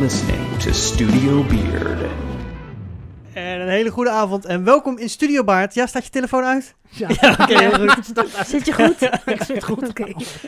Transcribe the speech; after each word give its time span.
listening 0.00 0.56
to 0.58 0.72
Studio 0.72 1.44
Beard. 1.44 2.00
En 3.34 3.60
een 3.60 3.68
hele 3.68 3.90
goede 3.90 4.10
avond 4.10 4.44
en 4.44 4.64
welkom 4.64 4.98
in 4.98 5.08
Studio 5.08 5.44
Baard. 5.44 5.74
Ja, 5.74 5.86
staat 5.86 6.04
je 6.04 6.10
telefoon 6.10 6.44
uit? 6.44 6.74
Ja, 6.88 7.08
Oké, 7.40 7.58
heel 7.58 7.88
goed. 7.88 8.12
Zit 8.46 8.66
je 8.66 8.72
goed? 8.72 9.02
ik 9.26 9.42
zit 9.42 9.64
goed. 9.70 9.88
Oké. 9.88 10.04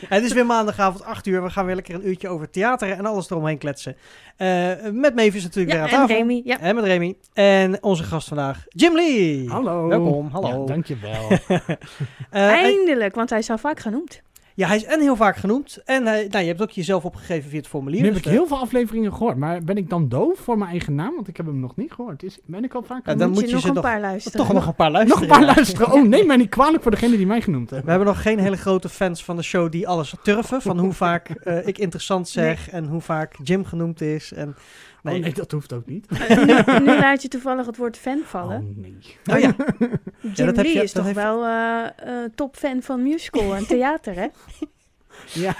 Het 0.07 0.23
is 0.23 0.33
weer 0.33 0.45
maandagavond 0.45 1.03
8 1.03 1.27
uur. 1.27 1.43
We 1.43 1.49
gaan 1.49 1.65
weer 1.65 1.75
lekker 1.75 1.95
een 1.95 2.07
uurtje 2.07 2.27
over 2.27 2.49
theater 2.49 2.91
en 2.91 3.05
alles 3.05 3.29
eromheen 3.29 3.57
kletsen. 3.57 3.95
Eh, 4.37 4.71
met 4.91 5.15
Mavis 5.15 5.43
natuurlijk 5.43 5.75
Ja, 5.77 5.83
weer 5.83 5.93
aan 5.93 5.99
en 6.01 6.07
tafel. 6.07 6.15
Remy. 6.15 6.41
Ja. 6.45 6.59
En 6.59 6.75
met 6.75 6.83
Remy. 6.83 7.15
En 7.33 7.83
onze 7.83 8.03
gast 8.03 8.27
vandaag, 8.27 8.63
Jim 8.69 8.95
Lee. 8.95 9.49
Hallo. 9.49 9.87
Welkom, 9.87 10.29
hallo. 10.31 10.61
Ja, 10.61 10.65
dankjewel. 10.65 11.27
Eh, 11.49 12.47
Eindelijk, 12.47 13.15
want 13.15 13.29
hij 13.29 13.39
is 13.39 13.49
al 13.49 13.57
vaak 13.57 13.79
genoemd. 13.79 14.21
Ja, 14.55 14.67
hij 14.67 14.75
is 14.75 14.85
en 14.85 15.01
heel 15.01 15.15
vaak 15.15 15.35
genoemd. 15.37 15.81
En 15.85 16.05
hij, 16.05 16.27
nou, 16.29 16.41
je 16.43 16.49
hebt 16.49 16.61
ook 16.61 16.69
jezelf 16.71 17.05
opgegeven 17.05 17.49
via 17.49 17.57
het 17.59 17.67
formulier. 17.67 17.99
nu 17.99 18.05
heb 18.05 18.15
dus, 18.15 18.25
ik 18.25 18.31
heel 18.31 18.47
veel 18.47 18.57
afleveringen 18.57 19.13
gehoord, 19.13 19.37
maar 19.37 19.63
ben 19.63 19.77
ik 19.77 19.89
dan 19.89 20.09
doof 20.09 20.39
voor 20.39 20.57
mijn 20.57 20.69
eigen 20.69 20.95
naam? 20.95 21.15
Want 21.15 21.27
ik 21.27 21.37
heb 21.37 21.45
hem 21.45 21.59
nog 21.59 21.75
niet 21.75 21.91
gehoord. 21.91 22.23
Is, 22.23 22.39
ben 22.45 22.63
ik 22.63 22.73
al 22.73 22.81
vaak 22.83 22.97
Ja, 23.05 23.11
genoemd? 23.11 23.19
dan 23.19 23.29
moet 23.29 23.37
moet 23.39 23.49
je, 23.49 23.55
je 23.55 23.55
nog 23.61 23.65
een 23.67 23.73
nog- 23.73 23.83
paar 23.83 23.99
luisteren. 24.01 24.37
toch 24.37 24.53
nog 24.53 24.67
een 24.67 24.75
paar 24.75 24.91
Nog 24.91 24.97
luisteren. 25.01 25.23
een 25.23 25.45
paar 25.45 25.55
luisteren. 25.55 25.91
Oh, 25.93 26.03
neem 26.07 26.27
mij 26.27 26.35
niet 26.37 26.49
kwalijk 26.49 26.81
voor 26.83 26.91
degene 26.91 27.17
die 27.17 27.25
mij 27.27 27.41
genoemd 27.41 27.69
We 27.69 27.75
hebben. 27.75 27.93
hebben 27.93 28.13
nog 28.13 28.21
geen 28.21 28.39
hele 28.39 28.57
grote 28.57 28.89
fans 28.89 29.23
van 29.23 29.35
de 29.35 29.43
show 29.43 29.71
die 29.71 29.87
alles 29.87 30.13
turven. 30.23 30.61
Van 30.61 30.79
hoe 30.79 30.93
vaak 30.93 31.29
eh, 31.29 31.67
ik 31.67 31.77
interessant 31.77 32.29
zeg 32.39 32.69
en 32.69 32.85
hoe 32.85 33.01
vaak 33.01 33.35
Jim 33.43 33.65
genoemd 33.65 34.01
is. 34.01 34.33
En, 34.33 34.55
nee. 35.03 35.15
Oh, 35.15 35.21
nee, 35.21 35.33
dat 35.33 35.51
hoeft 35.51 35.73
ook 35.73 35.85
niet. 35.85 36.09
nu, 36.29 36.45
nu 36.85 36.99
laat 36.99 37.21
je 37.21 37.27
toevallig 37.27 37.65
het 37.65 37.77
woord 37.77 37.97
fan 37.97 38.21
vallen. 38.25 38.57
Oh, 38.61 38.77
nee. 38.77 38.97
Oh 39.33 39.39
ja, 39.39 39.55
Jim 40.35 40.45
dat 40.45 40.55
heb 40.55 40.65
je- 40.65 40.71
is 40.71 40.93
dat 40.93 40.93
toch 40.93 41.03
heeft- 41.05 41.15
wel 41.17 41.45
eh 41.45 41.83
eh, 42.23 42.29
topfan 42.35 42.81
van 42.81 43.03
musical 43.03 43.55
en 43.55 43.67
theater, 43.67 44.15
hè? 44.15 44.27
Ja. 45.33 45.55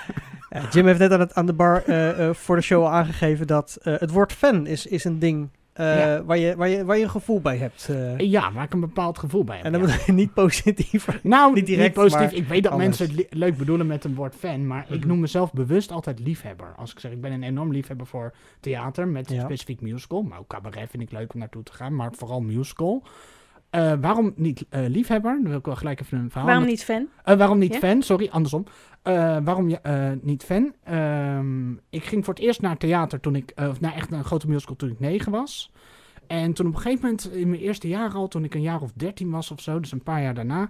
Ja, 0.49 0.61
Jim 0.71 0.85
heeft 0.85 0.99
net 0.99 1.11
aan, 1.11 1.19
het, 1.19 1.33
aan 1.33 1.45
de 1.45 1.53
bar 1.53 1.83
eh, 1.85 2.27
eh, 2.27 2.35
voor 2.35 2.55
de 2.55 2.61
show 2.61 2.83
al 2.83 2.91
aangegeven 2.91 3.47
dat 3.47 3.77
eh, 3.81 3.93
het 3.99 4.11
woord 4.11 4.33
fan 4.33 4.67
is, 4.67 4.85
is 4.85 5.03
een 5.03 5.19
ding 5.19 5.49
eh, 5.73 5.97
Ja. 5.99 6.23
waar, 6.23 6.37
je, 6.37 6.55
waar, 6.55 6.69
je, 6.69 6.85
waar 6.85 6.97
je 6.97 7.03
een 7.03 7.09
gevoel 7.09 7.41
bij 7.41 7.57
hebt. 7.57 7.87
eh. 7.89 8.17
ja, 8.17 8.51
waar 8.51 8.63
ik 8.63 8.73
een 8.73 8.79
bepaald 8.79 9.17
gevoel 9.17 9.43
bij 9.43 9.55
heb. 9.55 9.65
en 9.65 9.71
dan 9.71 9.81
ja. 9.81 9.87
moet 9.87 10.05
je 10.05 10.11
niet 10.11 10.33
positief. 10.33 11.07
Nou, 11.23 11.45
Niet 11.47 11.55
niet, 11.55 11.65
direct, 11.65 11.93
positief. 11.93 12.31
Ik 12.31 12.47
weet 12.47 12.63
dat 12.63 12.71
anders. 12.71 12.97
mensen 12.99 13.17
het 13.17 13.33
leuk 13.33 13.57
bedoelen 13.57 13.87
met 13.87 14.03
een 14.03 14.15
woord 14.15 14.35
fan, 14.35 14.67
maar 14.67 14.85
ik 14.89 14.99
Mhm. 14.99 15.07
noem 15.07 15.19
mezelf 15.19 15.53
bewust 15.53 15.91
altijd 15.91 16.19
liefhebber. 16.19 16.73
Als 16.77 16.91
ik 16.91 16.99
zeg, 16.99 17.11
ik 17.11 17.21
ben 17.21 17.31
een 17.31 17.43
enorm 17.43 17.71
liefhebber 17.71 18.07
voor 18.07 18.33
theater, 18.59 19.07
met 19.07 19.29
Ja. 19.31 19.41
specifiek 19.43 19.81
musical. 19.81 20.21
Maar 20.23 20.39
ook 20.39 20.47
cabaret 20.47 20.89
vind 20.89 21.03
ik 21.03 21.11
leuk 21.11 21.33
om 21.33 21.39
naartoe 21.39 21.63
te 21.63 21.73
gaan, 21.73 21.95
maar 21.95 22.09
vooral 22.15 22.41
musical. 22.41 23.03
Eh, 23.69 23.93
waarom 24.01 24.33
niet 24.35 24.65
eh, 24.69 24.81
liefhebber? 24.87 25.33
Dan 25.41 25.49
wil 25.49 25.57
ik 25.57 25.65
wel 25.65 25.75
gelijk 25.75 26.01
even 26.01 26.17
een 26.17 26.29
verhaal. 26.29 26.45
Waarom 26.45 26.63
met- 26.63 26.73
niet 26.73 26.83
fan? 26.83 27.07
Eh, 27.23 27.35
waarom 27.37 27.57
niet 27.57 27.73
Ja? 27.73 27.79
fan? 27.79 28.01
Sorry, 28.01 28.27
andersom. 28.31 28.65
Eh, 29.03 29.37
waarom 29.43 29.69
je, 29.69 29.79
eh, 29.79 30.11
niet 30.21 30.43
fan? 30.43 30.73
Ehm, 30.83 31.71
ik 31.89 32.03
ging 32.03 32.25
voor 32.25 32.33
het 32.33 32.43
eerst 32.43 32.61
naar 32.61 32.77
theater 32.77 33.19
toen 33.19 33.35
ik, 33.35 33.51
eh, 33.51 33.69
of 33.69 33.79
naar 33.79 33.93
echt 33.93 34.09
naar 34.09 34.19
een 34.19 34.25
grote 34.25 34.47
musical 34.47 34.75
toen 34.75 34.89
ik 34.89 34.99
negen 34.99 35.31
was. 35.31 35.71
En 36.27 36.53
toen 36.53 36.67
op 36.67 36.73
een 36.73 36.81
gegeven 36.81 37.01
moment, 37.01 37.31
in 37.31 37.49
mijn 37.49 37.61
eerste 37.61 37.87
jaar 37.87 38.13
al, 38.13 38.27
toen 38.27 38.43
ik 38.43 38.53
een 38.55 38.61
jaar 38.61 38.81
of 38.81 38.91
dertien 38.93 39.29
was 39.29 39.51
of 39.51 39.61
zo, 39.61 39.79
dus 39.79 39.91
een 39.91 40.03
paar 40.03 40.21
jaar 40.21 40.33
daarna, 40.33 40.69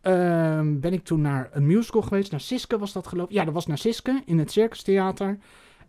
ehm, 0.00 0.80
ben 0.80 0.92
ik 0.92 1.04
toen 1.04 1.20
naar 1.20 1.48
een 1.52 1.66
musical 1.66 2.02
geweest. 2.02 2.30
Naar 2.30 2.40
Siske 2.40 2.78
was 2.78 2.92
dat 2.92 3.06
geloof 3.06 3.28
ik. 3.28 3.34
Ja, 3.34 3.44
dat 3.44 3.54
was 3.54 3.66
naar 3.66 3.78
Siske 3.78 4.22
in 4.24 4.38
het 4.38 4.52
Circus 4.52 4.82
Theater. 4.82 5.38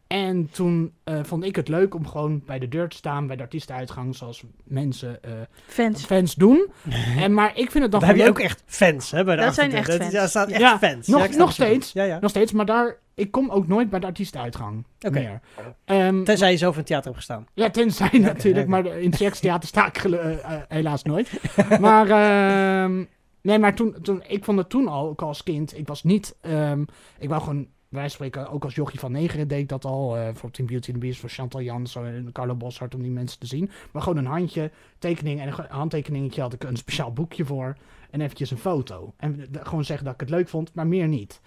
En 0.07 0.49
toen 0.51 0.93
eh, 1.03 1.19
vond 1.23 1.43
ik 1.43 1.55
het 1.55 1.67
leuk 1.67 1.95
om 1.95 2.07
gewoon 2.07 2.41
bij 2.45 2.59
de 2.59 2.67
deur 2.67 2.89
te 2.89 2.95
staan, 2.95 3.27
bij 3.27 3.35
de 3.35 3.41
artiestenuitgang, 3.43 4.15
zoals 4.15 4.43
mensen, 4.63 5.23
eh, 5.23 5.31
Fans. 5.65 6.05
fans 6.05 6.35
doen. 6.35 6.67
en, 7.23 7.33
maar 7.33 7.49
ik 7.57 7.71
vind 7.71 7.83
het 7.83 7.91
dan 7.91 7.99
Dan 7.99 8.09
heb 8.09 8.17
je 8.17 8.27
ook 8.29 8.39
echt 8.39 8.63
fans, 8.65 9.11
hè? 9.11 9.23
Bij 9.23 9.35
de 9.35 9.41
Dat 9.41 9.53
zijn 9.53 9.67
achterdeur. 9.75 9.93
echt 9.93 10.01
fans. 10.03 10.13
Ja, 10.13 10.27
staat 10.27 10.49
echt 10.49 10.59
Ja, 10.61 10.77
fans. 10.77 11.07
nog- 11.07 11.27
Ja, 11.27 11.37
nog 11.37 11.51
steeds. 11.51 11.91
Ja, 11.91 12.03
ja. 12.03 12.19
Nog 12.19 12.29
steeds, 12.29 12.51
maar 12.51 12.65
daar, 12.65 12.97
ik 13.15 13.31
kom 13.31 13.49
ook 13.49 13.67
nooit 13.67 13.89
bij 13.89 13.99
de 13.99 14.05
artiestenuitgang 14.05 14.85
Oké. 14.99 15.19
meer. 15.19 15.39
Ehm, 15.85 16.23
Tenzij 16.23 16.51
je 16.51 16.57
in 16.59 16.65
het 16.65 16.85
theater 16.85 17.05
hebt 17.05 17.15
gestaan. 17.15 17.45
ja, 17.53 17.69
tenzij 17.69 18.09
natuurlijk, 18.19 18.67
oké. 18.67 18.81
maar 18.81 18.85
in 18.85 19.09
het 19.09 19.15
Circustheater 19.19 19.67
sta 19.67 19.87
ik 19.87 19.97
eh, 19.97 20.53
helaas 20.67 21.03
nooit. 21.03 21.31
maar, 21.79 22.09
ehm, 22.09 23.03
nee, 23.41 23.59
maar 23.59 23.75
toen, 23.75 23.95
toen, 24.01 24.23
ik 24.27 24.43
vond 24.43 24.57
het 24.57 24.69
toen 24.69 24.87
al, 24.87 25.07
ook 25.09 25.21
als 25.21 25.43
kind, 25.43 25.77
ik 25.77 25.87
was 25.87 26.03
niet, 26.03 26.35
ehm, 26.41 26.81
ik 27.19 27.29
wou 27.29 27.41
gewoon, 27.41 27.67
wij 27.89 28.09
spreken, 28.09 28.49
ook 28.49 28.63
als 28.63 28.75
jochie 28.75 28.99
van 28.99 29.11
negeren 29.11 29.47
deed 29.47 29.69
dat 29.69 29.85
al, 29.85 30.17
eh 30.17 30.27
voor 30.33 30.51
Team 30.51 30.67
Beauty 30.67 30.91
and 30.91 30.99
the 30.99 31.05
Beast, 31.05 31.19
voor 31.19 31.29
Chantal 31.29 31.61
Jans 31.61 31.95
en 31.95 32.29
Carlo 32.31 32.55
Boshart, 32.55 32.95
om 32.95 33.01
die 33.01 33.11
mensen 33.11 33.39
te 33.39 33.45
zien. 33.47 33.69
Maar 33.91 34.01
gewoon 34.01 34.17
een 34.17 34.25
handje, 34.31 34.71
tekening 34.99 35.39
en 35.39 35.47
een 35.47 35.53
ge- 35.53 35.65
handtekeningetje 35.69 36.41
had 36.41 36.53
ik 36.53 36.63
een 36.63 36.77
speciaal 36.77 37.13
boekje 37.13 37.45
voor 37.45 37.75
en 38.11 38.21
eventjes 38.21 38.51
een 38.51 38.57
foto. 38.57 39.13
En 39.17 39.47
gewoon 39.51 39.85
zeggen 39.85 40.05
dat 40.05 40.13
ik 40.13 40.19
het 40.19 40.29
leuk 40.29 40.47
vond, 40.49 40.73
maar 40.73 40.87
meer 40.87 41.07
niet. 41.07 41.41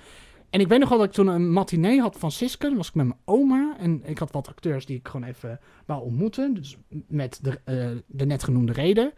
En 0.50 0.60
ik 0.60 0.68
weet 0.68 0.78
nog 0.78 0.88
wel 0.88 0.98
dat 0.98 1.06
ik 1.06 1.12
toen 1.12 1.26
een 1.26 1.52
matinee 1.52 2.00
had 2.00 2.16
van 2.18 2.30
Siske. 2.30 2.66
Dan 2.68 2.76
was 2.76 2.88
ik 2.88 2.94
met 2.94 3.06
mijn 3.06 3.18
oma. 3.24 3.76
En 3.78 4.00
ik 4.04 4.18
had 4.18 4.30
wat 4.32 4.48
acteurs 4.48 4.86
die 4.86 4.96
ik 4.98 5.08
gewoon 5.08 5.26
even 5.28 5.60
wou 5.86 6.02
ontmoeten. 6.02 6.54
Dus 6.54 6.76
met 7.06 7.38
de, 7.42 7.60
eh, 7.64 7.88
de 8.06 8.26
net 8.26 8.42
genoemde 8.44 8.72
reden. 8.72 9.12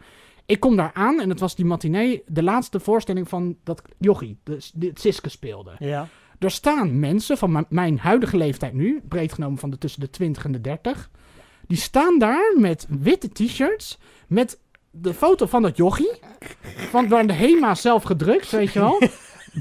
Ik 0.45 0.59
kom 0.59 0.75
daar 0.75 0.91
aan 0.93 1.19
en 1.21 1.29
het 1.29 1.39
was 1.39 1.55
die 1.55 1.65
matinee 1.65 2.23
de 2.27 2.43
laatste 2.43 2.79
voorstelling 2.79 3.29
van 3.29 3.57
dat 3.63 3.81
jochie, 3.97 4.37
de, 4.43 4.59
het 4.79 4.99
Siske 4.99 5.29
speelde. 5.29 5.75
Ja. 5.79 6.07
Er 6.43 6.51
staan 6.51 6.99
mensen 6.99 7.37
van 7.37 7.65
mijn- 7.69 7.99
huidige 7.99 8.37
leeftijd 8.37 8.73
nu, 8.73 9.01
breed 9.07 9.33
genomen 9.33 9.57
van 9.59 9.69
de 9.69 9.77
tussen 9.77 10.01
de 10.01 10.09
20 10.09 10.45
en 10.45 10.51
de 10.51 10.61
30. 10.61 11.09
Die 11.67 11.77
staan 11.77 12.19
daar 12.19 12.53
met 12.57 12.85
witte 12.89 13.29
t-shirts, 13.31 13.97
met 14.27 14.59
de 14.91 15.13
foto 15.13 15.45
van 15.45 15.61
dat 15.61 15.77
jochie. 15.77 16.11
Van 16.89 17.07
waar 17.07 17.27
de 17.27 17.33
HEMA 17.33 17.75
zelf 17.75 18.03
gedrukt, 18.03 18.49
weet 18.49 18.73
je 18.73 18.79
wel. 18.79 19.01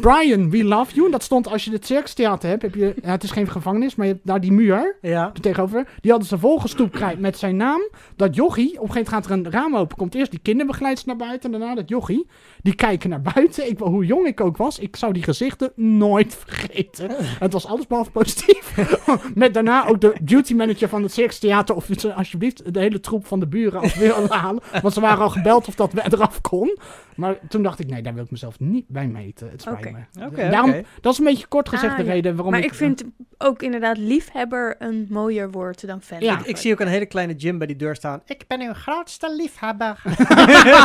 Brian, 0.01 0.51
we 0.51 0.65
love 0.65 0.95
you. 0.95 1.07
En 1.07 1.13
dat 1.13 1.23
stond 1.23 1.49
als 1.49 1.65
je 1.65 1.73
het 1.73 1.87
Circus 1.87 2.15
Theater 2.15 2.49
hebt, 2.49 2.63
heb 2.63 2.75
je, 2.75 2.95
ja, 3.03 3.11
het 3.11 3.23
is 3.23 3.31
geen 3.31 3.49
gevangenis, 3.49 3.95
maar 3.95 4.07
je 4.07 4.13
hebt 4.13 4.27
daar 4.27 4.41
die 4.41 4.53
muur 4.53 4.97
Ja. 5.01 5.31
er 5.35 5.41
tegenover. 5.41 5.89
Die 6.01 6.11
hadden 6.11 6.29
ze 6.29 6.39
volgestoept 6.39 6.97
krijt 6.97 7.21
met 7.21 7.39
zijn 7.39 7.57
naam. 7.57 7.81
Dat 8.17 8.35
jochie, 8.35 8.67
op 8.81 8.89
een 8.89 8.93
gegeven 8.93 8.95
moment 8.95 9.09
gaat 9.09 9.25
er 9.25 9.31
een 9.33 9.51
raam 9.53 9.77
open. 9.77 9.97
Komt 9.97 10.15
eerst 10.15 10.31
die 10.31 10.41
kinderbegeleidster 10.41 11.09
naar 11.09 11.27
buiten 11.27 11.53
en 11.53 11.59
daarna 11.59 11.75
dat 11.75 11.89
jochie. 11.89 12.27
Die 12.63 12.75
kijken 12.75 13.11
naar 13.11 13.23
buiten. 13.35 13.69
Ik, 13.69 13.79
hoe 13.79 14.05
jong 14.07 14.27
ik 14.27 14.41
ook 14.41 14.57
was, 14.57 14.79
ik 14.79 14.97
zou 14.97 15.13
die 15.13 15.23
gezichten 15.23 15.73
nooit 15.77 16.35
vergeten. 16.47 17.11
Het 17.19 17.53
was 17.53 17.67
alles 17.67 17.87
behalve 17.87 18.11
positief. 18.11 18.77
met 19.35 19.55
daarna 19.55 19.87
ook 19.87 20.01
de 20.01 20.15
beauty 20.23 20.55
manager 20.55 20.89
van 20.89 21.03
het 21.03 21.13
Circus 21.13 21.39
Theater. 21.39 21.75
Of 21.75 21.89
alsjeblieft 22.17 22.75
de 22.75 22.81
hele 22.81 23.01
troep 23.01 23.27
van 23.27 23.41
de 23.41 23.47
buren 23.47 23.81
af 23.81 23.95
willen 23.95 24.31
halen. 24.31 24.63
Want 24.83 24.95
ze 24.95 25.01
waren 25.01 25.23
al 25.23 25.31
gebeld 25.31 25.69
of 25.69 25.75
dat 25.75 25.93
we 25.93 26.03
eraf 26.05 26.41
kon. 26.41 26.79
Maar 27.17 27.37
toen 27.49 27.63
dacht 27.63 27.79
ik, 27.81 27.91
nee, 27.91 28.03
daar 28.03 28.15
wil 28.15 28.25
ik 28.25 28.31
mezelf 28.31 28.61
niet 28.61 28.85
bij 28.89 29.07
meten. 29.07 29.51
Het 29.51 29.61
spijt 29.61 29.93
me. 29.93 30.25
Oké, 30.27 30.51
Daarom. 30.51 30.75
Dat 31.01 31.13
is 31.13 31.19
een 31.19 31.25
beetje 31.25 31.47
kort 31.47 31.69
gezegd 31.69 31.93
Ah, 31.93 31.99
de 31.99 32.05
ja. 32.05 32.13
reden 32.13 32.35
waarom 32.35 32.53
Maar 32.53 32.63
ik... 32.63 32.67
ik 32.71 32.75
vind 32.75 33.05
ook 33.39 33.63
inderdaad 33.63 33.97
liefhebber 33.99 34.77
een 34.79 35.07
mooier 35.11 35.51
woord 35.51 35.87
dan 35.87 36.03
fan. 36.03 36.21
Ja. 36.21 36.39
Ik, 36.39 36.47
ik 36.47 36.57
zie 36.57 36.73
ook 36.73 36.81
een 36.81 36.87
hele 36.87 37.07
kleine 37.07 37.35
Jim 37.35 37.59
bij 37.59 37.67
die 37.67 37.77
deur 37.77 37.95
staan. 37.97 38.23
Ik 38.27 38.45
ben 38.49 38.61
uw 38.61 38.73
grootste 38.73 39.35
liefhebber. 39.37 40.03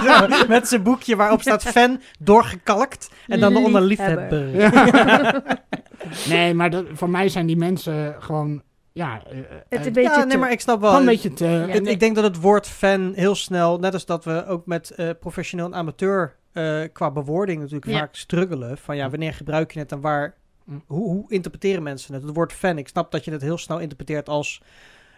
Zo, 0.04 0.28
Met 0.56 0.68
zijn 0.68 0.84
boekje 0.84 1.16
waarop 1.16 1.42
staat 1.42 1.64
fan 1.64 2.00
doorgekalkt. 2.20 3.10
En 3.28 3.40
dan 3.40 3.56
onder 3.56 3.82
Liefhebber. 3.82 4.44
liefhebber. 4.46 5.44
Nee, 6.30 6.54
maar 6.54 6.70
dat, 6.70 6.86
voor 6.94 7.10
mij 7.10 7.30
zijn 7.30 7.46
die 7.46 7.58
mensen 7.58 8.16
gewoon, 8.20 8.62
ja, 8.98 9.22
Het 9.70 9.86
een 9.86 9.94
beetje 9.94 10.02
Ja, 10.02 10.18
nee, 10.18 10.28
te- 10.28 10.38
maar 10.38 10.52
ik 10.52 10.60
snap 10.60 10.82
wel. 10.82 10.96
een 11.00 11.06
beetje 11.06 11.34
te... 11.34 11.46
Ja, 11.46 11.66
Ik- 11.66 11.82
nee. 11.84 11.92
Ik 11.94 12.00
denk 12.00 12.16
dat 12.16 12.24
het 12.24 12.42
woord 12.42 12.68
fan 12.68 13.12
heel 13.16 13.36
snel, 13.36 13.78
net 13.80 13.94
als 13.94 14.06
dat 14.06 14.24
we 14.24 14.46
ook 14.46 14.66
met 14.66 14.90
eh, 14.92 15.10
professioneel 15.20 15.66
en 15.66 15.76
amateur 15.76 16.36
eh, 16.52 16.82
qua 16.94 17.12
bewoording 17.12 17.60
natuurlijk 17.60 17.92
Ja. 17.92 17.98
vaak 18.00 18.16
struggelen. 18.16 18.78
Van 18.78 18.96
ja, 18.96 19.10
wanneer 19.10 19.34
gebruik 19.34 19.72
je 19.72 19.80
het 19.80 19.92
en 19.92 20.02
waar, 20.02 20.36
hoe, 20.66 20.82
hoe 20.88 21.26
interpreteren 21.32 21.84
mensen 21.84 22.14
het? 22.14 22.24
Het 22.24 22.34
woord 22.36 22.54
fan, 22.54 22.78
ik 22.78 22.88
snap 22.88 23.12
dat 23.12 23.26
je 23.26 23.32
het 23.32 23.42
heel 23.42 23.58
snel 23.58 23.80
interpreteert 23.80 24.30
als 24.30 24.62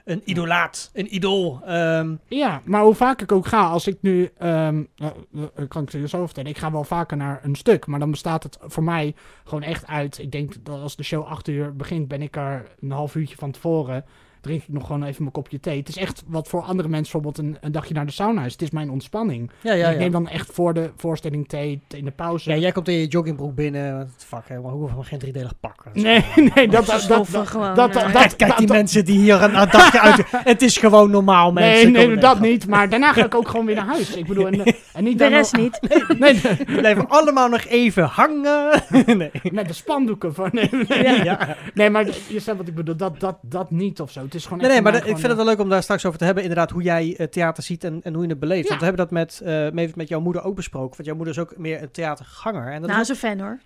een 0.10 0.22
idolaat, 0.26 0.90
een 0.94 1.16
idool. 1.16 1.62
Ehm, 1.66 2.16
Ja, 2.28 2.62
maar 2.66 2.82
hoe 2.82 2.96
vaak 2.96 3.22
ik 3.22 3.32
ook 3.32 3.46
ga, 3.48 3.68
als 3.70 3.88
ik 3.88 3.98
nu, 4.02 4.30
ehm, 4.38 4.84
nou, 4.96 5.14
eh, 5.56 5.68
kan 5.68 5.84
ik 5.84 5.92
je 5.92 6.08
zo 6.08 6.26
vertellen, 6.26 6.50
ik 6.50 6.58
ga 6.58 6.72
wel 6.72 6.84
vaker 6.84 7.18
naar 7.18 7.40
een 7.44 7.56
stuk, 7.56 7.88
maar 7.88 8.00
dan 8.00 8.12
bestaat 8.12 8.44
het 8.44 8.58
voor 8.62 8.84
mij 8.84 9.16
gewoon 9.44 9.64
echt 9.64 9.88
uit, 9.88 10.18
ik 10.20 10.32
denk 10.32 10.54
dat 10.66 10.82
als 10.82 10.96
de 10.96 11.04
show 11.04 11.26
acht 11.26 11.48
uur 11.48 11.76
begint, 11.76 12.08
ben 12.08 12.22
ik 12.22 12.36
er 12.36 12.66
een 12.82 12.92
half 12.92 13.16
uurtje 13.16 13.36
van 13.36 13.52
tevoren, 13.52 14.06
drink 14.42 14.62
ik 14.62 14.68
nog 14.70 14.86
gewoon 14.86 15.04
even 15.04 15.22
mijn 15.22 15.32
kopje 15.34 15.60
thee. 15.60 15.78
Het 15.78 15.90
is 15.90 15.98
echt 15.98 16.24
wat 16.28 16.48
voor 16.48 16.62
andere 16.62 16.90
mensen 16.90 17.22
bijvoorbeeld 17.22 17.48
een, 17.48 17.58
een 17.62 17.72
dagje 17.72 17.94
naar 17.94 18.06
de 18.06 18.12
sauna 18.12 18.46
is. 18.46 18.52
Het 18.52 18.62
is 18.62 18.70
mijn 18.72 18.90
ontspanning. 18.90 19.52
ja, 19.62 19.74
ja, 19.74 19.88
ik 19.88 19.94
ja. 19.94 20.00
neem 20.00 20.12
dan 20.12 20.28
echt 20.28 20.50
voor 20.52 20.74
de 20.74 20.92
voorstelling 20.96 21.48
thee 21.48 21.82
in 21.88 22.06
de 22.06 22.12
pauze. 22.12 22.50
Ja, 22.50 22.56
jij 22.58 22.72
komt 22.72 22.88
in 22.88 22.94
je 22.94 23.08
joggingbroek 23.08 23.56
binnen. 23.56 23.98
Wat 23.98 24.26
fuck, 24.28 24.44
hè, 24.48 24.60
maar 24.60 24.72
hoe 24.72 24.80
hoeven 24.80 24.98
we 24.98 25.04
geen 25.04 25.20
driedelig 25.20 25.54
pak? 25.60 25.84
Dat 25.84 25.96
is 25.96 26.02
Nee, 26.04 26.26
nee, 26.56 26.68
dat, 26.68 26.86
dat, 26.86 27.06
dat, 27.08 27.28
dat, 27.32 27.48
gewoon, 27.48 27.76
dat, 27.76 27.96
eh. 27.96 28.14
dat, 28.14 28.36
Kijk, 28.36 28.58
die 28.58 28.68
dat- 28.68 28.76
mensen 28.76 29.06
die 29.06 29.20
hier 29.20 29.42
een, 29.44 29.62
een 29.62 29.70
dagje 29.70 30.00
uit... 30.00 30.24
Het 30.54 30.62
is 30.62 30.78
gewoon 30.78 31.12
normaal, 31.12 31.54
Nee, 31.54 31.70
mensen. 31.72 31.92
nee, 31.92 32.08
Kom, 32.12 32.20
dat 32.20 32.40
niet. 32.40 32.68
Maar 32.68 32.90
daarna 32.90 33.14
ga 33.14 33.26
ik 33.26 33.36
ook 33.36 33.48
gewoon 33.48 33.66
weer 33.66 33.76
naar 33.76 33.86
huis. 33.86 34.16
Ik 34.16 34.28
bedoel, 34.28 34.48
en, 34.48 34.76
en 34.94 35.04
niet 35.04 35.18
De 35.18 35.28
rest 35.28 35.56
niet. 35.56 35.80
Nee, 36.20 36.34
nee, 36.34 36.42
We 36.42 36.76
blijven 36.78 37.08
allemaal 37.08 37.50
nog 37.50 37.66
even 37.66 38.04
hangen. 38.04 38.84
nee. 39.18 39.32
met 39.52 39.68
de 39.68 39.74
spandoeken 39.74 40.34
van. 40.34 40.50
Nee, 40.52 40.70
nee, 40.88 41.04
Ja, 41.04 41.24
ja. 41.24 41.56
nee, 41.74 41.90
maar 41.90 42.06
je 42.28 42.40
snapt 42.40 42.58
wat 42.58 42.68
ik 42.68 42.76
bedoel. 42.76 42.96
Dat, 42.96 43.20
dat, 43.20 43.38
dat 43.42 43.72
niet 43.72 44.02
of 44.02 44.12
zo. 44.12 44.28
Het 44.30 44.38
is 44.38 44.44
gewoon. 44.46 44.60
Nee, 44.60 44.70
nee, 44.70 44.82
maar 44.82 44.96
ik 44.96 45.04
vind 45.04 45.22
het 45.22 45.36
wel 45.36 45.46
leuk 45.46 45.60
om 45.60 45.70
daar 45.70 45.84
straks 45.84 46.06
over 46.06 46.20
te 46.20 46.26
hebben. 46.26 46.44
Inderdaad, 46.44 46.72
hoe 46.72 46.82
jij 46.82 47.16
eh, 47.18 47.28
theater 47.28 47.64
ziet 47.64 47.84
en, 47.84 48.00
en 48.04 48.14
hoe 48.14 48.24
je 48.24 48.30
het 48.30 48.40
beleeft. 48.40 48.64
Ja. 48.64 48.68
Want 48.68 48.80
we 48.80 48.86
hebben 48.86 49.06
dat 49.06 49.14
met, 49.14 49.42
eh, 49.42 49.70
met, 49.72 49.96
met 49.96 50.08
jouw 50.08 50.20
moeder 50.20 50.44
ook 50.44 50.56
besproken. 50.56 50.90
Want 50.96 51.06
jouw 51.06 51.16
moeder 51.16 51.34
is 51.34 51.40
ook 51.40 51.58
meer 51.58 51.82
een 51.82 51.92
theaterganger. 51.92 52.72
En 52.72 52.82
dat 52.82 52.90
Nou, 52.90 53.02
is 53.02 53.08
ze 53.08 53.16
fan 53.16 53.40
hoor. 53.40 53.60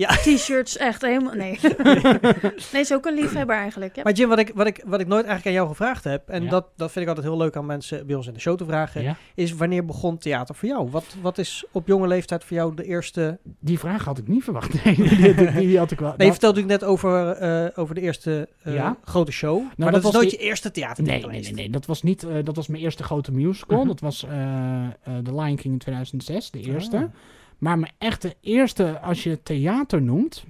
Ja. 0.00 0.08
T-shirts, 0.24 0.76
echt 0.76 1.02
helemaal... 1.02 1.34
Nee. 1.34 1.58
nee, 2.72 2.80
is 2.82 2.92
ook 2.92 3.06
een 3.06 3.14
liefhebber 3.14 3.56
eigenlijk. 3.56 3.96
Ja. 3.96 4.02
Maar 4.02 4.12
Jim, 4.12 4.28
wat 4.28 4.38
ik, 4.38 4.50
wat, 4.54 4.66
ik, 4.66 4.82
wat 4.86 5.00
ik 5.00 5.06
nooit 5.06 5.24
eigenlijk 5.24 5.46
aan 5.46 5.52
jou 5.62 5.68
gevraagd 5.68 6.04
heb, 6.04 6.28
en 6.28 6.42
Ja. 6.42 6.48
dat, 6.50 6.66
dat 6.76 6.90
vind 6.92 7.04
ik 7.04 7.08
altijd 7.08 7.26
heel 7.26 7.36
leuk 7.36 7.56
aan 7.56 7.66
mensen 7.66 8.06
bij 8.06 8.16
ons 8.16 8.26
in 8.26 8.32
de 8.32 8.40
show 8.40 8.56
te 8.58 8.64
vragen, 8.64 9.02
Ja. 9.02 9.16
is 9.34 9.52
wanneer 9.52 9.84
begon 9.84 10.18
theater 10.18 10.54
voor 10.54 10.68
jou? 10.68 10.90
Wat, 10.90 11.04
wat 11.22 11.38
is 11.38 11.64
op 11.72 11.86
jonge 11.86 12.06
leeftijd 12.06 12.44
voor 12.44 12.56
jou 12.56 12.74
de 12.74 12.84
eerste... 12.84 13.38
Die 13.58 13.78
vraag 13.78 14.04
had 14.04 14.18
ik 14.18 14.28
niet 14.28 14.44
verwacht. 14.44 14.68
Nee, 14.84 14.94
die, 14.94 15.34
die- 15.34 15.50
die 15.52 15.78
had 15.78 15.90
ik 15.90 15.98
wel. 16.00 16.14
Nee, 16.16 16.26
je 16.26 16.32
vertelde 16.32 16.60
natuurlijk 16.60 16.80
net 16.82 16.90
over, 16.90 17.30
eh, 17.30 17.78
over 17.78 17.94
de 17.94 18.00
eerste 18.00 18.48
eh, 18.62 18.74
Ja. 18.74 18.96
grote 19.04 19.32
show, 19.32 19.58
maar 19.76 19.92
dat 19.92 19.92
dat, 19.92 20.02
was 20.02 20.12
nooit 20.12 20.30
die- 20.30 20.38
je 20.38 20.44
eerste 20.44 20.70
theater 20.70 21.04
Nee, 21.04 21.26
nee, 21.26 21.40
nee, 21.42 21.52
nee. 21.52 21.70
Dat 21.70 21.86
was 21.86 22.02
niet. 22.02 22.22
eh, 22.22 22.34
dat 22.44 22.56
was 22.56 22.66
mijn 22.68 22.82
eerste 22.82 23.02
grote 23.02 23.32
musical. 23.32 23.78
Mhm. 23.78 23.86
Dat 23.88 24.00
was 24.00 24.24
eh, 24.24 24.84
eh, 24.84 24.90
The 25.24 25.34
Lion 25.34 25.56
King 25.56 25.72
in 25.72 25.78
2006, 25.78 26.50
de 26.50 26.60
eerste. 26.60 26.96
Ah. 26.96 27.02
Maar 27.60 27.78
mijn 27.78 27.92
echte 27.98 28.34
eerste, 28.40 29.00
als 29.00 29.22
je 29.22 29.42
theater 29.42 30.02
noemt. 30.02 30.44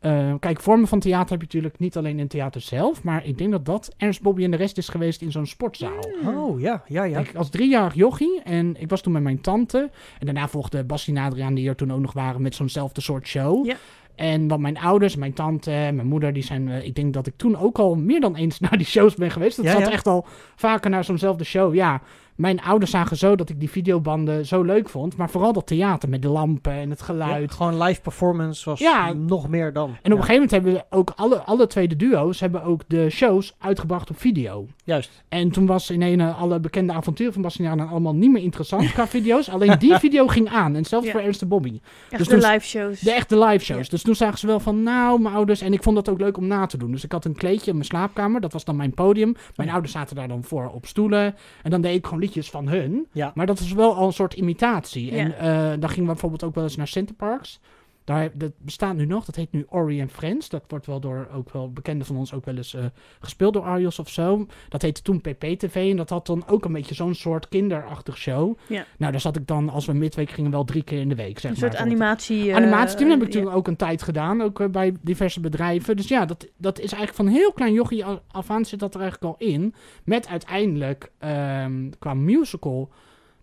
eh, 0.00 0.34
kijk, 0.40 0.60
vormen 0.60 0.88
van 0.88 1.00
theater 1.00 1.30
heb 1.30 1.38
je 1.40 1.44
natuurlijk 1.46 1.78
niet 1.78 1.96
alleen 1.96 2.18
in 2.18 2.28
theater 2.28 2.60
zelf. 2.60 3.02
Maar 3.02 3.26
ik 3.26 3.38
denk 3.38 3.50
dat 3.50 3.64
dat 3.66 3.94
Ernst 3.96 4.22
Bobby 4.22 4.44
en 4.44 4.50
de 4.50 4.56
rest 4.56 4.78
is 4.78 4.88
geweest 4.88 5.22
in 5.22 5.32
zo'n 5.32 5.46
sportzaal. 5.46 6.04
Oh, 6.26 6.60
ja, 6.60 6.82
ja, 6.86 7.04
ja. 7.04 7.18
Ik 7.18 7.34
als 7.34 7.50
driejarig 7.50 7.94
jochie 7.94 8.40
en 8.42 8.80
ik 8.80 8.88
was 8.90 9.00
toen 9.00 9.12
met 9.12 9.22
mijn 9.22 9.40
tante. 9.40 9.90
En 10.18 10.26
daarna 10.26 10.48
volgde 10.48 10.84
Bastien 10.84 11.16
en 11.16 11.24
Adriaan 11.24 11.54
die 11.54 11.68
er 11.68 11.76
toen 11.76 11.92
ook 11.92 12.00
nog 12.00 12.12
waren 12.12 12.42
met 12.42 12.54
zo'nzelfde 12.54 13.00
soort 13.00 13.26
show. 13.26 13.66
Ja. 13.66 13.76
En 14.14 14.48
wat 14.48 14.58
mijn 14.58 14.78
ouders, 14.78 15.16
mijn 15.16 15.32
tante 15.32 15.70
mijn 15.70 16.06
moeder, 16.06 16.32
die 16.32 16.42
zijn... 16.42 16.68
eh, 16.68 16.84
ik 16.84 16.94
denk 16.94 17.12
dat 17.14 17.26
ik 17.26 17.34
toen 17.36 17.56
ook 17.56 17.78
al 17.78 17.94
meer 17.94 18.20
dan 18.20 18.36
eens 18.36 18.60
naar 18.70 18.76
die 18.76 18.86
shows 18.86 19.14
ben 19.14 19.30
geweest. 19.30 19.56
Dat 19.56 19.64
Ja, 19.64 19.72
zat 19.72 19.80
ja. 19.80 19.90
echt 19.90 20.06
al 20.06 20.26
vaker 20.56 20.90
naar 20.90 21.04
zo'nzelfde 21.04 21.44
show. 21.44 21.74
Ja, 21.74 22.00
mijn 22.38 22.60
ouders 22.62 22.90
zagen 22.90 23.16
zo 23.16 23.36
dat 23.36 23.48
ik 23.50 23.60
die 23.60 23.70
videobanden 23.70 24.46
zo 24.46 24.62
leuk 24.62 24.88
vond. 24.88 25.16
Maar 25.16 25.30
vooral 25.30 25.52
dat 25.52 25.66
theater 25.66 26.08
met 26.08 26.22
de 26.22 26.28
lampen 26.28 26.72
en 26.72 26.90
het 26.90 26.98
Ja, 26.98 27.04
geluid. 27.04 27.50
gewoon 27.52 27.82
live 27.82 28.00
performance 28.00 28.68
was 28.70 28.78
Ja. 28.78 29.12
nog 29.12 29.48
meer 29.48 29.72
dan. 29.72 29.88
En 29.88 30.12
op 30.12 30.18
een 30.18 30.24
gegeven 30.24 30.32
moment 30.34 30.50
hebben 30.50 30.72
we 30.72 30.84
ook 30.90 31.12
alle, 31.16 31.36
alle 31.42 31.66
twee 31.66 31.88
de 31.88 31.96
duo's 31.96 32.40
hebben 32.40 32.62
ook 32.62 32.82
de 32.86 33.10
shows 33.10 33.54
uitgebracht 33.58 34.10
op 34.10 34.18
video. 34.18 34.66
Juist. 34.88 35.10
En 35.28 35.50
toen 35.50 35.66
was 35.66 35.90
in 35.90 36.02
een 36.02 36.20
eh, 36.20 36.40
alle 36.40 36.60
bekende 36.60 36.92
avonturen 36.92 37.32
van 37.32 37.42
Bastiaan 37.42 37.88
allemaal 37.88 38.14
niet 38.14 38.30
meer 38.30 38.42
interessant 38.42 38.92
qua 38.92 39.06
video's. 39.06 39.48
Alleen 39.48 39.78
die 39.78 39.94
video 40.04 40.26
ging 40.26 40.48
aan. 40.48 40.74
En 40.76 40.84
zelfs 40.84 41.06
Ja. 41.06 41.12
voor 41.12 41.20
Ernst 41.20 41.42
en 41.42 41.48
Bobby. 41.48 41.80
Echt 42.10 42.18
dus 42.28 42.40
de 42.40 42.48
live 42.48 42.66
shows. 42.66 43.00
De 43.00 43.12
echte 43.12 43.38
live 43.38 43.64
shows. 43.64 43.84
Ja. 43.84 43.90
Dus 43.90 44.02
toen 44.02 44.14
zagen 44.14 44.38
ze 44.38 44.46
wel 44.46 44.60
van, 44.60 44.82
nou, 44.82 45.20
mijn 45.20 45.34
ouders... 45.34 45.60
En 45.60 45.72
ik 45.72 45.82
vond 45.82 45.96
dat 45.96 46.08
ook 46.08 46.20
leuk 46.20 46.36
om 46.36 46.46
na 46.46 46.66
te 46.66 46.76
doen. 46.76 46.90
Dus 46.90 47.04
ik 47.04 47.12
had 47.12 47.24
een 47.24 47.34
kleedje 47.34 47.66
in 47.66 47.72
mijn 47.76 47.88
slaapkamer. 47.88 48.40
Dat 48.40 48.52
was 48.52 48.64
dan 48.64 48.76
mijn 48.76 48.94
podium. 48.94 49.34
Mijn 49.56 49.70
ouders 49.70 49.92
zaten 49.92 50.16
daar 50.16 50.28
dan 50.28 50.44
voor 50.44 50.68
op 50.74 50.86
stoelen. 50.86 51.34
En 51.62 51.70
dan 51.70 51.80
deed 51.80 51.94
ik 51.96 52.04
gewoon 52.04 52.20
liedjes 52.20 52.50
van 52.50 52.68
hun. 52.68 53.06
Maar 53.34 53.46
dat 53.46 53.58
was 53.58 53.72
wel 53.72 53.94
al 53.94 54.06
een 54.06 54.12
soort 54.12 54.34
imitatie. 54.34 55.10
En 55.10 55.38
eh 55.38 55.48
dan 55.80 55.88
gingen 55.88 56.06
we 56.06 56.12
bijvoorbeeld 56.12 56.44
ook 56.44 56.54
wel 56.54 56.64
eens 56.64 56.76
naar 56.76 56.88
Centerparks. 56.88 57.60
Daar, 58.08 58.30
dat 58.34 58.52
bestaat 58.58 58.96
nu 58.96 59.06
nog. 59.06 59.24
Dat 59.24 59.34
heet 59.34 59.52
nu 59.52 59.66
Ori 59.68 60.00
and 60.00 60.10
Friends. 60.12 60.48
Dat 60.48 60.64
wordt 60.68 60.86
wel 60.86 61.00
door 61.00 61.28
ook 61.34 61.50
wel 61.50 61.72
bekenden 61.72 62.06
van 62.06 62.16
ons 62.16 62.32
ook 62.34 62.44
wel 62.44 62.56
eens 62.56 62.74
eh, 62.74 62.84
gespeeld 63.20 63.52
door 63.52 63.62
Arios 63.62 63.98
of 63.98 64.08
zo. 64.08 64.46
Dat 64.68 64.82
heette 64.82 65.02
toen 65.02 65.20
PPTV. 65.20 65.86
En 65.90 65.96
dat 65.96 66.10
had 66.10 66.26
dan 66.26 66.44
ook 66.46 66.64
een 66.64 66.72
beetje 66.72 66.94
zo'n 66.94 67.14
soort 67.14 67.48
kinderachtig 67.48 68.16
show. 68.18 68.58
Ja. 68.68 68.84
Nou, 68.98 69.12
daar 69.12 69.20
zat 69.20 69.36
ik 69.36 69.46
dan, 69.46 69.68
als 69.68 69.86
we 69.86 69.92
midweek 69.92 70.30
gingen, 70.30 70.50
wel 70.50 70.64
drie 70.64 70.82
keer 70.82 71.00
in 71.00 71.08
de 71.08 71.14
week. 71.14 71.38
Zeg 71.38 71.42
een 71.42 71.48
maar, 71.48 71.58
soort 71.58 71.70
Bijvoorbeeld- 71.70 72.00
animatie. 72.00 72.54
Animatieteam 72.54 73.10
heb 73.10 73.22
ik 73.22 73.32
ja. 73.32 73.40
toen 73.40 73.52
ook 73.52 73.66
een 73.66 73.76
tijd 73.76 74.02
gedaan, 74.02 74.42
ook 74.42 74.60
eh, 74.60 74.68
bij 74.68 74.94
diverse 75.00 75.40
bedrijven. 75.40 75.96
Dus 75.96 76.08
ja, 76.08 76.24
dat, 76.24 76.46
dat 76.56 76.76
is 76.78 76.92
eigenlijk 76.92 77.14
van 77.14 77.26
een 77.26 77.32
heel 77.32 77.52
klein 77.52 77.72
jochie 77.72 78.04
af 78.30 78.50
aan 78.50 78.64
zit 78.64 78.78
dat 78.78 78.94
er 78.94 79.00
eigenlijk 79.00 79.40
al 79.40 79.46
in. 79.48 79.74
Met 80.04 80.28
uiteindelijk, 80.28 81.10
ehm, 81.18 81.90
qua 81.98 82.14
musical, 82.14 82.90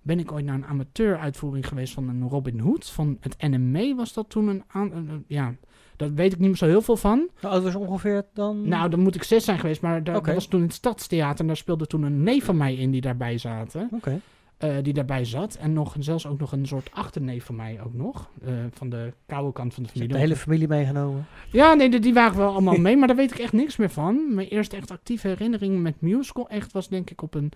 ben 0.06 0.20
ik 0.20 0.32
ooit 0.32 0.46
naar 0.46 0.56
een 0.56 0.66
amateuruitvoering 0.66 1.68
geweest 1.68 1.94
van 1.94 2.10
een 2.10 2.30
Robin 2.30 2.60
Hood. 2.60 2.90
Van 2.90 3.18
het 3.20 3.36
NME 3.42 3.96
was 3.96 4.14
dat 4.14 4.30
toen 4.30 4.48
een 4.48 4.64
aan... 4.68 4.92
een- 4.92 5.10
een- 5.10 5.24
ja, 5.28 5.54
daar 5.96 6.14
weet 6.14 6.34
ik 6.34 6.40
niet 6.40 6.48
meer 6.48 6.58
zo 6.58 6.66
heel 6.66 6.82
veel 6.82 6.98
van. 6.98 7.30
Oud 7.42 7.64
was 7.64 7.76
ongeveer 7.76 8.26
dan? 8.34 8.68
Nou, 8.68 8.90
dan 8.90 9.00
moet 9.00 9.16
ik 9.16 9.24
zes 9.24 9.46
zijn 9.46 9.60
geweest, 9.60 9.82
maar 9.82 10.04
dat 10.04 10.26
was 10.34 10.48
toen 10.48 10.60
in 10.60 10.66
het 10.66 10.76
Stadstheater. 10.76 11.40
En 11.40 11.48
daar 11.48 11.58
speelde 11.58 11.88
toen 11.88 12.04
een 12.04 12.24
neef 12.24 12.46
van 12.46 12.58
mij 12.58 12.76
in 12.76 12.92
die 12.92 13.02
daarbij 13.02 13.38
zaten. 13.38 13.88
Oké. 13.92 14.20
eh, 14.58 14.76
die 14.82 14.94
daarbij 14.94 15.26
zat. 15.26 15.56
En 15.56 15.74
nog, 15.74 15.96
zelfs 16.00 16.28
ook 16.28 16.40
nog 16.40 16.52
een 16.52 16.68
soort 16.68 16.90
achterneef 16.92 17.46
van 17.46 17.56
mij 17.56 17.80
ook 17.86 17.94
nog. 17.94 18.30
eh, 18.46 18.54
van 18.72 18.90
de 18.90 19.14
koude 19.26 19.52
kant 19.54 19.74
van 19.74 19.84
de 19.84 19.90
familie. 19.90 20.14
de 20.14 20.20
hele 20.20 20.36
familie 20.36 20.68
meegenomen. 20.68 21.26
Ja, 21.52 21.74
nee, 21.74 21.90
die, 21.90 22.00
die 22.00 22.14
waren 22.14 22.38
wel 22.38 22.52
allemaal 22.52 22.78
mee, 22.88 22.98
maar 22.98 23.08
daar 23.08 23.18
weet 23.18 23.32
ik 23.32 23.40
echt 23.40 23.54
niks 23.54 23.78
meer 23.78 23.90
van. 23.90 24.34
Mijn 24.36 24.48
eerste 24.48 24.76
echt 24.76 24.92
actieve 24.92 25.28
herinnering 25.28 25.82
met 25.82 26.02
musical 26.02 26.50
echt 26.50 26.72
was 26.72 26.90
denk 26.90 27.10
ik 27.10 27.22
op 27.22 27.34
een 27.34 27.52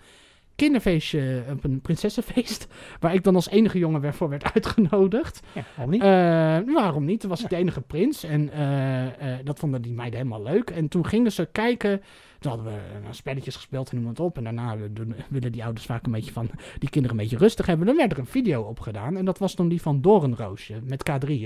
kinderfeestje, 0.60 1.42
op 1.50 1.64
een 1.64 1.80
prinsessenfeest, 1.80 2.66
waar 3.00 3.14
ik 3.14 3.24
dan 3.24 3.34
als 3.34 3.48
enige 3.48 3.78
jongen 3.78 4.00
weer 4.00 4.14
voor 4.14 4.28
werd 4.28 4.52
uitgenodigd. 4.54 5.40
Ja, 5.52 5.64
waarom 5.76 5.90
niet? 5.92 6.02
Eh, 6.02 6.74
waarom 6.74 7.04
niet? 7.04 7.20
Toen 7.20 7.30
was 7.30 7.42
ik 7.42 7.48
de 7.48 7.56
enige 7.56 7.80
prins 7.80 8.24
en 8.24 8.52
eh, 8.52 9.06
eh, 9.06 9.38
dat 9.44 9.58
vonden 9.58 9.82
die 9.82 9.92
meiden 9.92 10.18
helemaal 10.18 10.42
leuk. 10.42 10.70
En 10.70 10.88
toen 10.88 11.06
gingen 11.06 11.32
ze 11.32 11.48
kijken, 11.52 12.02
toen 12.38 12.52
hadden 12.52 12.72
we 12.72 12.78
eh, 12.78 13.06
spelletjes 13.10 13.56
gespeeld 13.56 13.90
en 13.90 14.06
het 14.06 14.20
op. 14.20 14.36
En 14.36 14.44
daarna 14.44 14.74
eh, 14.74 14.80
willen 15.28 15.52
die 15.52 15.64
ouders 15.64 15.86
vaak 15.86 16.06
een 16.06 16.12
beetje 16.12 16.32
van 16.32 16.50
die 16.78 16.90
kinderen 16.90 17.16
een 17.16 17.22
beetje 17.22 17.38
rustig 17.38 17.66
hebben. 17.66 17.86
Dan 17.86 17.96
werd 17.96 18.12
er 18.12 18.18
een 18.18 18.26
video 18.26 18.62
opgedaan 18.62 19.16
en 19.16 19.24
dat 19.24 19.38
was 19.38 19.54
dan 19.54 19.68
die 19.68 19.82
van 19.82 20.00
Doornroosje 20.00 20.80
met 20.84 21.10
K3. 21.10 21.26
eh, 21.28 21.38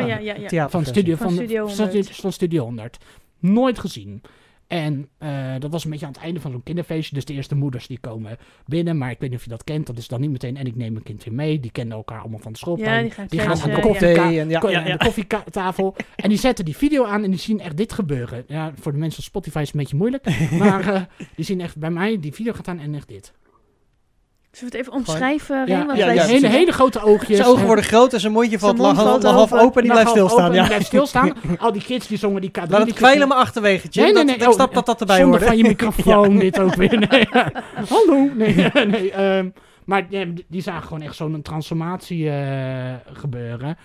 Oh 0.00 0.06
ja, 0.06 0.18
ja, 0.18 0.34
ja. 0.48 0.68
Van 0.68 0.84
Studio, 0.84 1.16
Van 1.16 1.26
van, 1.26 1.36
Studio 1.36 1.66
van, 1.66 1.86
100. 1.86 2.16
van 2.16 2.32
Studio 2.32 2.62
100. 2.64 2.98
Nooit 3.38 3.78
gezien. 3.78 4.22
En 4.68 5.08
eh, 5.18 5.54
dat 5.58 5.70
was 5.70 5.84
een 5.84 5.90
beetje 5.90 6.06
aan 6.06 6.12
het 6.12 6.20
einde 6.20 6.40
van 6.40 6.50
zo'n 6.50 6.62
kinderfeestje. 6.62 7.14
Dus 7.14 7.24
de 7.24 7.32
eerste 7.32 7.54
moeders 7.54 7.86
die 7.86 7.98
komen 7.98 8.36
binnen. 8.66 8.98
Maar 8.98 9.10
ik 9.10 9.18
weet 9.18 9.30
niet 9.30 9.38
of 9.38 9.44
je 9.44 9.50
dat 9.50 9.64
kent. 9.64 9.86
Dat 9.86 9.96
is 9.98 10.08
dan 10.08 10.20
niet 10.20 10.30
meteen. 10.30 10.56
En 10.56 10.66
ik 10.66 10.76
neem 10.76 10.92
mijn 10.92 11.04
kind 11.04 11.24
weer 11.24 11.34
mee. 11.34 11.60
Die 11.60 11.70
kennen 11.70 11.96
elkaar 11.96 12.20
allemaal 12.20 12.38
van 12.38 12.52
de 12.52 12.58
schoolplein. 12.58 12.94
Ja, 12.96 13.02
die 13.02 13.10
gaan 13.10 13.26
Die 13.26 13.38
gaan 13.38 13.48
kletsen, 13.48 13.70
aan 13.70 13.74
de 13.80 13.86
koffie- 13.86 14.40
en 14.40 14.48
ja, 14.48 14.58
Ko- 14.58 14.68
ja, 14.68 14.80
aan 14.80 14.86
ja. 14.86 14.96
de 14.96 15.04
koffietafel. 15.04 15.96
en 16.16 16.28
die 16.28 16.38
zetten 16.38 16.64
die 16.64 16.76
video 16.76 17.04
aan 17.04 17.24
en 17.24 17.30
die 17.30 17.38
zien 17.40 17.60
echt 17.60 17.76
dit 17.76 17.92
gebeuren. 17.92 18.44
Ja, 18.46 18.72
voor 18.80 18.92
de 18.92 18.98
mensen 18.98 19.18
op 19.18 19.24
Spotify 19.24 19.58
is 19.58 19.64
het 19.66 19.74
een 19.74 19.80
beetje 19.80 19.96
moeilijk. 19.96 20.24
maar 20.64 20.94
eh, 20.94 21.02
die 21.36 21.44
zien 21.44 21.60
echt 21.60 21.76
bij 21.78 21.90
mij, 21.90 22.20
die 22.20 22.32
video 22.34 22.52
gaat 22.52 22.68
aan 22.68 22.78
en 22.80 22.94
echt 22.94 23.08
dit. 23.08 23.32
Zullen 24.50 24.72
we 24.72 24.78
het 24.78 24.86
even 24.86 24.92
omschrijven? 24.98 25.56
Ja, 25.56 25.64
Reen? 25.64 25.86
Want 25.86 25.98
ja, 25.98 26.06
wij 26.06 26.14
ja, 26.14 26.24
hele, 26.24 26.46
hele 26.48 26.72
grote 26.72 27.00
oogjes. 27.00 27.36
Zijn 27.36 27.48
ogen 27.48 27.66
worden 27.66 27.84
groot 27.84 28.12
en 28.12 28.20
zijn 28.20 28.32
mondje 28.32 28.58
valt 28.58 28.76
mond 28.76 28.96
half, 28.96 29.08
valt 29.08 29.22
half 29.22 29.52
open. 29.52 29.74
en 29.76 29.82
die 29.82 29.90
blijft 29.90 30.10
stilstaan. 30.10 30.44
open, 30.44 30.54
Ja. 30.54 30.60
Die 30.60 30.68
blijft 30.68 30.86
stilstaan. 30.86 31.32
Al 31.58 31.72
die 31.72 31.82
kids 31.82 32.06
die 32.06 32.18
zongen 32.18 32.40
die 32.40 32.50
K3. 32.50 32.54
Laat 32.54 32.68
die 32.68 32.78
het 32.78 32.92
kwijlen 32.94 33.28
maar 33.28 33.36
achterwege, 33.38 33.88
Jim. 33.88 34.04
Nee, 34.04 34.12
nee, 34.14 34.24
Dat- 34.26 34.36
nee, 34.38 34.46
ik 34.48 34.52
snap 34.54 34.68
oh, 34.68 34.74
dat 34.74 34.86
dat 34.86 35.00
erbij 35.00 35.16
Zonder 35.20 35.38
hoort. 35.38 35.50
van 35.50 35.58
je 35.58 35.64
microfoon 35.68 36.38
dit 36.46 36.60
ook 36.60 36.74
weer. 36.74 36.98
Nee. 37.10 37.28
Hallo. 37.88 38.28
Nee, 38.34 38.54
nee. 38.86 39.12
ehm, 39.12 39.50
maar 39.84 40.06
ja, 40.10 40.24
die 40.48 40.62
zagen 40.62 40.82
gewoon 40.82 41.02
echt 41.02 41.14
zo'n 41.16 41.42
transformatie 41.42 42.30
eh, 42.30 42.94
gebeuren. 43.12 43.76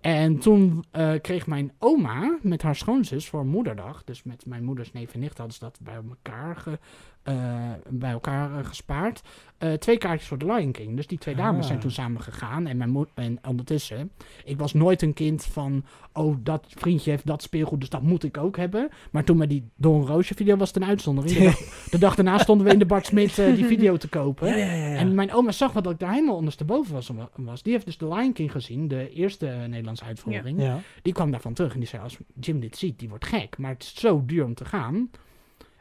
En 0.00 0.38
toen 0.38 0.84
eh, 0.90 1.10
kreeg 1.20 1.46
mijn 1.46 1.72
oma 1.78 2.36
met 2.42 2.62
haar 2.62 2.76
schoonzus 2.76 3.28
voor 3.28 3.46
moederdag, 3.46 4.02
dus 4.04 4.22
met 4.22 4.42
mijn 4.46 4.64
moeders 4.64 4.92
neef 4.92 5.14
en 5.14 5.20
nicht, 5.20 5.38
hadden 5.38 5.54
ze 5.56 5.60
dat 5.64 5.78
bij 5.82 5.94
elkaar, 6.10 6.56
ge- 6.56 6.78
bij 7.88 8.10
elkaar 8.10 8.58
eh, 8.58 8.64
gespaard. 8.64 9.22
eh, 9.58 9.72
twee 9.72 9.98
kaartjes 9.98 10.28
voor 10.28 10.38
The 10.38 10.46
Lion 10.52 10.72
King. 10.72 10.96
Dus 10.96 11.06
die 11.06 11.18
twee 11.18 11.34
dames 11.34 11.60
Ah. 11.60 11.66
zijn 11.66 11.78
toen 11.78 11.90
samen 11.90 12.22
gegaan. 12.22 12.66
En, 12.66 12.76
mijn 12.76 13.06
en 13.14 13.38
ondertussen, 13.48 14.10
ik 14.44 14.58
was 14.58 14.72
nooit 14.74 15.02
een 15.02 15.12
kind 15.14 15.44
van, 15.44 15.84
oh, 16.12 16.36
dat 16.42 16.66
vriendje 16.68 17.10
heeft 17.10 17.26
dat 17.26 17.42
speelgoed, 17.42 17.80
dus 17.80 17.88
dat 17.88 18.02
moet 18.02 18.24
ik 18.24 18.36
ook 18.36 18.56
hebben. 18.56 18.88
Maar 19.10 19.24
toen 19.24 19.36
met 19.36 19.48
die 19.48 19.64
Don 19.76 20.06
Roosje 20.06 20.34
video 20.34 20.56
was 20.56 20.68
het 20.68 20.76
een 20.76 20.88
uitzondering. 20.88 21.34
De 21.36 21.44
dag, 21.50 21.58
de 21.90 21.98
dag 21.98 22.14
daarna 22.14 22.38
stonden 22.38 22.66
we 22.66 22.72
in 22.72 22.78
de 22.78 22.86
Bart 22.86 23.06
Smit 23.06 23.38
eh, 23.38 23.54
die 23.54 23.64
video 23.64 23.96
te 23.96 24.08
kopen. 24.08 24.48
Ja, 24.48 24.56
ja, 24.56 24.72
ja, 24.72 24.86
ja. 24.86 24.96
En 24.96 25.14
mijn 25.14 25.32
oma 25.32 25.52
zag 25.52 25.72
wat 25.72 25.84
dat 25.84 25.92
ik 25.92 25.98
daar 25.98 26.12
helemaal 26.12 26.36
ondersteboven 26.36 26.92
was, 26.92 27.10
was. 27.36 27.62
Die 27.62 27.72
heeft 27.72 27.86
dus 27.86 27.96
The 27.96 28.08
Lion 28.08 28.32
King 28.32 28.52
gezien, 28.52 28.88
de 28.88 29.10
eerste 29.10 29.46
eh, 29.48 29.64
Nederlandse 29.68 30.04
uitvoering. 30.04 30.62
Die 31.02 31.12
kwam 31.12 31.30
daarvan 31.30 31.52
terug 31.54 31.72
en 31.72 31.78
die 31.78 31.88
zei, 31.88 32.02
als 32.02 32.16
Jim 32.40 32.60
dit 32.60 32.76
ziet, 32.76 32.98
die 32.98 33.08
wordt 33.08 33.26
gek. 33.26 33.58
Maar 33.58 33.70
het 33.70 33.82
is 33.82 33.94
zo 33.94 34.22
duur 34.26 34.44
om 34.44 34.54
te 34.54 34.64
gaan. 34.64 35.10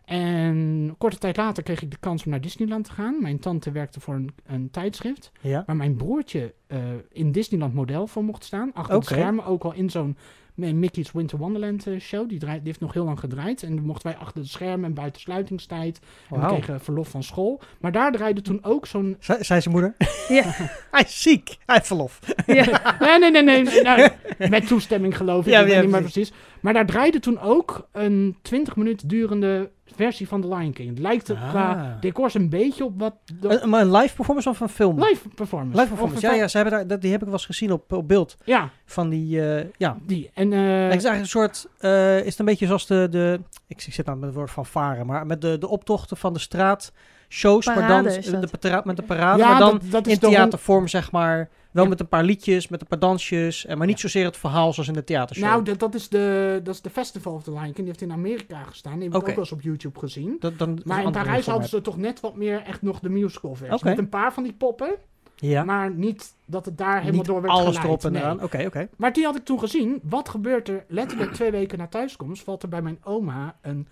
En 0.06 0.96
korte 0.98 1.18
tijd 1.18 1.38
later 1.38 1.64
kreeg 1.64 1.82
ik 1.82 1.92
de 1.92 1.98
kans 2.00 2.26
om 2.26 2.32
naar 2.32 2.42
Disneyland 2.42 2.86
te 2.86 2.92
gaan. 2.92 3.22
Mijn 3.22 3.40
tante 3.40 3.72
werkte 3.72 4.00
voor 4.00 4.16
een, 4.16 4.30
een 4.46 4.70
tijdschrift. 4.72 5.32
ja. 5.42 5.64
Waar 5.66 5.76
mijn 5.76 5.96
broertje 5.96 6.54
eh, 6.68 6.80
in 7.12 7.32
Disneyland 7.32 7.74
model 7.74 8.08
voor 8.08 8.24
mocht 8.24 8.44
staan. 8.44 8.74
Achter 8.74 8.96
het 8.96 9.06
schermen, 9.06 9.46
ook 9.46 9.64
al 9.64 9.74
in 9.74 9.90
zo'n 9.90 10.18
eh, 10.58 10.74
Mickey's 10.74 11.12
Winter 11.12 11.38
Wonderland 11.38 11.88
eh, 11.88 12.00
show. 12.00 12.30
Die, 12.30 12.40
draait, 12.40 12.58
die 12.58 12.68
heeft 12.68 12.80
nog 12.80 12.94
heel 12.94 13.06
lang 13.06 13.20
gedraaid. 13.20 13.64
En 13.64 13.76
dan 13.76 13.86
mochten 13.86 14.08
wij 14.08 14.18
achter 14.20 14.40
het 14.42 14.50
scherm 14.50 14.84
en 14.84 14.94
buiten 14.94 15.22
sluitingstijd. 15.22 16.00
En 16.30 16.40
we 16.40 16.48
kregen 16.48 16.82
verlof 16.82 17.10
van 17.10 17.24
school. 17.24 17.62
Maar 17.80 17.92
daar 17.92 18.12
draaide 18.12 18.42
toen 18.42 18.64
ook 18.64 18.86
zo'n... 18.86 19.16
Zei 19.20 19.44
zei 19.44 19.62
zijn 19.62 19.74
moeder? 19.74 19.96
Ja. 20.28 20.44
Hij 20.92 21.02
is 21.02 21.22
ziek. 21.22 21.58
Hij 21.66 21.76
heeft 21.76 21.88
verlof. 21.88 22.20
Ja. 22.46 22.64
Nee, 23.00 23.20
nee, 23.20 23.44
nee, 23.44 23.64
nee. 23.64 23.82
nou, 23.82 24.10
met 24.50 24.68
toestemming 24.68 25.18
geloof 25.18 25.46
ik. 25.46 25.52
Ja, 25.52 25.60
ik 25.60 25.66
weet 25.66 25.76
ja, 25.76 25.82
niet 25.82 25.92
meer 25.92 26.02
precies. 26.02 26.30
precies. 26.30 26.55
Maar 26.66 26.74
daar 26.74 26.86
draaide 26.86 27.20
toen 27.20 27.40
ook 27.40 27.88
een 27.92 28.38
20 28.42 28.76
minuten 28.76 29.08
durende 29.08 29.70
versie 29.96 30.28
van 30.28 30.42
The 30.42 30.48
Lion 30.48 30.74
King. 30.74 30.90
Het 30.90 31.00
lijkt 31.00 31.28
er 31.28 31.36
Ah. 31.36 31.50
qua 31.50 31.98
decors 32.02 32.34
een 32.34 32.50
beetje 32.50 32.84
op 32.86 33.00
wat... 33.00 33.14
de- 33.40 33.62
Een, 33.62 33.70
maar 33.70 33.82
een 33.82 33.92
live 33.92 34.16
performance 34.16 34.50
of 34.50 34.60
een 34.60 34.70
film? 34.70 35.04
live 35.04 35.30
performance. 35.30 35.78
Live 35.78 35.88
performance. 35.90 36.26
Ja, 36.28 36.34
ja 36.34 36.48
ze 36.48 36.58
hebben 36.58 36.78
daar, 36.78 36.88
dat, 36.88 37.02
die 37.02 37.12
heb 37.12 37.20
ik 37.20 37.26
wel 37.26 37.36
eens 37.36 37.46
gezien 37.46 37.72
op, 37.72 37.94
op 37.94 38.08
beeld. 38.08 38.38
Ja, 38.44 38.70
Van 38.86 39.10
die, 39.10 39.42
eh, 39.52 39.66
ja. 39.78 39.98
die. 40.06 40.32
En, 40.34 40.54
eh, 40.54 40.60
het 40.60 40.70
is 40.96 41.04
eigenlijk 41.04 41.20
een 41.20 41.26
soort, 41.26 41.68
eh, 41.80 42.20
is 42.20 42.26
het 42.26 42.40
een 42.40 42.46
beetje 42.46 42.66
zoals 42.66 42.88
de, 42.88 43.08
de 43.10 43.40
ik, 43.68 43.84
ik 43.86 43.94
zit 43.94 44.06
nou 44.06 44.18
met 44.18 44.28
het 44.28 44.38
woord 44.38 44.52
van 44.52 44.66
varen, 44.66 45.06
maar 45.06 45.26
met 45.26 45.42
de, 45.42 45.58
de 45.58 45.68
optochten 45.68 46.18
van 46.18 46.34
de 46.34 46.40
straat 46.40 46.92
shows, 47.30 47.66
maar 47.66 47.88
dan 47.88 48.04
de 48.04 48.50
para- 48.60 48.82
met 48.86 48.96
de 48.96 49.04
parade, 49.04 49.40
ja, 49.42 49.50
maar 49.50 49.60
dan 49.60 49.72
dat, 49.72 49.92
dat 49.92 50.08
is 50.08 50.14
in 50.14 50.20
de 50.20 50.28
theatervorm 50.28 50.88
zeg 50.88 51.12
maar 51.12 51.50
Wel 51.76 51.84
Ja. 51.84 51.90
met 51.90 52.00
een 52.00 52.08
paar 52.08 52.24
liedjes, 52.24 52.68
met 52.68 52.82
een 52.82 52.88
paar 52.88 53.00
dansjes, 53.00 53.66
en 53.66 53.78
maar 53.78 53.88
niet 53.88 54.00
zozeer 54.00 54.26
het 54.26 54.38
verhaal 54.38 54.74
zoals 54.74 54.88
in 54.88 54.94
de 54.96 55.04
theatershow. 55.04 55.48
Nou, 55.48 55.64
dat, 55.64 55.80
dat, 55.80 55.96
is 55.96 56.10
de, 56.10 56.60
dat 56.64 56.74
is 56.76 56.82
de 56.82 56.90
Festival 56.90 57.34
of 57.34 57.44
the 57.44 57.52
Lion 57.52 57.64
King. 57.64 57.76
Die 57.76 57.86
heeft 57.86 58.02
in 58.02 58.12
Amerika 58.12 58.64
gestaan. 58.64 58.94
Die 58.94 59.04
heb 59.04 59.12
ik 59.12 59.18
ook 59.18 59.28
wel 59.28 59.38
eens 59.38 59.52
op 59.52 59.62
YouTube 59.62 60.00
gezien. 60.00 60.36
Dat- 60.40 60.58
dan, 60.58 60.80
Maar 60.84 61.04
in 61.04 61.12
Parijs 61.12 61.46
hadden 61.46 61.70
ze 61.70 61.82
toch 61.82 61.98
net 61.98 62.20
wat 62.20 62.36
meer 62.36 62.62
echt 62.62 62.82
nog 62.82 63.00
de 63.00 63.10
musical 63.10 63.56
versie. 63.56 63.90
Met 63.90 63.98
een 63.98 64.10
paar 64.10 64.34
van 64.34 64.44
die 64.44 64.54
poppen. 64.54 64.96
Ja, 65.36 65.64
Maar 65.64 65.92
niet 65.92 66.34
dat 66.46 66.66
het 66.66 66.78
daar 66.78 66.98
helemaal 67.00 67.12
niet 67.14 67.26
door 67.26 67.42
werd 67.42 67.54
alles 67.54 67.66
geleid. 67.66 67.84
erop 67.86 68.04
en 68.04 68.12
Nee. 68.12 68.22
eraan. 68.22 68.44
Oké, 68.44 68.64
oké. 68.66 68.88
Maar 68.98 69.14
die 69.14 69.26
had 69.26 69.36
ik 69.36 69.46
toen 69.46 69.60
gezien. 69.60 70.00
Wat 70.04 70.30
gebeurt 70.30 70.70
er 70.70 70.86
letterlijk 70.88 71.34
twee 71.34 71.52
weken 71.52 71.78
na 71.78 71.88
thuiskomst? 71.88 72.44
Valt 72.44 72.64
er 72.64 72.70
bij 72.70 72.82
mijn 72.82 72.98
oma 73.04 73.56
een 73.62 73.88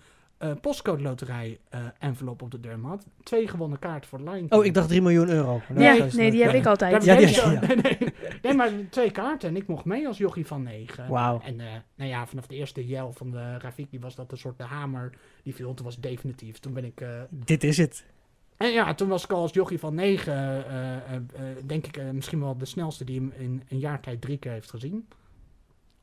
eh 0.50 0.50
postcode 0.60 1.02
loterij 1.02 1.58
eh, 1.68 1.80
envelop 1.98 2.42
op 2.42 2.50
de 2.50 2.60
deurmat. 2.60 3.06
Twee 3.22 3.48
gewonnen 3.48 3.78
kaarten 3.78 4.08
voor 4.08 4.18
de 4.18 4.24
Lion 4.24 4.36
King. 4.38 4.52
Oh, 4.52 4.64
ik 4.64 4.74
dacht 4.74 4.88
3 4.88 5.02
miljoen 5.02 5.28
euro. 5.28 5.60
Nou, 5.68 6.10
nee, 6.16 6.30
die 6.30 6.42
heb 6.42 6.54
ik 6.54 6.66
altijd. 6.66 7.04
Ja, 7.04 7.16
die- 7.16 7.28
ja. 7.28 7.60
nee, 7.60 7.76
nee, 7.76 7.98
nee, 8.42 8.54
maar 8.54 8.70
twee 8.90 9.10
kaarten. 9.10 9.48
En 9.48 9.56
ik 9.56 9.66
mocht 9.66 9.84
mee 9.84 10.06
als 10.06 10.18
jochie 10.18 10.46
van 10.46 10.62
negen. 10.62 11.08
Wauw. 11.08 11.40
En 11.44 11.60
eh, 11.60 11.66
nou 11.94 12.10
ja, 12.10 12.26
vanaf 12.26 12.46
de 12.46 12.54
eerste 12.56 12.86
jel 12.86 13.12
van 13.12 13.30
de 13.30 13.58
Rafiki 13.58 13.98
was 13.98 14.14
dat 14.14 14.32
een 14.32 14.38
soort 14.38 14.58
de 14.58 14.64
hamer 14.64 15.10
die 15.42 15.54
viel. 15.54 15.74
Toen 15.74 15.84
was 15.84 15.94
het 15.94 16.02
definitief. 16.02 16.58
Toen 16.58 16.72
ben 16.72 16.84
ik... 16.84 17.00
eh, 17.00 17.08
Dit 17.30 17.64
is 17.64 17.76
het. 17.76 18.04
en 18.56 18.70
ja, 18.72 18.94
toen 18.94 19.08
was 19.08 19.24
ik 19.24 19.30
al 19.30 19.40
als 19.40 19.52
jochie 19.52 19.78
van 19.78 19.94
negen, 19.94 20.34
eh, 20.34 20.96
eh, 20.96 21.14
eh, 21.14 21.22
denk 21.66 21.86
ik 21.86 21.96
eh, 21.96 22.10
misschien 22.10 22.40
wel 22.40 22.56
de 22.58 22.64
snelste 22.64 23.04
die 23.04 23.18
hem 23.20 23.32
in 23.38 23.62
een 23.68 23.78
jaar 23.78 24.00
tijd 24.00 24.20
drie 24.20 24.38
keer 24.38 24.52
heeft 24.52 24.70
gezien. 24.70 25.06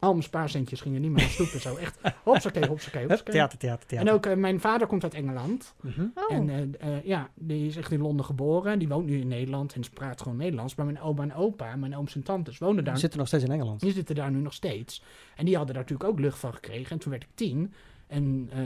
Al 0.01 0.12
mijn 0.12 0.24
spaarcentjes 0.24 0.81
gingen 0.81 1.01
niet 1.01 1.12
meer 1.12 1.29
stoepen 1.29 1.62
zo. 1.62 1.75
Echt, 1.75 2.00
hopsakee, 2.24 2.67
hopsakee, 2.67 3.01
hopsakee. 3.01 3.34
theater, 3.34 3.58
theater, 3.58 3.88
theater. 3.88 4.08
En 4.08 4.13
ook 4.13 4.25
eh, 4.25 4.36
mijn 4.36 4.60
vader 4.60 4.88
komt 4.88 5.03
uit 5.03 5.13
Engeland. 5.13 5.74
Mhm. 5.81 6.01
Oh, 6.15 6.36
En 6.36 6.50
eh, 6.50 6.96
eh, 6.96 7.03
ja, 7.05 7.29
die 7.36 7.67
is 7.67 7.75
echt 7.75 7.91
in 7.91 8.01
Londen 8.01 8.25
geboren. 8.25 8.79
Die 8.79 8.88
woont 8.88 9.05
nu 9.05 9.20
in 9.20 9.27
Nederland 9.27 9.74
en 9.74 9.84
ze 9.84 9.91
praat 9.91 10.22
gewoon 10.22 10.38
Nederlands. 10.38 10.75
Maar 10.75 10.86
mijn 10.86 11.01
oma 11.01 11.24
en 11.24 11.34
opa, 11.34 11.75
mijn 11.75 11.98
ooms 11.98 12.15
en 12.15 12.24
tantes 12.24 12.58
wonen 12.58 12.84
daar. 12.84 12.93
We 12.93 13.00
zitten 13.00 13.20
nog 13.20 13.27
steeds 13.27 13.43
in 13.43 13.51
Engeland. 13.51 13.79
Die 13.79 13.93
zitten 13.93 14.15
daar 14.15 14.31
nu 14.31 14.39
nog 14.39 14.53
steeds. 14.53 15.03
En 15.36 15.46
die 15.46 15.55
hadden 15.55 15.74
daar 15.74 15.84
natuurlijk 15.84 16.10
ook 16.10 16.20
lucht 16.20 16.39
van 16.39 16.53
gekregen. 16.53 16.91
En 16.91 17.00
toen 17.00 17.12
werd 17.12 17.24
ik 17.24 17.29
tien. 17.34 17.74
En 18.12 18.50
eh, 18.53 18.60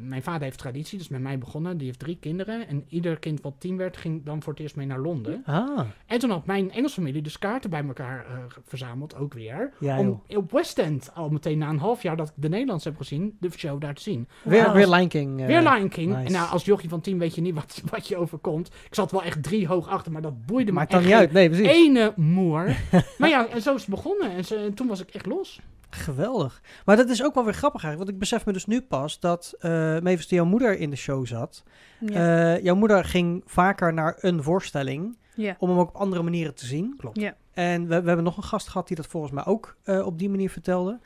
mijn 0.00 0.22
vader 0.22 0.42
heeft 0.42 0.58
traditie, 0.58 0.98
dus 0.98 1.08
met 1.08 1.20
mij 1.20 1.38
begonnen. 1.38 1.76
Die 1.76 1.86
heeft 1.86 1.98
drie 1.98 2.16
kinderen. 2.20 2.68
En 2.68 2.84
ieder 2.88 3.18
kind 3.18 3.40
wat 3.40 3.54
tien 3.58 3.76
werd, 3.76 3.96
ging 3.96 4.24
dan 4.24 4.42
voor 4.42 4.52
het 4.52 4.62
eerst 4.62 4.76
mee 4.76 4.86
naar 4.86 4.98
Londen. 5.00 5.42
Ah, 5.46 5.80
En 6.06 6.18
toen 6.18 6.30
had 6.30 6.46
mijn 6.46 6.70
Engelse 6.70 6.94
familie 6.94 7.22
dus 7.22 7.38
kaarten 7.38 7.70
bij 7.70 7.84
elkaar 7.86 8.26
eh, 8.26 8.32
verzameld, 8.66 9.16
ook 9.16 9.34
weer. 9.34 9.72
ja 9.78 9.98
om 9.98 10.22
op 10.28 10.52
West 10.52 10.78
End, 10.78 11.10
al 11.14 11.28
meteen 11.28 11.58
na 11.58 11.68
een 11.68 11.78
half 11.78 12.02
jaar 12.02 12.16
dat 12.16 12.28
ik 12.28 12.34
de 12.36 12.48
Nederlands 12.48 12.84
heb 12.84 12.96
gezien, 12.96 13.36
de 13.40 13.50
show 13.56 13.80
daar 13.80 13.94
te 13.94 14.02
zien. 14.02 14.28
Weer, 14.42 14.62
Wauw. 14.62 14.74
weer 14.74 14.88
Lion 14.88 15.08
King. 15.08 15.40
eh, 15.40 15.46
Weer 15.46 15.62
Lion 15.62 15.88
King. 15.88 16.12
nice. 16.12 16.26
En 16.26 16.32
nou, 16.32 16.50
als 16.50 16.64
jochie 16.64 16.88
van 16.88 17.00
tien 17.00 17.18
weet 17.18 17.34
je 17.34 17.40
niet 17.40 17.54
wat, 17.54 17.82
wat 17.90 18.08
je 18.08 18.16
overkomt. 18.16 18.66
Ik 18.68 18.94
zat 18.94 19.10
wel 19.10 19.22
echt 19.22 19.42
drie 19.42 19.66
hoog 19.66 19.88
achter, 19.88 20.12
maar 20.12 20.22
dat 20.22 20.46
boeide 20.46 20.70
me 20.72 20.78
Maakt 20.78 20.90
dan 20.90 21.00
echt 21.00 21.08
niet 21.08 21.18
uit. 21.18 21.32
Nee, 21.32 21.48
precies. 21.48 21.66
ene 21.66 22.12
moer. 22.16 22.76
maar 23.18 23.28
ja, 23.28 23.48
en 23.48 23.62
zo 23.62 23.74
is 23.74 23.80
het 23.80 23.90
begonnen. 23.90 24.30
En, 24.30 24.44
ze- 24.44 24.56
en 24.56 24.74
toen 24.74 24.86
was 24.86 25.00
ik 25.00 25.08
echt 25.10 25.26
los. 25.26 25.60
Geweldig. 25.90 26.62
Maar 26.84 26.96
dat 26.96 27.08
is 27.08 27.24
ook 27.24 27.34
wel 27.34 27.44
weer 27.44 27.54
grappig 27.54 27.82
eigenlijk. 27.84 28.10
Want 28.10 28.22
ik 28.22 28.30
besef 28.30 28.46
me 28.46 28.52
dus 28.52 28.66
nu 28.66 28.80
pas 28.82 29.20
dat 29.20 29.54
uh, 29.60 29.70
Mavis, 29.98 30.28
jouw 30.28 30.44
moeder 30.44 30.78
in 30.78 30.90
de 30.90 30.96
show 30.96 31.26
zat. 31.26 31.62
ja. 31.98 32.54
Eh, 32.54 32.62
jouw 32.62 32.74
moeder 32.74 33.04
ging 33.04 33.42
vaker 33.46 33.92
naar 33.92 34.16
een 34.20 34.42
voorstelling. 34.42 35.16
ja. 35.34 35.56
Om 35.58 35.68
hem 35.68 35.78
ook 35.78 35.88
op 35.88 35.96
andere 35.96 36.22
manieren 36.22 36.54
te 36.54 36.66
zien. 36.66 36.94
Klopt. 36.96 37.20
Ja. 37.20 37.34
En 37.52 37.82
we, 37.82 38.00
we 38.00 38.06
hebben 38.06 38.24
nog 38.24 38.36
een 38.36 38.42
gast 38.42 38.68
gehad 38.68 38.86
die 38.86 38.96
dat 38.96 39.06
volgens 39.06 39.32
mij 39.32 39.46
ook 39.46 39.76
eh, 39.82 40.06
op 40.06 40.18
die 40.18 40.30
manier 40.30 40.50
vertelde. 40.50 40.98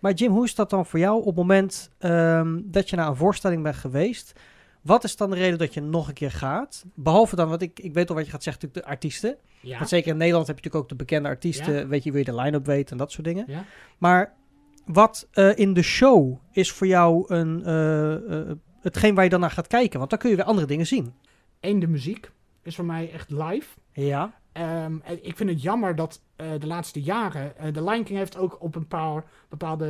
Maar 0.00 0.12
Jim, 0.12 0.32
hoe 0.32 0.44
is 0.44 0.54
dat 0.54 0.70
dan 0.70 0.86
voor 0.86 0.98
jou 0.98 1.18
op 1.18 1.26
het 1.26 1.36
moment 1.36 1.90
ehm, 1.98 2.60
dat 2.64 2.90
je 2.90 2.96
naar 2.96 3.08
een 3.08 3.16
voorstelling 3.16 3.62
bent 3.62 3.76
geweest? 3.76 4.32
Wat 4.82 5.04
is 5.04 5.16
dan 5.16 5.30
de 5.30 5.36
reden 5.36 5.58
dat 5.58 5.74
je 5.74 5.80
nog 5.80 6.08
een 6.08 6.14
keer 6.14 6.30
gaat? 6.30 6.84
Behalve 6.94 7.36
dan, 7.36 7.48
wat 7.48 7.62
ik, 7.62 7.80
ik 7.80 7.94
weet 7.94 8.08
al 8.08 8.14
wat 8.14 8.24
je 8.24 8.30
gaat 8.30 8.42
zeggen, 8.42 8.62
natuurlijk 8.62 8.88
de 8.88 8.94
artiesten. 8.94 9.36
Ja. 9.60 9.76
Want 9.76 9.88
zeker 9.88 10.10
in 10.10 10.16
Nederland 10.16 10.46
heb 10.46 10.56
je 10.56 10.62
natuurlijk 10.62 10.84
ook 10.84 10.98
de 10.98 11.04
bekende 11.04 11.28
artiesten, 11.28 11.74
Ja. 11.74 11.86
weet 11.86 12.04
je, 12.04 12.10
wie 12.12 12.24
je 12.24 12.32
de 12.32 12.40
line-up 12.40 12.66
weet 12.66 12.90
en 12.90 12.96
dat 12.96 13.12
soort 13.12 13.24
dingen. 13.24 13.44
Ja. 13.46 13.64
Maar 13.98 14.34
wat 14.84 15.28
eh, 15.30 15.58
in 15.58 15.72
de 15.72 15.82
show 15.82 16.38
is 16.52 16.72
voor 16.72 16.86
jou 16.86 17.34
een, 17.34 17.64
eh, 17.64 18.40
eh, 18.40 18.56
hetgeen 18.80 19.14
waar 19.14 19.24
je 19.24 19.30
dan 19.30 19.40
naar 19.40 19.50
gaat 19.50 19.66
kijken? 19.66 19.98
Want 19.98 20.10
dan 20.10 20.18
kun 20.18 20.30
je 20.30 20.36
weer 20.36 20.44
andere 20.44 20.66
dingen 20.66 20.86
zien. 20.86 21.14
Eén, 21.60 21.78
de 21.78 21.86
muziek 21.86 22.30
is 22.62 22.74
voor 22.74 22.84
mij 22.84 23.12
echt 23.12 23.30
live. 23.30 23.68
Ja. 23.92 24.40
En 24.52 25.02
ik 25.22 25.36
vind 25.36 25.50
het 25.50 25.62
jammer 25.62 25.96
dat 25.96 26.22
de 26.36 26.66
laatste 26.66 27.02
jaren... 27.02 27.52
de 27.72 27.84
Lion 27.84 28.04
King 28.04 28.18
heeft 28.18 28.36
ook 28.36 28.62
op 28.62 28.74
een 28.74 28.86
paar 28.86 29.24
bepaalde, 29.48 29.86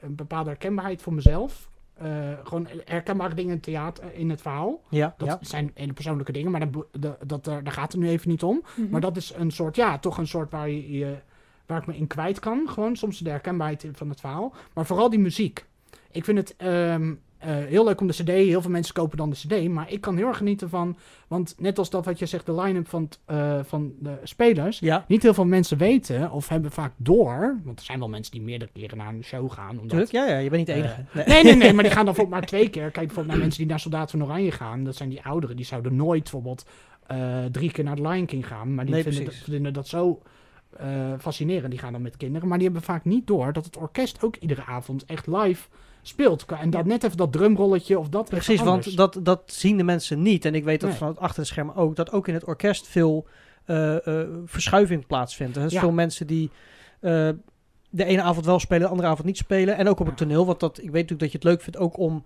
een 0.00 0.14
bepaalde 0.14 0.48
herkenbaarheid 0.48 1.02
voor 1.02 1.12
mezelf. 1.12 1.70
Eh, 1.94 2.08
gewoon 2.44 2.68
herkenbare 2.84 3.34
dingen 3.34 3.50
in 3.50 3.56
het 3.56 3.64
theater, 3.64 4.14
in 4.14 4.30
het 4.30 4.40
verhaal. 4.42 4.80
Ja, 4.88 5.14
Dat 5.18 5.28
ja. 5.28 5.38
zijn 5.40 5.70
hele 5.74 5.92
persoonlijke 5.92 6.32
dingen, 6.32 6.50
maar 6.50 6.70
dat, 6.70 7.16
dat, 7.26 7.44
daar 7.44 7.62
daar 7.64 7.72
gaat 7.72 7.92
het 7.92 8.00
nu 8.00 8.08
even 8.08 8.28
niet 8.30 8.42
om. 8.42 8.62
Mhm. 8.76 8.90
Maar 8.90 9.00
dat 9.00 9.16
is 9.16 9.32
een 9.36 9.50
soort, 9.50 9.76
ja, 9.76 9.98
toch 9.98 10.18
een 10.18 10.26
soort 10.26 10.50
waar, 10.50 10.68
je, 10.70 10.90
je- 10.98 11.18
waar 11.66 11.80
ik 11.80 11.86
me 11.86 11.96
in 11.96 12.06
kwijt 12.06 12.38
kan. 12.38 12.68
Gewoon 12.68 12.96
soms 12.96 13.18
de 13.18 13.30
herkenbaarheid 13.30 13.86
van 13.92 14.08
het 14.08 14.20
verhaal. 14.20 14.54
Maar 14.74 14.86
vooral 14.86 15.10
die 15.10 15.18
muziek. 15.18 15.64
Ik 16.10 16.24
vind 16.24 16.38
het 16.38 16.56
ehm, 16.56 17.10
eh, 17.10 17.16
heel 17.48 17.84
leuk 17.84 18.00
om 18.00 18.06
de 18.06 18.12
CD. 18.12 18.28
Heel 18.28 18.62
veel 18.62 18.70
mensen 18.70 18.94
kopen 18.94 19.16
dan 19.16 19.30
de 19.30 19.36
CD. 19.36 19.68
Maar 19.68 19.92
ik 19.92 20.00
kan 20.00 20.16
heel 20.16 20.26
erg 20.26 20.36
genieten 20.36 20.68
van. 20.68 20.96
Want 21.28 21.54
net 21.58 21.78
als 21.78 21.90
dat 21.90 22.04
wat 22.04 22.18
je 22.18 22.26
zegt, 22.26 22.46
de 22.46 22.54
line-up 22.54 22.88
van, 22.88 23.08
eh, 23.24 23.60
van 23.64 23.92
de 23.98 24.14
spelers. 24.22 24.78
Ja, 24.78 25.04
Niet 25.08 25.22
heel 25.22 25.34
veel 25.34 25.44
mensen 25.46 25.78
weten 25.78 26.30
of 26.30 26.48
hebben 26.48 26.70
vaak 26.70 26.92
door. 26.96 27.60
Want 27.64 27.78
er 27.78 27.84
zijn 27.84 27.98
wel 27.98 28.08
mensen 28.08 28.32
die 28.32 28.40
meerdere 28.42 28.70
keren 28.74 28.98
naar 28.98 29.08
een 29.14 29.24
show 29.24 29.50
gaan. 29.52 29.78
Omdat. 29.80 30.10
Ja, 30.10 30.26
ja, 30.28 30.38
je 30.38 30.50
bent 30.50 30.66
niet 30.66 30.66
de 30.66 30.72
Eh, 30.72 30.78
enige. 30.78 31.04
Nee. 31.12 31.24
Nee, 31.26 31.42
nee, 31.44 31.56
nee, 31.56 31.72
maar 31.72 31.82
die 31.84 31.92
gaan 31.96 32.04
dan 32.04 32.14
bijvoorbeeld 32.14 32.40
maar 32.40 32.48
twee 32.48 32.68
keer. 32.70 32.82
Kijk 32.90 32.94
bijvoorbeeld 33.06 33.26
naar 33.28 33.38
mensen 33.38 33.58
die 33.60 33.68
naar 33.70 33.80
Soldaat 33.80 34.10
van 34.10 34.24
Oranje 34.24 34.50
gaan. 34.52 34.84
Dat 34.84 34.96
zijn 34.96 35.08
die 35.08 35.22
ouderen. 35.24 35.56
Die 35.56 35.64
zouden 35.64 35.96
nooit 35.96 36.22
bijvoorbeeld 36.22 36.64
eh, 37.06 37.44
drie 37.52 37.72
keer 37.72 37.84
naar 37.84 37.96
de 37.96 38.08
Lion 38.08 38.26
King 38.26 38.46
gaan. 38.46 38.74
Maar 38.74 38.84
die 38.84 38.94
Nee, 38.94 39.02
vinden, 39.02 39.24
dat, 39.24 39.34
vinden 39.34 39.72
dat 39.72 39.88
zo 39.88 40.22
eh, 40.76 40.86
fascinerend. 41.18 41.70
Die 41.70 41.78
gaan 41.80 41.92
dan 41.92 42.02
met 42.02 42.16
kinderen. 42.16 42.48
Maar 42.48 42.58
die 42.58 42.66
hebben 42.66 42.84
vaak 42.86 43.04
niet 43.04 43.26
door 43.26 43.52
dat 43.52 43.64
het 43.64 43.76
orkest 43.76 44.22
ook 44.22 44.36
iedere 44.36 44.64
avond 44.64 45.04
echt 45.04 45.26
live 45.26 45.68
speelt. 46.02 46.44
En 46.60 46.70
dat 46.70 46.84
net 46.84 47.04
even 47.04 47.16
dat 47.16 47.32
drumrolletje 47.32 47.98
of 47.98 48.08
dat 48.08 48.28
Precies, 48.28 48.60
want 48.60 48.96
dat, 48.96 49.18
dat 49.22 49.42
zien 49.46 49.76
de 49.76 49.82
mensen 49.84 50.22
niet. 50.22 50.44
En 50.44 50.54
ik 50.54 50.64
weet 50.64 50.80
dat 50.80 50.90
Nee. 50.90 50.98
van 50.98 51.08
het 51.08 51.18
achter 51.18 51.42
de 51.42 51.48
schermen 51.48 51.74
ook, 51.74 51.96
dat 51.96 52.12
ook 52.12 52.28
in 52.28 52.34
het 52.34 52.44
orkest 52.44 52.86
veel 52.88 53.26
eh, 53.64 54.06
eh, 54.06 54.28
verschuiving 54.44 55.06
plaatsvindt. 55.06 55.54
Er 55.56 55.60
zijn 55.60 55.72
Ja. 55.74 55.80
veel 55.80 55.92
mensen 55.92 56.26
die 56.26 56.50
eh, 57.00 57.28
de 57.90 58.04
ene 58.04 58.22
avond 58.22 58.46
wel 58.46 58.58
spelen, 58.58 58.82
de 58.82 58.88
andere 58.88 59.08
avond 59.08 59.26
niet 59.26 59.36
spelen. 59.36 59.76
En 59.76 59.88
ook 59.88 60.00
op 60.00 60.06
het 60.06 60.16
toneel, 60.16 60.46
want 60.46 60.60
dat, 60.60 60.78
ik 60.78 60.82
weet 60.90 60.92
natuurlijk 60.92 61.20
dat 61.20 61.30
je 61.32 61.36
het 61.38 61.46
leuk 61.46 61.60
vindt 61.62 61.78
ook 61.78 61.96
om 61.98 62.24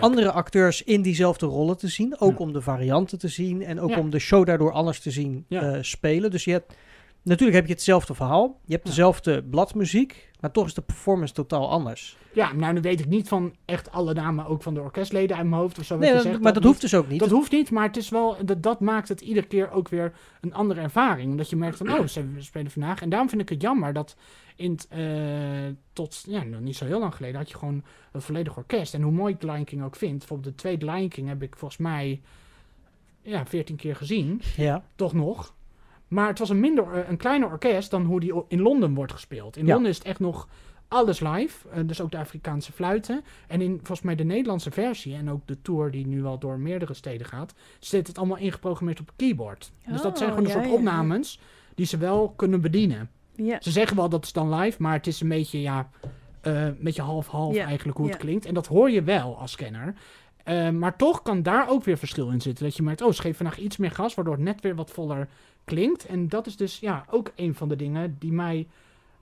andere 0.00 0.30
acteurs 0.32 0.82
in 0.82 1.02
diezelfde 1.02 1.46
rollen 1.46 1.76
te 1.76 1.88
zien. 1.88 2.18
Ook 2.20 2.30
Ja. 2.38 2.44
om 2.44 2.52
de 2.52 2.60
varianten 2.60 3.18
te 3.18 3.28
zien 3.28 3.62
en 3.62 3.80
ook 3.80 3.90
Ja. 3.90 3.98
om 3.98 4.10
de 4.10 4.18
show 4.18 4.46
daardoor 4.46 4.72
anders 4.72 5.00
te 5.00 5.10
zien 5.10 5.44
Ja. 5.48 5.62
eh, 5.62 5.78
spelen. 5.82 6.30
Dus 6.30 6.44
je 6.44 6.50
hebt, 6.50 6.74
natuurlijk 7.22 7.58
heb 7.58 7.66
je 7.66 7.72
hetzelfde 7.72 8.14
verhaal, 8.14 8.60
je 8.64 8.72
hebt 8.72 8.86
dezelfde 8.86 9.42
bladmuziek, 9.42 10.30
maar 10.40 10.50
toch 10.50 10.66
is 10.66 10.74
de 10.74 10.82
performance 10.82 11.34
totaal 11.34 11.70
anders. 11.70 12.16
Ja, 12.32 12.52
nou 12.52 12.72
nu 12.72 12.80
weet 12.80 13.00
ik 13.00 13.06
niet 13.06 13.28
van 13.28 13.54
echt 13.64 13.90
alle 13.90 14.14
namen 14.14 14.46
ook 14.46 14.62
van 14.62 14.74
de 14.74 14.80
orkestleden 14.80 15.36
uit 15.36 15.46
mijn 15.46 15.60
hoofd 15.60 15.78
of 15.78 15.84
zo. 15.84 15.98
Nee, 15.98 16.38
maar 16.38 16.52
dat 16.52 16.64
hoeft 16.64 16.80
dus 16.80 16.94
ook 16.94 17.08
niet. 17.08 17.20
Dat 17.20 17.30
hoeft 17.30 17.52
niet, 17.52 17.70
maar 17.70 17.86
het 17.86 17.96
is 17.96 18.08
wel, 18.08 18.36
dat, 18.44 18.62
dat 18.62 18.80
maakt 18.80 19.08
het 19.08 19.20
iedere 19.20 19.46
keer 19.46 19.70
ook 19.70 19.88
weer 19.88 20.12
een 20.40 20.54
andere 20.54 20.80
ervaring. 20.80 21.30
Omdat 21.30 21.50
je 21.50 21.56
merkt 21.56 21.76
van, 21.76 21.92
oh, 21.92 22.06
ze 22.06 22.24
spelen 22.38 22.70
vandaag. 22.70 23.02
En 23.02 23.08
daarom 23.08 23.28
vind 23.28 23.42
ik 23.42 23.48
het 23.48 23.62
jammer 23.62 23.92
dat 23.92 24.16
in 24.56 24.78
eh, 24.88 25.74
tot, 25.92 26.24
ja, 26.26 26.42
nog 26.42 26.60
niet 26.60 26.76
zo 26.76 26.84
heel 26.84 26.98
lang 26.98 27.14
geleden 27.14 27.36
had 27.36 27.50
je 27.50 27.56
gewoon 27.56 27.84
een 28.12 28.22
volledig 28.22 28.56
orkest. 28.56 28.94
En 28.94 29.02
hoe 29.02 29.12
mooi 29.12 29.32
ik 29.32 29.40
The 29.40 29.46
Lion 29.46 29.64
King 29.64 29.82
ook 29.82 29.96
vind. 29.96 30.18
Bijvoorbeeld 30.18 30.54
de 30.54 30.60
tweede 30.60 30.84
Lion 30.84 31.08
King 31.08 31.28
heb 31.28 31.42
ik 31.42 31.56
volgens 31.56 31.80
mij, 31.80 32.20
ja, 33.22 33.46
veertien 33.46 33.76
keer 33.76 33.96
gezien. 33.96 34.40
ja. 34.56 34.84
Toch 34.94 35.12
nog. 35.12 35.54
Maar 36.12 36.28
het 36.28 36.38
was 36.38 36.48
een 36.48 36.60
minder, 36.60 36.92
eh, 36.92 37.08
een 37.08 37.16
kleiner 37.16 37.48
orkest 37.50 37.90
dan 37.90 38.04
hoe 38.04 38.20
die 38.20 38.32
in 38.48 38.60
Londen 38.60 38.94
wordt 38.94 39.12
gespeeld. 39.12 39.56
In 39.56 39.66
Ja. 39.66 39.72
Londen 39.72 39.90
is 39.90 39.98
het 39.98 40.06
echt 40.06 40.20
nog 40.20 40.48
alles 40.88 41.20
live. 41.20 41.68
eh, 41.68 41.80
dus 41.86 42.00
ook 42.00 42.10
de 42.10 42.18
Afrikaanse 42.18 42.72
fluiten. 42.72 43.24
En 43.48 43.60
in 43.60 43.76
volgens 43.76 44.02
mij 44.02 44.14
de 44.14 44.24
Nederlandse 44.24 44.70
versie 44.70 45.14
en 45.14 45.30
ook 45.30 45.46
de 45.46 45.62
tour 45.62 45.90
die 45.90 46.06
nu 46.06 46.24
al 46.24 46.38
door 46.38 46.58
meerdere 46.58 46.94
steden 46.94 47.26
gaat, 47.26 47.54
zit 47.78 48.06
het 48.06 48.18
allemaal 48.18 48.36
ingeprogrammeerd 48.36 49.00
op 49.00 49.10
keyboard. 49.16 49.72
dus 49.90 50.02
dat 50.02 50.18
zijn 50.18 50.30
Oh, 50.30 50.36
gewoon 50.36 50.50
een 50.52 50.62
soort 50.62 50.74
opnames 50.74 51.40
die 51.74 51.86
ze 51.86 51.96
wel 51.96 52.32
kunnen 52.36 52.60
bedienen. 52.60 53.10
Ja. 53.34 53.56
Ze 53.60 53.70
zeggen 53.70 53.96
wel 53.96 54.08
dat 54.08 54.24
is 54.24 54.32
dan 54.32 54.54
live, 54.54 54.82
maar 54.82 54.92
het 54.92 55.06
is 55.06 55.20
een 55.20 55.28
beetje, 55.28 55.60
ja, 55.60 55.90
eh, 56.40 56.64
een 56.64 56.76
beetje 56.80 57.02
half-half 57.02 57.54
Ja, 57.54 57.64
eigenlijk 57.66 57.98
hoe 57.98 58.06
het 58.08 58.16
klinkt. 58.16 58.44
En 58.46 58.54
dat 58.54 58.66
hoor 58.66 58.90
je 58.90 59.02
wel 59.02 59.38
als 59.38 59.52
scanner. 59.52 59.94
Maar 60.72 60.96
toch 60.96 61.22
kan 61.22 61.42
daar 61.42 61.68
ook 61.68 61.84
weer 61.84 61.98
verschil 61.98 62.30
in 62.30 62.40
zitten. 62.40 62.64
Dat 62.64 62.76
je 62.76 62.82
merkt, 62.82 63.02
oh, 63.02 63.12
ze 63.12 63.20
geven 63.20 63.36
vandaag 63.36 63.58
iets 63.58 63.76
meer 63.76 63.90
gas, 63.90 64.14
waardoor 64.14 64.34
het 64.34 64.42
net 64.42 64.60
weer 64.60 64.74
wat 64.74 64.90
voller 64.90 65.28
klinkt. 65.64 66.06
En 66.06 66.28
dat 66.28 66.46
is 66.46 66.56
dus 66.56 66.78
ja, 66.78 67.04
ook 67.10 67.32
een 67.34 67.54
van 67.54 67.68
de 67.68 67.76
dingen 67.76 68.16
die 68.18 68.32
mij 68.32 68.66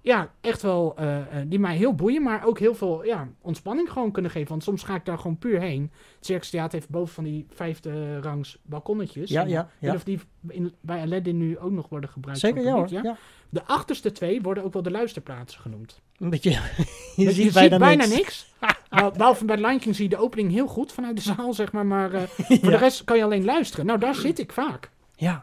ja, 0.02 0.30
echt 0.40 0.62
wel, 0.62 0.96
eh, 0.96 1.18
eh, 1.18 1.46
die 1.46 1.58
mij 1.58 1.76
heel 1.76 1.94
boeien, 1.94 2.22
maar 2.22 2.46
ook 2.46 2.58
heel 2.58 2.74
veel 2.74 3.04
ja, 3.04 3.28
ontspanning 3.40 3.90
gewoon 3.92 4.10
kunnen 4.10 4.30
geven. 4.30 4.48
Want 4.48 4.62
soms 4.62 4.82
ga 4.82 4.94
ik 4.94 5.04
daar 5.04 5.18
gewoon 5.18 5.38
puur 5.38 5.60
heen. 5.60 5.90
Het 6.16 6.26
Circus 6.26 6.50
Theater 6.50 6.72
heeft 6.72 6.90
boven 6.90 7.14
van 7.14 7.24
die 7.24 7.46
vijfde 7.50 8.20
rangs 8.20 8.58
balkonnetjes. 8.62 9.30
Ja, 9.30 9.42
ja, 9.42 9.70
ja. 9.78 9.94
Of 9.94 10.04
die 10.04 10.20
in, 10.48 10.74
bij 10.80 11.02
Aladdin 11.02 11.38
nu 11.38 11.58
ook 11.58 11.70
nog 11.70 11.88
worden 11.88 12.10
gebruikt. 12.10 12.40
Zeker, 12.40 12.62
ja 12.62 12.72
hoor. 12.72 12.88
Ja. 12.90 13.16
De 13.48 13.64
achterste 13.64 14.12
twee 14.12 14.42
worden 14.42 14.64
ook 14.64 14.72
wel 14.72 14.82
de 14.82 14.90
luisterplaatsen 14.90 15.60
genoemd. 15.60 16.00
Een 16.18 16.30
beetje, 16.30 16.50
je, 17.16 17.24
Je 17.24 17.32
ziet 17.32 17.78
bijna, 17.78 18.06
niks. 18.06 18.54
Nou, 18.90 19.12
behalve 19.16 19.44
bij 19.44 19.56
Lion 19.56 19.78
King 19.78 19.94
zie 19.94 20.04
je 20.04 20.10
de 20.10 20.22
opening 20.22 20.50
heel 20.50 20.66
goed 20.66 20.92
vanuit 20.92 21.16
de 21.16 21.22
zaal, 21.22 21.52
zeg 21.52 21.72
maar. 21.72 21.86
Maar 21.86 22.12
eh, 22.12 22.22
voor 22.60 22.70
de 22.70 22.76
rest 22.76 23.04
kan 23.04 23.16
je 23.16 23.24
alleen 23.24 23.44
luisteren. 23.44 23.86
Nou, 23.86 23.98
daar 23.98 24.14
zit 24.14 24.38
ik 24.38 24.52
vaak. 24.52 24.90
Ja. 25.16 25.42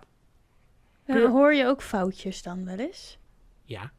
Hoor 1.08 1.54
je 1.54 1.66
ook 1.66 1.82
foutjes 1.82 2.42
dan 2.42 2.66
wel 2.66 2.78
eens? 2.78 3.18
Ja. 3.64 3.92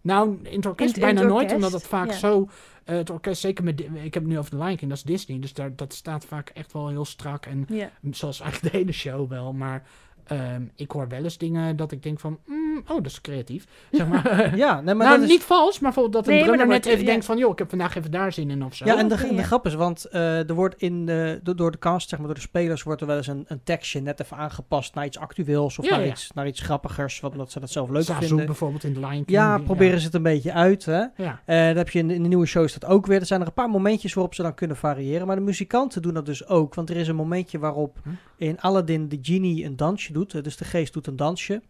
Nou, 0.00 0.38
in 0.42 0.56
het 0.56 0.66
orkest 0.66 0.96
In 0.96 1.02
het- 1.02 1.10
in 1.10 1.16
bijna 1.16 1.34
nooit, 1.34 1.52
omdat 1.52 1.72
het 1.72 1.86
vaak 1.86 2.06
ja. 2.06 2.12
zo... 2.16 2.48
eh, 2.84 2.96
het 2.96 3.10
orkest, 3.10 3.40
zeker 3.40 3.64
met... 3.64 3.80
Ik 3.80 4.14
heb 4.14 4.22
het 4.22 4.26
nu 4.26 4.38
over 4.38 4.50
de 4.50 4.56
Lion 4.56 4.76
King, 4.76 4.88
dat 4.90 4.98
is 4.98 5.04
Disney. 5.04 5.38
Dus 5.38 5.52
daar, 5.54 5.76
dat 5.76 5.92
staat 5.94 6.24
vaak 6.24 6.48
echt 6.48 6.72
wel 6.72 6.88
heel 6.88 7.04
strak. 7.04 7.46
En 7.46 7.64
Ja. 7.68 7.90
zoals 8.10 8.40
eigenlijk 8.40 8.72
de 8.72 8.78
hele 8.78 8.92
show 8.92 9.28
wel. 9.28 9.52
Maar 9.52 9.86
ehm, 10.24 10.62
ik 10.76 10.90
hoor 10.90 11.08
wel 11.08 11.22
eens 11.24 11.38
dingen 11.38 11.76
dat 11.76 11.92
ik 11.92 12.02
denk 12.02 12.20
van... 12.20 12.38
mm, 12.46 12.76
oh, 12.88 12.96
dat 12.96 13.06
is 13.06 13.20
creatief. 13.20 13.66
Zeg 13.90 14.08
maar. 14.08 14.30
Ja, 14.56 14.80
nee, 14.80 14.94
maar 14.94 15.06
nou, 15.06 15.18
dat 15.18 15.28
is... 15.28 15.32
niet 15.34 15.42
vals, 15.42 15.80
maar 15.80 15.92
bijvoorbeeld 15.92 16.24
dat 16.24 16.34
een 16.34 16.42
drummer 16.42 16.66
net 16.66 16.86
even 16.86 17.00
ja. 17.00 17.04
denkt 17.06 17.24
van... 17.24 17.38
joh, 17.38 17.50
ik 17.52 17.58
heb 17.58 17.68
vandaag 17.68 17.96
even 17.96 18.10
daar 18.10 18.32
zin 18.32 18.50
in 18.50 18.64
of 18.64 18.74
zo. 18.74 18.84
Ja, 18.84 18.98
en 18.98 19.08
de, 19.08 19.16
de 19.16 19.34
ja. 19.34 19.42
grap 19.42 19.66
is, 19.66 19.74
want 19.74 20.04
eh, 20.04 20.48
er 20.48 20.54
wordt 20.54 20.74
in 20.82 21.06
de, 21.06 21.40
do- 21.42 21.54
door 21.54 21.70
de 21.70 21.78
cast, 21.78 22.08
zeg 22.08 22.18
maar, 22.18 22.26
door 22.28 22.36
de 22.36 22.42
spelers, 22.42 22.82
wordt 22.82 23.00
er 23.00 23.06
wel 23.06 23.16
eens 23.16 23.26
een, 23.26 23.44
een 23.48 23.60
tekstje 23.64 24.00
net 24.00 24.20
even 24.20 24.36
aangepast 24.36 24.94
naar 24.94 25.04
iets 25.04 25.18
actueels 25.18 25.78
of 25.78 25.84
Ja, 25.84 25.90
naar, 25.96 26.04
ja. 26.04 26.10
Iets, 26.10 26.30
naar 26.34 26.46
iets 26.46 26.60
grappigers, 26.60 27.20
wat 27.20 27.32
omdat 27.32 27.50
ze 27.50 27.60
dat 27.60 27.70
zelf 27.70 27.90
leuk 27.90 28.02
Zazu 28.04 28.26
vinden. 28.26 28.46
bijvoorbeeld 28.46 28.84
in 28.84 28.92
de 28.92 29.00
Lion 29.00 29.10
King. 29.12 29.30
Ja, 29.30 29.56
die- 29.56 29.64
proberen 29.64 29.98
ze 29.98 30.04
het 30.06 30.14
een 30.14 30.22
beetje 30.22 30.52
uit. 30.52 30.84
Hè? 30.84 31.02
Ja. 31.16 31.40
Eh, 31.44 31.66
dat 31.66 31.76
heb 31.76 31.88
je 31.90 31.98
in, 31.98 32.10
in 32.10 32.22
de 32.22 32.28
nieuwe 32.28 32.46
shows 32.46 32.72
dat 32.78 32.90
ook 32.90 33.06
weer. 33.06 33.20
Er 33.20 33.26
zijn 33.26 33.40
er 33.40 33.46
een 33.46 33.52
paar 33.52 33.70
momentjes 33.70 34.14
waarop 34.14 34.34
ze 34.34 34.42
dan 34.42 34.54
kunnen 34.54 34.76
variëren. 34.76 35.26
Maar 35.26 35.36
de 35.36 35.42
muzikanten 35.42 36.02
doen 36.02 36.14
dat 36.14 36.26
dus 36.26 36.46
ook. 36.46 36.74
Want 36.74 36.90
er 36.90 36.96
is 36.96 37.08
een 37.08 37.16
momentje 37.16 37.58
waarop 37.58 37.80
Hm. 38.02 38.08
in 38.36 38.60
Aladdin 38.60 39.08
de 39.08 39.18
genie 39.22 39.64
een 39.64 39.76
dansje 39.76 40.11
doet. 40.12 40.34
eh, 40.34 40.42
Dus 40.42 40.56
de 40.56 40.64
geest 40.64 40.92
doet 40.92 41.06
een 41.06 41.16
dansje. 41.16 41.62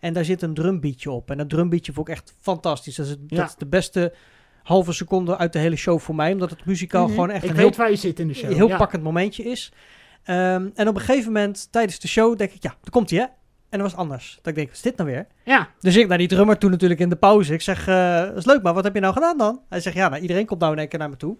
En 0.00 0.12
daar 0.12 0.24
zit 0.24 0.42
een 0.42 0.54
drumbeatje 0.54 1.10
op. 1.10 1.30
En 1.30 1.36
dat 1.38 1.48
drumbeatje 1.48 1.92
vond 1.92 2.08
ik 2.08 2.14
echt 2.14 2.34
fantastisch. 2.40 2.94
Dat 2.96 3.06
is, 3.06 3.12
het- 3.12 3.20
Ja. 3.26 3.36
dat 3.36 3.48
is 3.48 3.54
de 3.56 3.66
beste 3.66 4.14
halve 4.62 4.92
seconde 4.92 5.36
uit 5.38 5.52
de 5.52 5.58
hele 5.58 5.76
show 5.76 5.98
voor 6.00 6.14
mij. 6.14 6.32
Omdat 6.32 6.50
het 6.50 6.64
muzikaal 6.64 7.02
Mhm. 7.04 7.10
gewoon 7.14 7.30
echt 7.30 7.44
Ik 7.44 7.50
een 7.50 7.56
weet 7.56 7.66
heel, 7.68 7.76
waar 7.76 7.90
je 7.90 7.96
zit 7.96 8.18
in 8.20 8.28
de 8.28 8.34
show. 8.34 8.52
heel 8.52 8.68
ja. 8.68 8.76
pakkend 8.76 9.02
momentje 9.02 9.42
is. 9.42 9.72
Ehm, 10.22 10.68
en 10.74 10.88
op 10.88 10.94
een 10.94 11.00
gegeven 11.00 11.32
moment 11.32 11.68
tijdens 11.72 11.98
de 11.98 12.08
show 12.08 12.38
denk 12.38 12.50
ik, 12.52 12.62
ja, 12.62 12.68
daar 12.70 12.90
komt 12.90 13.10
hij 13.10 13.18
hè. 13.18 13.26
En 13.70 13.78
dat 13.78 13.90
was 13.90 14.00
anders. 14.00 14.34
Dat 14.36 14.46
ik 14.46 14.54
denk, 14.54 14.66
wat 14.66 14.76
is 14.76 14.82
dit 14.82 14.96
nou 14.96 15.10
weer? 15.10 15.26
Ja, 15.44 15.68
Dus 15.80 15.96
ik 15.96 16.08
naar 16.08 16.18
die 16.18 16.28
drummer 16.28 16.58
toen 16.58 16.70
natuurlijk 16.70 17.00
in 17.00 17.08
de 17.08 17.16
pauze. 17.16 17.52
Ik 17.52 17.60
zeg, 17.60 17.86
eh, 17.86 18.20
dat 18.20 18.36
is 18.36 18.44
leuk, 18.44 18.62
maar 18.62 18.74
wat 18.74 18.84
heb 18.84 18.94
je 18.94 19.00
nou 19.00 19.14
gedaan 19.14 19.38
dan? 19.38 19.60
Hij 19.68 19.80
zegt, 19.80 19.96
ja, 19.96 20.08
nou, 20.08 20.22
iedereen 20.22 20.46
komt 20.46 20.60
nou 20.60 20.72
in 20.72 20.78
één 20.78 20.88
keer 20.88 20.98
naar 20.98 21.08
me 21.08 21.16
toe. 21.16 21.36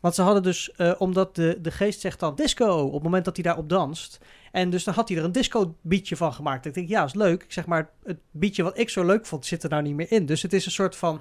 Want 0.00 0.14
ze 0.14 0.22
hadden 0.22 0.42
dus, 0.42 0.72
eh, 0.72 0.92
omdat 0.98 1.34
de, 1.34 1.58
de 1.62 1.70
geest 1.70 2.00
zegt 2.00 2.20
dan 2.20 2.34
disco 2.34 2.66
op 2.66 2.92
het 2.92 3.02
moment 3.02 3.24
dat 3.24 3.36
hij 3.36 3.44
daarop 3.44 3.68
danst. 3.68 4.18
En 4.52 4.70
dus 4.70 4.84
dan 4.84 4.94
had 4.94 5.08
hij 5.08 5.18
er 5.18 5.24
een 5.24 5.32
disco 5.32 5.76
beatje 5.80 6.16
van 6.16 6.32
gemaakt. 6.32 6.66
Ik 6.66 6.74
denk, 6.74 6.88
ja, 6.88 7.04
is 7.04 7.14
leuk. 7.14 7.42
Ik 7.42 7.52
zeg 7.52 7.66
maar, 7.66 7.90
het 8.04 8.18
beatje 8.30 8.62
wat 8.62 8.78
ik 8.78 8.90
zo 8.90 9.04
leuk 9.04 9.26
vond, 9.26 9.46
zit 9.46 9.62
er 9.62 9.70
nou 9.70 9.82
niet 9.82 9.94
meer 9.94 10.12
in. 10.12 10.26
Dus 10.26 10.42
het 10.42 10.52
is 10.52 10.66
een 10.66 10.72
soort 10.72 10.96
van, 10.96 11.20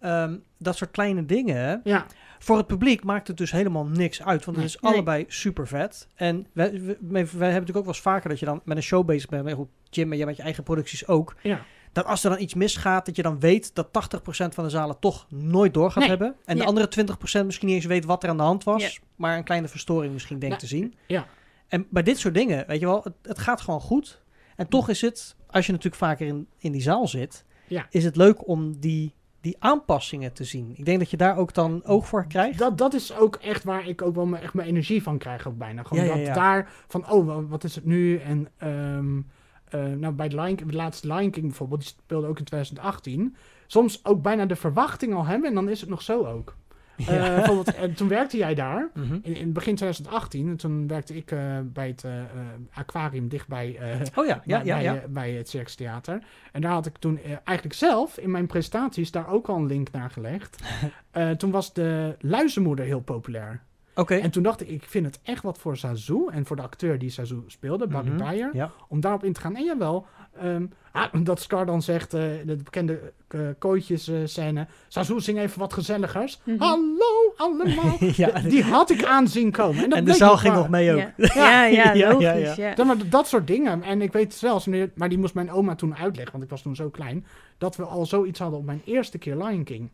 ehm, 0.00 0.36
dat 0.58 0.76
soort 0.76 0.90
kleine 0.90 1.24
dingen. 1.26 1.80
ja. 1.84 2.06
Voor 2.40 2.56
het 2.56 2.66
publiek 2.66 3.04
maakt 3.04 3.28
het 3.28 3.36
dus 3.36 3.50
helemaal 3.50 3.84
niks 3.86 4.22
uit. 4.22 4.44
Want 4.44 4.56
het 4.56 4.66
is 4.66 4.78
Nee. 4.80 4.92
allebei 4.92 5.24
super 5.28 5.66
vet. 5.66 6.08
En 6.14 6.46
wij, 6.52 6.70
wij, 6.72 6.96
wij 7.00 7.20
hebben 7.20 7.28
natuurlijk 7.40 7.76
ook 7.76 7.84
wel 7.84 7.86
eens 7.94 8.00
vaker 8.00 8.28
dat 8.28 8.38
je 8.38 8.46
dan 8.46 8.60
met 8.64 8.76
een 8.76 8.82
show 8.82 9.06
bezig 9.06 9.28
bent. 9.28 9.44
Maar 9.44 9.54
Goed, 9.54 9.68
Jim, 9.90 10.10
en 10.10 10.16
jij 10.16 10.26
met 10.26 10.36
je 10.36 10.42
eigen 10.42 10.62
producties 10.62 11.06
ook. 11.06 11.34
ja. 11.42 11.60
Dat 11.92 12.04
als 12.06 12.24
er 12.24 12.30
dan 12.30 12.40
iets 12.40 12.54
misgaat, 12.54 13.06
dat 13.06 13.16
je 13.16 13.22
dan 13.22 13.40
weet 13.40 13.74
dat 13.74 13.92
80% 13.92 14.54
van 14.54 14.64
de 14.64 14.70
zalen 14.70 14.98
toch 15.00 15.26
nooit 15.30 15.74
door 15.74 15.90
gaat 15.90 15.98
Nee. 16.00 16.08
hebben. 16.08 16.34
En 16.44 16.56
de 16.56 16.64
andere 16.64 16.88
20% 16.88 17.44
misschien 17.46 17.66
niet 17.66 17.76
eens 17.76 17.84
weet 17.84 18.04
wat 18.04 18.22
er 18.22 18.28
aan 18.28 18.36
de 18.36 18.42
hand 18.42 18.64
was. 18.64 18.82
Ja. 18.94 19.00
Maar 19.16 19.36
een 19.36 19.44
kleine 19.44 19.68
verstoring 19.68 20.12
misschien 20.12 20.38
denkt 20.38 20.58
te 20.58 20.66
zien. 20.66 20.94
ja. 21.06 21.26
En 21.68 21.86
bij 21.90 22.02
dit 22.02 22.18
soort 22.18 22.34
dingen, 22.34 22.64
weet 22.66 22.80
je 22.80 22.86
wel, 22.86 23.00
het, 23.04 23.12
het 23.22 23.38
gaat 23.38 23.60
gewoon 23.60 23.80
goed. 23.80 24.20
En 24.56 24.68
toch 24.68 24.88
is 24.88 25.00
het, 25.00 25.36
als 25.50 25.66
je 25.66 25.72
natuurlijk 25.72 26.02
vaker 26.02 26.26
in, 26.26 26.46
in 26.58 26.72
die 26.72 26.82
zaal 26.82 27.06
zit, 27.08 27.44
Ja. 27.66 27.86
is 27.90 28.04
het 28.04 28.16
leuk 28.16 28.48
om 28.48 28.78
die, 28.80 29.14
die 29.40 29.56
aanpassingen 29.58 30.32
te 30.32 30.44
zien. 30.44 30.72
Ik 30.76 30.84
denk 30.84 30.98
dat 30.98 31.10
je 31.10 31.16
daar 31.16 31.36
ook 31.36 31.54
dan 31.54 31.84
oog 31.84 32.06
voor 32.08 32.26
krijgt. 32.26 32.58
Dat, 32.58 32.78
dat 32.78 32.94
is 32.94 33.16
ook 33.16 33.36
echt 33.36 33.64
waar 33.64 33.86
ik 33.88 34.02
ook 34.02 34.14
wel 34.14 34.26
mijn, 34.26 34.42
echt 34.42 34.54
mijn 34.54 34.68
energie 34.68 35.02
van 35.02 35.18
krijg 35.18 35.48
ook 35.48 35.58
bijna. 35.58 35.82
Gewoon 35.82 36.04
Ja, 36.04 36.16
dat 36.16 36.26
ja. 36.26 36.34
daar 36.34 36.72
van, 36.88 37.10
oh, 37.10 37.26
wa- 37.26 37.42
wat 37.46 37.64
is 37.64 37.74
het 37.74 37.84
nu? 37.84 38.16
En 38.18 38.48
ehm, 38.56 39.20
eh, 39.68 39.84
nou, 39.96 40.12
bij 40.14 40.28
de, 40.28 40.40
Lion, 40.40 40.56
de 40.66 40.72
laatste 40.76 41.06
Lion 41.14 41.30
King 41.30 41.46
bijvoorbeeld, 41.46 41.80
die 41.80 41.88
speelde 41.88 42.26
ook 42.26 42.38
in 42.38 42.44
2018. 42.44 43.36
Soms 43.66 44.04
ook 44.04 44.22
bijna 44.22 44.46
de 44.46 44.56
verwachting 44.56 45.14
al 45.14 45.24
hebben 45.26 45.48
en 45.48 45.54
dan 45.54 45.68
is 45.68 45.80
het 45.80 45.90
nog 45.90 46.02
zo 46.02 46.24
ook. 46.24 46.56
Eh, 46.98 47.06
bijvoorbeeld, 47.06 47.74
en 47.74 47.94
toen 47.94 48.08
werkte 48.08 48.36
jij 48.36 48.54
daar. 48.54 48.90
Mhm. 48.94 49.18
In, 49.22 49.36
in 49.36 49.52
begin 49.52 49.74
2018, 49.74 50.48
en 50.48 50.56
toen 50.56 50.86
werkte 50.86 51.16
ik 51.16 51.30
eh, 51.30 51.38
bij 51.64 51.86
het 51.86 52.04
eh, 52.04 52.18
eh, 52.20 52.26
aquarium 52.72 53.28
dichtbij 53.28 53.76
eh, 53.78 54.00
Oh 54.14 54.26
ja, 54.26 54.42
ja, 54.44 54.56
bij, 54.58 54.66
ja, 54.66 54.74
bij, 54.74 54.82
ja. 54.82 54.94
eh, 54.94 55.00
bij 55.08 55.30
het 55.32 55.48
Circus 55.48 55.74
Theater. 55.74 56.22
En 56.52 56.60
daar 56.60 56.72
had 56.72 56.86
ik 56.86 56.96
toen 56.98 57.18
eh, 57.18 57.30
eigenlijk 57.44 57.78
zelf 57.78 58.18
in 58.18 58.30
mijn 58.30 58.46
presentaties 58.46 59.10
daar 59.10 59.28
ook 59.28 59.48
al 59.48 59.56
een 59.56 59.66
link 59.66 59.90
naar 59.90 60.10
gelegd. 60.10 60.56
Eh, 61.10 61.30
toen 61.30 61.50
was 61.50 61.72
de 61.72 62.16
luizenmoeder 62.20 62.84
heel 62.84 63.00
populair. 63.00 63.62
Oké. 63.98 64.14
En 64.14 64.30
toen 64.30 64.42
dacht 64.42 64.60
ik, 64.60 64.68
ik 64.68 64.82
vind 64.84 65.06
het 65.06 65.20
echt 65.22 65.42
wat 65.42 65.58
voor 65.58 65.76
Sazu 65.76 66.26
en 66.30 66.46
voor 66.46 66.56
de 66.56 66.62
acteur 66.62 66.98
die 66.98 67.10
Sazu 67.10 67.42
speelde, 67.46 67.86
Barry 67.86 68.10
Beyer, 68.16 68.50
Ja. 68.52 68.70
om 68.88 69.00
daarop 69.00 69.24
in 69.24 69.32
te 69.32 69.40
gaan. 69.40 69.56
En 69.56 69.64
jawel, 69.64 70.06
ehm, 70.40 70.66
ah, 70.92 71.14
dat 71.22 71.40
Scar 71.40 71.66
dan 71.66 71.82
zegt, 71.82 72.14
eh, 72.14 72.20
de 72.44 72.56
bekende 72.56 73.12
uh, 73.34 73.48
kooitjes 73.58 74.08
eh, 74.08 74.16
scène, 74.24 74.66
Sazu 74.88 75.20
zing 75.20 75.38
even 75.38 75.58
wat 75.58 75.72
gezelligers. 75.72 76.40
Mhm. 76.44 76.58
Hallo 76.62 77.32
allemaal. 77.36 77.96
ja. 78.16 78.40
Die 78.40 78.62
had 78.62 78.90
ik 78.90 79.04
aanzien 79.04 79.50
komen. 79.50 79.82
En, 79.82 79.88
dat 79.90 79.98
En 79.98 80.04
de 80.04 80.14
zaal 80.14 80.30
nog 80.30 80.40
ging 80.40 80.52
waar. 80.52 80.62
nog 80.62 80.70
mee 80.70 80.92
ook. 80.92 80.98
Ja, 81.16 81.64
ja, 81.64 81.64
ja, 81.66 81.92
Ja, 81.92 82.08
logisch. 82.08 82.22
ja, 82.24 82.32
Ja, 82.34 82.54
ja. 82.56 82.72
Ja, 82.76 82.84
maar 82.84 83.08
dat 83.08 83.28
soort 83.28 83.46
dingen. 83.46 83.82
En 83.82 84.02
ik 84.02 84.12
weet 84.12 84.34
zelfs, 84.34 84.66
maar 84.94 85.08
die 85.08 85.18
moest 85.18 85.34
mijn 85.34 85.50
oma 85.50 85.74
toen 85.74 85.96
uitleggen, 85.96 86.32
want 86.32 86.44
ik 86.44 86.50
was 86.50 86.62
toen 86.62 86.76
zo 86.76 86.88
klein, 86.90 87.26
dat 87.58 87.76
we 87.76 87.84
al 87.84 88.06
zoiets 88.06 88.38
hadden 88.38 88.58
op 88.58 88.64
mijn 88.64 88.82
eerste 88.84 89.18
keer 89.18 89.36
Lion 89.36 89.64
King. 89.64 89.90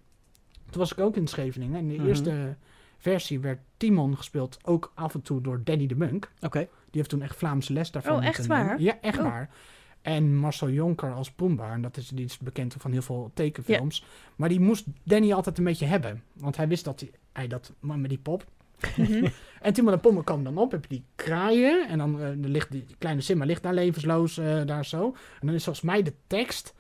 Toen 0.71 0.81
was 0.81 0.93
ik 0.93 0.99
ook 1.01 1.17
in 1.17 1.27
Scheveningen. 1.27 1.79
En 1.79 1.89
de 1.89 1.95
Mhm. 1.95 2.07
eerste 2.09 2.57
versie 3.05 3.41
werd 3.41 3.59
Timon 3.77 4.17
gespeeld, 4.17 4.59
ook 4.63 4.93
af 4.95 5.15
en 5.15 5.23
toe 5.23 5.41
door 5.41 5.61
Danny 5.65 5.87
de 5.87 5.95
Munk. 5.97 6.31
Oké. 6.41 6.59
Die 6.59 6.69
heeft 6.91 7.09
toen 7.09 7.23
echt 7.23 7.37
Vlaamse 7.37 7.73
les 7.73 7.91
daarvan 7.91 8.17
Oh, 8.17 8.25
echt 8.27 8.47
waar? 8.47 8.81
Ja, 8.81 8.99
echt 9.01 9.19
Oh. 9.19 9.25
waar. 9.25 9.51
En 10.03 10.37
Marcel 10.37 10.71
Jonker 10.71 11.13
als 11.13 11.31
Pumbaa, 11.31 11.73
en 11.73 11.83
dat 11.83 11.97
is, 11.97 12.09
die 12.09 12.25
is 12.25 12.39
bekend 12.39 12.75
van 12.79 12.93
heel 12.93 13.03
veel 13.03 13.31
tekenfilms. 13.35 14.05
Maar 14.37 14.49
die 14.49 14.61
moest 14.61 14.87
Danny 15.03 15.33
altijd 15.33 15.59
een 15.59 15.65
beetje 15.65 15.87
hebben. 15.87 16.23
Want 16.33 16.57
hij 16.57 16.69
wist 16.69 16.85
dat 16.85 17.01
hij, 17.01 17.11
hij 17.33 17.47
dat, 17.47 17.73
maar 17.81 17.99
met 17.99 18.11
die 18.11 18.19
pop. 18.19 18.45
Mhm. 18.97 19.27
En 19.61 19.73
Timon 19.73 19.93
en 19.93 20.01
Pommer 20.01 20.23
komen 20.23 20.45
dan 20.45 20.59
op, 20.59 20.71
heb 20.71 20.83
je 20.83 20.89
die 20.89 21.05
kraaien. 21.15 21.89
En 21.89 21.99
dan 21.99 22.21
eh, 22.21 22.29
er 22.29 22.37
ligt 22.37 22.71
die 22.71 22.87
kleine 22.99 23.21
Simba 23.21 23.45
ligt 23.45 23.63
daar 23.63 23.75
levensloos 23.75 24.39
eh, 24.39 24.61
daar 24.67 24.85
zo. 24.85 25.07
En 25.41 25.47
dan 25.47 25.55
is 25.55 25.65
volgens 25.65 25.85
mij 25.85 26.03
de 26.03 26.13
tekst... 26.27 26.75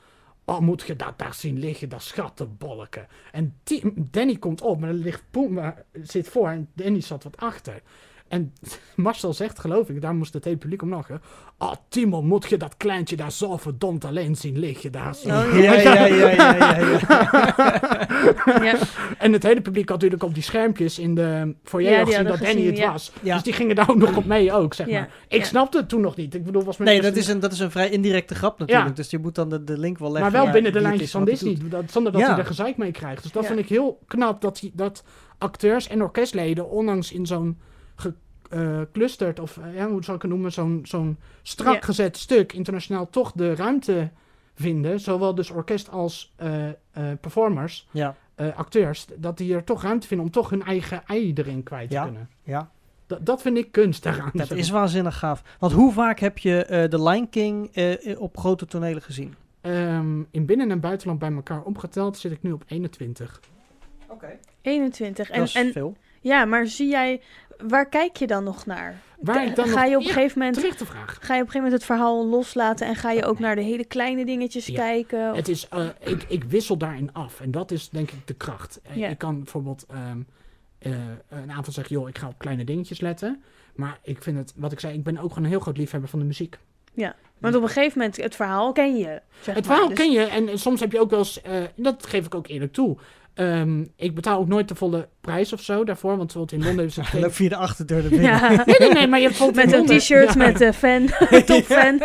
Oh, 0.44 0.58
moet 0.58 0.82
je 0.86 0.96
dat 0.96 1.18
daar 1.18 1.34
zien 1.34 1.58
liggen, 1.58 1.88
dat 1.88 2.02
schattenbolken. 2.02 3.06
En 3.32 3.58
Danny 3.94 4.36
komt 4.36 4.60
op, 4.60 4.80
maar 4.80 4.88
er 4.88 4.94
ligt 4.94 5.22
Pumba 5.30 5.84
zit 5.92 6.28
voor 6.28 6.48
en 6.48 6.70
Danny 6.74 7.00
zat 7.00 7.24
wat 7.24 7.36
achter. 7.36 7.82
En 8.34 8.52
Marcel 9.04 9.32
zegt, 9.32 9.58
geloof 9.58 9.88
ik, 9.88 10.00
daar 10.00 10.14
moest 10.14 10.32
het 10.32 10.44
hele 10.44 10.56
publiek 10.56 10.82
om 10.82 10.90
lachen. 10.90 11.22
Oh, 11.58 11.72
Timon, 11.88 12.26
moet 12.26 12.48
je 12.48 12.56
dat 12.56 12.76
kleintje 12.76 13.16
daar 13.16 13.32
zo 13.32 13.56
verdomd 13.56 14.04
alleen 14.04 14.36
zien 14.36 14.58
liggen 14.58 14.92
daar 14.92 15.14
zo. 15.14 15.28
Oh, 15.28 15.58
Ja, 15.60 15.72
ja, 15.72 16.06
ja, 16.06 16.06
ja, 16.06 16.30
ja, 16.30 16.76
ja. 16.78 18.62
ja. 18.62 18.76
En 19.18 19.32
het 19.32 19.42
hele 19.42 19.60
publiek 19.60 19.88
had 19.88 19.96
natuurlijk 19.96 20.22
op 20.22 20.34
die 20.34 20.42
schermpjes 20.42 20.98
in 20.98 21.14
de 21.14 21.54
foyer 21.64 21.98
al 21.98 22.04
gezien 22.06 22.24
dat 22.24 22.38
Danny 22.38 22.52
gezien, 22.54 22.66
het 22.66 22.76
ja. 22.78 22.92
was. 22.92 23.12
Ja. 23.22 23.34
Dus 23.34 23.42
die 23.42 23.52
gingen 23.52 23.76
daar 23.76 23.90
ook 23.90 23.96
nog 23.96 24.16
op 24.16 24.24
mee 24.24 24.52
ook, 24.52 24.74
zeg 24.74 24.86
Ja, 24.86 24.98
maar. 24.98 25.10
Ik 25.28 25.40
ja. 25.40 25.46
snapte 25.46 25.78
het 25.78 25.88
toen 25.88 26.00
nog 26.00 26.16
niet. 26.16 26.34
Ik 26.34 26.44
bedoel, 26.44 26.64
was 26.64 26.76
mijn 26.76 26.90
Nee, 26.90 27.00
dat 27.00 27.16
is, 27.16 27.28
een, 27.28 27.40
dat 27.40 27.52
is 27.52 27.58
een 27.58 27.70
vrij 27.70 27.90
indirecte 27.90 28.34
grap 28.34 28.58
natuurlijk. 28.58 28.88
Ja. 28.88 28.94
Dus 28.94 29.10
je 29.10 29.18
moet 29.18 29.34
dan 29.34 29.48
de, 29.48 29.64
de 29.64 29.78
link 29.78 29.98
wel 29.98 30.12
leggen. 30.12 30.32
Maar 30.32 30.42
wel 30.42 30.52
binnen 30.52 30.72
de 30.72 30.80
lijntjes 30.80 31.10
van 31.10 31.24
Disney, 31.24 31.58
dat, 31.68 31.90
zonder 31.90 32.12
dat 32.12 32.20
Ja. 32.20 32.28
hij 32.28 32.38
er 32.38 32.46
gezeik 32.46 32.76
mee 32.76 32.90
krijgt. 32.90 33.22
Dus 33.22 33.32
dat 33.32 33.42
Ja. 33.42 33.48
vind 33.48 33.60
ik 33.60 33.68
heel 33.68 33.98
knap 34.06 34.40
dat, 34.40 34.60
hij, 34.60 34.70
dat 34.74 35.04
acteurs 35.38 35.88
en 35.88 36.02
orkestleden, 36.02 36.70
ondanks 36.70 37.12
in 37.12 37.26
zo'n 37.26 37.58
geclusterd, 38.58 39.40
of 39.40 39.58
eh, 39.58 39.74
ja, 39.74 39.88
hoe 39.88 40.04
zou 40.04 40.16
ik 40.16 40.22
het 40.22 40.30
noemen, 40.30 40.52
zo'n 40.52 40.80
zo'n 40.82 41.18
strak 41.42 41.84
gezet 41.84 42.16
stuk, 42.16 42.52
internationaal 42.52 43.10
toch 43.10 43.32
de 43.32 43.54
ruimte 43.54 44.10
vinden, 44.54 45.00
zowel 45.00 45.34
dus 45.34 45.50
orkest 45.50 45.90
als 45.90 46.32
eh, 46.36 46.68
eh, 46.68 46.74
performers, 47.20 47.88
Ja, 47.90 48.16
eh, 48.34 48.56
acteurs, 48.56 49.06
dat 49.16 49.38
die 49.38 49.54
er 49.54 49.64
toch 49.64 49.82
ruimte 49.82 50.06
vinden 50.06 50.26
om 50.26 50.32
toch 50.32 50.50
hun 50.50 50.62
eigen 50.62 51.02
ei 51.06 51.32
erin 51.34 51.62
kwijt 51.62 51.88
te 51.88 51.94
Ja. 51.94 52.04
kunnen. 52.04 52.28
ja. 52.42 52.70
Dat, 53.06 53.26
dat 53.26 53.42
vind 53.42 53.56
ik 53.56 53.72
kunst 53.72 54.02
daaraan. 54.02 54.30
Dat 54.32 54.50
is 54.50 54.70
waanzinnig 54.70 55.18
gaaf. 55.18 55.42
Want 55.58 55.72
hoe 55.72 55.92
vaak 55.92 56.18
heb 56.18 56.38
je 56.38 56.64
eh 56.64 56.90
de 56.90 57.02
Lion 57.02 57.28
King 57.28 57.70
eh, 57.74 58.20
op 58.20 58.36
grote 58.38 58.66
tonelen 58.66 59.02
gezien? 59.02 59.34
Ehm, 59.60 60.22
in 60.30 60.46
binnen- 60.46 60.70
en 60.70 60.80
buitenland 60.80 61.18
bij 61.18 61.32
elkaar 61.32 61.62
opgeteld 61.62 62.16
zit 62.18 62.32
ik 62.32 62.42
nu 62.42 62.52
op 62.52 62.64
21. 62.66 63.40
Oké. 64.08 64.38
21. 64.62 65.30
En, 65.30 65.38
Dat 65.38 65.48
is 65.48 65.54
en 65.54 65.72
veel. 65.72 65.96
ja, 66.20 66.44
maar 66.44 66.66
zie 66.66 66.88
jij, 66.88 67.20
waar 67.68 67.88
kijk 67.88 68.16
je 68.16 68.26
dan 68.26 68.44
nog 68.44 68.66
naar? 68.66 69.00
Waar 69.20 69.54
dan 69.54 69.66
ga 69.68 69.84
je 69.84 69.94
op 69.96 70.00
een 70.00 70.06
Ja, 70.06 70.12
gegeven 70.12 70.38
moment 70.38 70.56
Terechte 70.56 70.86
vraag. 70.86 71.18
Ga 71.20 71.34
je 71.34 71.40
op 71.42 71.46
een 71.46 71.52
gegeven 71.52 71.54
moment 71.56 71.72
het 71.72 71.84
verhaal 71.84 72.26
loslaten 72.26 72.86
en 72.86 72.94
ga 72.96 73.10
je 73.10 73.24
ook 73.24 73.38
naar 73.38 73.54
de 73.56 73.62
hele 73.62 73.84
kleine 73.84 74.24
dingetjes 74.24 74.66
Ja. 74.66 74.74
kijken? 74.74 75.30
Of- 75.30 75.36
Het 75.36 75.48
is, 75.48 75.68
eh, 75.68 75.86
ik, 76.00 76.24
ik 76.28 76.44
wissel 76.44 76.76
daarin 76.76 77.12
af. 77.12 77.40
En 77.40 77.50
dat 77.50 77.70
is 77.70 77.88
denk 77.88 78.10
ik 78.10 78.26
de 78.26 78.34
kracht. 78.34 78.80
Eh, 78.82 78.96
Ja. 78.96 79.08
Ik 79.08 79.18
kan 79.18 79.36
bijvoorbeeld 79.38 79.86
ehm, 79.90 80.18
eh, 80.78 80.92
een 81.28 81.50
avond 81.50 81.74
zeggen, 81.74 81.96
joh, 81.96 82.08
ik 82.08 82.18
ga 82.18 82.26
op 82.28 82.38
kleine 82.38 82.64
dingetjes 82.64 83.00
letten. 83.00 83.42
Maar 83.74 83.98
ik 84.02 84.22
vind 84.22 84.36
het, 84.38 84.52
wat 84.56 84.72
ik 84.72 84.80
zei, 84.80 84.94
ik 84.94 85.02
ben 85.04 85.18
ook 85.18 85.28
gewoon 85.28 85.44
een 85.44 85.50
heel 85.50 85.60
groot 85.60 85.76
liefhebber 85.76 86.10
van 86.10 86.18
de 86.18 86.24
muziek. 86.24 86.58
Want 87.38 87.56
op 87.56 87.62
een 87.62 87.68
gegeven 87.68 87.98
moment, 87.98 88.16
het 88.16 88.34
verhaal 88.36 88.72
ken 88.72 88.96
je. 88.96 89.20
Zeg 89.40 89.54
Het 89.54 89.66
verhaal 89.66 89.88
Dus- 89.88 89.98
ken 89.98 90.10
je 90.12 90.20
en 90.24 90.58
soms 90.58 90.80
heb 90.80 90.92
je 90.92 91.00
ook 91.00 91.10
wel 91.10 91.18
eens, 91.18 91.40
dat 91.76 92.06
geef 92.06 92.26
ik 92.26 92.34
ook 92.34 92.46
eerlijk 92.48 92.72
toe. 92.72 92.96
Ehm, 93.34 93.84
ik 93.96 94.14
betaal 94.14 94.38
ook 94.38 94.48
nooit 94.48 94.68
de 94.68 94.74
volle 94.74 95.08
prijs 95.20 95.52
of 95.52 95.60
zo 95.62 95.84
daarvoor. 95.84 96.16
Want 96.16 96.32
bijvoorbeeld 96.32 96.60
in 96.60 96.66
Londen 96.66 96.84
is 96.84 96.96
het 96.96 97.06
geen... 97.22 97.32
via 97.32 97.48
de 97.48 97.56
achterdeur 97.56 98.00
naar 98.00 98.10
binnen. 98.20 98.30
Ja. 98.30 98.48
Nee, 98.64 98.76
nee, 98.78 98.92
nee, 98.92 99.06
maar 99.06 99.20
je 99.20 99.28
hebt 99.28 99.54
Met 99.64 99.72
een 99.72 99.86
t-shirt 99.86 100.32
Ja. 100.34 100.36
met 100.36 100.58
de 100.58 100.72
fan, 100.72 101.06
top 101.46 101.62
fan. 101.64 102.00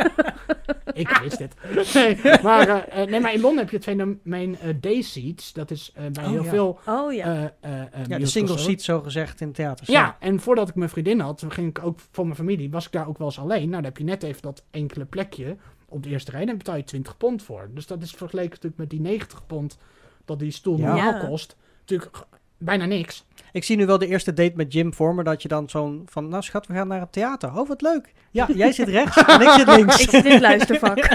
Ik 0.93 1.19
wist 1.23 1.39
het. 1.39 1.53
Nee, 1.93 2.17
maar, 2.43 2.67
eh, 2.67 3.01
eh, 3.01 3.09
nee, 3.09 3.19
maar 3.19 3.33
in 3.33 3.41
Londen 3.41 3.59
heb 3.59 3.69
je 3.69 3.75
het 3.75 3.85
fenomeen 3.85 4.57
eh 4.59 4.73
day 4.81 5.01
seats. 5.01 5.53
Dat 5.53 5.71
is 5.71 5.91
bij 6.11 6.23
Oh, 6.25 6.29
heel 6.29 6.43
ja. 6.43 6.49
veel... 6.49 6.79
Oh 6.85 7.13
ja. 7.13 7.25
eh, 7.25 7.43
eh, 7.71 7.81
eh, 7.81 8.05
Ja, 8.07 8.17
de 8.17 8.25
single 8.25 8.57
seat 8.57 8.81
zo 8.81 9.01
gezegd 9.01 9.41
in 9.41 9.51
theaters. 9.51 9.87
Ja, 9.89 10.17
en 10.19 10.39
voordat 10.39 10.69
ik 10.69 10.75
mijn 10.75 10.89
vriendin 10.89 11.19
had, 11.19 11.37
toen 11.37 11.51
ging 11.51 11.67
ik 11.69 11.83
ook 11.83 11.99
voor 12.11 12.23
mijn 12.23 12.35
familie, 12.37 12.69
was 12.71 12.85
ik 12.85 12.91
daar 12.91 13.07
ook 13.07 13.17
wel 13.17 13.27
eens 13.27 13.39
alleen. 13.39 13.59
Nou, 13.69 13.71
dan 13.71 13.83
heb 13.83 13.97
je 13.97 14.03
net 14.03 14.23
even 14.23 14.41
dat 14.41 14.63
enkele 14.71 15.05
plekje 15.05 15.57
op 15.85 16.03
de 16.03 16.09
eerste 16.09 16.31
rij. 16.31 16.45
Dan 16.45 16.57
betaal 16.57 16.75
je 16.75 16.83
20 16.83 17.17
pond 17.17 17.43
voor. 17.43 17.69
Dus 17.73 17.87
dat 17.87 18.01
is 18.01 18.11
vergeleken 18.11 18.49
natuurlijk 18.49 18.77
met 18.77 18.89
die 18.89 19.01
90 19.01 19.45
pond 19.47 19.77
dat 20.29 20.39
die 20.39 20.51
stoel 20.51 20.77
Ja. 20.77 20.85
normaal 20.85 21.13
Ja. 21.13 21.19
kost. 21.27 21.55
Natuurlijk 21.79 22.11
bijna 22.57 22.85
niks. 22.85 23.27
Ik 23.51 23.63
zie 23.63 23.77
nu 23.77 23.85
wel 23.85 23.97
de 23.97 24.07
eerste 24.07 24.33
date 24.33 24.53
met 24.55 24.73
Jim 24.73 24.93
voor 24.93 25.15
me, 25.15 25.23
dat 25.23 25.41
je 25.41 25.47
dan 25.47 25.69
zo'n 25.69 26.03
van, 26.09 26.27
nou 26.29 26.43
schat, 26.43 26.67
we 26.67 26.73
gaan 26.73 26.87
naar 26.87 26.99
het 26.99 27.11
theater. 27.11 27.49
Oh, 27.59 27.67
wat 27.67 27.81
leuk. 27.81 28.13
Ja, 28.31 28.47
jij 28.55 28.71
zit 28.71 28.87
rechts 28.87 29.17
en 29.23 29.41
ik 29.41 29.49
zit 29.49 29.67
links. 29.67 30.01
Ik 30.01 30.09
zit 30.09 30.25
in 30.25 30.31
het 30.31 30.41
luistervak. 30.41 30.97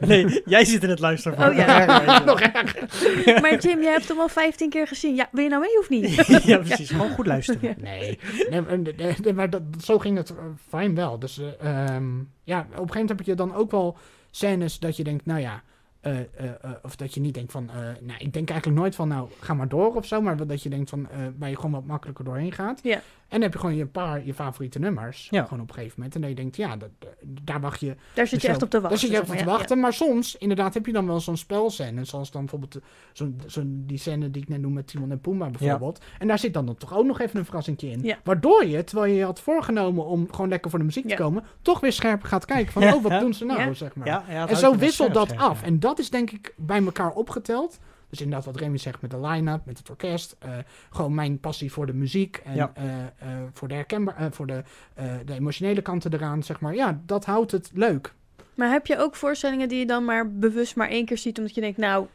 Nee, 0.00 0.42
jij 0.44 0.64
zit 0.64 0.82
in 0.82 0.88
het 0.88 0.98
luistervak. 0.98 1.50
Oh, 1.50 1.56
ja. 1.56 1.86
Erg. 2.06 2.24
Nog 2.24 2.40
erger. 2.40 3.40
maar 3.40 3.58
Jim, 3.58 3.82
jij 3.82 3.92
hebt 3.92 4.08
hem 4.08 4.20
al 4.20 4.28
15 4.28 4.70
keer 4.70 4.86
gezien. 4.86 5.14
Ja, 5.14 5.28
wil 5.32 5.42
je 5.42 5.48
nou 5.50 5.60
mee 5.60 5.78
of 5.78 5.88
niet? 5.88 6.26
ja, 6.44 6.58
precies. 6.58 6.90
Gewoon 6.90 7.10
goed 7.10 7.26
luisteren. 7.26 7.74
Nee, 7.80 8.18
nee, 8.50 8.60
maar- 8.60 8.78
nee, 8.78 9.14
nee, 9.22 9.32
maar 9.32 9.50
dat, 9.50 9.62
zo 9.84 9.98
ging 9.98 10.16
het 10.16 10.30
eh, 10.30 10.36
fijn 10.68 10.94
wel. 10.94 11.18
Dus 11.18 11.38
eh, 11.60 11.94
ehm, 11.94 12.14
ja, 12.44 12.58
op 12.58 12.64
een 12.64 12.70
gegeven 12.70 12.86
moment 12.92 13.08
heb 13.08 13.22
je 13.22 13.34
dan 13.34 13.54
ook 13.54 13.70
wel 13.70 13.96
scènes 14.30 14.78
dat 14.78 14.96
je 14.96 15.04
denkt, 15.04 15.26
nou 15.26 15.40
ja, 15.40 15.62
eh, 16.00 16.18
eh, 16.18 16.26
eh, 16.62 16.70
of 16.82 16.96
dat 16.96 17.14
je 17.14 17.20
niet 17.20 17.34
denkt 17.34 17.52
van, 17.52 17.70
nou, 18.00 18.18
ik 18.18 18.32
denk 18.32 18.50
eigenlijk 18.50 18.80
nooit 18.80 18.94
van, 18.94 19.08
nou, 19.08 19.28
ga 19.40 19.54
maar 19.54 19.68
door 19.68 19.94
of 19.94 20.06
zo, 20.06 20.20
maar 20.20 20.46
dat 20.46 20.62
je 20.62 20.68
denkt 20.68 20.90
van, 20.90 21.08
waar 21.38 21.48
je 21.48 21.56
gewoon 21.56 21.70
wat 21.70 21.86
makkelijker 21.86 22.24
doorheen 22.24 22.52
gaat. 22.52 22.80
Ja. 22.82 23.00
En 23.28 23.32
dan 23.32 23.40
heb 23.42 23.52
je 23.52 23.58
gewoon 23.58 23.76
je 23.76 23.86
paar 23.86 24.26
je 24.26 24.34
favoriete 24.34 24.78
nummers, 24.78 25.28
Ja. 25.30 25.42
gewoon 25.44 25.60
op 25.60 25.68
een 25.68 25.74
gegeven 25.74 25.94
moment. 25.96 26.14
En 26.14 26.20
dan 26.20 26.30
je 26.30 26.36
denkt, 26.36 26.56
ja, 26.56 26.76
dat, 26.76 26.90
eh, 26.98 27.08
daar 27.22 27.60
wacht 27.60 27.80
je 27.80 27.96
Daar 28.14 28.26
zit 28.26 28.42
je 28.42 28.48
echt 28.48 28.62
op 28.62 28.70
te 28.70 28.80
wachten. 28.80 28.90
daar 28.90 28.98
zit 28.98 29.08
je 29.08 29.14
zeg 29.14 29.24
even 29.24 29.34
maar, 29.34 29.44
te 29.44 29.50
ja, 29.50 29.56
wachten. 29.56 29.80
Maar 29.80 29.92
soms, 29.92 30.36
inderdaad, 30.36 30.74
heb 30.74 30.86
je 30.86 30.92
dan 30.92 31.06
wel 31.06 31.20
zo'n 31.20 31.36
spelscène. 31.36 32.04
Zoals 32.04 32.30
dan 32.30 32.40
bijvoorbeeld 32.40 32.74
eh, 32.76 33.26
zo'n 33.46 33.82
die 33.86 33.98
scène 33.98 34.30
die 34.30 34.42
ik 34.42 34.48
net 34.48 34.60
noem 34.60 34.72
met 34.72 34.86
Timon 34.86 35.10
en 35.10 35.20
Pumba 35.20 35.50
bijvoorbeeld. 35.50 36.00
En 36.18 36.26
daar 36.28 36.38
zit 36.38 36.54
dan, 36.54 36.66
dan 36.66 36.76
toch 36.76 36.94
ook 36.96 37.06
nog 37.06 37.20
even 37.20 37.38
een 37.38 37.44
verrassingje 37.44 37.90
in. 37.90 38.14
Waardoor 38.24 38.66
je, 38.66 38.84
terwijl 38.84 39.12
je 39.12 39.18
je 39.18 39.24
had 39.24 39.40
voorgenomen 39.40 40.04
om 40.04 40.26
gewoon 40.30 40.48
lekker 40.48 40.70
voor 40.70 40.78
de 40.78 40.84
muziek 40.84 41.08
te 41.08 41.14
komen, 41.14 41.44
toch 41.62 41.80
weer 41.80 41.92
scherp 41.92 42.22
gaat 42.22 42.44
kijken 42.44 42.72
van, 42.72 42.82
oh, 42.82 43.02
wat 43.02 43.20
doen 43.20 43.34
ze 43.34 43.44
nou, 43.44 43.74
zeg 43.74 43.94
maar. 43.94 44.28
En 44.48 44.56
zo 44.56 44.76
wisselt 44.76 45.14
dat 45.14 45.36
af. 45.36 45.62
En 45.62 45.80
dat 45.80 45.98
is 45.98 46.10
denk 46.10 46.30
ik 46.30 46.54
bij 46.56 46.84
elkaar 46.84 47.12
opgeteld. 47.12 47.78
Dus 48.10 48.20
inderdaad 48.20 48.44
wat 48.46 48.56
Remy 48.56 48.78
zegt 48.78 49.00
met 49.00 49.10
de 49.10 49.20
line-up, 49.20 49.60
met 49.64 49.78
het 49.78 49.90
orkest. 49.90 50.36
eh, 50.38 50.50
gewoon 50.90 51.14
mijn 51.14 51.40
passie 51.40 51.72
voor 51.72 51.86
de 51.86 51.94
muziek 51.94 52.40
en 52.44 52.54
Ja. 52.54 52.70
eh, 52.74 53.00
eh, 53.00 53.06
voor, 53.52 53.68
de 53.68 53.74
herkenbaar, 53.74 54.16
eh, 54.16 54.26
voor 54.30 54.46
de, 54.46 54.62
eh, 54.94 55.12
de 55.24 55.34
emotionele 55.34 55.82
kanten 55.82 56.12
eraan, 56.12 56.42
zeg 56.42 56.60
maar. 56.60 56.74
Ja, 56.74 57.00
dat 57.06 57.24
houdt 57.24 57.52
het 57.52 57.70
leuk. 57.74 58.12
Maar 58.54 58.70
heb 58.70 58.86
je 58.86 58.98
ook 58.98 59.16
voorstellingen 59.16 59.68
die 59.68 59.78
je 59.78 59.86
dan 59.86 60.04
maar 60.04 60.32
bewust 60.32 60.76
maar 60.76 60.88
één 60.88 61.04
keer 61.04 61.18
ziet, 61.18 61.38
omdat 61.38 61.54
je 61.54 61.60
denkt, 61.60 61.78
nou, 61.78 62.06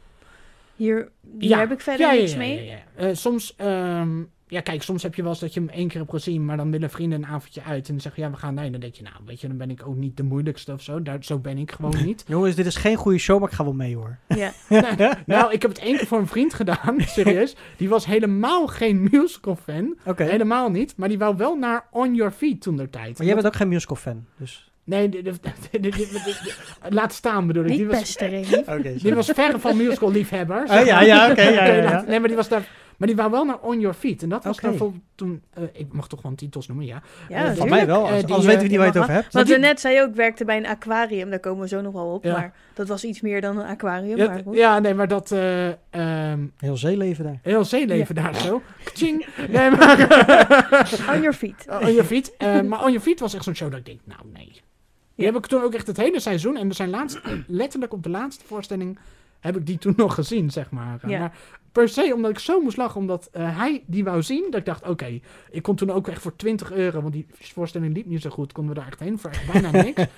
hier, 0.76 1.10
hier 1.38 1.48
Ja. 1.50 1.58
heb 1.58 1.72
ik 1.72 1.80
verder 1.80 2.06
Ja, 2.06 2.12
niks 2.12 2.32
ja, 2.32 2.38
mee? 2.38 2.64
ja, 2.64 2.72
ja. 2.72 2.78
Eh, 2.94 3.14
soms, 3.14 3.56
ehm, 3.56 4.22
ja, 4.52 4.60
kijk, 4.60 4.82
soms 4.82 5.02
heb 5.02 5.14
je 5.14 5.22
wel 5.22 5.30
eens 5.30 5.40
dat 5.40 5.54
je 5.54 5.60
hem 5.60 5.68
één 5.68 5.88
keer 5.88 5.98
hebt 6.00 6.10
gezien, 6.10 6.44
maar 6.44 6.56
dan 6.56 6.70
willen 6.70 6.90
vrienden 6.90 7.22
een 7.22 7.28
avondje 7.28 7.62
uit 7.62 7.86
en 7.86 7.92
dan 7.92 8.00
zeggen 8.00 8.22
ja, 8.22 8.30
we 8.30 8.36
gaan 8.36 8.54
nee. 8.54 8.70
Dan 8.70 8.80
denk 8.80 8.94
je, 8.94 9.02
nou, 9.02 9.14
weet 9.26 9.40
je, 9.40 9.48
dan 9.48 9.56
ben 9.56 9.70
ik 9.70 9.86
ook 9.86 9.96
niet 9.96 10.16
de 10.16 10.22
moeilijkste 10.22 10.72
of 10.72 10.82
zo. 10.82 11.02
Daar, 11.02 11.16
zo 11.20 11.38
ben 11.38 11.58
ik 11.58 11.72
gewoon 11.72 12.04
niet. 12.04 12.24
Jongens, 12.26 12.54
dit 12.54 12.66
is 12.66 12.76
geen 12.76 12.96
goede 12.96 13.18
show, 13.18 13.40
maar 13.40 13.48
ik 13.48 13.54
ga 13.54 13.64
wel 13.64 13.72
mee 13.72 13.96
hoor. 13.96 14.18
Ja. 14.28 14.52
nou, 15.26 15.52
ik 15.52 15.62
heb 15.62 15.70
het 15.70 15.80
één 15.80 15.96
keer 15.96 16.06
voor 16.06 16.18
een 16.18 16.26
vriend 16.26 16.54
gedaan, 16.54 16.96
serieus. 17.16 17.56
Die 17.76 17.88
was 17.88 18.06
helemaal 18.06 18.66
geen 18.66 19.08
musical 19.10 19.56
fan, 19.56 19.96
Oké. 20.04 20.24
helemaal 20.24 20.70
niet, 20.70 20.94
maar 20.96 21.08
die 21.08 21.18
wou 21.18 21.36
wel 21.36 21.56
naar 21.56 21.86
On 21.90 22.14
Your 22.14 22.32
Feet 22.32 22.60
toen 22.60 22.76
der 22.76 22.90
tijd. 22.90 23.16
Maar 23.18 23.26
jij 23.26 23.34
bent 23.34 23.46
ook 23.46 23.56
geen 23.56 23.68
musical 23.68 23.96
fan, 23.96 24.24
dus... 24.38 24.70
Nee, 24.84 25.08
de, 25.08 25.22
de, 25.22 25.32
de- 25.32 25.80
de- 25.80 25.80
de- 25.80 25.90
de- 25.90 26.54
laat 26.88 27.12
staan 27.12 27.46
bedoel 27.46 27.62
ik. 27.64 27.68
Die 27.68 27.78
Niet 27.78 27.88
was, 27.88 27.98
beste, 28.00 28.26
Remy. 28.26 28.62
Oké, 28.78 28.94
die 29.02 29.14
was 29.14 29.30
verre 29.34 29.58
van 29.58 29.76
musical 29.76 30.10
liefhebber. 30.10 30.62
Oh, 30.62 30.84
ja, 30.86 31.00
ja, 31.02 31.30
oké, 31.30 31.42
ja, 31.42 31.64
ja, 31.66 31.74
ja. 31.82 32.04
Nee, 32.06 32.18
maar 32.18 32.28
die 32.28 32.36
was 32.36 32.48
daar. 32.48 32.68
Maar 33.02 33.10
die 33.10 33.20
wou 33.20 33.30
wel 33.30 33.44
naar 33.44 33.58
On 33.60 33.80
Your 33.80 33.94
Feet. 33.96 34.22
En 34.22 34.28
dat 34.28 34.44
was 34.44 34.52
Oké. 34.56 34.62
dan 34.62 34.70
bijvoorbeeld 34.70 35.02
toen. 35.14 35.42
eh, 35.54 35.62
ik 35.72 35.92
mag 35.92 36.08
toch 36.08 36.20
gewoon 36.20 36.36
titels 36.36 36.66
noemen, 36.68 36.86
ja. 36.86 37.02
Ja, 37.28 37.44
Eh, 37.46 37.56
Van 37.56 37.68
mij 37.68 37.86
wel, 37.86 38.06
Eh, 38.06 38.12
als, 38.12 38.24
die, 38.24 38.34
eh, 38.36 38.40
weten 38.42 38.60
we 38.62 38.66
niet 38.68 38.76
waar 38.76 38.86
je 38.86 38.92
het 38.92 39.00
over 39.02 39.12
hebt. 39.12 39.48
We 39.48 39.56
net 39.58 39.80
zei 39.80 40.02
ook, 40.02 40.14
werkte 40.14 40.44
bij 40.44 40.56
een 40.56 40.66
aquarium. 40.66 41.30
Daar 41.30 41.40
komen 41.40 41.62
we 41.62 41.68
zo 41.68 41.80
nog 41.80 41.92
wel 41.92 42.06
op. 42.06 42.24
Ja. 42.24 42.32
Maar 42.32 42.52
dat 42.74 42.88
was 42.88 43.04
iets 43.04 43.20
meer 43.20 43.40
dan 43.40 43.58
een 43.58 43.66
aquarium. 43.66 44.16
Ja, 44.16 44.40
maar 44.44 44.54
ja, 44.54 44.78
nee, 44.78 44.94
maar 44.94 45.08
dat. 45.08 45.30
eh, 45.32 45.68
ehm, 45.90 46.40
Heel 46.58 46.76
zeeleven 46.76 47.24
daar. 47.24 47.38
heel 47.42 47.64
zeeleven 47.64 48.14
daar 48.14 48.34
zo. 48.34 48.62
Kaching. 48.84 49.26
Nee, 49.50 49.70
maar. 49.70 49.98
On 51.14 51.20
your 51.20 51.32
feet. 51.32 51.66
On 51.68 51.78
Your 51.92 52.04
Feet. 52.04 52.36
Eh, 52.36 52.60
maar 52.60 52.78
On 52.80 52.86
Your 52.86 53.00
Feet 53.00 53.20
was 53.20 53.34
echt 53.34 53.44
zo'n 53.44 53.54
show 53.54 53.70
dat 53.70 53.78
ik 53.78 53.86
denk, 53.86 54.00
nou 54.04 54.20
nee. 54.32 54.44
Die 54.52 54.62
Ja. 55.14 55.24
heb 55.24 55.36
ik 55.36 55.46
toen 55.46 55.62
ook 55.62 55.74
echt 55.74 55.86
het 55.86 55.96
hele 55.96 56.20
seizoen. 56.20 56.56
En 56.56 56.68
we 56.68 56.74
zijn 56.74 56.90
laatst, 56.90 57.20
letterlijk 57.46 57.92
op 57.92 58.02
de 58.02 58.08
laatste 58.10 58.44
voorstelling. 58.46 58.98
Heb 59.42 59.56
ik 59.56 59.66
die 59.66 59.78
toen 59.78 59.94
nog 59.96 60.14
gezien, 60.14 60.50
zeg 60.50 60.70
maar. 60.70 60.98
Ja. 61.06 61.18
Maar 61.18 61.32
per 61.72 61.88
se, 61.88 62.12
omdat 62.14 62.30
ik 62.30 62.38
zo 62.38 62.60
moest 62.60 62.76
lachen, 62.76 63.00
omdat 63.00 63.28
eh, 63.32 63.58
hij 63.58 63.82
die 63.86 64.04
wou 64.04 64.22
zien. 64.22 64.46
Dat 64.50 64.60
ik 64.60 64.66
dacht, 64.66 64.88
oké, 64.88 65.20
ik 65.50 65.62
kon 65.62 65.76
toen 65.76 65.90
ook 65.90 66.08
echt 66.08 66.22
voor 66.22 66.36
20 66.36 66.72
euro, 66.72 67.00
want 67.00 67.12
die 67.12 67.26
voorstelling 67.30 67.94
liep 67.94 68.06
niet 68.06 68.22
zo 68.22 68.30
goed, 68.30 68.52
konden 68.52 68.74
we 68.74 68.80
daar 68.80 68.88
echt 68.88 69.00
heen 69.00 69.18
voor 69.18 69.30
echt 69.30 69.52
bijna 69.52 69.70
niks. 69.70 70.04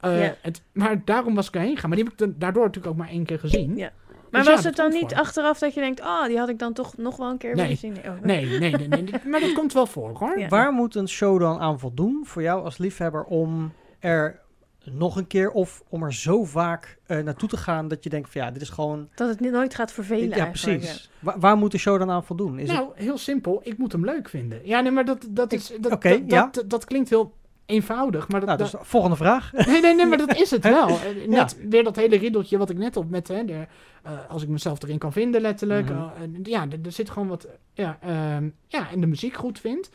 Eh, 0.00 0.24
Ja. 0.24 0.34
het, 0.42 0.62
maar 0.72 1.02
daarom 1.04 1.34
was 1.34 1.48
ik 1.48 1.54
erheen 1.54 1.74
gegaan. 1.74 1.88
Maar 1.90 1.98
die 1.98 2.08
heb 2.18 2.28
ik 2.28 2.40
daardoor 2.40 2.64
natuurlijk 2.64 2.92
ook 2.92 2.98
maar 2.98 3.08
één 3.08 3.24
keer 3.24 3.38
gezien. 3.38 3.76
Ja. 3.76 3.92
Maar 4.30 4.40
Dus 4.40 4.48
ja, 4.50 4.54
was 4.54 4.64
het 4.64 4.76
dan 4.76 4.90
niet 4.90 5.10
voor. 5.10 5.18
achteraf 5.20 5.58
dat 5.58 5.74
je 5.74 5.80
denkt, 5.80 6.00
ah, 6.00 6.26
die 6.26 6.38
had 6.38 6.48
ik 6.48 6.58
dan 6.58 6.72
toch 6.72 6.96
nog 6.96 7.16
wel 7.16 7.30
een 7.30 7.38
keer 7.38 7.54
Nee. 7.54 7.62
willen 7.62 7.78
zien? 7.78 7.92
Nee. 7.92 8.02
oh. 8.04 8.20
Nee, 8.22 8.46
nee, 8.46 8.58
nee, 8.58 8.88
nee, 8.88 9.02
nee, 9.02 9.12
maar 9.30 9.40
dat 9.40 9.52
komt 9.52 9.72
wel 9.72 9.86
voor 9.86 10.10
hoor. 10.18 10.38
Ja. 10.38 10.48
Waar 10.48 10.72
moet 10.72 10.94
een 10.94 11.08
show 11.08 11.40
dan 11.40 11.58
aan 11.58 11.78
voldoen 11.78 12.22
voor 12.26 12.42
jou 12.42 12.64
als 12.64 12.78
liefhebber 12.78 13.24
om 13.24 13.72
er 13.98 14.40
nog 14.84 15.16
een 15.16 15.26
keer 15.26 15.50
of 15.50 15.82
om 15.88 16.02
er 16.02 16.14
zo 16.14 16.44
vaak 16.44 16.98
eh, 17.06 17.18
naartoe 17.18 17.48
te 17.48 17.56
gaan 17.56 17.88
dat 17.88 18.04
je 18.04 18.10
denkt 18.10 18.30
van 18.30 18.40
ja, 18.40 18.50
dit 18.50 18.62
is 18.62 18.68
gewoon... 18.68 19.08
Dat 19.14 19.28
het 19.28 19.40
niet- 19.40 19.52
nooit 19.52 19.74
gaat 19.74 19.92
vervelen 19.92 20.28
ja, 20.28 20.44
eigenlijk, 20.44 20.78
precies. 20.80 21.10
Wa- 21.18 21.38
waar 21.38 21.56
moet 21.56 21.72
de 21.72 21.78
show 21.78 21.98
dan 21.98 22.10
aan 22.10 22.24
voldoen? 22.24 22.58
Is 22.58 22.68
het, 22.68 22.76
nou, 22.78 22.90
heel 22.94 23.18
simpel. 23.18 23.60
Ik 23.64 23.78
moet 23.78 23.92
hem 23.92 24.04
leuk 24.04 24.28
vinden. 24.28 24.60
Ja, 24.64 24.80
nee, 24.80 24.90
maar 24.92 25.04
dat, 25.04 25.26
dat, 25.30 25.52
is, 25.52 25.72
dat, 25.80 25.92
oké, 25.92 26.08
dat, 26.08 26.30
ja. 26.30 26.48
dat, 26.52 26.70
dat 26.70 26.84
klinkt 26.84 27.08
heel 27.10 27.34
eenvoudig. 27.66 28.28
Maar 28.28 28.40
dat, 28.40 28.48
nou, 28.48 28.60
dat- 28.62 28.70
dus 28.70 28.80
volgende 28.82 29.16
vraag. 29.16 29.52
Nee, 29.66 29.80
nee, 29.80 29.94
nee, 29.94 30.06
maar 30.06 30.18
dat 30.18 30.36
is 30.36 30.50
het 30.50 30.64
wel. 30.74 30.88
Ja. 30.88 30.98
Net 31.28 31.56
weer 31.68 31.84
dat 31.84 31.96
hele 31.96 32.16
riddeltje 32.16 32.58
wat 32.58 32.70
ik 32.70 32.76
net 32.78 32.96
op 32.96 33.10
met, 33.10 33.28
hè, 33.28 33.44
de, 33.44 33.66
eh, 34.02 34.12
als 34.28 34.42
ik 34.42 34.48
mezelf 34.48 34.82
erin 34.82 34.98
kan 34.98 35.12
vinden, 35.12 35.40
letterlijk. 35.40 35.88
Mhm. 35.90 36.08
en 36.22 36.40
ja, 36.42 36.66
er, 36.70 36.78
er 36.84 36.92
zit 36.92 37.10
gewoon 37.10 37.28
wat, 37.28 37.46
ja, 37.74 37.98
ehm, 38.02 38.48
ja, 38.66 38.90
en 38.90 39.00
de 39.00 39.06
muziek 39.06 39.34
goed 39.34 39.60
vind. 39.60 39.90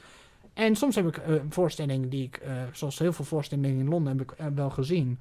En 0.55 0.75
soms 0.75 0.95
heb 0.95 1.07
ik 1.07 1.17
eh, 1.17 1.33
een 1.35 1.51
voorstelling 1.51 2.09
die 2.09 2.23
ik, 2.23 2.37
eh, 2.37 2.53
zoals 2.71 2.99
heel 2.99 3.13
veel 3.13 3.25
voorstellingen 3.25 3.79
in 3.79 3.87
Londen, 3.87 4.17
heb 4.17 4.31
ik 4.31 4.37
eh, 4.37 4.45
wel 4.55 4.69
gezien. 4.69 5.19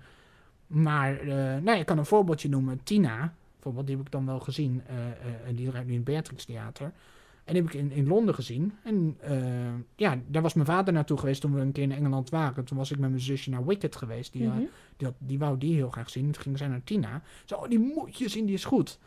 Maar, 0.66 1.26
nou, 1.62 1.78
ik 1.78 1.86
kan 1.86 1.98
een 1.98 2.06
voorbeeldje 2.06 2.48
noemen. 2.48 2.80
Tina, 2.84 3.34
bijvoorbeeld, 3.54 3.86
die 3.86 3.96
heb 3.96 4.06
ik 4.06 4.12
dan 4.12 4.26
wel 4.26 4.40
gezien. 4.40 4.82
en 5.46 5.54
die 5.54 5.68
draait 5.70 5.84
nu 5.86 5.90
in 5.90 5.96
het 5.96 6.04
Beatrix 6.04 6.44
Theater. 6.44 6.92
En 7.44 7.54
die 7.54 7.62
heb 7.62 7.72
ik 7.72 7.80
in, 7.80 7.90
in 7.90 8.06
Londen 8.06 8.34
gezien. 8.34 8.72
En 8.84 9.16
ja, 9.96 10.18
daar 10.26 10.42
was 10.42 10.54
mijn 10.54 10.66
vader 10.66 10.94
naartoe 10.94 11.18
geweest 11.18 11.40
toen 11.40 11.54
we 11.54 11.60
een 11.60 11.72
keer 11.72 11.82
in 11.82 11.92
Engeland 11.92 12.30
waren. 12.30 12.64
Toen 12.64 12.76
was 12.78 12.90
ik 12.90 12.98
met 12.98 13.10
mijn 13.10 13.22
zusje 13.22 13.50
naar 13.50 13.66
Wicked 13.66 13.96
geweest. 13.96 14.32
Die, 14.32 14.46
Mhm. 14.46 14.58
die, 14.96 15.06
had- 15.06 15.16
die 15.18 15.38
wou 15.38 15.58
die 15.58 15.74
heel 15.74 15.90
graag 15.90 16.10
zien. 16.10 16.30
Toen 16.30 16.42
gingen 16.42 16.58
zij 16.58 16.68
naar 16.68 16.84
Tina. 16.84 17.22
Zo, 17.44 17.54
oh, 17.54 17.68
die 17.68 17.78
moet 17.78 18.18
je 18.18 18.28
zien, 18.28 18.46
die 18.46 18.54
is 18.54 18.64
goed. 18.64 18.98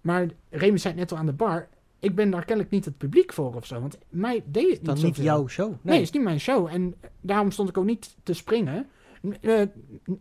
Maar 0.00 0.26
Remy 0.50 0.78
zei 0.78 0.92
het 0.94 1.02
net 1.02 1.12
al 1.12 1.18
aan 1.18 1.26
de 1.26 1.32
bar. 1.32 1.68
Ik 2.00 2.14
ben 2.14 2.30
daar 2.30 2.44
kennelijk 2.44 2.74
niet 2.74 2.84
het 2.84 2.96
publiek 2.98 3.32
voor 3.32 3.54
of 3.54 3.66
zo. 3.66 3.80
Want 3.80 3.98
mij 4.08 4.42
deed 4.46 4.62
het 4.62 4.70
niet 4.78 4.84
Dan 4.84 5.04
niet 5.04 5.16
jouw 5.16 5.48
show. 5.48 5.68
Nee, 5.68 5.78
Nee. 5.82 5.94
het 5.94 6.02
is 6.04 6.10
niet 6.10 6.22
mijn 6.22 6.40
show. 6.40 6.66
En 6.66 6.94
daarom 7.20 7.50
stond 7.50 7.68
ik 7.68 7.78
ook 7.78 7.84
niet 7.84 8.16
te 8.22 8.32
springen. 8.32 8.88
Eh, 9.40 9.60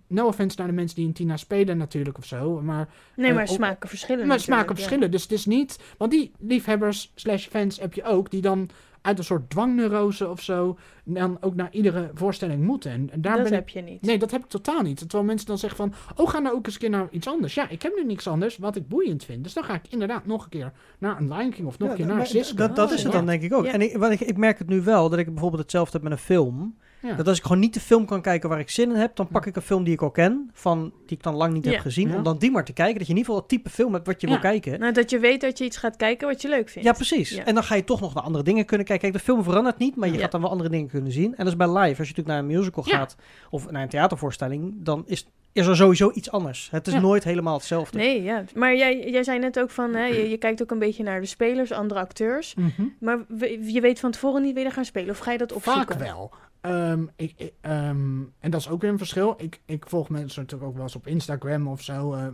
no 0.07 0.27
offense 0.27 0.57
naar 0.57 0.67
de 0.67 0.73
mensen 0.73 0.95
die 0.95 1.05
in 1.05 1.13
Tina 1.13 1.37
spelen 1.37 1.77
natuurlijk 1.77 2.17
of 2.17 2.25
zo. 2.25 2.61
Maar, 2.61 2.89
Nee, 3.15 3.29
Eh, 3.29 3.35
maar 3.35 3.47
smaken 3.47 3.89
verschillen 3.89 4.27
maar 4.27 4.39
smaken 4.39 4.69
ja. 4.69 4.75
verschillen. 4.75 5.11
Dus 5.11 5.21
het 5.21 5.31
is 5.31 5.45
niet... 5.45 5.79
Want 5.97 6.11
die 6.11 6.31
liefhebbers 6.39 7.11
slash 7.15 7.47
fans 7.47 7.79
heb 7.79 7.93
je 7.93 8.03
ook. 8.03 8.31
Die 8.31 8.41
dan 8.41 8.69
uit 9.01 9.17
een 9.17 9.23
soort 9.23 9.49
dwangneurose 9.49 10.29
of 10.29 10.41
zo... 10.41 10.77
dan 11.03 11.37
ook 11.41 11.55
naar 11.55 11.71
iedere 11.71 12.11
voorstelling 12.13 12.63
moeten. 12.63 12.91
En, 12.91 13.09
en 13.11 13.21
daar 13.21 13.33
dat 13.33 13.43
ben 13.43 13.51
ik 13.51 13.57
heb 13.57 13.69
je 13.69 13.81
niet. 13.81 14.01
Nee, 14.01 14.17
dat 14.17 14.31
heb 14.31 14.43
ik 14.43 14.49
totaal 14.49 14.81
niet. 14.81 14.97
Terwijl 14.97 15.23
mensen 15.23 15.47
dan 15.47 15.57
zeggen 15.57 15.77
van... 15.77 15.93
Oh, 16.15 16.29
ga 16.29 16.39
nou 16.39 16.55
ook 16.55 16.65
eens 16.65 16.73
een 16.73 16.79
keer 16.79 16.89
naar 16.89 17.07
iets 17.11 17.27
anders. 17.27 17.53
Ja, 17.53 17.69
ik 17.69 17.81
heb 17.81 17.93
nu 17.95 18.05
niks 18.05 18.27
anders 18.27 18.57
wat 18.57 18.75
ik 18.75 18.87
boeiend 18.87 19.25
vind. 19.25 19.43
Dus 19.43 19.53
dan 19.53 19.63
ga 19.63 19.73
ik 19.73 19.81
inderdaad 19.89 20.25
nog 20.25 20.43
een 20.43 20.49
keer 20.49 20.71
naar 20.99 21.17
een 21.17 21.33
Lion 21.33 21.49
King... 21.51 21.67
of 21.67 21.77
nog 21.77 21.87
Ja, 21.87 21.93
een 21.93 22.05
keer 22.05 22.15
naar 22.15 22.27
Sisko. 22.27 22.55
Dat, 22.55 22.75
dat 22.75 22.91
is 22.91 23.03
het 23.03 23.11
ja. 23.11 23.17
dan 23.17 23.27
denk 23.27 23.41
ik 23.41 23.53
ook. 23.53 23.65
Ja. 23.65 23.71
En 23.71 23.81
ik, 23.81 23.97
wat 23.97 24.11
ik, 24.11 24.19
ik 24.19 24.37
merk 24.37 24.57
het 24.57 24.67
nu 24.67 24.81
wel, 24.81 25.09
dat 25.09 25.19
ik 25.19 25.25
bijvoorbeeld 25.25 25.61
hetzelfde 25.61 25.91
heb 25.93 26.01
met 26.01 26.11
een 26.11 26.17
film. 26.17 26.77
Ja. 27.01 27.13
Dat 27.15 27.27
als 27.27 27.37
ik 27.37 27.43
gewoon 27.43 27.59
niet 27.59 27.73
de 27.73 27.79
film 27.79 28.05
kan 28.05 28.21
kijken 28.21 28.49
waar 28.49 28.59
ik 28.59 28.69
zin 28.69 28.89
in 28.89 28.95
heb, 28.95 29.15
dan 29.15 29.27
pak 29.27 29.45
ik 29.45 29.55
een 29.55 29.61
film 29.61 29.83
die 29.83 29.93
ik 29.93 30.01
al 30.01 30.11
ken, 30.11 30.49
van, 30.53 30.93
die 31.05 31.17
ik 31.17 31.23
dan 31.23 31.35
lang 31.35 31.53
niet 31.53 31.65
Ja. 31.65 31.71
heb 31.71 31.79
gezien, 31.79 32.09
Ja. 32.09 32.15
om 32.15 32.23
dan 32.23 32.37
die 32.37 32.51
maar 32.51 32.65
te 32.65 32.73
kijken. 32.73 32.97
Dat 32.97 33.07
je 33.07 33.13
in 33.13 33.17
ieder 33.19 33.33
geval 33.33 33.47
het 33.49 33.49
type 33.49 33.69
film 33.69 33.93
hebt 33.93 34.05
wat 34.07 34.21
je 34.21 34.27
Ja. 34.27 34.33
wil 34.33 34.41
kijken. 34.41 34.79
Nou, 34.79 34.93
dat 34.93 35.09
je 35.09 35.19
weet 35.19 35.41
dat 35.41 35.57
je 35.57 35.63
iets 35.63 35.77
gaat 35.77 35.95
kijken 35.95 36.27
wat 36.27 36.41
je 36.41 36.47
leuk 36.49 36.69
vindt. 36.69 36.87
Ja, 36.87 36.93
precies. 36.93 37.29
Ja. 37.29 37.45
En 37.45 37.53
dan 37.53 37.63
ga 37.63 37.75
je 37.75 37.83
toch 37.83 37.99
nog 38.01 38.13
naar 38.13 38.23
andere 38.23 38.43
dingen 38.43 38.65
kunnen 38.65 38.85
kijken. 38.85 39.09
Kijk, 39.09 39.23
de 39.25 39.31
film 39.31 39.43
verandert 39.43 39.77
niet, 39.77 39.95
maar 39.95 40.07
je 40.07 40.13
Ja. 40.13 40.19
gaat 40.19 40.31
dan 40.31 40.41
wel 40.41 40.49
andere 40.49 40.69
dingen 40.69 40.87
kunnen 40.89 41.11
zien. 41.11 41.31
En 41.35 41.43
dat 41.45 41.47
is 41.47 41.55
bij 41.55 41.67
live. 41.67 41.79
Als 41.79 41.87
je 41.89 41.97
natuurlijk 42.15 42.27
naar 42.27 42.37
een 42.39 42.45
musical 42.45 42.83
Ja. 42.87 42.97
gaat 42.97 43.15
of 43.49 43.71
naar 43.71 43.81
een 43.81 43.89
theatervoorstelling, 43.89 44.73
dan 44.77 45.03
is 45.07 45.27
is 45.53 45.65
er 45.67 45.75
sowieso 45.75 46.11
iets 46.13 46.31
anders. 46.31 46.67
Het 46.71 46.87
is 46.87 46.93
Ja. 46.93 46.99
nooit 46.99 47.23
helemaal 47.23 47.53
hetzelfde. 47.53 47.97
Nee, 47.97 48.23
ja. 48.23 48.43
Maar 48.55 48.75
jij, 48.75 49.09
jij 49.11 49.23
zei 49.23 49.39
net 49.39 49.59
ook 49.59 49.69
van, 49.69 49.93
hè, 49.95 50.05
je, 50.05 50.29
je 50.29 50.37
kijkt 50.37 50.61
ook 50.61 50.71
een 50.71 50.79
beetje 50.79 51.03
naar 51.03 51.19
de 51.21 51.25
spelers, 51.27 51.71
andere 51.71 51.99
acteurs. 51.99 52.55
Mhm. 52.55 52.69
Maar 52.99 53.19
we- 53.27 53.71
je 53.73 53.81
weet 53.81 53.99
van 53.99 54.11
tevoren 54.11 54.41
niet 54.41 54.55
wie 54.55 54.65
er 54.65 54.71
gaan 54.71 54.85
spelen. 54.85 55.09
Of 55.09 55.17
ga 55.19 55.31
je 55.31 55.37
dat 55.37 55.53
opzoeken? 55.53 55.81
Vaak 55.87 55.99
wel. 55.99 56.31
Ehm, 56.61 57.05
ik, 57.15 57.33
ik- 57.37 57.53
ehm, 57.61 58.21
en 58.39 58.51
dat 58.51 58.59
is 58.59 58.69
ook 58.69 58.81
weer 58.81 58.91
een 58.91 58.97
verschil. 58.97 59.33
Ik, 59.37 59.59
ik 59.65 59.85
volg 59.87 60.09
mensen 60.09 60.41
natuurlijk 60.41 60.69
ook 60.69 60.75
wel 60.75 60.85
eens 60.85 60.95
op 60.95 61.07
Instagram 61.07 61.67
of 61.67 61.81
zo. 61.81 62.13
eh, 62.13 62.25
eh, 62.25 62.31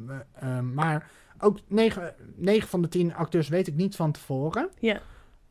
ehm, 0.58 0.74
maar 0.74 1.12
ook 1.40 1.60
9, 1.68 2.14
van 2.68 2.82
de 2.82 2.88
10 2.88 3.14
acteurs 3.16 3.48
weet 3.48 3.68
ik 3.68 3.76
niet 3.76 3.96
van 3.96 4.12
tevoren. 4.12 4.70
Ja. 4.80 5.02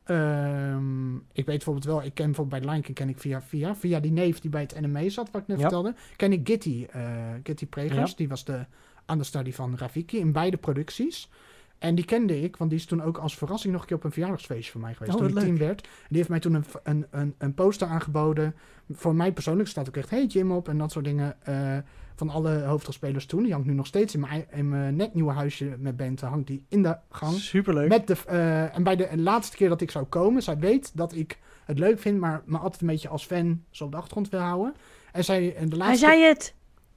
Ehm, 0.04 1.14
ik 1.16 1.22
weet 1.34 1.44
bijvoorbeeld 1.46 1.84
wel, 1.84 2.02
ik 2.02 2.14
ken 2.14 2.26
bijvoorbeeld 2.26 2.62
bij 2.62 2.70
Lion 2.70 2.82
King 2.82 2.96
ken 2.96 3.08
ik 3.08 3.18
via, 3.18 3.42
via, 3.42 3.74
via 3.76 4.00
die 4.00 4.12
neef 4.12 4.40
die 4.40 4.50
bij 4.50 4.60
het 4.60 4.80
NME 4.80 5.10
zat, 5.10 5.30
wat 5.30 5.40
ik 5.42 5.46
net 5.46 5.56
Ja. 5.56 5.62
vertelde, 5.62 5.94
ken 6.16 6.32
ik 6.32 6.48
Gitty, 6.48 6.86
eh 6.90 7.10
Gitty 7.42 7.66
Pregers. 7.66 8.10
Ja. 8.10 8.16
Die 8.16 8.28
was 8.28 8.44
de 8.44 8.66
understudy 9.06 9.52
van 9.52 9.76
Rafiki 9.76 10.18
in 10.18 10.32
beide 10.32 10.56
producties. 10.56 11.30
En 11.78 11.94
die 11.94 12.04
kende 12.04 12.40
ik, 12.42 12.56
want 12.56 12.70
die 12.70 12.78
is 12.78 12.86
toen 12.86 13.02
ook 13.02 13.18
als 13.18 13.36
verrassing 13.36 13.72
nog 13.72 13.82
een 13.82 13.88
keer 13.88 13.96
op 13.96 14.04
een 14.04 14.12
verjaardagsfeestje 14.12 14.72
van 14.72 14.80
mij 14.80 14.94
geweest. 14.94 15.14
Oh, 15.14 15.26
toen 15.26 15.36
ik 15.38 15.44
tien 15.44 15.58
werd. 15.58 15.80
En 15.82 15.88
die 16.08 16.16
heeft 16.16 16.28
mij 16.28 16.40
toen 16.40 16.54
een, 16.54 16.64
een, 16.82 17.06
een, 17.10 17.34
een 17.38 17.54
poster 17.54 17.88
aangeboden. 17.88 18.54
Voor 18.92 19.14
mij 19.14 19.32
persoonlijk 19.32 19.68
staat 19.68 19.88
ook 19.88 19.96
echt 19.96 20.10
Hey 20.10 20.26
Jim 20.26 20.52
op 20.52 20.68
en 20.68 20.78
dat 20.78 20.92
soort 20.92 21.04
dingen. 21.04 21.36
eh, 21.42 21.78
van 22.16 22.30
alle 22.30 22.62
hoofdrolspelers 22.62 23.26
toen. 23.26 23.42
Die 23.42 23.52
hangt 23.52 23.66
nu 23.66 23.72
nog 23.72 23.86
steeds 23.86 24.14
in 24.14 24.20
mijn, 24.20 24.46
in 24.50 24.68
mijn 24.68 24.96
net 24.96 25.14
nieuwe 25.14 25.32
huisje 25.32 25.76
met 25.78 25.96
Bente. 25.96 26.26
Hangt 26.26 26.46
die 26.46 26.64
in 26.68 26.82
de 26.82 26.96
gang. 27.10 27.32
Superleuk. 27.32 27.88
Met 27.88 28.06
de, 28.06 28.16
eh, 28.26 28.76
en 28.76 28.82
bij 28.82 28.96
de 28.96 29.08
laatste 29.16 29.56
keer 29.56 29.68
dat 29.68 29.80
ik 29.80 29.90
zou 29.90 30.04
komen, 30.04 30.42
zij 30.42 30.58
weet 30.58 30.96
dat 30.96 31.14
ik 31.14 31.38
het 31.64 31.78
leuk 31.78 31.98
vind, 31.98 32.20
maar 32.20 32.42
me 32.44 32.58
altijd 32.58 32.80
een 32.80 32.86
beetje 32.86 33.08
als 33.08 33.26
fan 33.26 33.62
zo 33.70 33.84
op 33.84 33.90
de 33.90 33.96
achtergrond 33.96 34.28
wil 34.28 34.40
houden. 34.40 34.74
En 35.12 35.24
zij, 35.24 35.54
en 35.56 35.68
de 35.68 35.76
Hij 35.76 35.86
laatste 35.86 36.06
zei 36.06 36.22
het. 36.22 36.54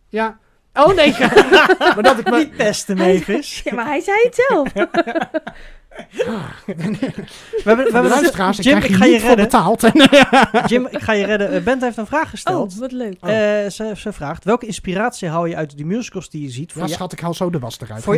Ja. 0.09 0.39
Oh 0.77 0.95
nee, 0.95 1.15
maar 1.79 2.01
dat 2.03 2.19
ik 2.19 2.29
me... 2.29 2.37
Niet 2.37 2.57
beste 2.57 2.95
Mavis. 2.95 3.61
Ja, 3.63 3.73
maar 3.73 3.85
hij 3.85 3.99
zei 4.01 4.17
het 4.23 4.43
zelf. 4.47 4.71
We 6.65 6.73
hebben, 7.63 7.85
we 7.85 7.91
De 7.91 7.91
hebben 7.93 8.09
luisteraars, 8.11 8.57
ik 8.57 8.63
Jim, 8.63 8.77
ik 8.77 8.93
ga 8.95 9.05
je 9.05 9.17
redden. 9.17 9.35
betaald. 9.35 9.81
Jim, 10.71 10.87
ik 10.91 11.01
ga 11.01 11.11
je 11.13 11.25
redden. 11.25 11.51
Eh, 11.51 11.63
Bent 11.63 11.81
heeft 11.81 11.97
een 11.97 12.05
vraag 12.05 12.29
gesteld. 12.29 12.73
Oh, 12.73 12.79
wat 12.79 12.91
leuk. 12.91 13.13
Eh, 13.21 13.29
ze, 13.69 13.91
ze 13.95 14.13
vraagt, 14.13 14.43
welke 14.43 14.65
inspiratie 14.65 15.29
haal 15.29 15.45
je 15.45 15.55
uit 15.55 15.77
de 15.77 15.83
musicals 15.83 16.29
die 16.29 16.41
je 16.41 16.49
ziet? 16.49 16.71
Voor 16.71 16.81
Ja, 16.81 16.87
je- 16.87 16.93
schat, 16.93 17.11
ik 17.11 17.19
haal 17.19 17.33
zo 17.33 17.49
de 17.49 17.59
was 17.59 17.79
eruit. 17.79 18.03
Voor. 18.03 18.17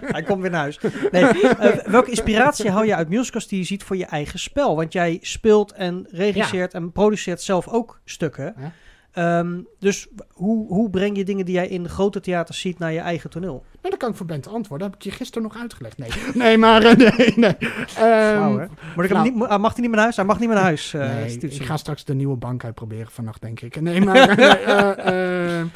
Hij 0.00 0.22
komt 0.22 0.40
weer 0.40 0.50
naar 0.50 0.60
huis. 0.60 0.78
Nee, 1.10 1.24
eh, 1.24 1.84
welke 1.86 2.10
inspiratie 2.10 2.70
haal 2.70 2.82
je 2.84 2.94
uit 2.94 3.08
musicals 3.08 3.48
die 3.48 3.58
je 3.58 3.64
ziet 3.64 3.82
voor 3.84 3.96
je 3.96 4.06
eigen 4.06 4.38
spel? 4.38 4.76
Want 4.76 4.92
jij 4.92 5.18
speelt 5.22 5.72
en 5.72 6.06
regisseert 6.10 6.74
en 6.74 6.92
produceert 6.92 7.42
zelf 7.42 7.68
ook 7.68 8.00
stukken. 8.04 8.54
Ja. 8.58 8.72
Ehm, 9.16 9.60
dus 9.78 10.08
hoe, 10.32 10.66
hoe 10.66 10.90
breng 10.90 11.16
je 11.16 11.24
dingen 11.24 11.44
die 11.44 11.54
jij 11.54 11.68
in 11.68 11.88
grote 11.88 12.20
theaters 12.20 12.60
ziet 12.60 12.78
naar 12.78 12.92
je 12.92 12.98
eigen 12.98 13.30
toneel? 13.30 13.64
Nou, 13.72 13.90
dat 13.90 13.96
kan 13.96 14.10
ik 14.10 14.16
voor 14.16 14.26
Bent 14.26 14.46
antwoorden. 14.46 14.86
Dat 14.86 14.96
heb 14.96 15.06
ik 15.06 15.12
je 15.12 15.18
gisteren 15.18 15.42
nog 15.42 15.56
uitgelegd. 15.56 15.98
Nee, 15.98 16.10
nee 16.34 16.58
maar 16.58 16.82
eh, 16.82 16.96
nee, 16.96 17.32
nee. 17.36 17.56
Flauw, 17.86 18.56
hè? 18.56 18.62
Ehm, 18.64 18.70
Moet 18.96 19.04
ik 19.04 19.10
hem 19.10 19.22
flauw. 19.22 19.22
niet, 19.22 19.42
ah, 19.42 19.60
mag 19.60 19.72
hij 19.72 19.80
niet 19.80 19.90
meer 19.90 19.90
naar 19.90 20.00
huis? 20.00 20.16
Hij 20.16 20.24
mag 20.24 20.38
niet 20.38 20.48
meer 20.48 20.56
naar 20.56 20.66
huis. 20.66 20.94
eh, 20.94 21.14
nee, 21.14 21.38
ik 21.38 21.62
ga 21.62 21.76
straks 21.76 22.04
de 22.04 22.14
nieuwe 22.14 22.36
bank 22.36 22.64
uitproberen 22.64 23.10
vannacht, 23.10 23.40
denk 23.40 23.60
ik. 23.60 23.80
Nee, 23.80 24.00
maar... 24.00 24.28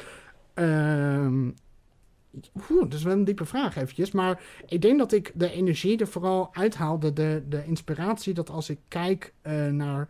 ehm, 0.54 1.50
Oeh, 2.70 2.82
dat 2.82 2.94
is 2.94 3.02
wel 3.02 3.12
een 3.12 3.24
diepe 3.24 3.44
vraag 3.44 3.76
eventjes. 3.76 4.10
Maar 4.10 4.40
ik 4.66 4.82
denk 4.82 4.98
dat 4.98 5.12
ik 5.12 5.32
de 5.34 5.50
energie 5.52 5.98
er 5.98 6.08
vooral 6.08 6.48
uithaalde. 6.52 7.12
De, 7.12 7.42
de 7.48 7.64
inspiratie 7.66 8.34
dat 8.34 8.50
als 8.50 8.70
ik 8.70 8.78
kijk 8.88 9.32
naar 9.70 10.08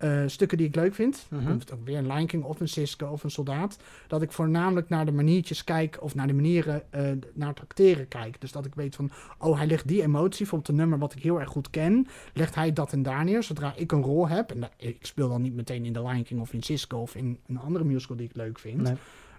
eh, 0.00 0.22
stukken 0.26 0.58
die 0.58 0.66
ik 0.66 0.74
leuk 0.74 0.94
vind. 0.94 1.26
Mhm. 1.30 1.46
Komt 1.46 1.62
het 1.62 1.72
ook 1.72 1.84
weer 1.84 1.98
een 1.98 2.06
Lion 2.06 2.26
King 2.26 2.44
of 2.44 2.60
een 2.60 2.68
Siske 2.68 3.08
of 3.08 3.24
een 3.24 3.30
Soldaat. 3.30 3.78
Dat 4.06 4.22
ik 4.22 4.32
voornamelijk 4.32 4.88
naar 4.88 5.04
de 5.04 5.12
maniertjes 5.12 5.64
kijk. 5.64 5.98
Of 6.00 6.14
naar 6.14 6.26
de 6.26 6.32
manieren 6.32 6.92
eh, 6.92 7.02
naar 7.34 7.48
het 7.48 7.60
acteren 7.60 8.08
kijk. 8.08 8.40
Dus 8.40 8.52
dat 8.52 8.64
ik 8.64 8.74
weet 8.74 8.94
van, 8.94 9.10
oh 9.38 9.56
hij 9.56 9.66
legt 9.66 9.88
die 9.88 10.02
emotie. 10.02 10.38
Bijvoorbeeld 10.38 10.68
een 10.68 10.76
nummer 10.76 10.98
wat 10.98 11.14
ik 11.14 11.22
heel 11.22 11.40
erg 11.40 11.48
goed 11.48 11.70
ken. 11.70 12.06
Legt 12.32 12.54
hij 12.54 12.72
dat 12.72 12.92
en 12.92 13.02
daar 13.02 13.24
neer. 13.24 13.42
Zodra 13.42 13.72
ik 13.76 13.92
een 13.92 14.02
rol 14.02 14.28
heb. 14.28 14.50
En 14.50 14.70
ik 14.76 15.06
speel 15.06 15.28
dan 15.28 15.42
niet 15.42 15.54
meteen 15.54 15.84
in 15.84 15.92
de 15.92 16.02
Lion 16.02 16.22
King 16.22 16.40
of 16.40 16.52
in 16.52 16.62
Siske. 16.62 16.96
Of 16.96 17.14
in 17.14 17.38
een 17.46 17.58
andere 17.58 17.84
musical 17.84 18.16
die 18.16 18.28
ik 18.28 18.36
leuk 18.36 18.58
vind. 18.58 18.82
Nee. 18.82 18.94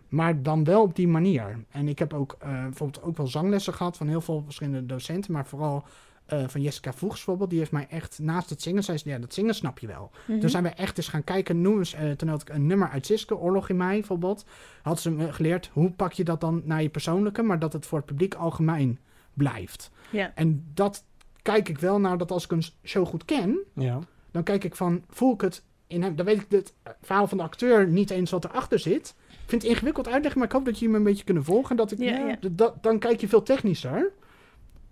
Maar 0.09 0.43
dan 0.43 0.63
wel 0.63 0.81
op 0.81 0.95
die 0.95 1.07
manier. 1.07 1.63
En 1.69 1.87
ik 1.87 1.99
heb 1.99 2.13
ook 2.13 2.35
eh, 2.39 2.49
bijvoorbeeld 2.49 3.03
ook 3.03 3.17
wel 3.17 3.27
zanglessen 3.27 3.73
gehad 3.73 3.97
van 3.97 4.07
heel 4.07 4.21
veel 4.21 4.41
verschillende 4.43 4.85
docenten. 4.85 5.33
Maar 5.33 5.45
vooral 5.45 5.83
eh, 6.31 6.43
van 6.47 6.61
Jessica 6.61 6.93
Voegs 6.93 7.15
bijvoorbeeld. 7.15 7.49
Die 7.49 7.59
heeft 7.59 7.71
mij 7.71 7.87
echt 7.89 8.19
naast 8.19 8.49
het 8.49 8.61
zingen, 8.61 8.83
zei 8.83 8.97
ze, 8.97 9.09
ja, 9.09 9.17
dat 9.19 9.33
zingen 9.33 9.55
snap 9.55 9.79
je 9.79 9.87
wel. 9.87 10.11
Mhm. 10.27 10.39
Toen 10.39 10.49
zijn 10.49 10.63
we 10.63 10.69
echt 10.69 10.97
eens 10.97 11.07
gaan 11.07 11.23
kijken. 11.23 11.61
Noem 11.61 11.77
eens, 11.77 11.93
eh, 11.93 12.11
toen 12.11 12.27
had 12.29 12.41
ik 12.41 12.49
een 12.49 12.65
nummer 12.67 12.89
uit 12.89 13.05
Siske, 13.05 13.37
Oorlog 13.37 13.69
in 13.69 13.77
mij 13.77 13.93
bijvoorbeeld. 13.97 14.45
Had 14.81 14.99
ze 14.99 15.11
me 15.11 15.33
geleerd, 15.33 15.69
hoe 15.73 15.91
pak 15.91 16.13
je 16.13 16.23
dat 16.23 16.41
dan 16.41 16.61
naar 16.65 16.81
je 16.81 16.89
persoonlijke, 16.89 17.41
maar 17.41 17.59
dat 17.59 17.73
het 17.73 17.85
voor 17.85 17.97
het 17.97 18.07
publiek 18.07 18.33
algemeen 18.35 18.99
blijft. 19.33 19.91
Ja. 20.09 20.31
En 20.35 20.65
dat 20.73 21.03
kijk 21.41 21.69
ik 21.69 21.77
wel 21.79 21.99
naar 21.99 22.17
dat 22.17 22.31
als 22.31 22.43
ik 22.43 22.51
een 22.51 22.63
show 22.83 23.07
goed 23.07 23.25
ken, 23.25 23.59
Ja. 23.75 23.99
dan 24.31 24.43
kijk 24.43 24.63
ik 24.63 24.75
van, 24.75 25.03
voel 25.09 25.33
ik 25.33 25.41
het 25.41 25.63
in 25.87 26.03
hem. 26.03 26.15
Dan 26.15 26.25
weet 26.25 26.41
ik 26.41 26.45
het 26.49 26.73
verhaal 27.01 27.27
van 27.27 27.37
de 27.37 27.43
acteur 27.43 27.87
niet 27.87 28.09
eens 28.09 28.31
wat 28.31 28.45
erachter 28.45 28.79
zit. 28.79 29.15
Ik 29.29 29.49
vind 29.49 29.61
het 29.61 29.71
ingewikkeld 29.71 30.07
uitleggen, 30.07 30.39
maar 30.39 30.47
ik 30.47 30.53
hoop 30.55 30.65
dat 30.65 30.79
je 30.79 30.89
me 30.89 30.97
een 30.97 31.03
beetje 31.03 31.23
kunnen 31.23 31.43
volgen. 31.43 31.75
Dat 31.75 31.91
ik, 31.91 31.99
Ja, 31.99 32.17
ja. 32.17 32.35
d- 32.37 32.47
dat- 32.57 32.83
dan 32.83 32.99
kijk 32.99 33.21
je 33.21 33.27
veel 33.27 33.43
technischer. 33.43 34.11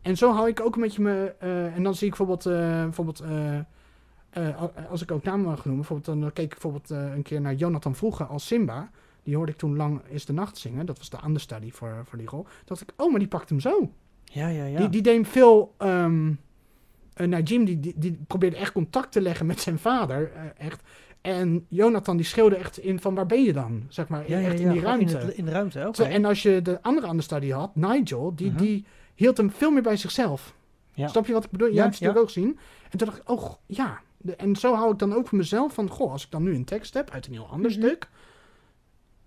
En 0.01 0.17
zo 0.17 0.31
hou 0.33 0.47
ik 0.47 0.59
ook 0.61 0.75
een 0.75 0.81
beetje 0.81 1.01
me. 1.01 1.33
eh, 1.39 1.75
en 1.75 1.83
dan 1.83 1.95
zie 1.95 2.07
ik 2.07 2.15
bijvoorbeeld. 2.17 2.45
eh, 2.45 2.83
bijvoorbeeld 2.83 3.19
eh, 3.19 4.59
al- 4.59 4.71
als 4.89 5.01
ik 5.01 5.11
ook 5.11 5.23
namen 5.23 5.45
mag 5.45 5.55
noemen. 5.65 5.75
Bijvoorbeeld, 5.75 6.19
dan 6.21 6.33
keek 6.33 6.45
ik 6.45 6.49
bijvoorbeeld 6.59 6.89
een 6.89 7.21
keer 7.23 7.41
naar 7.41 7.53
Jonathan 7.53 7.95
Vroege 7.95 8.23
als 8.23 8.47
Simba. 8.47 8.89
Die 9.23 9.35
hoorde 9.35 9.51
ik 9.51 9.57
toen 9.57 9.75
lang 9.75 10.01
is 10.07 10.25
de 10.25 10.33
nacht 10.33 10.57
zingen. 10.57 10.85
Dat 10.85 10.97
was 10.97 11.09
de 11.09 11.17
understudy 11.25 11.71
voor, 11.71 12.01
voor 12.05 12.17
die 12.17 12.27
rol. 12.27 12.41
Toen 12.43 12.51
dacht 12.65 12.81
ik, 12.81 12.91
oh, 12.97 13.09
maar 13.09 13.19
die 13.19 13.27
pakt 13.27 13.49
hem 13.49 13.59
zo. 13.59 13.91
Ja, 14.23 14.47
ja, 14.47 14.65
ja. 14.65 14.77
Die, 14.77 14.89
die 14.89 15.01
deed 15.01 15.27
veel. 15.27 15.75
nou, 15.77 17.41
Jim 17.43 17.65
die, 17.65 17.79
die, 17.79 17.93
die 17.97 18.19
probeerde 18.27 18.55
echt 18.57 18.71
contact 18.71 19.11
te 19.11 19.21
leggen 19.21 19.45
met 19.45 19.59
zijn 19.59 19.79
vader. 19.79 20.31
echt. 20.57 20.81
En 21.21 21.65
Jonathan 21.69 22.17
die 22.17 22.25
schreeuwde 22.25 22.55
echt 22.55 22.77
in 22.77 22.99
van 22.99 23.15
waar 23.15 23.25
ben 23.25 23.43
je 23.43 23.53
dan? 23.53 23.83
Zeg 23.87 24.07
maar, 24.07 24.29
ja, 24.29 24.37
ja, 24.37 24.47
echt 24.47 24.59
ja, 24.59 24.65
in 24.65 24.71
die 24.71 24.81
ruimte. 24.81 25.17
In, 25.19 25.25
het- 25.25 25.35
in 25.37 25.45
de 25.45 25.51
ruimte, 25.51 25.79
oké. 25.87 25.95
Zo, 25.95 26.03
En 26.03 26.25
als 26.25 26.41
je 26.43 26.61
de 26.61 26.81
andere 26.81 27.07
understudy 27.09 27.49
had, 27.49 27.75
Nigel, 27.75 28.35
die, 28.35 28.49
Mhm. 28.51 28.57
die 28.57 28.85
hield 29.19 29.37
hem 29.37 29.51
veel 29.51 29.71
meer 29.71 29.81
bij 29.81 29.97
zichzelf. 29.97 30.53
Ja. 30.93 31.07
Snap 31.07 31.25
je 31.25 31.33
wat 31.33 31.43
ik 31.43 31.51
bedoel? 31.51 31.67
Ja, 31.67 31.73
Jij 31.73 31.83
hebt 31.83 31.95
het 31.95 32.03
ja. 32.03 32.07
natuurlijk 32.13 32.37
ook 32.37 32.43
gezien. 32.43 32.59
En 32.91 32.97
toen 32.97 33.07
dacht 33.07 33.19
ik, 33.21 33.29
oh 33.29 33.53
ja. 33.65 33.99
De- 34.17 34.35
en 34.35 34.55
zo 34.55 34.75
hou 34.75 34.91
ik 34.91 34.99
dan 34.99 35.13
ook 35.13 35.27
voor 35.27 35.37
mezelf 35.37 35.73
van, 35.73 35.89
goh, 35.89 36.11
als 36.11 36.23
ik 36.25 36.31
dan 36.31 36.43
nu 36.43 36.55
een 36.55 36.65
tekst 36.65 36.93
heb 36.93 37.09
uit 37.11 37.25
een 37.27 37.33
heel 37.33 37.47
ander 37.51 37.71
Mhm. 37.71 37.79
stuk. 37.79 38.09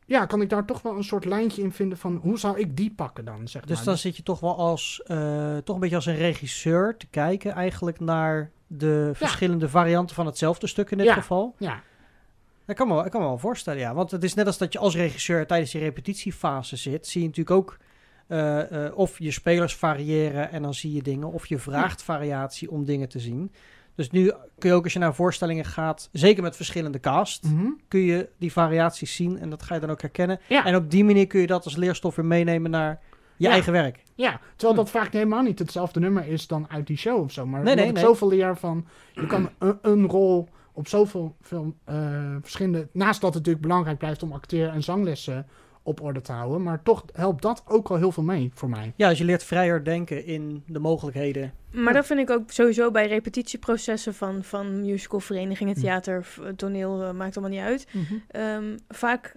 Ja, 0.07 0.27
kan 0.27 0.41
ik 0.43 0.49
daar 0.51 0.65
toch 0.67 0.83
wel 0.83 0.97
een 0.97 1.05
soort 1.05 1.25
lijntje 1.25 1.63
in 1.63 1.73
vinden 1.73 1.99
van, 1.99 2.17
hoe 2.23 2.39
zou 2.39 2.59
ik 2.59 2.77
die 2.77 2.91
pakken 2.97 3.25
dan, 3.25 3.49
zeg 3.49 3.65
Dus 3.65 3.77
maar. 3.77 3.85
dan 3.85 3.97
zit 3.99 4.17
je 4.17 4.23
toch 4.23 4.41
wel 4.41 4.57
als, 4.57 5.01
eh, 5.05 5.57
toch 5.57 5.75
een 5.75 5.81
beetje 5.81 5.97
als 5.97 6.07
een 6.07 6.17
regisseur 6.17 6.97
te 6.97 7.07
kijken 7.07 7.53
eigenlijk 7.53 8.01
naar 8.01 8.51
de 8.67 9.11
verschillende 9.15 9.69
varianten 9.69 10.15
van 10.17 10.27
hetzelfde 10.27 10.67
stuk 10.67 10.91
in 10.91 10.99
dit 10.99 11.07
Ja. 11.07 11.15
geval. 11.15 11.55
Ja, 11.59 11.83
Ik 12.67 12.77
kan, 12.77 12.89
me, 12.89 12.95
wel- 12.95 13.05
ik 13.05 13.11
kan 13.11 13.21
me 13.21 13.27
wel 13.27 13.39
voorstellen, 13.39 13.81
ja. 13.81 13.95
Want 13.95 14.11
het 14.11 14.25
is 14.25 14.35
net 14.35 14.47
als 14.47 14.59
dat 14.59 14.73
je 14.73 14.79
als 14.79 14.95
regisseur 14.97 15.47
tijdens 15.47 15.71
die 15.71 15.81
repetitiefase 15.81 16.77
zit, 16.77 17.07
zie 17.07 17.21
je 17.21 17.27
natuurlijk 17.27 17.57
ook 17.57 17.77
eh, 18.27 18.87
eh, 18.87 18.97
of 18.99 19.19
je 19.19 19.31
spelers 19.31 19.75
variëren 19.77 20.51
en 20.51 20.63
dan 20.63 20.75
zie 20.75 20.93
je 20.93 21.03
dingen, 21.03 21.33
of 21.33 21.47
je 21.47 21.59
vraagt 21.59 22.03
variatie 22.03 22.71
om 22.71 22.85
dingen 22.85 23.09
te 23.09 23.19
zien. 23.21 23.53
Dus 23.95 24.11
nu 24.11 24.33
kun 24.59 24.71
je 24.71 24.77
ook 24.77 24.85
als 24.85 24.93
je 24.93 24.99
naar 24.99 25.15
voorstellingen 25.15 25.65
gaat, 25.65 26.09
zeker 26.13 26.43
met 26.43 26.57
verschillende 26.57 27.01
cast, 27.01 27.45
Mhm. 27.45 27.67
kun 27.89 28.01
je 28.01 28.29
die 28.39 28.53
variaties 28.53 29.15
zien 29.15 29.39
en 29.39 29.51
dat 29.51 29.63
ga 29.63 29.75
je 29.75 29.81
dan 29.81 29.91
ook 29.91 30.01
herkennen. 30.01 30.41
Ja. 30.49 30.65
En 30.65 30.77
op 30.77 30.91
die 30.91 31.05
manier 31.05 31.27
kun 31.27 31.41
je 31.41 31.47
dat 31.47 31.65
als 31.65 31.77
leerstof 31.77 32.17
weer 32.17 32.25
meenemen 32.25 32.71
naar 32.71 33.01
je 33.37 33.45
Ja. 33.47 33.51
eigen 33.51 33.73
werk. 33.73 34.03
Ja, 34.15 34.41
terwijl 34.57 34.79
dat 34.79 34.91
vaak 34.91 35.13
helemaal 35.13 35.43
niet 35.43 35.59
hetzelfde 35.59 36.01
nummer 36.01 36.27
is 36.27 36.47
dan 36.47 36.67
uit 36.71 36.87
die 36.87 36.97
show 36.97 37.23
of 37.23 37.33
zo. 37.33 37.47
Maar 37.47 37.63
Nee, 37.63 37.75
nee, 37.75 37.87
ik 37.87 37.93
nee. 37.93 38.03
zoveel 38.03 38.29
leer 38.29 38.57
van, 38.57 38.87
je 39.13 39.27
kan 39.27 39.51
een, 39.59 39.79
een 39.83 40.07
rol 40.07 40.49
op 40.73 40.89
zoveel 40.89 41.37
veel, 41.41 41.75
eh, 41.85 42.37
verschillende... 42.41 42.89
Naast 42.93 43.21
dat 43.21 43.29
het 43.35 43.39
natuurlijk 43.39 43.65
belangrijk 43.67 43.99
blijft 43.99 44.23
om 44.23 44.33
acteer- 44.33 44.69
en 44.69 44.83
zanglessen 44.83 45.47
op 45.83 46.01
orde 46.03 46.21
te 46.21 46.33
houden. 46.33 46.63
Maar 46.63 46.83
toch 46.83 47.05
helpt 47.13 47.43
dat 47.43 47.63
ook 47.67 47.89
al 47.91 47.97
heel 47.97 48.13
veel 48.13 48.23
mee 48.23 48.51
voor 48.55 48.69
mij. 48.69 48.93
Ja, 48.97 49.09
dus 49.09 49.19
je 49.19 49.25
leert 49.25 49.45
vrijer 49.45 49.85
denken 49.85 50.25
in 50.27 50.63
de 50.67 50.79
mogelijkheden. 50.79 51.53
Maar 51.71 51.93
dat 51.93 52.07
vind 52.07 52.21
ik 52.21 52.31
ook 52.31 52.51
sowieso 52.51 52.91
bij 52.91 53.07
repetitieprocessen 53.09 54.15
van, 54.15 54.45
van 54.45 54.81
musicalverenigingen, 54.81 55.75
Hm. 55.75 55.81
theater, 55.81 56.25
v- 56.25 56.39
toneel, 56.57 57.03
eh, 57.03 57.13
maakt 57.13 57.37
allemaal 57.37 57.57
niet 57.59 57.67
uit. 57.67 57.87
Ehm, 58.29 58.77
vaak 58.89 59.37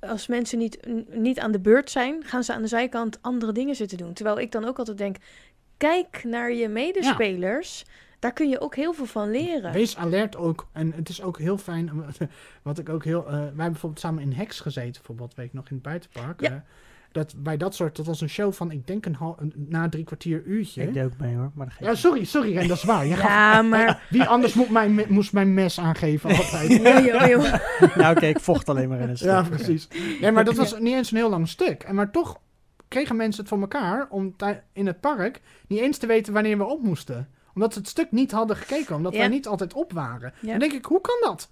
als 0.00 0.26
mensen 0.26 0.58
niet, 0.58 0.86
n- 0.88 1.06
niet 1.10 1.38
aan 1.38 1.52
de 1.52 1.60
beurt 1.60 1.90
zijn, 1.90 2.22
gaan 2.24 2.44
ze 2.44 2.52
aan 2.52 2.62
de 2.62 2.68
zijkant 2.68 3.18
andere 3.22 3.52
dingen 3.52 3.74
zitten 3.74 3.98
doen. 3.98 4.12
Terwijl 4.12 4.38
ik 4.38 4.52
dan 4.52 4.64
ook 4.64 4.78
altijd 4.78 4.98
denk, 4.98 5.16
kijk 5.76 6.24
naar 6.24 6.52
je 6.52 6.68
medespelers. 6.68 7.84
Daar 8.18 8.32
kun 8.32 8.48
je 8.48 8.60
ook 8.60 8.76
heel 8.76 8.92
veel 8.92 9.06
van 9.06 9.30
leren. 9.30 9.72
Wees 9.72 9.96
alert 9.96 10.36
ook. 10.36 10.68
En 10.72 10.92
het 10.96 11.08
is 11.08 11.22
ook 11.22 11.38
heel 11.38 11.58
fijn. 11.58 11.90
Wat 12.62 12.78
ik 12.78 12.88
ook 12.88 13.04
heel. 13.04 13.24
eh, 13.26 13.30
wij 13.32 13.40
hebben 13.40 13.54
bijvoorbeeld 13.72 14.00
samen 14.00 14.22
in 14.22 14.32
Hex 14.32 14.60
gezeten, 14.60 14.92
bijvoorbeeld, 14.92 15.34
weet 15.34 15.46
ik 15.46 15.52
nog, 15.52 15.68
in 15.68 15.74
het 15.74 15.82
buitenpark. 15.84 16.40
Ja. 16.40 16.64
dat 17.12 17.34
bij 17.36 17.56
dat 17.56 17.74
soort, 17.74 17.96
dat 17.96 18.06
was 18.06 18.20
een 18.20 18.28
show 18.28 18.52
van, 18.52 18.70
ik 18.70 18.86
denk 18.86 19.06
een, 19.06 19.14
hal, 19.14 19.36
een 19.38 19.52
na 19.56 19.88
drie 19.88 20.04
kwartier 20.04 20.42
uurtje. 20.44 20.82
Ik 20.82 20.94
deed 20.94 21.04
ook 21.04 21.18
mee 21.18 21.34
hoor, 21.36 21.50
maar 21.54 21.66
dat 21.66 21.74
geeft 21.74 21.90
Ja, 21.90 21.96
sorry, 21.96 22.24
sorry, 22.24 22.54
Ren, 22.54 22.68
dat 22.68 22.76
is 22.76 22.82
waar. 22.84 23.06
Ja, 23.06 23.62
maar... 23.62 24.02
Wie 24.10 24.24
anders 24.24 24.54
moet 24.54 24.70
mijn, 24.70 25.00
moest 25.08 25.32
mijn 25.32 25.54
mes 25.54 25.80
aangeven 25.80 26.30
altijd. 26.36 26.70
joh, 27.06 27.26
joh. 27.26 27.54
Nou 27.96 28.16
oké, 28.16 28.26
ik 28.26 28.40
vocht 28.40 28.68
alleen 28.68 28.88
maar 28.88 29.00
in 29.00 29.08
het 29.08 29.18
Ja, 29.18 29.44
stuk. 29.44 29.54
precies. 29.56 29.88
Nee, 30.20 30.32
maar 30.32 30.44
dat 30.44 30.56
was 30.56 30.78
niet 30.78 30.94
eens 30.94 31.10
een 31.10 31.16
heel 31.16 31.30
lang 31.30 31.48
stuk. 31.48 31.82
En 31.82 31.94
maar 31.94 32.10
toch 32.10 32.40
kregen 32.88 33.16
mensen 33.16 33.40
het 33.40 33.48
voor 33.48 33.60
elkaar 33.60 34.06
om 34.10 34.34
in 34.72 34.86
het 34.86 35.00
park 35.00 35.40
niet 35.68 35.80
eens 35.80 35.98
te 35.98 36.06
weten 36.06 36.32
wanneer 36.32 36.58
we 36.58 36.64
op 36.64 36.82
moesten. 36.82 37.28
Omdat 37.58 37.72
ze 37.72 37.78
het 37.78 37.88
stuk 37.88 38.12
niet 38.12 38.30
hadden 38.30 38.56
gekeken, 38.56 38.96
omdat 38.96 39.12
Ja. 39.12 39.18
wij 39.18 39.28
niet 39.28 39.46
altijd 39.46 39.74
op 39.74 39.92
waren. 39.92 40.32
Ja. 40.40 40.50
Dan 40.50 40.58
denk 40.58 40.72
ik, 40.72 40.84
hoe 40.84 41.00
kan 41.00 41.16
dat? 41.20 41.50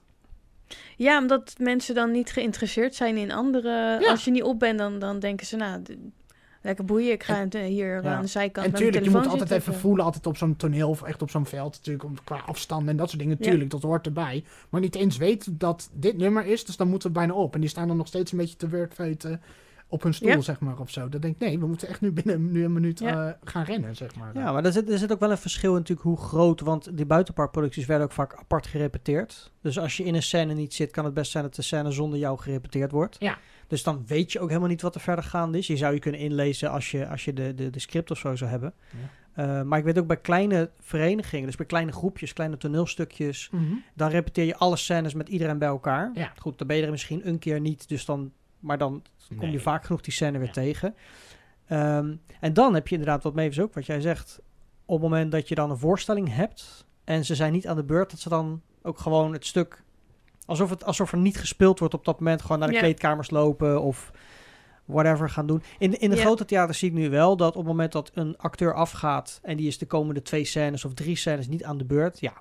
Ja, 0.97 1.19
omdat 1.19 1.55
mensen 1.59 1.95
dan 1.95 2.11
niet 2.11 2.31
geïnteresseerd 2.31 2.95
zijn 2.95 3.17
in 3.17 3.33
andere... 3.33 3.99
Ja. 4.01 4.11
Als 4.11 4.25
je 4.25 4.31
niet 4.31 4.43
op 4.43 4.59
bent, 4.59 4.79
dan, 4.79 4.99
dan 4.99 5.19
denken 5.19 5.47
ze, 5.47 5.57
nou, 5.57 5.83
lekker 6.63 6.85
boeien. 6.85 7.13
Ik 7.13 7.23
ga 7.23 7.47
eh, 7.49 7.63
hier 7.63 8.03
Ja. 8.03 8.15
aan 8.15 8.23
de 8.23 8.27
zijkant 8.29 8.67
En 8.67 8.73
met 8.73 8.81
mijn 8.81 8.93
tuurlijk, 8.93 9.13
je 9.13 9.19
moet 9.19 9.29
altijd 9.41 9.51
even 9.51 9.75
voelen, 9.75 10.05
altijd 10.05 10.27
op 10.27 10.37
zo'n 10.37 10.57
toneel 10.57 10.89
of 10.89 11.03
echt 11.03 11.23
op 11.23 11.31
zo'n 11.31 11.47
veld 11.47 11.73
natuurlijk, 11.77 12.05
om, 12.05 12.17
qua 12.25 12.43
afstand 12.47 12.89
en 12.89 12.97
dat 12.97 13.09
soort 13.09 13.21
dingen. 13.21 13.37
Ja. 13.41 13.51
Tuurlijk, 13.51 13.71
dat 13.71 13.83
hoort 13.83 14.07
erbij. 14.07 14.45
Maar 14.69 14.81
niet 14.81 14.95
eens 14.95 15.17
weten 15.17 15.59
dat 15.59 15.89
dit 15.93 16.17
nummer 16.17 16.45
is, 16.47 16.65
dus 16.65 16.77
dan 16.77 16.89
moeten 16.89 17.09
we 17.09 17.15
bijna 17.15 17.33
op. 17.33 17.55
En 17.55 17.61
die 17.61 17.71
staan 17.71 17.89
dan 17.89 17.97
nog 17.97 18.07
steeds 18.07 18.33
een 18.33 18.39
beetje 18.39 18.57
te 18.57 18.69
wordfeuten 18.69 19.41
op 19.89 20.03
hun 20.03 20.15
stoel, 20.15 20.29
Ja. 20.29 20.41
zeg 20.41 20.61
maar, 20.61 20.79
of 20.79 20.91
zo. 20.91 21.09
Dan 21.09 21.21
denk 21.21 21.35
ik, 21.35 21.41
nee, 21.41 21.59
we 21.59 21.67
moeten 21.67 21.89
echt 21.89 22.01
nu 22.01 22.13
binnen 22.13 22.51
nu 22.53 22.65
een 22.65 22.73
minuut 22.73 22.99
Ja. 22.99 23.27
eh, 23.29 23.33
gaan 23.45 23.65
rennen, 23.65 23.97
zeg 23.97 24.15
maar. 24.17 24.31
Ja, 24.35 24.53
maar 24.53 24.65
er 24.65 24.73
zit, 24.73 24.91
er 24.91 24.99
zit 24.99 25.13
ook 25.13 25.21
wel 25.21 25.31
een 25.31 25.39
verschil 25.39 25.71
in 25.71 25.77
natuurlijk 25.79 26.07
hoe 26.07 26.17
groot, 26.17 26.61
want 26.61 26.97
die 26.97 27.07
buitenparkproducties 27.07 27.87
werden 27.87 28.07
ook 28.07 28.13
vaak 28.13 28.35
apart 28.35 28.67
gerepeteerd. 28.67 29.53
Dus 29.61 29.79
als 29.79 29.97
je 29.97 30.05
in 30.05 30.15
een 30.15 30.23
scène 30.23 30.55
niet 30.55 30.75
zit, 30.75 30.91
kan 30.91 31.05
het 31.05 31.15
best 31.15 31.31
zijn 31.31 31.45
dat 31.45 31.55
de 31.55 31.63
scène 31.63 31.91
zonder 31.91 32.19
jou 32.19 32.39
gerepeteerd 32.39 32.91
wordt. 32.91 33.17
Ja. 33.19 33.39
Dus 33.69 33.83
dan 33.83 34.05
weet 34.07 34.33
je 34.33 34.41
ook 34.41 34.49
helemaal 34.49 34.69
niet 34.69 34.83
wat 34.83 34.95
er 34.95 35.01
verder 35.01 35.25
gaande 35.25 35.59
is. 35.59 35.67
Je 35.67 35.77
zou 35.77 35.95
je 35.95 36.01
kunnen 36.01 36.21
inlezen 36.21 36.71
als 36.71 36.91
je, 36.91 37.09
als 37.09 37.25
je 37.25 37.33
de, 37.33 37.55
de, 37.55 37.71
de 37.71 37.79
script 37.81 38.11
of 38.11 38.19
zo 38.19 38.37
zou 38.37 38.51
hebben. 38.51 38.75
Eh, 39.33 39.63
maar 39.63 39.79
ik 39.79 39.85
weet 39.85 39.99
ook 39.99 40.07
bij 40.07 40.17
kleine 40.17 40.71
verenigingen, 40.81 41.47
dus 41.47 41.57
bij 41.57 41.67
kleine 41.67 41.93
groepjes, 41.93 42.33
kleine 42.33 42.57
toneelstukjes, 42.57 43.49
Mhm. 43.53 43.63
dan 43.95 44.11
repeteer 44.11 44.45
je 44.45 44.57
alle 44.57 44.77
scènes 44.77 45.15
met 45.15 45.29
iedereen 45.29 45.59
bij 45.59 45.69
elkaar. 45.69 46.11
Ja. 46.15 46.33
Goed, 46.39 46.59
dan 46.59 46.67
ben 46.67 46.77
je 46.77 46.83
er 46.85 46.91
misschien 46.91 47.29
een 47.29 47.39
keer 47.39 47.61
niet, 47.61 47.89
dus 47.89 48.05
dan, 48.05 48.33
maar 48.67 48.79
dan 48.79 49.03
kom 49.29 49.41
je 49.41 49.47
Nee. 49.47 49.61
vaak 49.61 49.85
genoeg 49.85 50.01
die 50.01 50.13
scène 50.13 50.39
weer 50.39 50.47
Ja. 50.47 50.53
tegen. 50.53 50.95
Ehm, 51.67 52.15
en 52.41 52.53
dan 52.53 52.75
heb 52.75 52.89
je 52.89 52.95
inderdaad, 52.97 53.23
wat 53.23 53.35
Mavis 53.35 53.61
ook, 53.61 53.75
wat 53.75 53.87
jij 53.87 54.01
zegt, 54.01 54.41
op 54.85 55.01
het 55.01 55.11
moment 55.11 55.33
dat 55.33 55.49
je 55.49 55.55
dan 55.55 55.71
een 55.71 55.79
voorstelling 55.79 56.35
hebt 56.35 56.87
en 57.05 57.25
ze 57.25 57.35
zijn 57.35 57.53
niet 57.53 57.67
aan 57.67 57.77
de 57.77 57.85
beurt, 57.85 58.11
dat 58.11 58.21
ze 58.21 58.29
dan 58.29 58.63
ook 58.83 58.99
gewoon 58.99 59.33
het 59.33 59.47
stuk, 59.47 59.83
alsof, 60.47 60.71
het, 60.71 60.85
alsof 60.85 61.13
er 61.13 61.19
niet 61.19 61.37
gespeeld 61.39 61.79
wordt 61.79 61.95
op 61.95 62.05
dat 62.05 62.19
moment, 62.21 62.43
gewoon 62.43 62.59
naar 62.59 62.69
de 62.69 62.75
Ja. 62.75 62.81
kleedkamers 62.81 63.31
lopen 63.31 63.83
of 63.83 64.11
whatever 64.85 65.31
gaan 65.31 65.47
doen. 65.47 65.63
In, 65.79 65.91
de- 65.91 65.97
in 65.99 66.11
de 66.11 66.17
Ja. 66.17 66.23
grote 66.23 66.45
theaters 66.45 66.79
zie 66.79 66.89
ik 66.89 66.95
nu 66.95 67.11
wel 67.11 67.37
dat 67.37 67.49
op 67.51 67.57
het 67.57 67.67
moment 67.67 67.93
dat 67.93 68.11
een 68.15 68.37
acteur 68.39 68.75
afgaat 68.75 69.41
en 69.43 69.57
die 69.57 69.67
is 69.67 69.79
de 69.79 69.87
komende 69.87 70.23
twee 70.23 70.45
scènes 70.45 70.85
of 70.85 70.95
drie 70.95 71.17
scènes 71.17 71.49
niet 71.49 71.65
aan 71.65 71.79
de 71.79 71.85
beurt, 71.85 72.21
ja, 72.21 72.33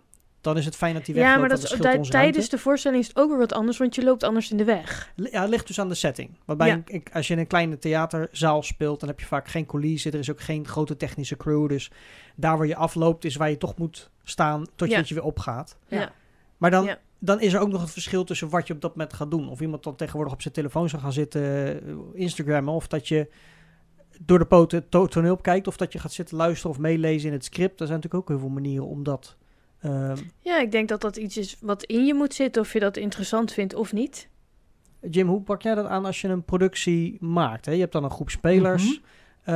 dan 0.46 0.58
is 0.58 0.66
het 0.66 0.76
fijn 0.76 0.94
dat 0.94 1.06
die 1.06 1.14
wegloopt. 1.16 1.36
Ja, 1.36 1.40
maar 1.42 1.50
dat 1.50 1.72
ons 1.72 1.80
tijdens 1.82 2.10
ruimte. 2.10 2.50
de 2.50 2.58
voorstelling 2.58 3.02
is 3.02 3.08
het 3.08 3.18
ook 3.18 3.30
weer 3.30 3.38
wat 3.38 3.54
anders, 3.54 3.78
want 3.78 3.96
je 3.96 4.04
loopt 4.04 4.24
anders 4.24 4.52
in 4.52 4.58
de 4.58 4.64
weg. 4.64 5.12
Ja, 5.16 5.42
het 5.42 5.50
ligt 5.50 5.68
dus 5.68 5.80
aan 5.80 5.90
de 5.90 5.96
setting. 5.96 6.30
Want 6.46 6.58
bij 6.60 6.68
Ja. 6.68 6.82
een, 6.86 7.04
als 7.14 7.28
je 7.28 7.34
in 7.34 7.40
een 7.40 7.48
kleine 7.48 7.78
theaterzaal 7.78 8.64
speelt, 8.64 9.00
dan 9.00 9.10
heb 9.10 9.20
je 9.20 9.26
vaak 9.26 9.48
geen 9.48 9.66
coulissen. 9.66 10.12
Er 10.12 10.20
is 10.20 10.32
ook 10.32 10.42
geen 10.42 10.68
grote 10.68 10.98
technische 10.98 11.38
crew. 11.38 11.68
Dus 11.70 11.92
daar 12.36 12.58
waar 12.58 12.68
je 12.68 12.76
afloopt 12.76 13.26
is 13.26 13.36
waar 13.36 13.50
je 13.50 13.58
toch 13.58 13.78
moet 13.78 14.10
staan 14.24 14.66
tot 14.76 14.88
je, 14.88 14.94
Ja. 14.94 15.00
dat 15.00 15.08
je 15.10 15.16
weer 15.16 15.24
opgaat. 15.24 15.78
Ja. 15.88 16.12
Maar 16.58 16.72
dan, 16.72 16.86
Ja. 16.86 17.00
dan 17.20 17.42
is 17.42 17.54
er 17.54 17.60
ook 17.60 17.70
nog 17.72 17.82
het 17.82 17.92
verschil 17.92 18.24
tussen 18.24 18.50
wat 18.50 18.68
je 18.68 18.74
op 18.74 18.82
dat 18.82 18.96
moment 18.96 19.14
gaat 19.14 19.32
doen. 19.32 19.50
Of 19.50 19.62
iemand 19.62 19.84
dan 19.84 19.96
tegenwoordig 19.96 20.34
op 20.34 20.42
zijn 20.42 20.54
telefoon 20.54 20.90
zou 20.90 21.02
gaan 21.02 21.14
zitten, 21.14 21.42
eh, 21.84 21.92
Instagrammen. 22.14 22.74
Of 22.74 22.88
dat 22.88 23.08
je 23.08 23.30
door 24.22 24.40
de 24.40 24.46
poten 24.46 24.90
to 24.90 25.06
toneel 25.08 25.38
kijkt. 25.38 25.68
Of 25.68 25.78
dat 25.78 25.94
je 25.94 26.00
gaat 26.00 26.12
zitten 26.14 26.38
luisteren 26.38 26.72
of 26.72 26.80
meelezen 26.80 27.28
in 27.28 27.34
het 27.34 27.46
script. 27.46 27.80
Er 27.80 27.88
zijn 27.88 28.00
natuurlijk 28.00 28.24
ook 28.24 28.30
heel 28.30 28.40
veel 28.48 28.54
manieren 28.56 28.86
om 28.88 29.04
dat... 29.04 29.36
ehm, 29.86 30.16
Ja, 30.40 30.60
ik 30.60 30.72
denk 30.72 30.88
dat 30.90 31.02
dat 31.02 31.16
iets 31.18 31.38
is 31.38 31.58
wat 31.62 31.84
in 31.84 32.06
je 32.06 32.14
moet 32.14 32.34
zitten, 32.34 32.62
of 32.62 32.74
je 32.74 32.80
dat 32.80 32.98
interessant 32.98 33.52
vindt 33.54 33.74
of 33.74 33.94
niet. 33.94 34.28
Jim, 35.10 35.28
hoe 35.28 35.42
pak 35.42 35.62
jij 35.62 35.76
dat 35.76 35.86
aan 35.86 36.06
als 36.06 36.22
je 36.22 36.28
een 36.28 36.44
productie 36.44 37.18
maakt? 37.20 37.66
Hè? 37.66 37.72
Je 37.72 37.80
hebt 37.80 37.92
dan 37.92 38.04
een 38.04 38.12
groep 38.12 38.30
spelers. 38.30 38.84
Mhm. 38.84 39.00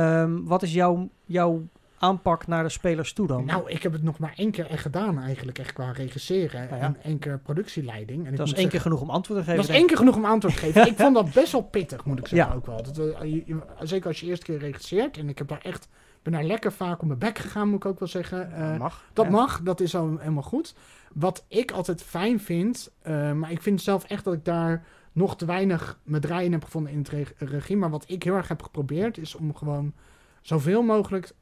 Ehm, 0.00 0.42
wat 0.44 0.62
is 0.62 0.72
jouw, 0.72 1.08
jouw 1.24 1.68
aanpak 1.98 2.46
naar 2.46 2.62
de 2.62 2.68
spelers 2.68 3.12
toe 3.12 3.26
dan? 3.26 3.44
Nou, 3.44 3.70
ik 3.70 3.82
heb 3.82 3.92
het 3.92 4.02
nog 4.02 4.18
maar 4.18 4.32
één 4.36 4.50
keer 4.50 4.66
echt 4.66 4.82
gedaan 4.82 5.18
eigenlijk, 5.18 5.58
echt 5.58 5.72
qua 5.72 5.90
regisseren 5.90 6.60
Nou 6.68 6.76
ja. 6.80 6.86
en 6.86 6.96
één 7.02 7.18
keer 7.18 7.38
productieleiding. 7.38 8.26
En 8.26 8.34
dat 8.34 8.46
is 8.46 8.52
één 8.52 8.68
keer 8.68 8.80
genoeg 8.80 9.00
om 9.00 9.10
antwoord 9.10 9.38
te 9.40 9.44
geven. 9.44 9.60
Dat 9.60 9.70
is 9.70 9.76
één 9.76 9.86
keer 9.86 9.96
genoeg 9.96 10.16
om 10.16 10.24
antwoord 10.24 10.54
te 10.54 10.60
geven. 10.60 10.86
ik 10.92 10.96
vond 10.96 11.14
dat 11.14 11.32
best 11.32 11.52
wel 11.52 11.62
pittig, 11.62 12.04
moet 12.04 12.18
ik 12.18 12.26
zeggen 12.26 12.48
Ja. 12.50 12.54
ook 12.56 12.66
wel. 12.66 12.82
Dat, 12.82 12.98
eh, 12.98 13.22
je- 13.22 13.42
je- 13.46 13.60
zeker 13.82 14.06
als 14.08 14.20
je 14.20 14.26
eerst 14.26 14.42
keer 14.44 14.58
regisseert. 14.58 15.16
En 15.18 15.28
ik 15.28 15.38
heb 15.38 15.48
daar 15.48 15.60
echt, 15.62 15.88
ben 16.22 16.32
daar 16.32 16.44
lekker 16.44 16.72
vaak 16.72 17.00
om 17.00 17.06
mijn 17.06 17.18
bek 17.18 17.38
gegaan, 17.38 17.68
moet 17.68 17.84
ik 17.84 17.90
ook 17.90 17.98
wel 17.98 18.08
zeggen. 18.08 18.50
Dat 18.68 18.78
mag. 18.78 19.04
dat 19.12 19.24
Ja. 19.24 19.30
mag, 19.30 19.60
dat 19.62 19.80
is 19.80 19.96
al 19.96 20.16
helemaal 20.18 20.42
goed. 20.42 20.74
Wat 21.12 21.44
ik 21.48 21.70
altijd 21.70 22.02
fijn 22.02 22.40
vind, 22.40 22.90
eh, 23.02 23.32
maar 23.32 23.50
ik 23.50 23.62
vind 23.62 23.82
zelf 23.82 24.04
echt 24.04 24.24
dat 24.24 24.34
ik 24.34 24.44
daar 24.44 24.84
nog 25.12 25.36
te 25.36 25.44
weinig 25.44 25.98
mijn 26.02 26.22
draaien 26.22 26.52
heb 26.52 26.64
gevonden 26.64 26.92
in 26.92 26.98
het 26.98 27.08
reg- 27.08 27.32
regie. 27.38 27.76
Maar 27.76 27.90
wat 27.90 28.04
ik 28.06 28.22
heel 28.22 28.34
erg 28.34 28.48
heb 28.48 28.62
geprobeerd, 28.62 29.18
is 29.18 29.34
om 29.34 29.54
gewoon 29.56 29.92
zoveel 30.40 30.82
mogelijk 30.82 31.32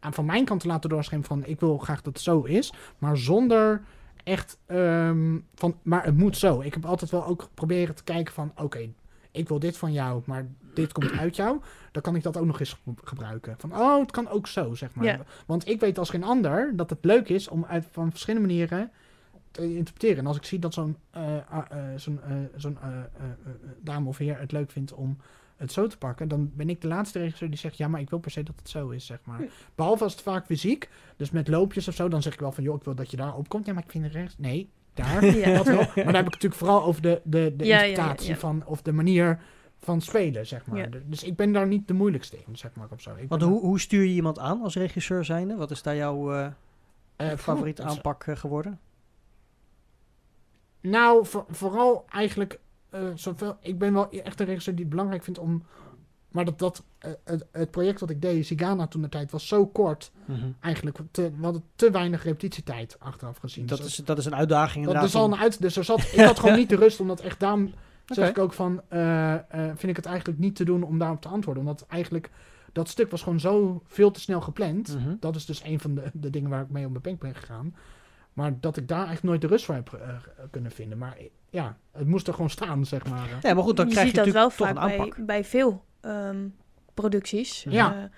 aan 0.00 0.12
van 0.14 0.24
mijn 0.24 0.44
kant 0.44 0.60
te 0.60 0.66
laten 0.66 0.90
doorschemeren 0.90 1.28
van 1.28 1.44
ik 1.44 1.60
wil 1.60 1.78
graag 1.78 2.02
dat 2.02 2.12
het 2.12 2.22
zo 2.22 2.42
is, 2.42 2.72
maar 2.98 3.16
zonder 3.16 3.82
echt 4.24 4.58
ehm, 4.66 5.38
van, 5.54 5.76
maar 5.82 6.04
het 6.04 6.16
moet 6.16 6.36
zo. 6.36 6.60
Ik 6.60 6.74
heb 6.74 6.84
altijd 6.86 7.10
wel 7.10 7.26
ook 7.26 7.48
proberen 7.54 7.94
te 7.94 8.04
kijken 8.04 8.34
van 8.34 8.52
oké, 8.56 8.88
ik 9.38 9.48
wil 9.48 9.58
dit 9.58 9.76
van 9.76 9.92
jou, 9.92 10.22
maar 10.26 10.46
dit 10.74 10.92
komt 10.92 11.10
uit 11.12 11.36
jou. 11.36 11.60
Dan 11.92 12.02
kan 12.02 12.14
ik 12.16 12.22
dat 12.22 12.36
ook 12.36 12.46
nog 12.46 12.60
eens 12.60 12.72
ge- 12.72 12.94
gebruiken. 13.04 13.54
Van 13.58 13.72
oh, 13.72 14.00
het 14.00 14.10
kan 14.10 14.28
ook 14.28 14.46
zo, 14.46 14.74
zeg 14.74 14.94
maar. 14.94 15.04
Ja. 15.04 15.20
Want 15.46 15.68
ik 15.68 15.80
weet 15.80 15.98
als 15.98 16.10
geen 16.10 16.24
ander 16.24 16.72
dat 16.76 16.90
het 16.90 17.04
leuk 17.04 17.28
is 17.28 17.48
om 17.48 17.64
uit 17.64 17.86
van 17.90 18.10
verschillende 18.10 18.46
manieren 18.46 18.90
te 19.50 19.74
interpreteren. 19.74 20.18
En 20.18 20.26
als 20.26 20.36
ik 20.36 20.44
zie 20.44 20.58
dat 20.58 20.74
zo'n 20.74 20.96
eh, 21.10 21.36
zo'n 21.96 22.20
eh, 22.22 22.34
zo'n 22.56 22.78
dame 23.80 24.08
of 24.08 24.16
heer 24.18 24.38
het 24.38 24.52
leuk 24.52 24.70
vindt 24.70 24.92
om 24.92 25.16
het 25.56 25.72
zo 25.72 25.86
te 25.86 25.98
pakken, 25.98 26.28
dan 26.28 26.50
ben 26.54 26.68
ik 26.68 26.80
de 26.80 26.88
laatste 26.88 27.18
regisseur 27.18 27.48
die 27.48 27.58
zegt, 27.58 27.76
ja, 27.76 27.88
maar 27.88 28.00
ik 28.00 28.10
wil 28.10 28.18
per 28.18 28.30
se 28.30 28.42
dat 28.42 28.54
het 28.58 28.68
zo 28.68 28.88
is, 28.88 29.06
zeg 29.06 29.18
maar. 29.24 29.38
Hm. 29.38 29.44
Behalve 29.74 30.02
als 30.04 30.12
het 30.12 30.22
vaak 30.22 30.46
fysiek, 30.46 30.88
dus 31.16 31.30
met 31.30 31.48
loopjes 31.48 31.88
of 31.88 31.94
zo, 31.94 32.08
dan 32.08 32.22
zeg 32.22 32.32
ik 32.32 32.40
wel 32.40 32.52
van, 32.52 32.64
joh, 32.64 32.76
ik 32.76 32.82
wil 32.84 32.94
dat 32.94 33.10
je 33.10 33.16
daar 33.16 33.34
opkomt. 33.36 33.66
Ja, 33.66 33.72
maar 33.72 33.82
ik 33.84 33.90
vind 33.90 34.04
het 34.04 34.12
rechts. 34.12 34.34
Nee, 34.38 34.70
daar. 34.98 35.24
Ja. 35.36 35.56
Dat 35.56 35.66
wel. 35.66 35.76
Maar 35.76 35.94
dan 35.94 36.04
heb 36.04 36.06
ik 36.06 36.14
het 36.14 36.42
natuurlijk 36.42 36.54
vooral 36.54 36.82
over 36.84 37.02
de, 37.02 37.20
de, 37.24 37.54
de 37.56 37.64
Ja, 37.64 37.76
ja, 37.76 37.82
ja, 37.82 37.88
interpretatie 37.88 38.30
ja. 38.32 38.36
van, 38.38 38.62
of 38.66 38.82
de 38.82 38.92
manier 38.92 39.40
van 39.80 40.00
spelen, 40.00 40.46
zeg 40.46 40.66
maar. 40.66 40.78
Ja. 40.78 40.88
Dus 41.06 41.22
ik 41.24 41.36
ben 41.36 41.52
daar 41.52 41.66
niet 41.66 41.88
de 41.88 41.94
moeilijkste 41.94 42.36
in, 42.46 42.56
zeg 42.56 42.74
maar, 42.74 42.86
of 42.90 43.00
zo. 43.00 43.14
Ik 43.16 43.28
Want 43.28 43.42
hoe, 43.42 43.60
hoe 43.60 43.80
stuur 43.80 44.02
je 44.02 44.12
iemand 44.14 44.38
aan 44.38 44.62
als 44.62 44.74
regisseur 44.76 45.24
zijnde? 45.24 45.56
Wat 45.56 45.70
is 45.70 45.82
daar 45.82 45.96
jouw 45.96 46.32
eh, 46.32 46.46
eh, 47.16 47.38
favoriete 47.38 47.82
aanpak 47.82 48.24
eh, 48.24 48.36
geworden? 48.36 48.80
Nou, 50.80 51.26
voor- 51.26 51.44
vooral 51.48 52.04
eigenlijk 52.08 52.58
eh, 52.90 53.00
zoveel. 53.14 53.56
Ik 53.60 53.78
ben 53.78 53.92
wel 53.92 54.10
echt 54.10 54.40
een 54.40 54.46
regisseur 54.46 54.74
die 54.74 54.84
het 54.84 54.90
belangrijk 54.94 55.22
vindt 55.22 55.38
om. 55.38 55.62
Maar 56.28 56.44
dat, 56.44 56.58
dat 56.58 56.82
eh, 56.98 57.10
het, 57.24 57.46
het 57.52 57.70
project 57.70 58.00
wat 58.00 58.10
ik 58.10 58.22
deed, 58.22 58.46
Sigana 58.46 58.86
toen 58.86 59.02
de 59.02 59.08
tijd, 59.08 59.30
was 59.30 59.48
zo 59.48 59.66
kort. 59.66 60.10
Eigenlijk, 60.60 60.98
te, 61.10 61.22
we 61.38 61.44
hadden 61.44 61.62
te 61.76 61.90
weinig 61.90 62.24
repetitietijd 62.24 62.96
achteraf 62.98 63.36
gezien. 63.36 63.66
Dat, 63.66 63.78
Dus 63.78 63.86
is, 63.86 64.04
dat 64.04 64.18
is 64.18 64.24
een 64.24 64.34
uitdaging 64.34 64.84
dat, 64.84 64.94
inderdaad. 64.94 65.04
is 65.08 65.14
al 65.14 65.24
om- 65.24 65.32
een 65.32 65.38
uit. 65.38 65.60
Dus 65.60 65.76
er 65.76 65.84
zat, 65.84 66.00
ik 66.00 66.20
had 66.20 66.38
gewoon 66.38 66.56
niet 66.62 66.68
de 66.68 66.76
rust, 66.76 67.00
omdat 67.00 67.20
echt 67.20 67.40
daarom 67.40 67.72
zeg 68.06 68.28
ik 68.28 68.38
ook 68.38 68.52
van. 68.52 68.80
eh, 68.88 69.34
eh, 69.34 69.40
vind 69.50 69.82
ik 69.88 69.96
het 69.96 70.06
eigenlijk 70.06 70.38
niet 70.38 70.56
te 70.56 70.64
doen 70.64 70.82
om 70.82 70.98
daarop 70.98 71.20
te 71.20 71.28
antwoorden. 71.28 71.62
Omdat 71.62 71.86
eigenlijk 71.88 72.30
dat 72.72 72.88
stuk 72.88 73.10
was 73.10 73.22
gewoon 73.22 73.40
zo 73.40 73.82
veel 73.86 74.10
te 74.10 74.20
snel 74.20 74.40
gepland. 74.40 74.96
Mhm. 74.98 75.14
Dat 75.20 75.36
is 75.36 75.46
dus 75.46 75.62
een 75.64 75.80
van 75.80 75.94
de, 75.94 76.02
de 76.12 76.30
dingen 76.30 76.50
waar 76.50 76.62
ik 76.62 76.70
mee 76.70 76.84
op 76.84 76.90
mijn 76.90 77.02
bank 77.02 77.20
ben 77.20 77.34
gegaan. 77.34 77.74
Maar 78.32 78.60
dat 78.60 78.76
ik 78.76 78.88
daar 78.88 78.96
eigenlijk 79.06 79.26
nooit 79.26 79.40
de 79.40 79.46
rust 79.46 79.64
voor 79.64 79.74
heb 79.74 80.00
kunnen 80.50 80.70
vinden. 80.70 80.98
Maar 80.98 81.16
ja, 81.50 81.76
het 81.92 82.06
moest 82.06 82.26
er 82.28 82.34
gewoon 82.34 82.50
staan, 82.50 82.86
zeg 82.86 83.04
maar. 83.06 83.28
Ja, 83.42 83.54
maar 83.54 83.62
goed, 83.62 83.76
dan 83.76 83.86
je 83.86 83.92
krijg 83.92 84.06
ziet 84.06 84.16
je 84.16 84.22
dat 84.24 84.32
wel 84.32 84.42
natuurlijk 84.48 84.56
toch 84.76 84.82
vaak 84.82 84.90
een 84.90 84.96
bij, 84.98 85.06
aanpak. 85.08 85.26
bij 85.26 85.44
veel 85.44 85.84
ehm, 86.00 86.48
producties. 86.94 87.66
Ja. 87.68 88.10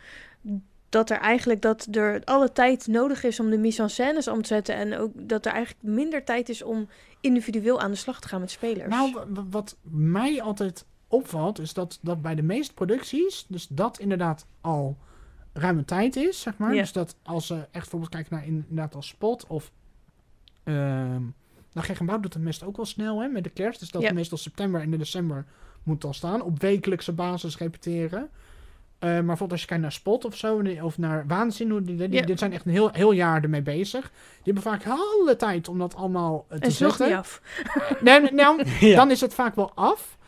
Eh, 0.44 0.52
dat 0.88 1.10
er 1.10 1.18
eigenlijk 1.18 1.62
dat 1.62 1.88
er 1.90 2.24
alle 2.24 2.52
tijd 2.52 2.86
nodig 2.86 3.22
is 3.24 3.40
om 3.40 3.50
de 3.50 3.58
mise 3.58 3.82
en 3.82 3.90
scènes 3.90 4.28
om 4.28 4.42
te 4.42 4.48
zetten. 4.48 4.74
En 4.74 4.96
ook 4.98 5.12
dat 5.14 5.46
er 5.46 5.52
eigenlijk 5.52 5.82
minder 5.84 6.24
tijd 6.24 6.48
is 6.48 6.62
om 6.62 6.88
individueel 7.20 7.80
aan 7.80 7.90
de 7.90 7.96
slag 7.96 8.20
te 8.20 8.28
gaan 8.28 8.40
met 8.40 8.50
spelers. 8.50 8.88
Nou, 8.88 9.12
wa- 9.12 9.26
wa- 9.28 9.44
wat 9.50 9.76
mij 9.90 10.42
altijd 10.42 10.84
opvalt, 11.08 11.58
is 11.58 11.72
dat, 11.74 11.98
dat 12.02 12.22
bij 12.22 12.34
de 12.34 12.42
meeste 12.42 12.74
producties, 12.74 13.46
dus 13.48 13.66
dat 13.68 13.98
inderdaad 13.98 14.46
al 14.60 14.96
ruime 15.52 15.84
tijd 15.84 16.16
is, 16.16 16.40
zeg 16.40 16.56
maar. 16.58 16.74
Ja. 16.74 16.80
Dus 16.80 16.92
dat 16.92 17.16
als 17.22 17.46
ze 17.46 17.54
echt 17.54 17.70
bijvoorbeeld 17.72 18.10
kijken 18.12 18.34
naar 18.36 18.46
inderdaad 18.46 18.94
als 18.94 19.08
spot 19.08 19.46
of... 19.46 19.72
ehm 20.64 21.22
nou, 21.72 21.86
Gek 21.86 21.98
en 21.98 22.06
Bouw 22.06 22.20
doet 22.20 22.34
het 22.34 22.42
meestal 22.42 22.68
ook 22.68 22.76
wel 22.76 22.86
snel, 22.86 23.20
hè, 23.22 23.28
met 23.28 23.44
de 23.44 23.50
kerst. 23.50 23.80
Dus 23.80 23.90
dat 23.90 24.02
Ja. 24.02 24.12
meestal 24.12 24.38
september 24.38 24.80
en 24.80 24.92
in 24.92 24.98
december 24.98 25.46
moet 25.82 26.04
al 26.04 26.12
staan. 26.12 26.42
Op 26.42 26.60
wekelijkse 26.60 27.12
basis 27.12 27.58
repeteren. 27.58 28.28
Eh, 28.98 29.08
maar 29.08 29.18
bijvoorbeeld 29.18 29.50
als 29.52 29.60
je 29.60 29.66
kijkt 29.66 29.83
naar 29.83 29.92
Spot 29.92 30.24
of 30.24 30.37
zo, 30.37 30.62
of 30.83 30.98
naar 30.98 31.26
Waanzin, 31.26 31.70
hoe 31.70 31.83
die, 31.83 31.96
die, 31.96 32.12
Ja. 32.12 32.22
dit 32.26 32.38
zijn 32.38 32.52
echt 32.52 32.64
een 32.64 32.70
heel, 32.72 32.90
heel 32.92 33.12
jaar 33.12 33.42
ermee 33.42 33.62
bezig. 33.62 34.00
Die 34.10 34.52
hebben 34.54 34.62
vaak 34.62 34.87
alle 34.87 35.37
tijd 35.37 35.68
om 35.68 35.78
dat 35.78 35.94
allemaal 35.94 36.46
eh, 36.48 36.58
te 36.58 36.64
en 36.64 36.72
zetten. 36.72 37.06
niet 37.08 37.16
af. 37.16 37.42
Nee, 38.00 38.20
nee, 38.20 38.33
nou, 38.33 38.64
Ja. 38.81 38.96
dan 38.96 39.10
is 39.10 39.20
het 39.20 39.35
vaak 39.35 39.54
wel 39.54 39.72
af. 39.74 40.18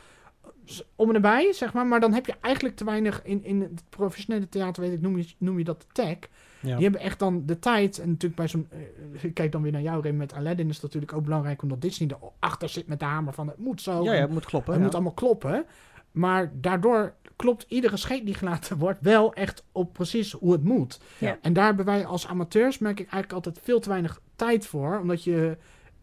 om 0.96 1.06
en 1.08 1.12
nabij, 1.14 1.52
zeg 1.52 1.72
maar. 1.72 1.86
Maar 1.86 2.00
dan 2.00 2.12
heb 2.12 2.26
je 2.26 2.34
eigenlijk 2.40 2.76
te 2.76 2.84
weinig 2.84 3.20
in, 3.24 3.44
in 3.44 3.60
het 3.60 3.82
professionele 3.88 4.48
theater, 4.48 4.82
weet 4.82 4.92
ik, 4.92 5.00
noem 5.00 5.18
je, 5.18 5.26
noem 5.38 5.58
je 5.58 5.64
dat 5.64 5.80
de 5.80 5.86
tech. 5.92 6.16
Ja. 6.62 6.74
Die 6.74 6.82
hebben 6.82 7.00
echt 7.00 7.18
dan 7.18 7.42
de 7.46 7.58
tijd. 7.58 7.98
En 7.98 8.08
natuurlijk 8.08 8.34
bij 8.36 8.48
zo'n. 8.48 8.66
eh, 8.70 9.24
ik 9.24 9.34
kijk 9.34 9.52
dan 9.52 9.62
weer 9.62 9.72
naar 9.72 9.82
jou, 9.82 10.02
Rem, 10.02 10.16
met 10.16 10.32
Aladdin 10.34 10.68
is 10.68 10.74
het 10.74 10.82
natuurlijk 10.84 11.12
ook 11.12 11.24
belangrijk 11.24 11.62
omdat 11.62 11.80
Disney 11.80 12.10
erachter 12.40 12.68
zit 12.68 12.86
met 12.86 12.98
de 12.98 13.04
hamer 13.04 13.32
van 13.32 13.46
het 13.48 13.58
moet 13.58 13.82
zo. 13.82 14.04
ja, 14.04 14.12
het 14.12 14.30
moet 14.30 14.44
kloppen. 14.44 14.70
het 14.72 14.78
ja. 14.80 14.84
moet 14.86 14.94
allemaal 14.94 15.12
kloppen. 15.12 15.64
Maar 16.12 16.52
daardoor 16.54 17.14
klopt 17.36 17.64
iedere 17.68 17.96
scheet 17.96 18.24
die 18.24 18.34
gelaten 18.34 18.78
wordt 18.78 18.98
wel 19.00 19.34
echt 19.34 19.64
op 19.72 19.92
precies 19.92 20.32
hoe 20.32 20.52
het 20.52 20.64
moet. 20.64 21.00
Ja. 21.18 21.38
En 21.42 21.52
daar 21.52 21.64
hebben 21.64 21.84
wij 21.84 22.06
als 22.06 22.26
amateurs, 22.26 22.78
merk 22.78 23.00
ik 23.00 23.10
eigenlijk 23.10 23.32
altijd 23.32 23.60
veel 23.64 23.80
te 23.80 23.88
weinig 23.88 24.20
tijd 24.36 24.66
voor. 24.66 24.98
Omdat 25.00 25.24
je 25.24 25.56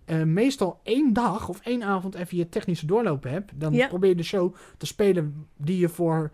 eh, 0.06 0.24
meestal 0.24 0.80
één 0.84 1.14
dag 1.14 1.50
of 1.50 1.60
één 1.64 1.84
avond 1.84 2.16
even 2.16 2.38
je 2.38 2.50
technische 2.50 2.86
doorloop 2.86 3.24
hebt. 3.24 3.52
Dan 3.56 3.74
Ja. 3.74 3.88
probeer 3.88 4.10
je 4.10 4.16
de 4.16 4.24
show 4.24 4.56
te 4.78 4.86
spelen 4.86 5.48
die 5.58 5.80
je 5.80 5.90
voor 5.90 6.32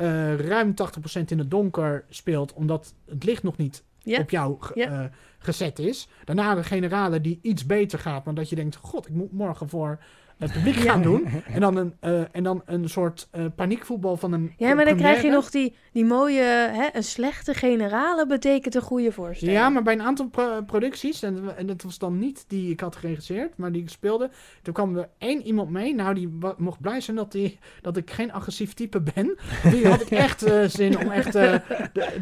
eh, 0.00 0.36
ruim 0.36 0.74
80% 0.74 1.24
in 1.26 1.38
het 1.38 1.50
donker 1.50 2.04
speelt. 2.08 2.52
Omdat 2.52 2.94
het 3.06 3.24
licht 3.24 3.42
nog 3.42 3.56
niet 3.56 3.84
op 4.04 4.30
jou 4.30 4.56
eh, 4.74 5.04
gezet 5.38 5.78
is. 5.78 6.08
Daarna 6.24 6.54
de 6.54 6.62
generale 6.62 7.20
die 7.20 7.38
iets 7.42 7.66
beter 7.66 7.98
gaat. 7.98 8.24
Maar 8.24 8.34
dat 8.34 8.48
je 8.48 8.56
denkt, 8.56 8.76
god, 8.76 9.08
ik 9.08 9.14
moet 9.14 9.32
morgen 9.32 9.68
voor 9.68 9.98
het 10.40 10.52
publiek 10.52 10.74
Ja. 10.78 10.92
gaan 10.92 11.02
doen. 11.02 11.26
En 11.54 11.60
dan 11.60 11.76
een, 11.76 11.94
eh, 12.00 12.22
en 12.32 12.42
dan 12.42 12.62
een 12.64 12.88
soort 12.88 13.28
eh, 13.30 13.44
paniekvoetbal 13.56 14.16
van 14.16 14.32
een 14.32 14.52
Ja, 14.56 14.74
maar 14.74 14.84
dan 14.84 14.96
krijg 14.96 15.22
je 15.22 15.30
nog 15.30 15.50
die, 15.50 15.74
die 15.92 16.04
mooie, 16.04 16.42
hè, 16.72 16.88
een 16.92 17.02
slechte 17.04 17.54
generale 17.54 18.26
betekent 18.26 18.74
een 18.74 18.80
goede 18.82 19.12
voorstelling. 19.12 19.58
Ja, 19.58 19.68
maar 19.68 19.82
bij 19.82 19.92
een 19.92 20.02
aantal 20.02 20.28
pro- 20.28 20.62
producties, 20.62 21.22
en, 21.22 21.56
en 21.56 21.66
dat 21.66 21.82
was 21.82 21.98
dan 21.98 22.18
niet 22.18 22.44
die 22.48 22.70
ik 22.70 22.80
had 22.80 22.96
geregisseerd, 22.96 23.56
maar 23.56 23.72
die 23.72 23.82
ik 23.82 23.88
speelde, 23.88 24.30
toen 24.62 24.74
kwam 24.74 24.96
er 24.96 25.08
één 25.18 25.42
iemand 25.42 25.70
mee. 25.70 25.94
Nou, 25.94 26.14
die 26.14 26.38
mocht 26.56 26.80
blij 26.80 27.00
zijn 27.00 27.16
dat, 27.16 27.32
die, 27.32 27.58
dat 27.82 27.96
ik 27.96 28.10
geen 28.10 28.32
agressief 28.32 28.74
type 28.74 29.00
ben. 29.00 29.38
Die 29.70 29.88
had 29.88 30.00
ik 30.00 30.10
echt 30.10 30.42
eh, 30.42 30.64
zin 30.64 30.98
om 30.98 31.10
echt 31.10 31.32
de- 31.32 31.60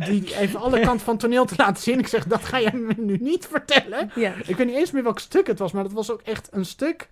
die 0.07 0.37
even 0.39 0.61
alle 0.61 0.81
kanten 0.81 1.01
van 1.05 1.13
het 1.15 1.23
toneel 1.23 1.45
te 1.45 1.55
laten 1.57 1.83
zien. 1.83 1.99
Ik 1.99 2.07
zeg, 2.07 2.27
dat 2.27 2.45
ga 2.45 2.61
jij 2.61 2.73
me 2.75 2.95
nu 2.97 3.17
niet 3.21 3.47
vertellen. 3.47 4.11
Ja. 4.15 4.33
Ik 4.47 4.57
weet 4.57 4.67
niet 4.67 4.77
eens 4.77 4.91
meer 4.91 5.03
welk 5.03 5.19
stuk 5.19 5.47
het 5.47 5.59
was, 5.59 5.73
maar 5.73 5.83
dat 5.83 5.93
was 5.93 6.11
ook 6.13 6.21
echt 6.23 6.49
een 6.53 6.65
stuk. 6.65 7.09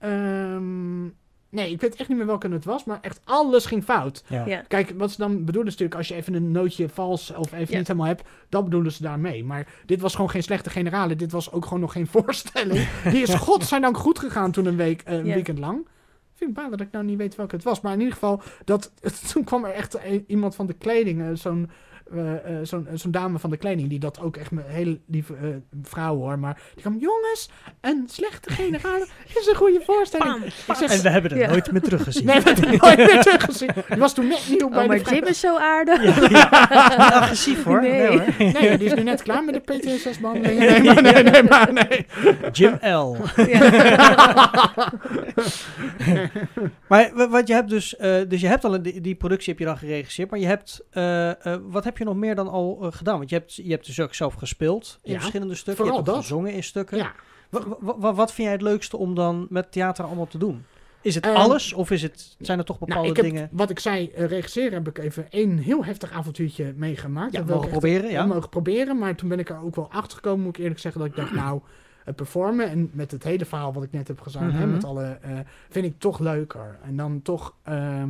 Ehm, 0.00 1.02
nee, 1.50 1.70
ik 1.70 1.80
weet 1.80 1.96
echt 1.96 2.08
niet 2.08 2.18
meer 2.18 2.26
welke 2.26 2.48
het 2.48 2.64
was, 2.64 2.84
maar 2.84 2.98
echt 3.00 3.20
alles 3.24 3.66
ging 3.66 3.84
fout. 3.84 4.24
Ja. 4.28 4.46
Ja. 4.46 4.60
Kijk, 4.68 4.92
wat 4.96 5.10
ze 5.10 5.16
dan 5.16 5.44
bedoelen 5.44 5.66
is 5.66 5.70
natuurlijk 5.78 5.94
als 5.98 6.08
je 6.08 6.14
even 6.14 6.34
een 6.34 6.50
nootje 6.50 6.88
vals 6.88 7.32
of 7.34 7.52
even 7.52 7.72
Ja. 7.72 7.78
niet 7.78 7.86
helemaal 7.86 8.08
hebt, 8.08 8.28
dat 8.48 8.64
bedoelen 8.64 8.92
ze 8.92 9.02
daarmee. 9.02 9.44
Maar 9.44 9.66
dit 9.86 10.00
was 10.00 10.14
gewoon 10.14 10.30
geen 10.30 10.42
slechte 10.42 10.70
generale, 10.70 11.16
dit 11.16 11.32
was 11.32 11.52
ook 11.52 11.64
gewoon 11.64 11.80
nog 11.80 11.92
geen 11.92 12.06
voorstelling. 12.16 12.88
Die 13.04 13.22
is 13.22 13.34
godzijdank 13.48 13.96
goed 13.96 14.18
gegaan 14.18 14.50
toen 14.52 14.66
een 14.66 14.76
week, 14.76 15.02
eh, 15.02 15.14
een 15.18 15.26
Ja. 15.26 15.34
weekend 15.34 15.58
lang. 15.58 15.78
Ik 15.78 16.46
vind 16.46 16.56
het 16.56 16.70
dat 16.70 16.80
ik 16.86 16.92
nou 16.92 17.04
niet 17.04 17.18
weet 17.18 17.36
welke 17.36 17.54
het 17.54 17.64
was, 17.64 17.80
maar 17.80 17.92
in 17.92 17.98
ieder 17.98 18.14
geval, 18.14 18.42
dat, 18.64 18.92
toen 19.32 19.44
kwam 19.44 19.64
er 19.64 19.70
echt 19.72 20.04
een- 20.04 20.24
iemand 20.26 20.54
van 20.54 20.66
de 20.66 20.72
kleding, 20.72 21.20
eh, 21.22 21.28
zo'n 21.34 21.70
zo'n 22.62 22.86
zo'n 22.94 23.10
dame 23.10 23.38
van 23.38 23.50
de 23.50 23.56
kleding, 23.56 23.88
die 23.88 23.98
dat 23.98 24.20
ook 24.20 24.36
echt 24.36 24.50
een 24.50 24.62
hele 24.66 25.00
lieve 25.06 25.34
eh, 25.34 25.48
vrouw 25.82 26.16
hoor, 26.16 26.38
maar 26.38 26.60
die 26.74 26.80
kwam, 26.82 26.98
jongens, 26.98 27.50
een 27.80 28.04
slechte 28.10 28.50
generale 28.52 29.06
is 29.38 29.46
een 29.46 29.54
goede 29.54 29.80
voorstelling. 29.84 30.28
Bam, 30.30 30.42
Ik 30.42 30.52
bam. 30.66 30.76
zeg, 30.76 30.90
En 30.90 31.02
we 31.02 31.08
hebben 31.10 31.30
het 31.30 31.40
Ja. 31.40 31.48
nooit 31.48 31.72
meer 31.72 31.80
teruggezien. 31.82 32.24
nee, 32.26 32.40
we 32.40 32.50
hebben 32.50 32.70
het 32.70 32.82
nooit 32.82 32.96
meer 32.96 33.22
teruggezien. 33.22 33.70
Die 33.88 33.98
was 33.98 34.14
toen 34.14 34.26
net 34.28 34.46
nieuw 34.48 34.68
bij 34.68 34.82
Oh, 34.82 34.86
maar 34.88 35.02
de 35.02 35.14
Jim 35.14 35.24
is 35.24 35.40
zo 35.40 35.58
aardig. 35.58 36.28
Ja, 36.30 36.48
agressief 37.12 37.62
hoor. 37.64 37.80
Nee. 37.80 37.90
Nee. 37.90 38.08
hoor. 38.18 38.22
Nee, 38.38 38.78
die 38.78 38.86
is 38.86 38.94
nu 38.94 39.02
net 39.02 39.22
klaar 39.22 39.44
met 39.44 39.54
de 39.54 39.60
PTSS-behandeling. 39.60 40.58
Nee, 40.58 40.82
maar 40.82 41.02
nee, 41.02 41.22
nee, 41.22 41.42
maar 41.42 41.72
nee. 41.72 42.06
Jim 42.52 42.78
L. 42.82 43.16
Ja. 43.36 44.88
Maar 46.88 47.10
wa- 47.14 47.28
wat 47.28 47.48
je 47.48 47.54
hebt 47.54 47.68
dus, 47.70 47.96
eh, 47.96 48.16
dus 48.28 48.40
je 48.40 48.46
hebt 48.46 48.64
al 48.64 48.74
een, 48.74 48.82
die, 48.82 49.14
productie 49.14 49.48
heb 49.50 49.58
je 49.58 49.64
dan 49.64 49.78
geregisseerd, 49.78 50.30
maar 50.30 50.38
je 50.40 50.46
hebt, 50.46 50.80
eh, 50.90 51.30
eh, 51.46 51.60
wat 51.62 51.84
heb 51.84 51.98
je 51.98 51.99
nog 52.06 52.16
meer 52.16 52.34
dan 52.34 52.48
al 52.48 52.78
eh, 52.82 52.92
gedaan? 52.92 53.18
Want 53.18 53.30
je 53.30 53.36
hebt, 53.36 53.54
je 53.54 53.70
hebt 53.70 53.86
dus 53.86 54.00
ook 54.00 54.14
zelf 54.14 54.34
gespeeld 54.34 54.98
in 55.02 55.12
Ja, 55.12 55.18
verschillende 55.18 55.54
stukken, 55.54 55.76
vooral 55.84 55.94
je 55.98 56.02
hebt 56.02 56.14
dat. 56.16 56.24
gezongen 56.26 56.52
in 56.52 56.62
stukken. 56.64 56.96
Ja, 56.98 57.12
Wa- 57.48 57.62
wa- 57.80 57.94
wa- 57.98 58.14
wat 58.14 58.32
vind 58.32 58.42
jij 58.46 58.56
het 58.56 58.62
leukste 58.62 58.96
om 58.96 59.14
dan 59.14 59.46
met 59.48 59.72
theater 59.72 60.04
allemaal 60.04 60.26
te 60.26 60.38
doen? 60.38 60.64
Is 61.02 61.14
het 61.14 61.24
Ehm, 61.26 61.34
alles 61.34 61.72
of 61.72 61.90
is 61.90 62.02
het, 62.02 62.36
zijn 62.38 62.58
er 62.58 62.64
toch 62.64 62.78
bepaalde 62.78 63.00
nou, 63.08 63.10
ik 63.10 63.16
heb, 63.22 63.32
dingen? 63.34 63.48
wat 63.52 63.70
ik 63.70 63.78
zei, 63.78 64.08
eh, 64.10 64.24
regisseren 64.26 64.72
heb 64.72 64.88
ik 64.88 64.98
even 64.98 65.26
één 65.30 65.58
heel 65.58 65.84
heftig 65.84 66.12
avontuurtje 66.12 66.72
meegemaakt. 66.76 67.32
Ja, 67.32 67.38
Dat 67.42 67.48
mogen 67.56 67.70
proberen, 67.70 68.10
ja. 68.10 68.26
mogen 68.26 68.48
proberen, 68.48 68.98
maar 68.98 69.14
toen 69.14 69.28
ben 69.28 69.38
ik 69.38 69.48
er 69.50 69.62
ook 69.62 69.74
wel 69.76 69.90
achter 69.92 70.16
gekomen, 70.16 70.44
moet 70.44 70.56
ik 70.56 70.62
eerlijk 70.62 70.80
zeggen, 70.80 71.00
dat 71.00 71.10
ik 71.10 71.16
dacht, 71.16 71.32
nou, 71.32 71.60
het 72.04 72.16
performen 72.16 72.68
en 72.68 72.90
met 72.92 73.10
het 73.10 73.22
hele 73.24 73.44
verhaal 73.44 73.72
wat 73.72 73.82
ik 73.82 73.92
net 73.92 74.08
heb 74.08 74.20
hè, 74.32 74.46
Mhm. 74.46 74.70
met 74.70 74.84
alle, 74.84 75.18
eh, 75.22 75.38
vind 75.70 75.84
ik 75.84 75.94
toch 75.98 76.18
leuker. 76.18 76.78
En 76.84 76.96
dan 76.96 77.22
toch, 77.22 77.54
ehm, 77.62 77.76
eh, 77.76 77.92
eh, 78.02 78.08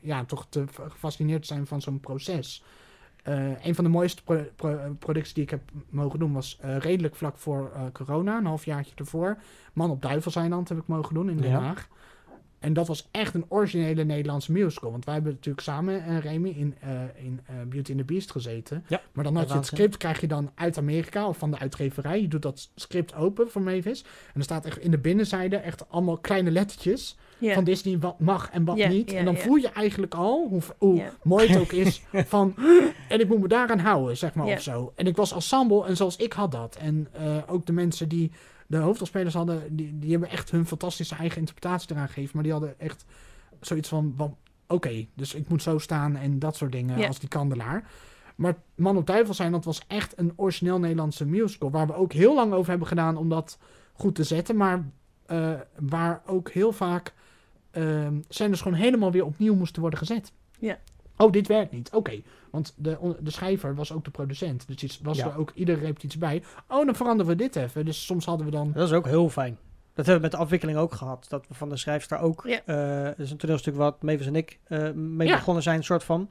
ja, 0.00 0.24
toch 0.24 0.46
te 0.48 0.64
gefascineerd 0.88 1.46
zijn 1.46 1.66
van 1.66 1.80
zo'n 1.80 2.00
proces. 2.00 2.62
Eh, 3.22 3.64
een 3.64 3.74
van 3.74 3.84
de 3.84 3.90
mooiste 3.90 4.22
pro- 4.22 4.46
pro- 4.56 4.96
producties 4.98 5.34
die 5.34 5.42
ik 5.42 5.50
heb 5.50 5.60
mogen 5.88 6.18
doen 6.18 6.32
was 6.32 6.58
eh, 6.60 6.76
redelijk 6.76 7.14
vlak 7.16 7.38
voor 7.38 7.70
eh, 7.74 7.82
corona, 7.92 8.38
een 8.38 8.46
halfjaartje 8.46 8.94
ervoor. 8.96 9.36
Man 9.72 9.90
op 9.90 10.02
Duivelseiland 10.02 10.68
heb 10.68 10.78
ik 10.78 10.86
mogen 10.86 11.14
doen 11.14 11.30
in 11.30 11.36
Den 11.36 11.50
Ja. 11.50 11.58
En 12.60 12.72
dat 12.72 12.88
was 12.88 13.08
echt 13.10 13.34
een 13.34 13.44
originele 13.48 14.04
Nederlandse 14.04 14.52
musical. 14.52 14.90
Want 14.90 15.04
wij 15.04 15.14
hebben 15.14 15.32
natuurlijk 15.32 15.64
samen, 15.64 16.04
eh 16.04 16.18
Remy, 16.18 16.48
in, 16.48 16.74
eh, 16.80 16.90
in 17.24 17.40
eh, 17.46 17.54
Beauty 17.68 17.90
and 17.90 17.98
the 17.98 18.04
Beast 18.04 18.30
gezeten. 18.30 18.84
Ja, 18.88 19.00
Maar 19.12 19.24
dan 19.24 19.36
had 19.36 19.48
je 19.48 19.54
het 19.54 19.66
script, 19.66 19.96
krijg 19.96 20.20
je 20.20 20.26
dan 20.26 20.50
uit 20.54 20.78
Amerika 20.78 21.28
of 21.28 21.38
van 21.38 21.50
de 21.50 21.58
uitgeverij. 21.58 22.20
Je 22.20 22.28
doet 22.28 22.42
dat 22.42 22.70
script 22.74 23.14
open 23.14 23.50
voor 23.50 23.62
Mavis. 23.62 24.02
En 24.02 24.34
er 24.34 24.42
staat 24.42 24.64
echt 24.64 24.78
in 24.78 24.90
de 24.90 24.98
binnenzijde 24.98 25.56
echt 25.56 25.90
allemaal 25.90 26.18
kleine 26.18 26.50
lettertjes 26.50 27.16
van 27.40 27.64
Disney 27.64 27.98
wat 27.98 28.18
mag 28.18 28.50
en 28.50 28.64
wat 28.64 28.76
niet. 28.76 29.12
en 29.12 29.24
dan 29.24 29.36
voel 29.36 29.56
je 29.56 29.68
eigenlijk 29.68 30.14
al 30.14 30.48
hoe, 30.48 30.62
hoe 30.78 31.02
mooi 31.22 31.48
het 31.48 31.60
ook 31.60 31.72
is 31.72 32.02
van... 32.34 32.54
En 33.08 33.20
ik 33.20 33.28
moet 33.28 33.40
me 33.40 33.48
daaraan 33.48 33.78
houden, 33.78 34.16
zeg 34.16 34.34
maar, 34.34 34.46
of 34.46 34.62
zo. 34.62 34.92
En 34.96 35.06
ik 35.06 35.16
was 35.16 35.32
ensemble 35.32 35.86
en 35.86 35.96
zoals 35.96 36.16
ik 36.16 36.32
had 36.32 36.52
dat. 36.52 36.76
En 36.76 37.08
ook 37.46 37.66
de 37.66 37.72
mensen 37.72 38.08
die 38.08 38.30
de 38.70 38.76
hoofdrolspelers 38.76 39.34
hadden... 39.34 39.76
Die, 39.76 39.98
die 39.98 40.10
hebben 40.10 40.28
echt 40.28 40.50
hun 40.50 40.66
fantastische 40.66 41.14
eigen 41.14 41.38
interpretatie 41.38 41.90
eraan 41.90 42.06
gegeven. 42.06 42.30
Maar 42.34 42.42
die 42.42 42.52
hadden 42.52 42.80
echt 42.80 43.04
zoiets 43.60 43.88
van... 43.88 44.14
van 44.16 44.36
Oké, 44.66 45.06
dus 45.14 45.34
ik 45.34 45.48
moet 45.48 45.62
zo 45.62 45.78
staan 45.78 46.16
en 46.16 46.38
dat 46.38 46.56
soort 46.56 46.72
dingen 46.72 47.06
als 47.06 47.18
die 47.18 47.28
kandelaar. 47.28 47.90
Maar 48.36 48.54
Man 48.74 48.96
op 48.96 49.06
Duivel 49.06 49.34
zijn, 49.34 49.52
dat 49.52 49.64
was 49.64 49.82
echt 49.86 50.18
een 50.18 50.32
origineel 50.36 50.78
Nederlandse 50.78 51.26
musical. 51.26 51.70
Waar 51.70 51.86
we 51.86 51.94
ook 51.94 52.12
heel 52.12 52.34
lang 52.34 52.52
over 52.52 52.70
hebben 52.70 52.88
gedaan 52.88 53.16
om 53.16 53.28
dat 53.28 53.58
goed 53.92 54.14
te 54.14 54.24
zetten. 54.24 54.56
Maar 54.56 54.84
eh, 55.26 55.52
waar 55.78 56.22
ook 56.26 56.50
heel 56.50 56.72
vaak 56.72 57.14
ehm 57.70 58.20
scènes 58.28 58.60
gewoon 58.60 58.78
helemaal 58.78 59.12
weer 59.12 59.24
opnieuw 59.24 59.54
moesten 59.54 59.80
worden 59.80 59.98
gezet. 59.98 60.32
Ja. 60.58 60.78
Oh, 61.20 61.32
dit 61.32 61.46
werkt 61.48 61.72
niet. 61.72 61.90
Oké. 61.92 62.20
Want 62.50 62.74
de, 62.76 63.16
de 63.20 63.30
schrijver 63.30 63.74
was 63.74 63.92
ook 63.92 64.04
de 64.04 64.10
producent. 64.10 64.80
Dus 64.80 65.00
was 65.02 65.16
Ja. 65.16 65.26
er 65.26 65.38
ook 65.38 65.52
iedere 65.54 65.80
repetitie 65.80 66.18
bij. 66.18 66.42
Oh, 66.68 66.84
dan 66.86 66.94
veranderen 66.94 67.32
we 67.32 67.36
dit 67.42 67.56
even. 67.56 67.84
Dus 67.84 68.06
soms 68.06 68.24
hadden 68.24 68.46
we 68.46 68.52
dan... 68.52 68.72
Dat 68.72 68.86
is 68.88 68.94
ook 68.94 69.06
heel 69.06 69.28
fijn. 69.28 69.58
Dat 69.94 70.06
hebben 70.06 70.14
we 70.16 70.20
met 70.20 70.30
de 70.30 70.36
afwikkeling 70.44 70.78
ook 70.78 70.92
gehad. 70.94 71.26
Dat 71.28 71.46
we 71.48 71.54
van 71.54 71.68
de 71.68 71.76
schrijfster 71.76 72.18
ook. 72.18 72.44
Ja. 72.46 72.60
eh, 72.64 73.04
dat 73.04 73.18
is 73.18 73.30
een 73.30 73.36
toneelstuk 73.36 73.74
wat 73.74 74.02
Mavis 74.02 74.26
en 74.26 74.36
ik 74.36 74.58
eh, 74.64 74.90
mee 74.92 75.28
Ja. 75.28 75.34
begonnen 75.36 75.62
zijn, 75.62 75.84
soort 75.84 76.04
van. 76.04 76.28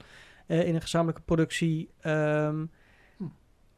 eh, 0.48 0.68
in 0.68 0.76
een 0.76 0.82
gezamenlijke 0.82 1.22
productie. 1.22 1.90
Ehm, 2.02 2.66
Hm. 3.18 3.24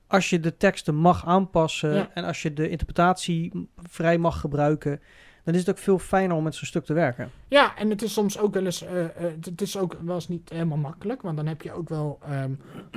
als 0.08 0.30
je 0.30 0.40
de 0.40 0.58
teksten 0.58 0.96
mag 0.96 1.26
aanpassen 1.26 1.94
Ja. 1.94 2.10
en 2.14 2.24
als 2.24 2.42
je 2.42 2.54
de 2.54 2.70
interpretatie 2.70 3.68
vrij 3.76 4.18
mag 4.18 4.40
gebruiken, 4.40 5.02
dan 5.44 5.54
is 5.54 5.60
het 5.60 5.70
ook 5.70 5.78
veel 5.78 6.00
fijner 6.00 6.36
om 6.38 6.44
met 6.44 6.56
zo'n 6.56 6.68
stuk 6.68 6.86
te 6.86 6.94
werken. 6.94 7.30
Ja, 7.48 7.78
en 7.78 7.90
het 7.90 8.02
is 8.02 8.14
soms 8.14 8.40
ook 8.40 8.54
wel 8.54 8.66
eens... 8.66 8.82
eh, 8.84 9.04
eh, 9.04 9.10
het- 9.42 9.62
is 9.62 9.78
ook 9.78 9.98
wel 10.02 10.16
eens 10.16 10.28
niet 10.28 10.50
helemaal 10.50 10.78
makkelijk. 10.78 11.22
Want 11.22 11.38
dan 11.38 11.46
heb 11.48 11.62
je 11.62 11.72
ook 11.72 11.90
wel 11.90 12.20
ehm, 12.30 12.52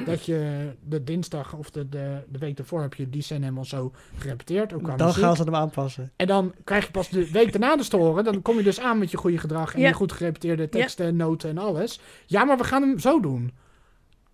dat 0.05 0.25
je 0.25 0.71
de 0.85 1.05
dinsdag 1.05 1.55
of 1.55 1.71
de, 1.71 1.89
de, 1.89 2.19
de 2.29 2.39
week 2.39 2.59
ervoor... 2.59 2.81
heb 2.83 2.95
je 2.95 3.11
die 3.11 3.23
scène 3.23 3.41
helemaal 3.43 3.65
zo 3.65 3.93
gerepeteerd. 4.17 4.73
Ook 4.73 4.87
Dan 4.97 5.07
muziek. 5.07 5.23
gaan 5.25 5.37
ze 5.37 5.43
hem 5.43 5.55
aanpassen. 5.55 6.13
En 6.17 6.27
dan 6.27 6.55
krijg 6.65 6.85
je 6.85 6.91
pas 6.91 7.09
de 7.09 7.31
week 7.31 7.53
daarna 7.53 7.77
de 7.77 7.83
storen. 7.83 8.25
Dan 8.25 8.43
kom 8.43 8.57
je 8.57 8.63
dus 8.63 8.81
aan 8.81 8.99
met 8.99 9.11
je 9.11 9.17
goede 9.17 9.39
gedrag 9.39 9.75
en 9.75 9.81
Ja. 9.81 9.89
je 9.89 9.95
goed 9.95 10.13
gerepeteerde 10.13 10.69
teksten, 10.69 11.17
noten 11.17 11.51
en 11.51 11.59
alles. 11.59 12.01
Ja, 12.27 12.45
maar 12.45 12.57
we 12.57 12.65
gaan 12.65 12.83
hem 12.83 12.99
zo 12.99 13.21
doen. 13.21 13.53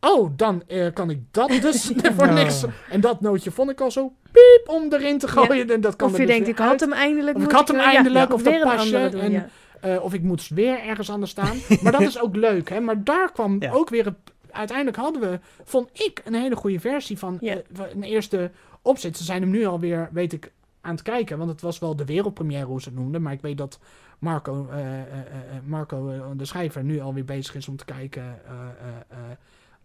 Oh, 0.00 0.30
dan 0.36 0.62
eh, 0.66 0.92
kan 0.92 1.10
ik 1.10 1.18
dat 1.30 1.48
dus 1.48 1.92
voor 2.16 2.26
Oh. 2.26 2.34
niks. 2.34 2.64
En 2.90 3.00
dat 3.00 3.20
nootje 3.20 3.50
vond 3.50 3.70
ik 3.70 3.80
al 3.80 3.90
zo 3.90 4.12
piep 4.32 4.62
om 4.66 4.92
erin 4.92 5.18
te 5.18 5.28
gooien. 5.28 5.70
En 5.70 5.80
dat 5.80 5.96
kan 5.96 6.06
Of 6.08 6.12
je 6.16 6.18
dus 6.26 6.34
denkt, 6.34 6.48
ik 6.48 6.58
had 6.58 6.80
hem 6.80 6.92
eindelijk. 6.92 7.36
Of 7.36 7.42
ik 7.44 7.50
had 7.50 7.68
hem 7.68 7.76
ja, 7.76 7.84
eindelijk, 7.94 8.28
ja, 8.28 8.34
of 8.34 8.42
dat 8.42 8.54
een 8.54 8.60
pasje, 8.60 9.08
doen, 9.10 9.20
en- 9.20 9.30
ja. 9.32 9.48
Eh, 9.80 10.02
of 10.02 10.14
ik 10.14 10.22
moet 10.22 10.48
weer 10.48 10.78
ergens 10.82 11.10
anders 11.10 11.30
staan. 11.30 11.56
Maar 11.82 11.92
dat 11.92 12.00
is 12.00 12.20
ook 12.20 12.36
leuk, 12.36 12.68
hè. 12.68 12.80
Maar 12.80 13.04
daar 13.04 13.32
kwam 13.32 13.56
Ja. 13.62 13.72
ook 13.72 13.88
weer... 13.88 14.06
Een, 14.06 14.16
uiteindelijk 14.50 14.96
hadden 14.96 15.20
we, 15.22 15.38
vond 15.64 15.88
ik, 15.92 16.22
een 16.24 16.34
hele 16.34 16.56
goede 16.56 16.80
versie 16.80 17.18
van 17.18 17.38
Ja. 17.40 17.54
eh, 17.54 17.60
een 17.94 18.02
eerste 18.02 18.50
opzet. 18.82 19.16
Ze 19.16 19.24
zijn 19.24 19.40
hem 19.42 19.50
nu 19.50 19.64
alweer, 19.66 20.08
weet 20.12 20.32
ik, 20.32 20.52
aan 20.80 20.90
het 20.92 21.02
kijken. 21.02 21.38
Want 21.38 21.50
het 21.50 21.60
was 21.60 21.78
wel 21.78 21.96
de 21.96 22.04
wereldpremière, 22.04 22.64
hoe 22.64 22.80
ze 22.82 22.88
het 22.88 22.98
noemden. 22.98 23.22
Maar 23.22 23.32
ik 23.32 23.40
weet 23.40 23.58
dat 23.58 23.78
Marco, 24.18 24.66
eh, 24.70 24.78
eh, 24.78 25.00
eh, 25.00 25.00
eh, 25.00 25.62
Marco 25.64 26.12
de 26.36 26.44
schrijver, 26.44 26.84
nu 26.84 27.00
alweer 27.00 27.24
bezig 27.24 27.54
is 27.54 27.68
om 27.68 27.76
te 27.76 27.84
kijken... 27.84 28.38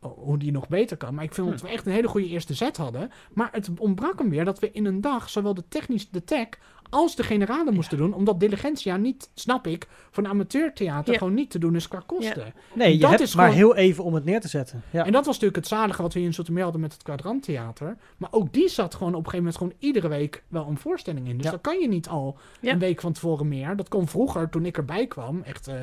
hoe 0.08 0.38
die 0.38 0.52
nog 0.52 0.68
beter 0.68 0.98
kan. 0.98 1.14
Maar 1.16 1.24
ik 1.24 1.34
vind 1.34 1.46
Hm. 1.48 1.52
dat 1.54 1.62
we 1.62 1.68
echt 1.70 1.86
een 1.86 1.92
hele 1.92 2.08
goede 2.08 2.28
eerste 2.28 2.56
set 2.56 2.78
hadden. 2.78 3.12
Maar 3.34 3.50
het 3.52 3.70
ontbrak 3.80 4.20
hem 4.20 4.30
weer 4.30 4.46
dat 4.46 4.60
we 4.60 4.72
in 4.72 4.86
een 4.86 5.02
dag 5.02 5.30
zowel 5.30 5.54
de 5.54 5.64
technisch, 5.68 6.10
de 6.10 6.24
tech 6.24 6.48
als 6.90 7.16
de 7.16 7.24
generale 7.24 7.72
moesten 7.72 7.98
doen. 7.98 8.14
Omdat 8.14 8.40
Diligentia 8.40 8.98
niet, 8.98 9.30
snap 9.34 9.68
ik, 9.68 9.88
een 10.14 10.28
amateurtheater 10.28 11.12
Ja. 11.14 11.18
gewoon 11.20 11.34
niet 11.34 11.50
te 11.50 11.60
doen 11.60 11.76
is 11.76 11.88
qua 11.88 12.04
kosten. 12.06 12.54
Nee, 12.74 12.94
je 12.94 13.00
Dat 13.00 13.10
hebt 13.10 13.22
is 13.22 13.36
maar 13.36 13.52
gewoon- 13.52 13.58
heel 13.76 13.76
even 13.76 14.04
om 14.04 14.14
het 14.14 14.26
neer 14.26 14.42
te 14.42 14.48
zetten. 14.48 14.82
Ja. 14.90 15.06
En 15.06 15.12
dat 15.12 15.26
was 15.26 15.34
natuurlijk 15.34 15.56
het 15.56 15.68
zalige 15.68 16.02
wat 16.02 16.14
we 16.14 16.20
hier 16.20 16.28
in 16.28 16.34
Zoetermeer 16.34 16.64
hadden 16.64 16.82
met 16.82 16.94
het 16.94 17.04
Kwadranttheater. 17.04 17.98
Maar 18.18 18.32
ook 18.32 18.54
die 18.54 18.70
zat 18.70 18.96
gewoon 18.96 19.14
op 19.16 19.26
een 19.26 19.30
gegeven 19.32 19.46
moment 19.46 19.58
gewoon 19.58 19.74
iedere 19.80 20.08
week 20.08 20.44
wel 20.48 20.68
een 20.68 20.78
voorstelling 20.78 21.28
in. 21.28 21.36
Dus 21.36 21.46
Ja. 21.46 21.52
dat 21.52 21.62
kan 21.62 21.80
je 21.80 21.88
niet 21.88 22.08
al 22.08 22.38
Ja. 22.62 22.72
een 22.72 22.80
week 22.80 23.02
van 23.02 23.14
tevoren 23.14 23.48
meer. 23.48 23.76
Dat 23.76 23.90
kon 23.90 24.08
vroeger, 24.08 24.50
toen 24.50 24.66
ik 24.66 24.78
erbij 24.78 25.08
kwam, 25.08 25.42
echt 25.42 25.68
eh, 25.68 25.76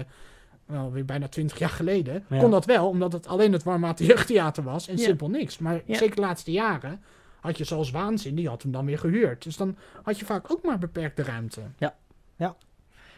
wel 0.73 0.93
weer 0.93 1.05
bijna 1.05 1.29
twintig 1.29 1.59
jaar 1.59 1.68
geleden, 1.68 2.25
Ja. 2.29 2.39
kon 2.39 2.51
dat 2.51 2.64
wel, 2.64 2.89
omdat 2.89 3.12
het 3.12 3.27
alleen 3.27 3.53
het 3.53 3.62
Warmate 3.62 4.05
Jeugdtheater 4.12 4.62
was 4.62 4.89
en 4.89 4.97
Ja. 4.97 5.03
simpel 5.05 5.29
niks. 5.31 5.59
Maar 5.59 5.83
Ja. 5.85 5.97
zeker 5.97 6.14
de 6.14 6.20
laatste 6.20 6.51
jaren 6.53 7.01
had 7.41 7.59
je 7.59 7.64
zoals 7.64 7.91
Waanzin, 7.91 8.35
die 8.35 8.49
had 8.49 8.62
hem 8.62 8.73
dan 8.73 8.87
weer 8.87 8.99
gehuurd. 8.99 9.43
Dus 9.43 9.57
dan 9.57 9.77
had 10.03 10.18
je 10.18 10.25
vaak 10.25 10.51
ook 10.53 10.62
maar 10.62 10.79
beperkte 10.79 11.23
ruimte. 11.23 11.61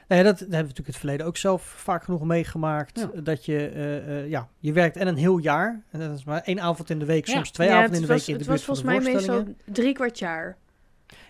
Nee, 0.09 0.23
dat, 0.23 0.33
dat 0.33 0.39
hebben 0.41 0.59
we 0.59 0.63
natuurlijk 0.63 0.79
in 0.79 0.93
het 0.93 0.97
verleden 0.97 1.27
ook 1.27 1.37
zelf 1.37 1.63
vaak 1.63 2.05
genoeg 2.05 2.25
meegemaakt. 2.25 2.99
Ja. 3.15 3.21
Dat 3.21 3.45
je, 3.45 3.69
eh, 3.69 4.19
eh, 4.19 4.29
ja, 4.31 4.49
je 4.59 4.73
werkt 4.73 4.97
en 4.97 5.07
een 5.07 5.17
heel 5.17 5.39
jaar. 5.39 5.83
En 5.91 6.01
dat 6.01 6.19
is 6.19 6.25
maar 6.25 6.41
één 6.43 6.61
avond 6.61 6.91
in 6.91 6.99
de 6.99 7.05
week, 7.05 7.27
Ja. 7.27 7.33
soms 7.35 7.51
twee 7.51 7.69
Ja, 7.69 7.75
avonden 7.75 7.95
in 7.95 8.01
het 8.01 8.09
de 8.11 8.15
was, 8.17 8.27
week 8.27 8.37
in 8.37 8.45
de 8.45 8.51
het 8.51 8.65
buurt 8.65 8.67
was 8.67 8.83
van 8.83 8.85
de 8.85 8.91
volgens 8.91 9.05
mij 9.07 9.13
voorstellingen. 9.23 9.57
meestal 9.65 9.75
drie 9.75 9.95
kwart 9.95 10.19
jaar. 10.19 10.57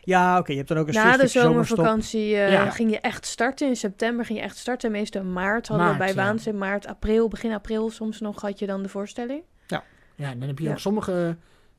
Ja, 0.02 0.38
oké, 0.38 0.50
je 0.50 0.56
hebt 0.56 0.68
dan 0.68 0.78
ook 0.78 0.88
een 0.88 0.94
Na 0.94 1.16
de 1.16 1.26
zomervakantie 1.26 2.36
eh, 2.36 2.52
Ja. 2.52 2.70
ging 2.70 2.90
je 2.90 3.00
echt 3.00 3.26
starten. 3.26 3.68
In 3.68 3.76
september 3.76 4.24
ging 4.24 4.38
je 4.38 4.44
echt 4.44 4.56
starten. 4.56 4.90
Meestal 4.90 5.22
in 5.22 5.32
maart 5.32 5.68
hadden 5.68 5.86
Maart, 5.86 5.98
we 5.98 6.04
bij 6.04 6.14
ja. 6.14 6.28
Waanzin. 6.30 6.58
Maart, 6.58 6.86
april, 6.86 7.28
begin 7.28 7.52
april 7.52 7.90
soms 7.90 8.20
nog 8.20 8.40
had 8.40 8.58
je 8.58 8.66
dan 8.66 8.82
de 8.82 8.88
voorstelling. 8.88 9.42
Ja, 10.16 10.30
en 10.30 10.38
dan 10.38 10.48
heb 10.48 10.58
je 10.58 10.64
Ja. 10.64 10.70
ook 10.70 10.78
sommige 10.78 11.36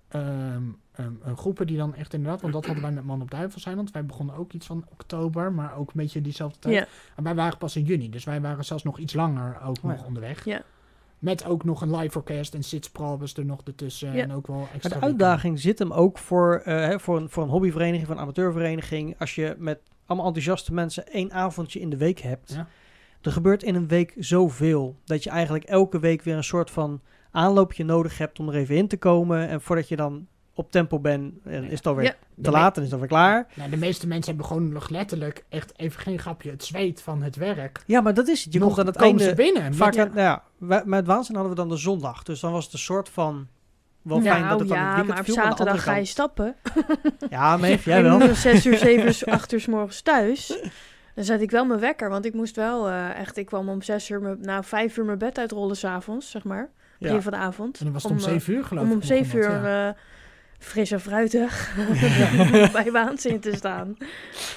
ehm, 0.09 0.61
ehm, 0.91 1.11
eh, 1.23 1.37
groepen 1.37 1.67
die 1.67 1.77
dan 1.77 1.95
echt 1.95 2.13
inderdaad, 2.13 2.41
want 2.41 2.53
dat 2.53 2.65
hadden 2.65 2.83
wij 2.83 2.91
met 2.93 3.03
Man 3.03 3.21
op 3.21 3.31
Duivelseiland. 3.31 3.91
Wij 3.91 4.05
begonnen 4.05 4.35
ook 4.35 4.53
iets 4.53 4.65
van 4.65 4.85
oktober, 4.91 5.51
maar 5.51 5.75
ook 5.77 5.87
een 5.87 5.93
beetje 5.95 6.21
diezelfde 6.21 6.59
tijd. 6.59 6.75
Ja. 6.75 6.85
En 7.15 7.23
wij 7.23 7.35
waren 7.35 7.57
pas 7.57 7.75
in 7.75 7.83
juni, 7.83 8.09
dus 8.09 8.23
wij 8.23 8.41
waren 8.41 8.65
zelfs 8.65 8.83
nog 8.83 8.97
iets 8.99 9.13
langer 9.13 9.61
ook 9.61 9.77
Oh 9.77 9.83
nog 9.83 9.99
ja. 9.99 10.05
onderweg. 10.05 10.45
Ja. 10.45 10.61
Met 11.19 11.45
ook 11.45 11.63
nog 11.63 11.81
een 11.81 11.95
live 11.95 12.17
orkest 12.17 12.53
en 12.53 12.63
sitsprobes 12.63 13.33
er 13.33 13.45
nog 13.45 13.61
ertussen 13.65 14.13
Ja. 14.13 14.21
en 14.23 14.33
ook 14.33 14.47
wel 14.47 14.57
Maar 14.57 14.69
extra 14.73 14.99
de 14.99 15.05
uitdaging 15.05 15.59
zit 15.59 15.79
hem 15.79 15.91
ook 15.93 16.17
voor, 16.17 16.61
eh, 16.65 16.75
hè, 16.75 16.99
voor, 16.99 17.17
een, 17.17 17.29
voor 17.29 17.43
een 17.43 17.49
hobbyvereniging, 17.49 18.05
voor 18.05 18.15
een 18.15 18.21
amateurvereniging. 18.21 19.15
Als 19.19 19.35
je 19.35 19.55
met 19.57 19.79
allemaal 20.05 20.25
enthousiaste 20.27 20.73
mensen 20.73 21.07
één 21.07 21.31
avondje 21.31 21.79
in 21.79 21.89
de 21.89 21.97
week 21.97 22.19
hebt. 22.19 22.53
Ja. 22.53 22.67
Er 23.21 23.31
gebeurt 23.31 23.63
in 23.63 23.75
een 23.75 23.87
week 23.87 24.13
zoveel. 24.17 24.95
Dat 25.05 25.23
je 25.23 25.29
eigenlijk 25.29 25.63
elke 25.63 25.99
week 25.99 26.21
weer 26.21 26.35
een 26.35 26.43
soort 26.43 26.71
van 26.71 27.01
aanloopje 27.31 27.83
nodig 27.83 28.17
hebt 28.17 28.39
om 28.39 28.47
er 28.49 28.55
even 28.55 28.75
in 28.75 28.87
te 28.87 28.97
komen. 28.97 29.47
En 29.47 29.61
voordat 29.61 29.87
je 29.87 29.95
dan 29.95 30.27
op 30.53 30.71
tempo 30.71 30.99
bent, 30.99 31.33
eh, 31.43 31.61
is 31.63 31.71
het 31.77 31.87
alweer 31.87 32.05
Ja. 32.05 32.11
te 32.11 32.17
De 32.35 32.51
laat 32.51 32.75
en 32.75 32.77
is 32.77 32.83
het 32.83 32.93
alweer 32.93 33.09
klaar. 33.09 33.47
Nou, 33.53 33.69
de 33.69 33.77
meeste 33.77 34.07
mensen 34.07 34.27
hebben 34.27 34.45
gewoon 34.45 34.69
nog 34.71 34.89
letterlijk 34.89 35.45
echt 35.49 35.73
even 35.79 36.01
geen 36.01 36.19
grapje 36.19 36.49
het 36.49 36.63
zweet 36.63 37.01
van 37.01 37.21
het 37.23 37.35
werk. 37.35 37.83
Ja, 37.85 38.01
maar 38.01 38.13
dat 38.13 38.27
is 38.27 38.43
het. 38.43 38.53
Je 38.53 38.59
nog 38.59 38.67
komt 38.67 38.79
aan 38.79 38.85
het 38.85 38.95
einde... 38.95 39.23
ze 39.23 39.33
binnen. 39.35 39.73
Vaak, 39.73 39.97
aan- 39.97 40.07
nou 40.07 40.19
ja, 40.19 40.43
met 40.85 41.05
Waanzin 41.07 41.35
hadden 41.35 41.53
we 41.53 41.59
dan 41.59 41.69
de 41.69 41.77
zondag. 41.77 42.23
Dus 42.23 42.39
dan 42.39 42.51
was 42.51 42.63
het 42.63 42.73
een 42.73 42.79
soort 42.79 43.09
van... 43.09 43.47
Wel 44.01 44.21
fijn 44.21 44.39
dat 44.41 44.47
nou 44.49 44.59
het 44.59 44.67
dan 44.69 44.77
ja, 44.77 44.95
het 44.97 45.07
maar 45.07 45.19
op 45.19 45.25
viel. 45.25 45.33
zaterdag 45.33 45.83
ga 45.83 45.95
je 45.95 46.05
stappen. 46.05 46.55
Ja, 47.29 47.57
maar 47.57 47.67
jij 47.69 47.77
ik 47.77 48.03
wel. 48.03 48.21
om 48.29 48.35
zes 48.35 48.65
uur, 48.65 48.77
zeven 48.77 49.05
uur, 49.07 49.21
acht 49.33 49.51
uur 49.53 49.59
s 49.61 49.65
morgens 49.67 50.01
thuis. 50.01 50.59
Dan 51.15 51.23
zet 51.23 51.41
ik 51.41 51.51
wel 51.51 51.65
mijn 51.65 51.79
wekker, 51.79 52.09
want 52.09 52.25
ik 52.25 52.33
moest 52.33 52.55
wel 52.55 52.87
eh, 52.89 53.19
echt... 53.19 53.37
Ik 53.37 53.45
kwam 53.45 53.69
om 53.69 53.81
zes 53.81 54.09
uur, 54.09 54.21
mijn- 54.21 54.41
nou 54.41 54.63
vijf 54.63 54.97
uur 54.97 55.05
mijn 55.05 55.17
bed 55.17 55.37
uitrollen 55.37 55.75
s'avonds, 55.77 56.31
zeg 56.31 56.43
maar. 56.43 56.69
Begin 56.99 57.15
Ja. 57.15 57.21
van 57.21 57.31
de 57.31 57.37
avond. 57.37 57.77
en 57.77 57.83
dan 57.83 57.93
was 57.93 58.03
het 58.03 58.11
om, 58.11 58.17
eh, 58.17 58.23
7 58.23 58.53
uur 58.53 58.63
geloof 58.65 58.85
ik. 58.85 58.91
om 58.93 59.01
zeven 59.01 59.37
uur 59.37 59.45
begon 59.47 59.61
dat, 59.61 59.71
ja. 59.71 59.87
eh, 59.89 59.93
fris 60.59 60.91
en 60.91 61.01
fruitig 61.01 61.75
bij 62.71 62.91
waanzin 62.91 63.39
te 63.39 63.55
staan. 63.55 63.97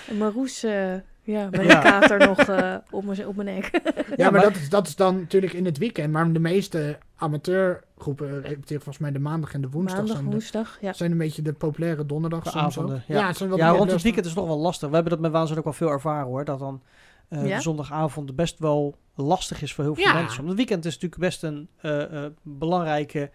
En 0.08 0.16
Maroes, 0.16 0.62
eh, 0.62 0.94
ja, 1.32 1.48
met 1.50 1.64
Ja. 1.64 1.76
een 1.76 1.82
kater 1.82 2.18
nog 2.28 2.38
eh, 2.38 2.74
op, 2.90 3.04
mijn, 3.04 3.26
op 3.26 3.36
mijn 3.36 3.54
nek. 3.54 3.70
Ja, 4.16 4.30
maar, 4.30 4.32
maar- 4.32 4.42
dat, 4.42 4.56
is, 4.56 4.68
dat 4.68 4.86
is 4.86 4.96
dan 4.96 5.16
natuurlijk 5.18 5.52
in 5.52 5.64
het 5.64 5.78
weekend. 5.78 6.12
Maar 6.12 6.32
de 6.32 6.38
meeste 6.38 6.98
amateurgroepen 7.16 8.28
repeteren 8.42 8.82
volgens 8.82 8.98
mij 8.98 9.12
de 9.12 9.18
maandag 9.18 9.54
en 9.54 9.60
de 9.60 9.68
woensdag. 9.70 9.96
Maandag, 9.98 10.16
zijn, 10.16 10.28
de, 10.28 10.34
woensdag, 10.36 10.78
ja. 10.80 10.92
zijn 10.92 11.10
een 11.10 11.18
beetje 11.18 11.42
de 11.42 11.52
populaire 11.52 12.06
donderdag 12.06 12.42
De 12.42 12.50
soms 12.50 12.64
avonden, 12.64 12.96
ook. 12.96 13.02
ja. 13.06 13.26
het 13.26 13.36
zijn 13.36 13.48
wel 13.48 13.58
de 13.58 13.64
Ja, 13.64 13.70
rond 13.70 13.90
het 13.90 14.02
weekend 14.02 14.24
is 14.24 14.30
het 14.30 14.40
nog 14.40 14.48
wel 14.48 14.58
lastig. 14.58 14.88
We 14.88 14.94
hebben 14.94 15.12
dat 15.12 15.20
met 15.20 15.30
Waanzin 15.32 15.58
ook 15.58 15.64
wel 15.64 15.72
veel 15.72 15.90
ervaren 15.90 16.26
hoor. 16.26 16.44
Dat 16.44 16.58
dan 16.58 16.82
eh, 17.28 17.46
Ja? 17.48 17.56
de 17.56 17.62
zondagavond 17.62 18.36
best 18.36 18.58
wel 18.58 18.96
lastig 19.14 19.62
is 19.62 19.74
voor 19.74 19.84
heel 19.84 19.94
veel 19.94 20.04
Ja. 20.04 20.12
mensen. 20.14 20.36
Want 20.36 20.48
het 20.48 20.56
weekend 20.56 20.84
is 20.84 20.92
natuurlijk 20.94 21.20
best 21.20 21.42
een 21.42 21.68
eh, 21.80 22.24
eh, 22.24 22.30
belangrijke... 22.42 23.30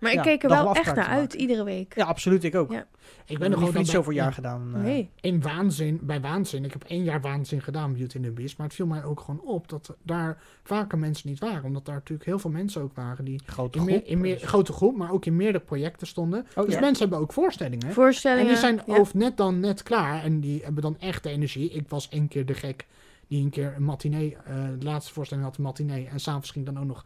Maar 0.00 0.12
Ja, 0.12 0.16
ik 0.18 0.22
keek 0.24 0.42
er 0.42 0.48
wel 0.48 0.74
echt 0.74 0.94
naar 0.94 1.06
uit, 1.06 1.34
iedere 1.34 1.64
week. 1.64 1.94
Ja, 1.96 2.04
absoluut. 2.06 2.44
Ik 2.44 2.54
ook. 2.54 2.72
Ja. 2.72 2.86
Ik 3.24 3.38
ben 3.38 3.50
nog 3.50 3.60
niet 3.60 3.72
bij- 3.72 3.84
zoveel 3.84 4.12
ja, 4.12 4.22
jaar 4.22 4.32
gedaan. 4.32 4.70
eh. 4.74 4.80
Nee. 4.82 5.10
In 5.20 5.42
waanzin, 5.42 5.98
bij 6.02 6.20
waanzin. 6.20 6.64
Ik 6.64 6.72
heb 6.72 6.84
één 6.84 7.02
jaar 7.04 7.20
waanzin 7.20 7.62
gedaan, 7.62 7.92
Beauty 7.92 8.16
and 8.16 8.24
the 8.24 8.30
Beast. 8.32 8.56
Maar 8.58 8.66
het 8.66 8.76
viel 8.76 8.86
mij 8.86 9.04
ook 9.04 9.20
gewoon 9.20 9.40
op 9.40 9.68
dat 9.68 9.96
daar 10.02 10.42
vaker 10.62 10.98
mensen 10.98 11.28
niet 11.28 11.38
waren. 11.40 11.64
Omdat 11.64 11.84
daar 11.84 11.94
natuurlijk 11.94 12.28
heel 12.28 12.38
veel 12.38 12.50
mensen 12.50 12.82
ook 12.82 12.94
waren 12.94 13.24
die 13.24 13.40
Grote 13.46 13.78
in, 13.78 13.84
groep. 13.84 13.94
meer, 13.94 14.06
in 14.06 14.20
meer, 14.20 14.38
grote 14.38 14.72
groep, 14.72 14.96
maar 14.96 15.10
ook 15.12 15.24
in 15.26 15.36
meerdere 15.36 15.64
projecten 15.64 16.06
stonden. 16.06 16.46
Oh, 16.54 16.64
dus 16.64 16.74
ja. 16.74 16.80
mensen 16.80 17.00
hebben 17.02 17.18
ook 17.18 17.32
voorstellingen. 17.32 17.92
Voorstellingen. 17.92 18.44
En 18.44 18.48
die 18.50 18.58
zijn 18.60 18.80
ja. 18.86 18.98
of 19.00 19.14
net 19.14 19.36
dan 19.36 19.60
net 19.60 19.82
klaar. 19.82 20.22
En 20.24 20.40
die 20.40 20.60
hebben 20.64 20.82
dan 20.82 20.96
echt 20.98 21.22
de 21.22 21.30
energie. 21.30 21.70
Ik 21.70 21.88
was 21.88 22.08
één 22.08 22.28
keer 22.28 22.46
de 22.46 22.54
gek 22.54 22.86
die 23.26 23.42
een 23.44 23.50
keer 23.50 23.72
een 23.76 23.84
matinee, 23.84 24.36
eh, 24.44 24.54
de 24.78 24.84
laatste 24.84 25.12
voorstelling 25.12 25.46
had 25.46 25.56
een 25.56 25.62
matinee. 25.62 26.06
En 26.08 26.20
s'avonds 26.20 26.50
ging 26.50 26.64
dan 26.66 26.78
ook 26.78 26.84
nog, 26.86 27.04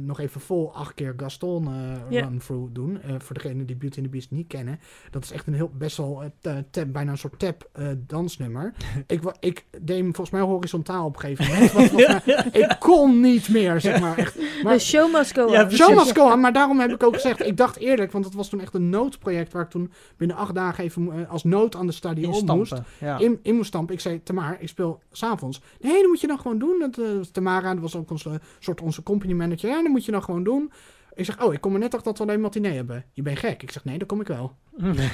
nog 0.00 0.20
even 0.20 0.40
vol 0.40 0.74
acht 0.74 0.94
keer 0.94 1.14
Gaston 1.16 1.66
eh, 1.66 1.72
Ja. 2.10 2.20
run-through 2.24 2.68
doen. 2.72 3.00
Eh, 3.02 3.14
voor 3.18 3.34
degenen 3.34 3.66
die 3.66 3.76
Beauty 3.76 3.96
and 3.98 4.06
the 4.06 4.12
Beast 4.12 4.30
niet 4.30 4.46
kennen. 4.46 4.80
Dat 5.10 5.24
is 5.24 5.30
echt 5.30 5.46
een 5.46 5.54
heel, 5.54 5.70
best 5.74 5.96
wel, 5.96 6.22
eh, 6.22 6.28
ta- 6.40 6.64
tap, 6.70 6.92
bijna 6.92 7.10
een 7.10 7.18
soort 7.18 7.38
tap 7.38 7.68
eh, 7.72 7.86
dansnummer. 8.06 8.72
ik, 9.06 9.20
ik 9.40 9.64
deed 9.80 9.96
hem 9.96 10.04
volgens 10.14 10.30
mij 10.30 10.40
horizontaal 10.40 11.06
op 11.06 11.14
een 11.14 11.20
gegeven 11.20 11.46
moment. 11.54 11.72
want 11.72 11.88
volgens 11.90 12.24
mij- 12.24 12.44
ik 12.52 12.76
kon 12.80 13.20
niet 13.20 13.48
meer, 13.48 13.80
zeg 13.80 14.00
maar. 14.00 14.18
Echt. 14.18 14.36
Maar, 14.62 14.72
De 14.72 14.78
show 14.78 15.12
must 15.12 15.32
go 15.34 15.50
Ja, 15.50 15.60
on. 15.60 15.66
precies. 15.66 15.86
zo 15.86 15.94
must 15.94 16.16
go 16.18 16.24
on, 16.32 16.40
maar 16.40 16.52
daarom 16.52 16.78
heb 16.80 16.90
ik 16.90 17.02
ook 17.02 17.14
gezegd, 17.14 17.46
ik 17.46 17.56
dacht 17.56 17.76
eerlijk, 17.76 18.12
want 18.12 18.24
het 18.24 18.34
was 18.34 18.48
toen 18.48 18.60
echt 18.60 18.74
een 18.74 18.88
noodproject 18.90 19.52
waar 19.52 19.62
ik 19.62 19.70
toen 19.70 19.90
binnen 20.16 20.36
acht 20.36 20.54
dagen 20.54 20.84
even 20.84 21.12
eh, 21.12 21.30
als 21.30 21.44
nood 21.44 21.76
aan 21.76 21.86
de 21.86 21.92
stadion 21.92 22.44
moest. 22.46 22.74
Ja. 23.00 23.18
In, 23.18 23.38
in 23.42 23.54
moest 23.54 23.68
stampen. 23.68 23.94
Ik 23.94 24.00
zei, 24.00 24.22
Tamar, 24.22 24.56
ik 24.60 24.68
speel 24.68 25.02
s'avonds. 25.12 25.62
Nee, 25.80 25.92
dat 25.92 26.06
moet 26.06 26.20
je 26.20 26.26
dan 26.26 26.38
gewoon 26.40 26.58
doen. 26.58 26.78
Dat, 26.78 26.98
eh, 26.98 27.20
Tamara, 27.32 27.72
dat 27.72 27.82
was 27.82 27.96
ook 27.96 28.10
onze, 28.10 28.40
soort 28.58 28.80
onze 28.98 29.02
company 29.02 29.32
manager. 29.32 29.68
Ja, 29.68 29.82
dat 29.82 29.90
moet 29.90 30.04
je 30.04 30.12
dan 30.12 30.22
gewoon 30.22 30.44
doen. 30.44 30.72
Ik 31.14 31.24
zeg, 31.24 31.42
oh, 31.42 31.52
ik 31.52 31.60
kom 31.60 31.72
er 31.72 31.78
net 31.78 31.94
achter 31.94 32.12
dat 32.12 32.18
we 32.18 32.24
alleen 32.24 32.40
matinee 32.40 32.74
hebben. 32.74 33.04
Je 33.12 33.22
bent 33.22 33.38
gek. 33.38 33.62
Ik 33.62 33.70
zeg, 33.70 33.84
nee, 33.84 33.98
dan 33.98 34.06
kom 34.06 34.20
ik 34.20 34.26
wel. 34.26 34.56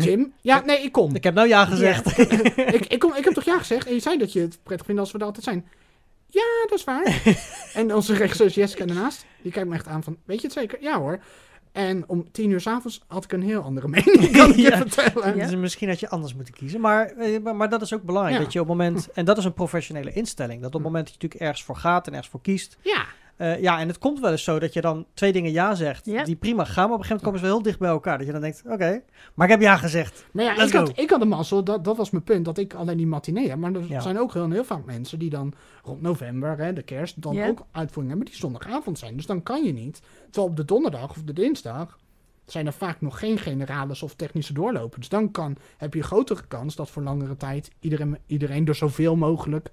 Jim? 0.01 0.33
Ja, 0.41 0.63
nee, 0.65 0.83
ik 0.83 0.93
kom. 0.93 1.15
Ik 1.15 1.25
heb 1.25 1.35
nou 1.35 1.49
ja 1.49 1.65
gezegd. 1.65 2.19
ik, 2.79 2.87
ik, 2.87 2.99
kom, 2.99 3.15
ik 3.15 3.25
heb 3.25 3.35
toch 3.35 3.45
ja 3.45 3.59
gezegd? 3.59 3.87
En 3.87 3.95
je 3.95 4.01
zei 4.01 4.19
dat 4.19 4.33
je 4.33 4.41
het 4.41 4.59
prettig 4.63 4.87
vindt 4.87 5.01
als 5.01 5.13
we 5.13 5.19
er 5.19 5.25
altijd 5.25 5.45
zijn. 5.45 5.67
Ja, 6.29 6.43
dat 6.69 6.79
is 6.79 6.85
waar. 6.85 7.23
en 7.81 7.95
onze 7.95 8.15
regisseur 8.15 8.49
Jessica 8.49 8.85
daarnaast, 8.85 9.27
die 9.43 9.53
kijkt 9.53 9.69
me 9.69 9.75
echt 9.75 9.87
aan 9.87 10.03
van, 10.03 10.17
weet 10.25 10.41
je 10.41 10.47
het 10.47 10.57
zeker? 10.57 10.83
Ja 10.83 10.99
hoor. 10.99 11.21
En 11.73 12.09
om 12.09 12.31
tien 12.33 12.51
uur 12.51 12.61
s'avonds 12.61 13.01
had 13.07 13.25
ik 13.25 13.33
een 13.33 13.43
heel 13.43 13.63
andere 13.63 13.89
mening, 13.89 14.31
kan 14.33 14.51
ik 14.51 14.57
je 14.57 14.77
vertellen. 14.87 15.37
Ja. 15.37 15.47
Dus 15.47 15.57
misschien 15.57 15.89
had 15.89 16.01
je 16.01 16.09
anders 16.09 16.35
moeten 16.35 16.55
kiezen. 16.55 16.81
Maar, 16.81 17.07
eh, 17.07 17.43
maar, 17.43 17.57
maar 17.57 17.69
dat 17.69 17.83
is 17.83 17.95
ook 17.95 18.03
belangrijk. 18.03 18.39
Ja. 18.39 18.45
Dat 18.45 18.53
je 18.53 18.61
op 18.61 18.69
het 18.69 18.77
moment, 18.77 19.09
en 19.13 19.25
dat 19.25 19.39
is 19.39 19.45
een 19.45 19.55
professionele 19.55 20.13
instelling. 20.13 20.61
Dat 20.61 20.69
op 20.69 20.75
het 20.75 20.83
moment 20.83 21.05
dat 21.05 21.15
je 21.15 21.21
natuurlijk 21.23 21.43
ergens 21.43 21.65
voor 21.65 21.77
gaat 21.77 22.07
en 22.07 22.13
ergens 22.13 22.31
voor 22.31 22.41
kiest. 22.41 22.77
Ja. 22.81 23.05
Eh, 23.37 23.61
ja, 23.61 23.79
en 23.81 23.89
het 23.89 23.99
komt 23.99 24.21
wel 24.21 24.31
eens 24.31 24.45
zo 24.45 24.59
dat 24.59 24.73
je 24.73 24.81
dan 24.81 25.07
twee 25.15 25.33
dingen 25.33 25.53
ja 25.53 25.75
zegt. 25.75 26.05
Die 26.05 26.37
prima 26.37 26.65
gaan. 26.65 26.85
Maar 26.89 26.95
op 26.95 27.01
een 27.01 27.07
gegeven 27.07 27.09
moment 27.09 27.23
komen 27.23 27.39
ze 27.39 27.45
wel 27.45 27.55
heel 27.55 27.63
dicht 27.63 27.79
bij 27.79 27.89
elkaar. 27.89 28.19
Dat 28.19 28.27
je 28.27 28.33
dan 28.33 28.41
denkt, 28.41 28.63
oké, 28.67 29.03
maar 29.35 29.47
ik 29.47 29.53
heb 29.53 29.61
ja 29.61 29.77
gezegd. 29.77 30.27
Maar 30.33 30.45
ja, 30.45 30.63
ik 30.63 30.73
had, 30.73 30.99
ik 30.99 31.11
had 31.11 31.21
de 31.21 31.27
mazzel, 31.27 31.65
dat, 31.65 31.85
dat 31.85 31.97
was 31.97 32.11
mijn 32.11 32.25
punt, 32.25 32.45
dat 32.45 32.59
ik 32.59 32.75
alleen 32.75 32.97
die 32.97 33.07
matinee 33.07 33.49
heb. 33.49 33.59
Maar 33.59 33.75
er 33.75 33.85
Ja. 33.89 34.01
zijn 34.01 34.19
ook 34.19 34.33
heel, 34.33 34.51
heel 34.51 34.65
vaak 34.65 34.85
mensen 34.85 35.19
die 35.19 35.31
dan 35.31 35.53
rond 35.83 36.03
november, 36.03 36.59
hè, 36.59 36.73
de 36.73 36.83
kerst, 36.83 37.23
dan 37.23 37.43
ook 37.43 37.67
uitvoering 37.71 38.09
hebben 38.15 38.33
die 38.33 38.41
zondagavond 38.41 38.99
zijn. 38.99 39.17
Dus 39.17 39.27
dan 39.27 39.43
kan 39.43 39.65
je 39.65 39.73
niet. 39.73 40.03
Terwijl 40.25 40.47
op 40.47 40.57
de 40.57 40.65
donderdag 40.65 41.11
of 41.11 41.23
de 41.25 41.33
dinsdag 41.33 41.99
zijn 42.47 42.67
er 42.67 42.73
vaak 42.73 43.01
nog 43.01 43.19
geen 43.19 43.39
generales 43.39 44.03
of 44.03 44.15
technische 44.15 44.53
doorlopen. 44.53 45.01
Dus 45.01 45.09
dan 45.09 45.31
kan, 45.31 45.57
heb 45.77 45.93
je 45.93 45.99
een 45.99 46.07
grotere 46.07 46.43
kans 46.49 46.75
dat 46.77 46.91
voor 46.91 47.03
langere 47.03 47.37
tijd 47.37 47.71
iedereen, 47.81 48.19
iedereen 48.27 48.67
er 48.67 48.75
zoveel 48.75 49.17
mogelijk... 49.17 49.71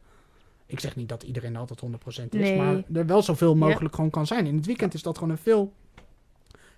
Ik 0.72 0.80
zeg 0.80 0.96
niet 0.96 1.10
dat 1.10 1.24
iedereen 1.24 1.56
altijd 1.56 1.80
100% 1.82 1.86
is, 2.34 2.40
Nee. 2.40 2.58
maar 2.58 2.84
er 2.94 3.06
wel 3.06 3.22
zoveel 3.22 3.56
mogelijk 3.56 3.96
gewoon 3.96 4.10
kan 4.10 4.28
zijn. 4.28 4.46
In 4.46 4.56
het 4.56 4.66
weekend 4.66 4.94
is 4.94 5.02
dat 5.02 5.18
gewoon 5.18 5.34
een 5.34 5.38
veel 5.38 5.74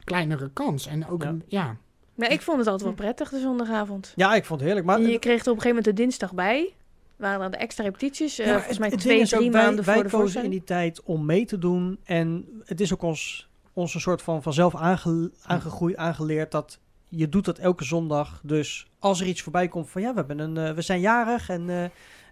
kleinere 0.03 0.49
kans. 0.53 0.87
En 0.87 1.07
ook, 1.07 1.23
Ja. 1.23 1.29
een- 1.29 1.43
ja, 1.47 1.77
Maar 2.15 2.31
ik 2.31 2.41
vond 2.41 2.57
het 2.57 2.67
altijd 2.67 2.87
wel 2.87 2.97
prettig, 2.97 3.29
de 3.29 3.39
zondagavond. 3.39 4.13
Ja, 4.15 4.35
ik 4.35 4.45
vond 4.45 4.59
het 4.59 4.67
heerlijk. 4.69 4.87
Maar 4.87 4.97
En 4.99 5.09
je 5.09 5.19
kreeg 5.19 5.33
er 5.45 5.51
op 5.51 5.55
een 5.55 5.61
gegeven 5.61 5.75
moment 5.77 5.85
de 5.85 5.93
dinsdag 6.03 6.33
bij. 6.33 6.73
Waren 7.15 7.39
dan 7.39 7.51
de 7.51 7.57
extra 7.57 7.83
repetities. 7.83 8.39
eh, 8.39 8.45
Ja, 8.45 8.53
volgens 8.55 8.77
mij 8.77 8.89
het 8.89 8.99
twee, 8.99 9.13
ding 9.13 9.25
is 9.25 9.33
ook, 9.33 9.39
drie 9.39 9.51
wij- 9.51 9.63
maanden 9.65 9.85
wij 9.85 9.93
voor 9.93 10.03
de 10.03 10.09
kozen 10.09 10.43
in 10.43 10.49
die 10.49 10.63
tijd 10.63 11.03
om 11.03 11.25
mee 11.25 11.45
te 11.45 11.57
doen. 11.57 11.99
En 12.03 12.45
het 12.65 12.81
is 12.81 12.93
ook 12.93 13.01
ons, 13.01 13.47
ons 13.73 13.93
een 13.93 14.01
soort 14.01 14.21
van 14.21 14.43
vanzelf 14.43 14.75
aange, 14.75 15.31
aangegroeid, 15.43 15.95
aangeleerd 15.95 16.51
dat 16.51 16.79
je 17.09 17.29
doet 17.29 17.45
dat 17.45 17.57
elke 17.57 17.83
zondag. 17.83 18.41
Dus 18.43 18.87
als 18.99 19.21
er 19.21 19.27
iets 19.27 19.41
voorbij 19.41 19.67
komt 19.67 19.89
van 19.89 20.01
ja, 20.01 20.09
we, 20.09 20.15
hebben 20.15 20.39
een, 20.39 20.57
eh, 20.57 20.73
we 20.73 20.81
zijn 20.81 20.99
jarig 20.99 21.49
en 21.49 21.69
eh 21.69 21.83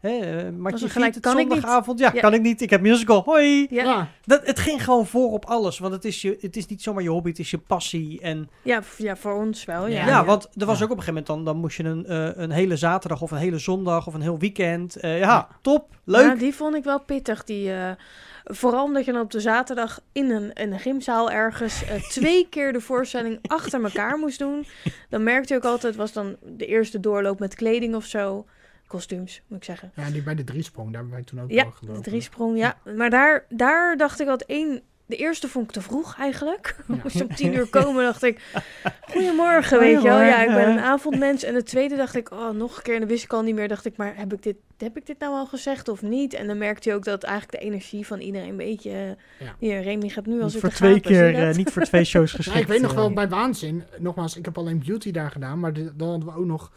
hè, 0.01 0.51
Martje 0.51 0.79
dan 0.79 0.89
gelijk 0.89 1.21
kan 1.21 1.31
ik 1.39 1.43
niet. 1.43 1.51
zondagavond. 1.53 1.99
Ja, 1.99 2.11
Ja. 2.13 2.19
kan 2.21 2.33
ik 2.33 2.41
niet. 2.41 2.61
Ik 2.61 2.69
heb 2.69 2.81
musical. 2.81 3.21
Hoi! 3.25 3.67
Ja, 3.69 3.83
ja. 3.83 3.83
Ja. 3.83 4.07
Dat, 4.25 4.45
het 4.45 4.59
ging 4.59 4.83
gewoon 4.83 5.05
voor 5.07 5.31
op 5.31 5.45
alles. 5.45 5.79
Want 5.79 5.93
het 5.93 6.05
is, 6.05 6.21
je, 6.21 6.37
het 6.41 6.55
is 6.57 6.65
niet 6.67 6.81
zomaar 6.81 7.03
je 7.03 7.09
hobby, 7.09 7.29
het 7.29 7.39
is 7.39 7.51
je 7.51 7.57
passie. 7.57 8.21
En 8.21 8.49
f- 8.83 8.97
ja, 8.97 9.15
voor 9.15 9.33
ons 9.33 9.65
wel. 9.65 9.87
Ja, 9.87 9.99
ja, 9.99 10.07
Ja, 10.07 10.25
want 10.25 10.49
er 10.57 10.65
was 10.65 10.77
Ja. 10.79 10.83
ook 10.85 10.91
op 10.91 10.97
een 10.97 11.03
gegeven 11.03 11.23
moment 11.27 11.27
dan, 11.27 11.45
dan 11.45 11.57
moest 11.57 11.77
je 11.77 11.83
een, 11.83 12.05
eh, 12.05 12.29
een 12.43 12.51
hele 12.51 12.75
zaterdag 12.77 13.21
of 13.21 13.31
een 13.31 13.37
hele 13.37 13.57
zondag 13.59 14.07
of 14.07 14.13
een 14.13 14.21
heel 14.21 14.39
weekend. 14.39 14.95
eh, 14.95 15.19
ja, 15.19 15.25
Ja. 15.27 15.47
top, 15.61 15.95
leuk. 16.03 16.25
Ja, 16.25 16.35
die 16.35 16.55
vond 16.55 16.75
ik 16.75 16.83
wel 16.83 16.99
pittig. 16.99 17.43
Die, 17.43 17.73
eh, 17.73 17.91
vooral 18.43 18.83
omdat 18.83 19.05
je 19.05 19.11
dan 19.11 19.21
op 19.21 19.31
de 19.31 19.39
zaterdag 19.39 19.99
in 20.11 20.29
een, 20.31 20.49
een 20.53 20.79
gymzaal 20.79 21.31
ergens 21.31 21.83
eh, 21.85 22.01
twee 22.17 22.47
keer 22.49 22.73
de 22.73 22.81
voorstelling 22.81 23.39
achter 23.47 23.83
elkaar 23.83 24.17
moest 24.17 24.39
doen. 24.39 24.65
Dan 25.09 25.23
merkte 25.23 25.53
je 25.53 25.59
ook 25.59 25.65
altijd, 25.65 25.95
was 25.95 26.13
dan 26.13 26.35
de 26.43 26.65
eerste 26.65 26.99
doorloop 26.99 27.39
met 27.39 27.55
kleding 27.55 27.95
of 27.95 28.05
zo. 28.05 28.45
Kostuums, 28.91 29.41
moet 29.47 29.57
ik 29.57 29.63
zeggen. 29.63 29.91
Ja, 29.95 30.09
die 30.09 30.23
bij 30.23 30.35
de 30.35 30.43
driesprong, 30.43 30.87
daar 30.91 31.01
hebben 31.01 31.13
wij 31.17 31.23
toen 31.25 31.41
ook 31.41 31.49
Ja, 31.51 31.63
wel 31.63 31.71
gelopen. 31.71 32.03
de 32.03 32.09
driesprong, 32.09 32.57
ja. 32.57 32.77
Maar 32.95 33.09
daar, 33.09 33.45
daar 33.49 33.97
dacht 33.97 34.19
ik 34.19 34.27
altijd 34.27 34.49
één... 34.49 34.81
De 35.05 35.17
eerste 35.17 35.47
vond 35.47 35.65
ik 35.65 35.71
te 35.71 35.81
vroeg 35.81 36.15
eigenlijk. 36.19 36.75
Ja. 36.87 36.95
Moest 37.03 37.21
om 37.21 37.35
tien 37.35 37.53
uur 37.53 37.67
komen, 37.69 38.03
dacht 38.03 38.23
ik... 38.23 38.41
Goedemorgen, 39.09 39.79
weet 39.79 40.01
je 40.01 40.07
wel. 40.07 40.21
Ja, 40.21 40.41
ik 40.41 40.47
ben 40.55 40.69
een 40.69 40.79
avondmens. 40.79 41.43
En 41.43 41.53
de 41.53 41.63
tweede 41.63 41.95
dacht 41.95 42.15
ik, 42.15 42.31
oh, 42.31 42.49
nog 42.49 42.77
een 42.77 42.83
keer. 42.83 42.93
En 42.93 42.99
dan 42.99 43.09
wist 43.09 43.23
ik 43.23 43.33
al 43.33 43.41
niet 43.41 43.55
meer. 43.55 43.67
Dacht 43.67 43.85
ik, 43.85 43.97
maar 43.97 44.13
heb 44.17 44.33
ik 44.33 44.43
dit, 44.43 44.55
heb 44.77 44.97
ik 44.97 45.05
dit 45.05 45.19
nou 45.19 45.33
al 45.33 45.45
gezegd 45.45 45.87
of 45.89 46.01
niet? 46.01 46.33
En 46.33 46.47
dan 46.47 46.57
merkte 46.57 46.89
je 46.89 46.95
ook 46.95 47.03
dat 47.03 47.23
eigenlijk 47.23 47.59
de 47.59 47.67
energie 47.69 48.05
van 48.07 48.19
iedereen 48.19 48.49
een 48.49 48.57
beetje... 48.57 48.89
eh, 48.91 49.47
Ja. 49.47 49.55
Hier, 49.59 49.81
Remy 49.81 50.09
gaat 50.09 50.25
nu 50.25 50.33
al 50.37 50.43
Niet 50.43 50.51
zitten 50.51 50.69
voor 50.71 50.79
twee 50.79 50.93
gapen, 50.93 51.11
keer, 51.11 51.35
eh, 51.35 51.45
dat? 51.47 51.55
niet 51.57 51.71
voor 51.71 51.81
twee 51.83 52.03
shows 52.13 52.31
geschikt. 52.31 52.55
Ja, 52.57 52.61
ik 52.61 52.67
weet 52.67 52.81
nog 52.81 52.91
eh. 52.91 52.97
wel 52.97 53.13
bij 53.13 53.29
Waanzin, 53.29 53.83
nogmaals, 53.99 54.37
ik 54.37 54.45
heb 54.45 54.57
alleen 54.57 54.83
Beauty 54.85 55.11
daar 55.11 55.31
gedaan, 55.31 55.59
maar 55.59 55.73
dan 55.73 56.09
hadden 56.09 56.25
we 56.27 56.35
ook 56.35 56.45
nog, 56.45 56.71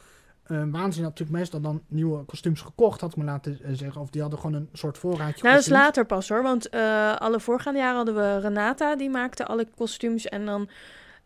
eh, 0.45 0.57
Waanzin 0.57 1.03
had 1.03 1.11
natuurlijk 1.11 1.30
meestal 1.30 1.61
dan 1.61 1.82
nieuwe 1.88 2.24
kostuums 2.24 2.61
gekocht, 2.61 3.01
had 3.01 3.11
ik 3.11 3.16
me 3.16 3.24
laten 3.24 3.59
eh, 3.62 3.70
zeggen, 3.72 4.01
of 4.01 4.11
die 4.11 4.20
hadden 4.20 4.40
gewoon 4.40 4.57
een 4.57 4.68
soort 4.72 4.99
voorraadje 4.99 5.42
Nou, 5.42 5.55
dat 5.55 5.64
is 5.64 5.70
later 5.70 6.07
pas 6.07 6.28
hoor. 6.28 6.42
Want 6.42 6.68
eh, 6.68 7.16
alle 7.16 7.40
voorgaande 7.40 7.78
jaren 7.78 7.97
hadden 7.97 8.14
we 8.14 8.40
Renata, 8.40 8.97
die 8.97 9.11
maakte 9.11 9.47
alle 9.47 9.66
kostuums. 9.76 10.28
En 10.28 10.45
dan 10.45 10.62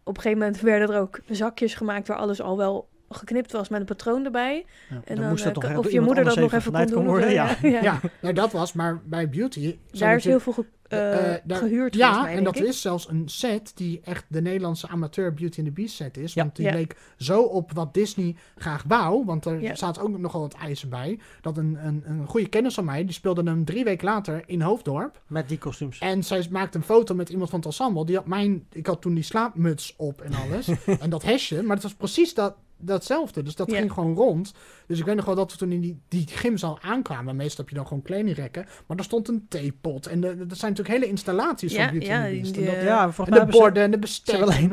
op 0.04 0.16
een 0.16 0.22
gegeven 0.22 0.38
moment 0.38 0.60
werden 0.60 0.94
er 0.94 1.00
ook 1.00 1.20
zakjes 1.28 1.74
gemaakt 1.74 2.08
waar 2.08 2.16
alles 2.16 2.40
al 2.40 2.56
wel 2.56 2.88
geknipt 3.08 3.52
was 3.52 3.68
met 3.68 3.80
een 3.80 3.86
patroon 3.86 4.24
erbij. 4.24 4.64
Ja, 4.88 4.94
En 4.94 5.02
dan 5.06 5.16
dan, 5.16 5.28
moest 5.28 5.44
dat 5.44 5.64
eh, 5.64 5.78
of 5.78 5.90
je 5.90 6.00
moeder 6.00 6.24
dat 6.24 6.36
nog 6.36 6.52
even 6.52 6.72
kon 6.72 6.86
doen. 6.86 7.04
worden. 7.04 7.32
Ja. 7.32 7.56
ja. 7.62 7.82
Ja, 7.82 8.00
nou 8.20 8.34
dat 8.34 8.52
was, 8.52 8.72
maar 8.72 9.00
bij 9.04 9.28
Beauty... 9.28 9.60
zijn 9.60 9.78
Daar 9.92 10.16
is 10.16 10.24
heel 10.24 10.40
veel 10.40 10.52
ge- 10.52 10.66
daar- 10.88 11.58
gehuurd 11.58 11.94
Ja, 11.94 12.22
mij, 12.22 12.36
en 12.36 12.44
dat 12.44 12.56
ik. 12.56 12.64
is 12.64 12.80
zelfs 12.80 13.08
een 13.08 13.28
set 13.28 13.72
die 13.74 14.00
echt 14.04 14.24
de 14.28 14.40
Nederlandse 14.42 14.88
amateur 14.88 15.34
Beauty 15.34 15.58
and 15.58 15.66
the 15.68 15.72
Beast 15.74 15.94
set 15.94 16.16
is. 16.16 16.34
Ja. 16.34 16.42
Want 16.42 16.56
die 16.56 16.66
Ja. 16.66 16.72
leek 16.72 16.96
zo 17.16 17.42
op 17.42 17.72
wat 17.72 17.94
Disney 17.94 18.36
graag 18.56 18.84
wou. 18.88 19.24
Want 19.24 19.44
er 19.44 19.60
Ja. 19.60 19.74
staat 19.74 19.98
ook 20.00 20.18
nogal 20.18 20.40
wat 20.40 20.54
eisen 20.54 20.88
bij. 20.88 21.18
Dat 21.40 21.56
een, 21.56 21.78
een, 21.86 22.02
een 22.06 22.26
goede 22.26 22.48
kennis 22.48 22.74
van 22.74 22.84
mij, 22.84 23.04
die 23.04 23.12
speelde 23.14 23.42
hem 23.42 23.64
drie 23.64 23.84
weken 23.84 24.04
later 24.06 24.42
in 24.46 24.60
Hoofddorp. 24.62 25.20
Met 25.26 25.48
die 25.48 25.58
kostuums. 25.58 25.98
En 25.98 26.24
zij 26.24 26.46
maakte 26.50 26.78
een 26.78 26.84
foto 26.84 27.14
met 27.14 27.28
iemand 27.28 27.50
van 27.50 27.58
het 27.58 27.68
ensemble. 27.68 28.04
Die 28.06 28.16
had 28.16 28.26
mijn, 28.26 28.66
ik 28.72 28.86
had 28.86 29.00
toen 29.00 29.14
die 29.14 29.24
slaapmuts 29.24 29.94
op 29.96 30.20
en 30.20 30.32
alles. 30.34 30.68
en 31.00 31.10
dat 31.10 31.22
hesje. 31.22 31.62
Maar 31.62 31.74
het 31.74 31.82
was 31.84 31.94
precies 31.94 32.34
dat, 32.34 32.54
datzelfde. 32.78 33.42
Dus 33.42 33.54
dat 33.54 33.70
Ja. 33.70 33.76
ging 33.78 33.92
gewoon 33.92 34.14
rond. 34.14 34.52
Dus 34.86 34.98
ik 34.98 35.04
weet 35.04 35.16
nog 35.16 35.24
wel 35.24 35.34
dat 35.34 35.52
we 35.52 35.58
toen 35.58 35.72
in 35.72 35.80
die, 35.80 36.00
die 36.08 36.26
gymzaal 36.26 36.78
aankwamen. 36.82 37.36
Meestal 37.36 37.58
heb 37.64 37.68
je 37.68 37.74
dan 37.74 37.86
gewoon 37.86 38.02
kledingrekken. 38.02 38.64
Maar 38.86 38.96
daar 38.96 39.06
stond 39.06 39.28
een 39.28 39.46
theepot. 39.48 40.06
En 40.06 40.20
de- 40.20 40.46
dat 40.46 40.58
zijn 40.58 40.70
natuurlijk 40.70 40.98
hele 40.98 41.10
installaties 41.10 41.72
Ja, 41.72 41.82
van 41.82 41.90
Beauty 41.90 42.06
ja, 42.06 42.16
and 42.20 42.28
the 42.28 42.34
Beast. 42.34 42.54
die, 42.54 42.62
En 42.64 42.70
dat- 42.70 42.80
eh, 42.80 42.84
ja, 42.86 43.02
en 43.16 43.30
mij 43.30 43.44
de 43.44 43.46
borden 43.46 43.82
en 43.82 43.90
de 43.90 43.96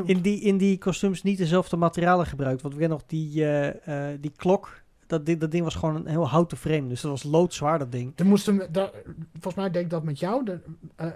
in 0.05 0.21
die, 0.21 0.39
in 0.41 0.57
die 0.57 0.77
kostuums 0.77 1.23
niet 1.23 1.37
dezelfde 1.37 1.75
materialen 1.77 2.25
gebruikt. 2.25 2.61
Want 2.61 2.73
we 2.73 2.79
kennen 2.79 2.97
nog 2.97 3.07
die, 3.07 3.43
eh, 3.45 4.11
eh, 4.11 4.17
die 4.21 4.31
klok. 4.35 4.83
Dat, 5.07 5.25
ding- 5.25 5.39
dat 5.39 5.51
ding 5.51 5.63
was 5.63 5.75
gewoon 5.75 5.95
een 5.95 6.07
heel 6.07 6.27
houten 6.27 6.57
frame. 6.57 6.87
Dus 6.87 7.01
dat 7.01 7.11
was 7.11 7.23
loodzwaar, 7.23 7.79
dat 7.79 7.91
ding. 7.91 8.13
Er 8.15 8.25
moesten 8.25 8.57
we, 8.57 8.67
daar, 8.71 8.89
volgens 9.33 9.55
mij 9.55 9.71
deed 9.71 9.81
ik 9.83 9.89
dat 9.89 10.03
met 10.03 10.19
jou, 10.19 10.45
de, 10.45 10.59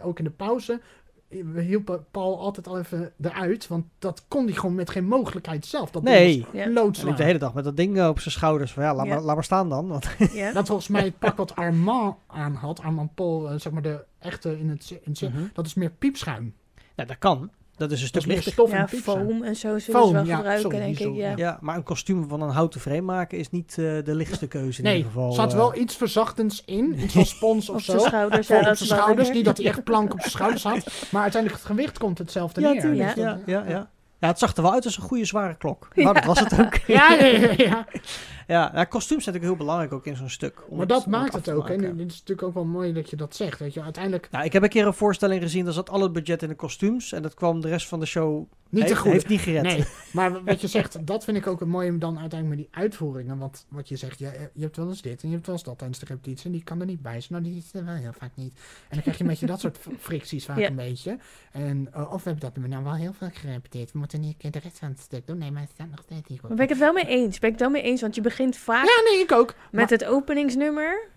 ook 0.03 0.17
in 0.17 0.23
de 0.23 0.29
pauze. 0.31 0.81
We 1.29 1.61
hielpen 1.61 2.05
Paul 2.11 2.39
altijd 2.39 2.67
al 2.67 2.79
even 2.79 3.11
eruit, 3.21 3.67
want 3.67 3.85
dat 3.99 4.25
kon 4.27 4.45
hij 4.45 4.53
gewoon 4.53 4.75
met 4.75 4.89
geen 4.89 5.05
mogelijkheid 5.05 5.65
zelf. 5.65 5.91
Dat 5.91 6.03
Nee. 6.03 6.45
Ja. 6.53 6.69
Loodzwaar. 6.69 7.15
de 7.15 7.23
hele 7.23 7.39
dag 7.39 7.53
met 7.53 7.63
dat 7.63 7.77
ding 7.77 7.97
eh, 7.97 8.07
op 8.07 8.19
zijn 8.19 8.33
schouders. 8.33 8.71
Van 8.71 8.83
ja, 8.83 8.95
laat, 8.95 9.05
Ja. 9.05 9.13
Maar, 9.13 9.23
laat 9.23 9.35
maar 9.35 9.43
staan 9.43 9.69
dan. 9.69 9.87
Want, 9.87 10.09
Ja. 10.33 10.51
Dat 10.51 10.67
volgens 10.67 10.87
mij 10.87 11.03
het 11.03 11.19
pak 11.19 11.37
wat 11.37 11.55
Armand 11.55 12.15
aan 12.27 12.53
had, 12.53 12.81
Armand 12.81 13.15
Paul, 13.15 13.49
eh, 13.49 13.59
zeg 13.59 13.73
maar 13.73 13.81
de 13.81 14.03
echte 14.19 14.59
in 14.59 14.69
het, 14.69 14.99
in 15.03 15.11
het 15.19 15.53
dat 15.53 15.65
is 15.65 15.73
meer 15.73 15.91
piepschuim. 15.91 16.55
nou, 16.95 17.07
dat 17.07 17.17
kan. 17.17 17.51
Dat 17.79 17.91
is 17.91 18.01
een 18.01 18.07
stuk 18.07 18.25
lichter. 18.25 18.51
stof 18.51 18.71
ja, 18.71 18.87
foam 18.87 19.43
en 19.43 19.55
zo 19.55 19.77
zullen 19.79 19.99
Foam, 20.01 20.07
ze 20.07 20.13
wel 20.13 20.25
ja, 20.25 20.35
gebruiken, 20.35 20.71
sorry, 20.71 20.79
denk 20.85 20.99
ik. 20.99 21.15
Ja. 21.15 21.33
Ja, 21.35 21.57
maar 21.61 21.75
een 21.75 21.83
kostuum 21.83 22.27
van 22.27 22.41
een 22.41 22.49
houten 22.49 22.81
frame 22.81 23.01
maken 23.01 23.37
is 23.37 23.49
niet 23.49 23.69
eh, 23.69 23.75
de 24.03 24.15
lichtste 24.15 24.47
keuze 24.47 24.77
in 24.77 24.83
Nee, 24.83 24.95
ieder 24.97 25.11
geval. 25.11 25.29
er 25.29 25.35
zat 25.35 25.51
eh. 25.51 25.57
wel 25.57 25.75
iets 25.75 25.95
verzachtends 25.95 26.63
in, 26.65 26.99
iets 27.03 27.13
van 27.13 27.25
spons 27.25 27.69
of 27.69 27.75
Op 27.75 27.81
zo. 27.81 27.91
zijn 27.91 28.03
schouders. 28.09 28.47
Voor 28.47 28.55
Ja, 28.55 28.61
op 28.61 28.67
dat 28.67 28.77
zijn 28.77 28.89
schouders, 28.89 29.17
lekker. 29.17 29.35
niet 29.35 29.45
dat 29.45 29.57
hij 29.57 29.65
echt 29.65 29.83
plank 29.83 30.13
op 30.13 30.19
zijn 30.19 30.31
schouders 30.31 30.63
had. 30.63 31.07
Maar 31.11 31.21
uiteindelijk 31.21 31.61
het 31.61 31.71
gewicht 31.71 31.97
komt 31.97 32.17
hetzelfde 32.17 32.61
Ja, 32.61 32.71
neer. 32.71 32.81
Dus 32.81 32.97
Ja, 32.97 33.39
ja, 33.45 33.63
ja. 33.67 33.89
ja, 34.19 34.27
het 34.27 34.39
zag 34.39 34.55
er 34.55 34.61
wel 34.63 34.71
uit 34.73 34.85
als 34.85 34.97
een 34.97 35.03
goede 35.03 35.25
zware 35.25 35.55
klok. 35.55 35.87
Nou, 35.95 36.13
dat 36.13 36.25
was 36.25 36.39
het 36.39 36.59
ook. 36.59 36.75
Ja, 36.87 37.13
ja, 37.13 37.51
ja, 37.57 37.85
ja. 38.49 38.71
Ja, 38.73 38.83
kostuums 38.83 39.23
zijn 39.23 39.35
natuurlijk 39.35 39.43
heel 39.43 39.55
belangrijk 39.55 39.93
ook 39.93 40.05
in 40.05 40.15
zo'n 40.15 40.29
stuk. 40.29 40.63
Maar 40.71 40.87
dat 40.87 41.05
maakt 41.05 41.33
het 41.33 41.49
ook. 41.49 41.69
En 41.69 41.97
dit 41.97 42.11
is 42.11 42.19
natuurlijk 42.19 42.47
ook 42.47 42.53
wel 42.53 42.65
mooi 42.65 42.93
dat 42.93 43.09
je 43.09 43.15
dat 43.15 43.35
zegt. 43.35 43.59
Weet 43.59 43.73
je, 43.73 43.81
uiteindelijk 43.81 44.27
Nou, 44.31 44.45
ik 44.45 44.53
heb 44.53 44.63
een 44.63 44.69
keer 44.69 44.85
een 44.85 44.93
voorstelling 44.93 45.41
gezien, 45.41 45.63
daar 45.65 45.73
zat 45.73 45.89
al 45.89 46.01
het 46.01 46.13
budget 46.13 46.41
in 46.41 46.47
de 46.47 46.55
kostuums. 46.55 47.11
En 47.11 47.21
dat 47.21 47.33
kwam 47.33 47.61
de 47.61 47.67
rest 47.67 47.87
van 47.87 47.99
de 47.99 48.05
show, 48.05 48.45
niet 48.69 48.87
te 48.87 48.95
goed. 48.95 49.11
heeft 49.11 49.27
niet 49.27 49.39
gered. 49.39 49.63
Nee, 49.63 49.83
maar 50.13 50.43
wat 50.43 50.61
je 50.61 50.67
zegt, 50.67 51.07
dat 51.07 51.23
vind 51.23 51.37
ik 51.37 51.47
ook 51.47 51.59
het 51.59 51.69
mooie 51.69 51.97
dan 51.97 52.19
uiteindelijk 52.19 52.61
met 52.61 52.69
die 52.71 52.81
uitvoeringen. 52.81 53.37
Want 53.37 53.65
wat 53.69 53.89
je 53.89 53.95
zegt, 53.95 54.19
je, 54.19 54.49
je 54.53 54.61
hebt 54.61 54.75
wel 54.77 54.87
eens 54.87 55.01
dit 55.01 55.21
en 55.23 55.27
je 55.27 55.33
hebt 55.33 55.45
wel 55.45 55.55
eens 55.55 55.63
dat 55.63 55.77
tijdens 55.77 55.99
de 55.99 56.05
repetitie. 56.05 56.45
En 56.45 56.51
die 56.51 56.63
kan 56.63 56.79
er 56.79 56.85
niet 56.85 57.01
bij 57.01 57.21
zijn. 57.21 57.41
Nou, 57.41 57.53
die 57.53 57.63
is 57.63 57.73
er 57.73 57.85
wel 57.85 57.95
heel 57.95 58.13
vaak 58.13 58.31
niet. 58.35 58.53
En 58.53 58.87
dan 58.89 59.01
krijg 59.01 59.17
je 59.17 59.23
een 59.23 59.29
beetje 59.29 59.45
dat 59.45 59.59
soort 59.59 59.77
fricties 59.99 60.45
vaak 60.45 60.57
Ja. 60.57 60.67
een 60.67 60.75
beetje. 60.75 61.17
En, 61.51 61.87
eh, 61.93 62.13
of 62.13 62.23
we 62.23 62.29
hebben 62.29 62.51
dat 62.53 62.67
nou 62.67 62.83
wel 62.83 62.95
heel 62.95 63.13
veel 63.13 63.29
gerepeteerd. 63.33 63.91
We 63.91 63.99
moeten 63.99 64.19
niet 64.19 64.31
een 64.31 64.37
keer 64.37 64.51
de 64.51 64.59
rest 64.59 64.79
van 64.79 64.89
het 64.89 64.99
stuk 64.99 65.27
doen. 65.27 65.37
Nee, 65.37 65.51
maar 65.51 65.61
het 65.61 65.71
staat 65.73 65.89
nog 65.89 66.01
steeds 66.03 66.29
niet 66.29 66.39
goed. 66.39 66.47
Maar 66.47 66.57
ben 66.57 66.65
ik 66.65 66.71
het 66.71 66.79
wel 66.81 66.93
mee 66.93 67.05
eens? 67.07 67.39
Ben 67.39 67.49
ik 67.49 67.55
het 67.55 67.63
wel 67.69 67.69
mee 67.81 67.81
eens? 67.81 68.01
Want 68.01 68.15
je 68.15 68.21
begint 68.21 68.37
vaak 68.51 68.85
Ja, 68.85 69.11
nee, 69.11 69.19
ik 69.19 69.31
ook. 69.31 69.53
met 69.71 69.89
het 69.89 70.05
openingsnummer. 70.05 71.07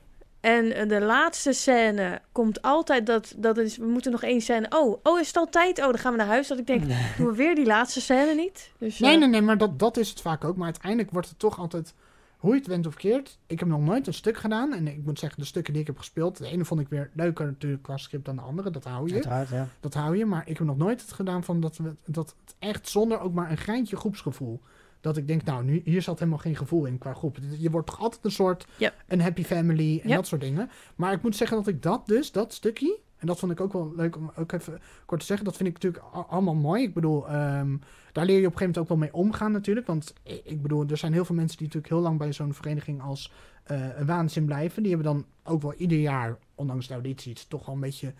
En 0.40 0.72
eh, 0.72 0.88
de 0.88 1.00
laatste 1.00 1.52
scène 1.52 2.20
komt 2.32 2.62
altijd 2.62 3.06
dat, 3.06 3.34
dat 3.36 3.58
is, 3.58 3.76
we 3.76 3.86
moeten 3.86 4.12
nog 4.12 4.22
één 4.22 4.40
scène. 4.40 4.66
Oh, 4.70 4.98
oh, 5.02 5.20
is 5.20 5.26
het 5.26 5.36
al 5.36 5.48
tijd? 5.48 5.78
Oh, 5.78 5.84
dan 5.84 5.98
gaan 5.98 6.12
we 6.12 6.18
naar 6.18 6.26
huis. 6.26 6.48
Dat 6.48 6.58
ik 6.58 6.66
denk, 6.66 6.82
doen 7.16 7.26
we 7.26 7.34
weer 7.34 7.54
die 7.54 7.66
laatste 7.66 8.00
scène 8.00 8.34
niet? 8.34 8.70
Dus, 8.78 8.98
Nee, 8.98 9.12
eh, 9.12 9.18
nee, 9.18 9.28
nee, 9.28 9.42
maar 9.42 9.58
dat, 9.58 9.78
dat 9.78 9.96
is 9.96 10.08
het 10.08 10.20
vaak 10.20 10.44
ook. 10.44 10.56
Maar 10.56 10.64
uiteindelijk 10.64 11.10
wordt 11.10 11.28
het 11.28 11.38
toch 11.38 11.58
altijd, 11.58 11.94
hoe 12.36 12.50
je 12.52 12.58
het 12.58 12.66
went 12.66 12.86
of 12.86 12.94
keert. 12.94 13.38
Ik 13.46 13.58
heb 13.58 13.68
nog 13.68 13.80
nooit 13.80 14.06
een 14.06 14.14
stuk 14.14 14.36
gedaan. 14.36 14.72
En 14.72 14.88
ik 14.88 15.04
moet 15.04 15.18
zeggen, 15.18 15.40
de 15.40 15.46
stukken 15.46 15.72
die 15.72 15.82
ik 15.82 15.88
heb 15.88 15.98
gespeeld, 15.98 16.38
de 16.38 16.46
ene 16.46 16.64
vond 16.64 16.80
ik 16.80 16.88
weer 16.88 17.10
leuker 17.14 17.46
natuurlijk 17.46 17.82
qua 17.82 17.96
script 17.96 18.24
dan 18.24 18.36
de 18.36 18.42
andere. 18.42 18.70
Dat 18.70 18.84
hou 18.84 19.08
je. 19.08 19.14
Uiteraard, 19.14 19.48
ja. 19.48 19.68
Dat 19.80 19.94
hou 19.94 20.16
je. 20.16 20.26
Maar 20.26 20.42
ik 20.48 20.58
heb 20.58 20.66
nog 20.66 20.76
nooit 20.76 21.00
het 21.00 21.12
gedaan 21.12 21.44
van 21.44 21.60
dat, 21.60 21.76
we, 21.76 21.94
dat 22.06 22.34
het 22.44 22.54
echt 22.58 22.88
zonder 22.88 23.20
ook 23.20 23.32
maar 23.32 23.50
een 23.50 23.56
greintje 23.56 23.96
groepsgevoel. 23.96 24.60
Dat 25.02 25.16
ik 25.16 25.26
denk, 25.26 25.44
nou, 25.44 25.64
nu, 25.64 25.82
hier 25.84 26.02
zat 26.02 26.18
helemaal 26.18 26.38
geen 26.38 26.56
gevoel 26.56 26.84
in 26.84 26.98
qua 26.98 27.14
groep. 27.14 27.38
Je 27.58 27.70
wordt 27.70 27.86
toch 27.86 28.00
altijd 28.00 28.24
een 28.24 28.30
soort, 28.30 28.66
een 29.06 29.20
happy 29.20 29.44
family 29.44 30.00
en 30.02 30.10
dat 30.10 30.26
soort 30.26 30.40
dingen. 30.40 30.70
Maar 30.96 31.12
ik 31.12 31.22
moet 31.22 31.36
zeggen 31.36 31.56
dat 31.56 31.66
ik 31.66 31.82
dat 31.82 32.06
dus, 32.06 32.32
dat 32.32 32.52
stukje, 32.52 32.98
en 33.18 33.26
dat 33.26 33.38
vond 33.38 33.52
ik 33.52 33.60
ook 33.60 33.72
wel 33.72 33.92
leuk 33.96 34.16
om 34.16 34.32
ook 34.36 34.52
even 34.52 34.80
kort 35.06 35.20
te 35.20 35.26
zeggen. 35.26 35.46
Dat 35.46 35.56
vind 35.56 35.68
ik 35.68 35.74
natuurlijk 35.74 36.04
allemaal 36.28 36.54
mooi. 36.54 36.82
Ik 36.82 36.94
bedoel, 36.94 37.28
ehm, 37.28 37.76
daar 38.12 38.24
leer 38.24 38.40
je 38.40 38.46
op 38.46 38.52
een 38.52 38.58
gegeven 38.58 38.58
moment 38.58 38.78
ook 38.78 38.88
wel 38.88 38.96
mee 38.96 39.14
omgaan 39.14 39.52
natuurlijk. 39.52 39.86
Want 39.86 40.14
ik 40.44 40.62
bedoel, 40.62 40.84
er 40.88 40.96
zijn 40.96 41.12
heel 41.12 41.24
veel 41.24 41.34
mensen 41.34 41.58
die 41.58 41.66
natuurlijk 41.66 41.92
heel 41.92 42.02
lang 42.02 42.18
bij 42.18 42.32
zo'n 42.32 42.54
vereniging 42.54 43.02
als 43.02 43.32
een 43.64 44.06
waanzin 44.06 44.44
blijven. 44.44 44.82
Die 44.82 44.94
hebben 44.94 45.12
dan 45.12 45.26
ook 45.44 45.62
wel 45.62 45.74
ieder 45.74 45.98
jaar, 45.98 46.38
ondanks 46.54 46.86
de 46.86 46.94
audities, 46.94 47.44
toch 47.44 47.66
wel 47.66 47.74
een 47.74 47.80
beetje... 47.80 48.12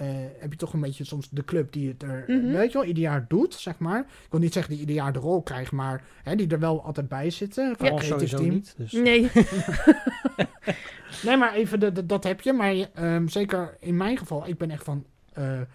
eh, 0.00 0.06
heb 0.38 0.52
je 0.52 0.58
toch 0.58 0.72
een 0.72 0.80
beetje 0.80 1.04
soms 1.04 1.28
de 1.30 1.44
club 1.44 1.72
die 1.72 1.88
het 1.88 2.02
er, 2.02 2.24
Mhm. 2.26 2.52
weet 2.52 2.72
je 2.72 2.78
wel, 2.78 2.86
ieder 2.86 3.02
jaar 3.02 3.24
doet, 3.28 3.54
zeg 3.54 3.78
maar. 3.78 3.98
Ik 4.00 4.30
wil 4.30 4.40
niet 4.40 4.52
zeggen 4.52 4.72
die 4.72 4.80
ieder 4.80 4.94
jaar 4.94 5.12
de 5.12 5.18
rol 5.18 5.42
krijgt, 5.42 5.72
maar 5.72 6.04
hè, 6.22 6.34
die 6.36 6.48
er 6.48 6.58
wel 6.58 6.84
altijd 6.84 7.08
bij 7.08 7.30
zitten. 7.30 7.76
Paul 7.76 7.96
creatief 7.96 8.08
sowieso 8.08 8.36
team. 8.36 8.50
niet. 8.50 8.74
Dus. 8.76 8.92
Nee, 8.92 9.30
Nee, 11.22 11.36
maar 11.36 11.54
even, 11.54 11.80
de, 11.80 11.92
de- 11.92 12.06
dat 12.06 12.24
heb 12.24 12.40
je. 12.40 12.52
Maar 12.52 12.74
ehm, 12.94 13.26
zeker 13.28 13.76
in 13.80 13.96
mijn 13.96 14.18
geval, 14.18 14.48
ik 14.48 14.58
ben 14.58 14.70
echt 14.70 14.84
van 14.84 15.04
eh, 15.32 15.60
eh, 15.60 15.66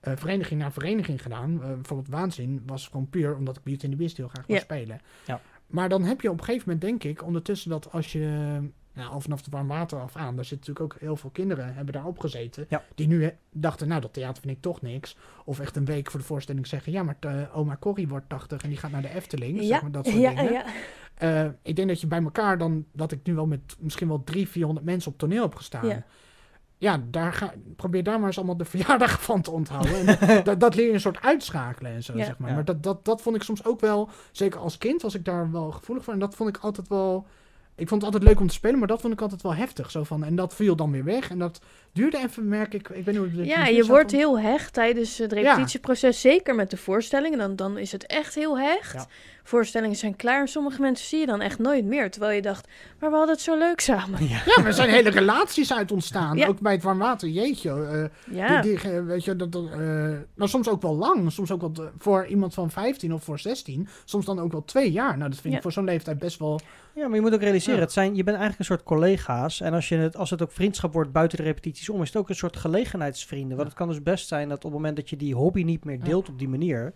vereniging 0.00 0.60
naar 0.60 0.72
vereniging 0.72 1.22
gedaan. 1.22 1.58
Bijvoorbeeld 1.58 2.08
Waanzin 2.08 2.62
was 2.66 2.88
gewoon 2.88 3.08
puur 3.10 3.36
omdat 3.36 3.56
ik 3.56 3.62
Beauty 3.62 3.84
and 3.84 3.92
the 3.92 3.98
Beast 3.98 4.16
heel 4.16 4.28
graag 4.28 4.46
wil 4.46 4.56
Ja. 4.56 4.62
spelen. 4.62 5.00
Ja. 5.26 5.40
Maar 5.66 5.88
dan 5.88 6.02
heb 6.04 6.20
je 6.20 6.30
op 6.30 6.38
een 6.38 6.44
gegeven 6.44 6.64
moment, 6.72 6.84
denk 7.00 7.04
ik, 7.04 7.24
ondertussen 7.26 7.70
dat 7.70 7.92
als 7.92 8.12
je... 8.12 8.58
Nou, 8.94 9.10
al 9.10 9.20
vanaf 9.20 9.42
de 9.42 9.50
warm 9.50 9.68
water 9.68 10.00
af 10.00 10.16
aan, 10.16 10.36
daar 10.36 10.44
zitten 10.44 10.68
natuurlijk 10.72 10.94
ook 10.94 11.00
heel 11.00 11.16
veel 11.16 11.30
kinderen 11.30 11.74
hebben 11.74 11.94
daar 11.94 12.06
opgezeten. 12.06 12.66
Ja. 12.68 12.82
Die 12.94 13.06
nu 13.06 13.30
dachten, 13.50 13.88
nou, 13.88 14.00
dat 14.00 14.12
theater 14.12 14.42
vind 14.42 14.56
ik 14.56 14.62
toch 14.62 14.82
niks. 14.82 15.16
Of 15.44 15.60
echt 15.60 15.76
een 15.76 15.84
week 15.84 16.10
voor 16.10 16.20
de 16.20 16.26
voorstelling 16.26 16.66
zeggen, 16.66 16.92
ja, 16.92 17.02
maar 17.02 17.16
eh, 17.20 17.56
oma 17.56 17.76
Corrie 17.80 18.08
wordt 18.08 18.28
80 18.28 18.62
en 18.62 18.68
die 18.68 18.78
gaat 18.78 18.90
naar 18.90 19.02
de 19.02 19.14
Efteling. 19.14 19.60
ja, 19.60 19.66
zeg 19.66 19.82
maar, 19.82 19.90
dat 19.90 20.06
soort 20.06 20.18
ja, 20.18 20.34
dingen. 20.34 20.52
ja. 20.52 20.64
Eh, 21.14 21.46
ik 21.62 21.76
denk 21.76 21.88
dat 21.88 22.00
je 22.00 22.06
bij 22.06 22.22
elkaar 22.22 22.58
dan, 22.58 22.84
dat 22.92 23.12
ik 23.12 23.20
nu 23.22 23.34
wel 23.34 23.46
met 23.46 23.76
misschien 23.78 24.08
wel 24.08 24.24
drie, 24.24 24.48
400 24.48 24.86
mensen 24.86 25.12
op 25.12 25.18
toneel 25.18 25.42
heb 25.42 25.54
gestaan. 25.54 25.86
Ja. 25.86 26.04
ja, 26.78 27.02
daar 27.10 27.32
ga, 27.32 27.52
probeer 27.76 28.02
daar 28.02 28.18
maar 28.18 28.26
eens 28.26 28.36
allemaal 28.36 28.56
de 28.56 28.64
verjaardag 28.64 29.22
van 29.22 29.42
te 29.42 29.50
onthouden. 29.50 30.06
En 30.06 30.44
dat, 30.44 30.60
dat 30.60 30.74
leer 30.74 30.86
je 30.86 30.92
een 30.92 31.00
soort 31.00 31.20
uitschakelen 31.22 31.92
en 31.92 32.02
zo, 32.02 32.16
Ja. 32.16 32.24
zeg 32.24 32.38
maar. 32.38 32.48
Ja. 32.48 32.54
Maar 32.54 32.64
dat, 32.64 32.82
dat, 32.82 33.04
dat 33.04 33.22
vond 33.22 33.36
ik 33.36 33.42
soms 33.42 33.64
ook 33.64 33.80
wel, 33.80 34.08
zeker 34.32 34.60
als 34.60 34.78
kind 34.78 35.02
was 35.02 35.14
ik 35.14 35.24
daar 35.24 35.50
wel 35.50 35.70
gevoelig 35.70 36.04
voor. 36.04 36.12
En 36.12 36.18
dat 36.18 36.34
vond 36.34 36.48
ik 36.48 36.62
altijd 36.62 36.88
wel, 36.88 37.26
ik 37.74 37.88
vond 37.88 38.02
het 38.02 38.12
altijd 38.12 38.30
leuk 38.30 38.40
om 38.40 38.48
te 38.48 38.54
spelen, 38.54 38.78
maar 38.78 38.88
dat 38.88 39.00
vond 39.00 39.12
ik 39.12 39.20
altijd 39.20 39.42
wel 39.42 39.54
heftig. 39.54 39.90
Zo 39.90 40.04
van, 40.04 40.24
en 40.24 40.36
dat 40.36 40.54
viel 40.54 40.76
dan 40.76 40.90
weer 40.90 41.04
weg. 41.04 41.30
En 41.30 41.38
dat 41.38 41.60
duurde 41.92 42.18
even, 42.18 42.48
merk 42.48 42.74
ik, 42.74 42.88
ik 42.88 43.04
weet 43.04 43.06
niet 43.06 43.16
hoe 43.16 43.40
het 43.40 43.46
Ja, 43.48 43.66
je 43.66 43.84
wordt 43.86 44.10
heel 44.10 44.38
hecht 44.38 44.72
tijdens 44.72 45.18
het 45.18 45.32
repetitieproces. 45.32 46.20
Zeker 46.20 46.54
met 46.54 46.70
de 46.70 46.76
voorstellingen. 46.76 47.38
Dan, 47.38 47.56
dan 47.56 47.78
is 47.78 47.92
het 47.92 48.06
echt 48.06 48.34
heel 48.34 48.58
hecht. 48.58 48.92
Ja. 48.92 49.06
Voorstellingen 49.44 49.96
zijn 49.96 50.16
klaar. 50.16 50.40
En 50.40 50.48
sommige 50.48 50.80
mensen 50.80 51.06
zie 51.06 51.18
je 51.18 51.26
dan 51.26 51.40
echt 51.40 51.58
nooit 51.58 51.84
meer. 51.84 52.10
Terwijl 52.10 52.32
je 52.34 52.42
dacht, 52.42 52.68
maar 53.00 53.10
we 53.10 53.16
hadden 53.16 53.34
het 53.34 53.44
zo 53.44 53.58
leuk 53.58 53.80
samen. 53.80 54.28
Ja. 54.28 54.40
Ja, 54.52 54.52
maar 54.56 54.66
er 54.66 54.72
zijn 54.72 54.90
hele 54.90 55.10
relaties 55.10 55.72
uit 55.72 55.92
ontstaan. 55.92 56.36
Ja. 56.36 56.46
Ook 56.46 56.60
bij 56.60 56.72
het 56.72 56.82
warm 56.82 56.98
water, 56.98 57.28
jeetje. 57.28 57.70
eh, 58.26 58.36
Ja, 58.36 58.60
Die, 58.60 58.78
die, 58.78 58.90
eh, 58.92 59.04
weet 59.04 59.24
je, 59.24 59.36
dat, 59.36 59.52
dat, 59.52 59.64
eh, 59.70 59.78
nou, 60.34 60.48
soms 60.50 60.68
ook 60.68 60.82
wel 60.82 60.96
lang. 60.96 61.32
Soms 61.32 61.50
ook 61.50 61.60
wel 61.60 61.72
eh, 61.76 61.84
voor 61.98 62.26
iemand 62.26 62.54
van 62.54 62.70
15 62.70 63.12
of 63.14 63.24
voor 63.24 63.38
16. 63.38 63.88
Soms 64.04 64.24
dan 64.24 64.38
ook 64.40 64.52
wel 64.52 64.64
twee 64.64 64.92
jaar. 64.92 65.16
Nou, 65.18 65.30
dat 65.30 65.38
vind 65.40 65.50
Ja. 65.52 65.56
ik 65.56 65.62
voor 65.62 65.72
zo'n 65.72 65.84
leeftijd 65.84 66.18
best 66.18 66.38
wel. 66.38 66.60
Ja, 66.94 67.06
maar 67.06 67.14
je 67.16 67.20
moet 67.22 67.34
ook 67.34 67.40
realiseren, 67.40 67.76
Ja. 67.76 67.82
het 67.82 67.92
zijn, 67.92 68.14
je 68.14 68.24
bent 68.24 68.36
eigenlijk 68.36 68.58
een 68.58 68.64
soort 68.76 68.82
collega's. 68.82 69.60
En 69.60 69.72
als, 69.74 69.88
je 69.88 69.96
het, 69.96 70.16
als 70.16 70.30
het 70.30 70.42
ook 70.42 70.52
vriendschap 70.52 70.92
wordt 70.92 71.12
buiten 71.12 71.38
de 71.38 71.44
repetities 71.82 71.88
om, 71.88 72.02
is 72.02 72.08
het 72.08 72.16
ook 72.16 72.28
een 72.28 72.34
soort 72.34 72.56
gelegenheidsvrienden. 72.56 73.56
Want 73.56 73.68
het 73.68 73.78
kan 73.78 73.88
dus 73.88 74.02
best 74.02 74.28
zijn 74.28 74.48
dat 74.48 74.56
op 74.56 74.62
het 74.64 74.72
moment 74.72 74.96
dat 74.96 75.10
je 75.10 75.16
die 75.16 75.34
hobby 75.34 75.62
niet 75.62 75.84
meer 75.84 76.00
deelt 76.00 76.28
op 76.28 76.38
die 76.38 76.48
manier, 76.48 76.94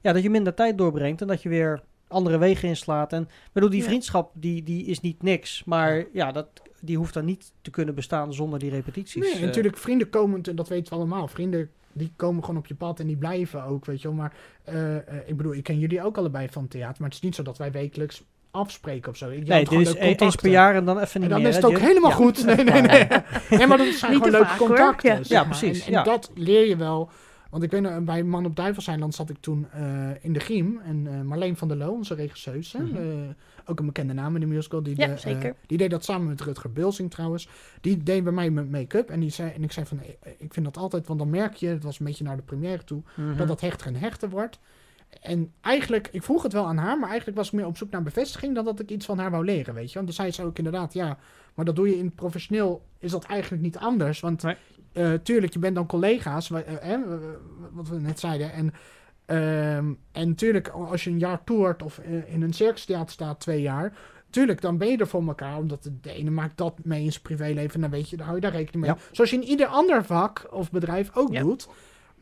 ja, 0.00 0.12
dat 0.12 0.22
je 0.22 0.30
minder 0.30 0.54
tijd 0.54 0.78
doorbrengt 0.78 1.20
en 1.20 1.26
dat 1.26 1.42
je 1.42 1.48
weer 1.48 1.82
andere 2.08 2.38
wegen 2.38 2.68
inslaat. 2.68 3.12
En 3.12 3.28
bedoel, 3.52 3.70
die 3.70 3.84
vriendschap 3.84 4.30
die, 4.34 4.62
die 4.62 4.84
is 4.84 5.00
niet 5.00 5.22
niks. 5.22 5.64
Maar 5.64 6.04
ja, 6.12 6.32
dat, 6.32 6.48
die 6.80 6.96
hoeft 6.96 7.14
dan 7.14 7.24
niet 7.24 7.52
te 7.62 7.70
kunnen 7.70 7.94
bestaan 7.94 8.34
zonder 8.34 8.58
die 8.58 8.70
repetities. 8.70 9.22
Nee, 9.22 9.34
Eh, 9.34 9.40
natuurlijk, 9.40 9.76
vrienden 9.76 10.10
komen, 10.10 10.42
en 10.42 10.56
dat 10.56 10.68
weten 10.68 10.92
we 10.92 10.98
allemaal. 10.98 11.28
Vrienden 11.28 11.70
die 11.92 12.12
komen 12.16 12.44
gewoon 12.44 12.60
op 12.60 12.66
je 12.66 12.74
pad 12.74 13.00
en 13.00 13.06
die 13.06 13.16
blijven 13.16 13.64
ook, 13.64 13.84
weet 13.84 14.02
je 14.02 14.08
wel. 14.08 14.16
Maar 14.16 14.34
eh, 14.64 14.96
eh, 14.96 15.28
ik 15.28 15.36
bedoel, 15.36 15.54
ik 15.54 15.62
ken 15.62 15.78
jullie 15.78 16.02
ook 16.02 16.18
allebei 16.18 16.48
van 16.48 16.68
theater. 16.68 16.96
Maar 16.98 17.08
het 17.08 17.18
is 17.18 17.24
niet 17.24 17.34
zo 17.34 17.42
dat 17.42 17.58
wij 17.58 17.72
wekelijks 17.72 18.22
afspreken 18.56 19.10
of 19.10 19.16
zo. 19.16 19.30
Je 19.30 19.38
Nee, 19.40 19.50
houdt 19.50 19.70
dit 19.70 19.80
is 19.80 20.20
eens 20.20 20.34
per 20.36 20.50
jaar 20.50 20.74
en 20.74 20.84
dan 20.84 20.98
even 20.98 21.14
En 21.14 21.20
niet 21.20 21.30
dan 21.30 21.38
meer. 21.40 21.48
is 21.48 21.56
het 21.56 21.64
ook 21.64 21.78
helemaal 21.78 22.10
Ja. 22.10 22.16
goed. 22.16 22.44
Nee, 22.46 22.56
nee, 22.56 22.82
nee. 22.82 23.06
nee, 23.50 23.66
maar 23.66 23.78
dat 23.78 23.86
zijn 23.86 23.88
Niet 23.88 23.98
gewoon 24.00 24.20
te 24.22 24.30
leuke 24.30 24.46
vaak, 24.46 24.58
contacten. 24.58 25.10
Ja. 25.10 25.16
zeg 25.16 25.28
Ja, 25.28 25.40
maar. 25.44 25.58
precies, 25.58 25.80
En, 25.80 25.86
en 25.86 25.92
ja. 25.92 26.02
dat 26.02 26.30
leer 26.34 26.68
je 26.68 26.76
wel. 26.76 27.10
Want 27.50 27.62
ik 27.62 27.70
weet 27.70 27.80
nog, 27.82 28.00
bij 28.00 28.22
Man 28.22 28.44
op 28.44 28.56
Duivelseiland 28.56 29.14
zat 29.14 29.30
ik 29.30 29.36
toen 29.40 29.66
eh, 29.72 29.82
in 30.20 30.32
de 30.32 30.40
Griem. 30.40 30.80
En 30.84 31.06
eh, 31.06 31.20
Marleen 31.20 31.56
van 31.56 31.68
der 31.68 31.76
Loo, 31.76 31.90
onze 31.92 32.14
regisseuse, 32.14 32.78
Mhm. 32.82 32.96
eh, 32.96 33.02
ook 33.66 33.78
een 33.78 33.86
bekende 33.86 34.12
naam 34.12 34.34
in 34.34 34.40
de 34.40 34.46
musical. 34.46 34.82
Die, 34.82 34.94
Ja, 34.96 35.06
de, 35.06 35.16
zeker. 35.16 35.54
die 35.66 35.78
deed 35.78 35.90
dat 35.90 36.04
samen 36.04 36.26
met 36.26 36.40
Rutger 36.40 36.72
Bilsing 36.72 37.10
trouwens. 37.10 37.48
Die 37.80 38.02
deed 38.02 38.24
bij 38.24 38.32
mij 38.32 38.50
mijn 38.50 38.70
make-up. 38.70 39.10
En, 39.10 39.20
die 39.20 39.30
zei, 39.30 39.50
en 39.54 39.62
ik 39.62 39.72
zei 39.72 39.86
van, 39.86 40.00
ik 40.38 40.52
vind 40.52 40.66
dat 40.66 40.76
altijd, 40.76 41.06
want 41.06 41.18
dan 41.18 41.30
merk 41.30 41.54
je, 41.54 41.66
het 41.68 41.82
was 41.84 41.98
een 41.98 42.06
beetje 42.06 42.24
naar 42.24 42.36
de 42.36 42.42
première 42.42 42.84
toe, 42.84 43.02
Mhm. 43.16 43.36
dat 43.36 43.48
dat 43.48 43.60
hechter 43.60 43.86
en 43.86 43.94
hechter 43.96 44.28
wordt. 44.30 44.58
En 45.20 45.52
eigenlijk, 45.60 46.08
ik 46.12 46.22
vroeg 46.22 46.42
het 46.42 46.52
wel 46.52 46.66
aan 46.66 46.76
haar, 46.76 46.98
maar 46.98 47.08
eigenlijk 47.08 47.38
was 47.38 47.46
ik 47.46 47.52
meer 47.52 47.66
op 47.66 47.76
zoek 47.76 47.90
naar 47.90 48.02
bevestiging 48.02 48.54
dan 48.54 48.64
dat 48.64 48.80
ik 48.80 48.90
iets 48.90 49.06
van 49.06 49.18
haar 49.18 49.30
wou 49.30 49.44
leren, 49.44 49.74
weet 49.74 49.88
je. 49.88 49.94
Want 49.94 50.06
dan 50.06 50.14
zei 50.16 50.30
ze 50.30 50.42
ook 50.44 50.58
inderdaad, 50.58 50.92
ja, 50.92 51.18
maar 51.54 51.64
dat 51.64 51.76
doe 51.76 51.88
je 51.88 51.98
in 51.98 52.14
professioneel, 52.14 52.82
is 52.98 53.10
dat 53.10 53.24
eigenlijk 53.24 53.62
niet 53.62 53.76
anders. 53.78 54.20
Want 54.20 54.42
Nee. 54.42 54.56
eh, 54.92 55.12
tuurlijk, 55.12 55.52
je 55.52 55.58
bent 55.58 55.74
dan 55.74 55.86
collega's, 55.86 56.48
wa- 56.48 56.62
eh, 56.62 56.92
eh, 56.94 57.00
wat 57.72 57.88
we 57.88 58.00
net 58.00 58.20
zeiden. 58.20 58.52
En, 58.52 58.72
ehm, 59.26 59.92
en 60.12 60.34
tuurlijk, 60.34 60.68
als 60.68 61.04
je 61.04 61.10
een 61.10 61.18
jaar 61.18 61.44
toert 61.44 61.82
of 61.82 61.98
in 62.26 62.42
een 62.42 62.52
circustheater 62.52 63.10
staat 63.12 63.40
twee 63.40 63.60
jaar, 63.60 63.92
tuurlijk, 64.30 64.60
dan 64.60 64.78
ben 64.78 64.88
je 64.88 64.96
er 64.96 65.06
voor 65.08 65.26
elkaar. 65.26 65.56
Omdat 65.58 65.90
de, 66.02 66.12
ene 66.12 66.30
maakt 66.30 66.56
dat 66.56 66.74
mee 66.84 67.04
in 67.04 67.10
zijn 67.10 67.22
privéleven, 67.22 67.80
dan 67.80 67.90
weet 67.90 68.10
je, 68.10 68.16
daar 68.16 68.26
hou 68.26 68.38
je 68.38 68.44
daar 68.44 68.52
rekening 68.56 68.84
mee. 68.86 68.94
Ja. 68.94 69.00
Zoals 69.12 69.30
je 69.30 69.36
in 69.36 69.42
ieder 69.44 69.66
ander 69.66 70.04
vak 70.04 70.46
of 70.50 70.70
bedrijf 70.70 71.10
ook 71.16 71.32
Ja. 71.32 71.40
doet. 71.40 71.68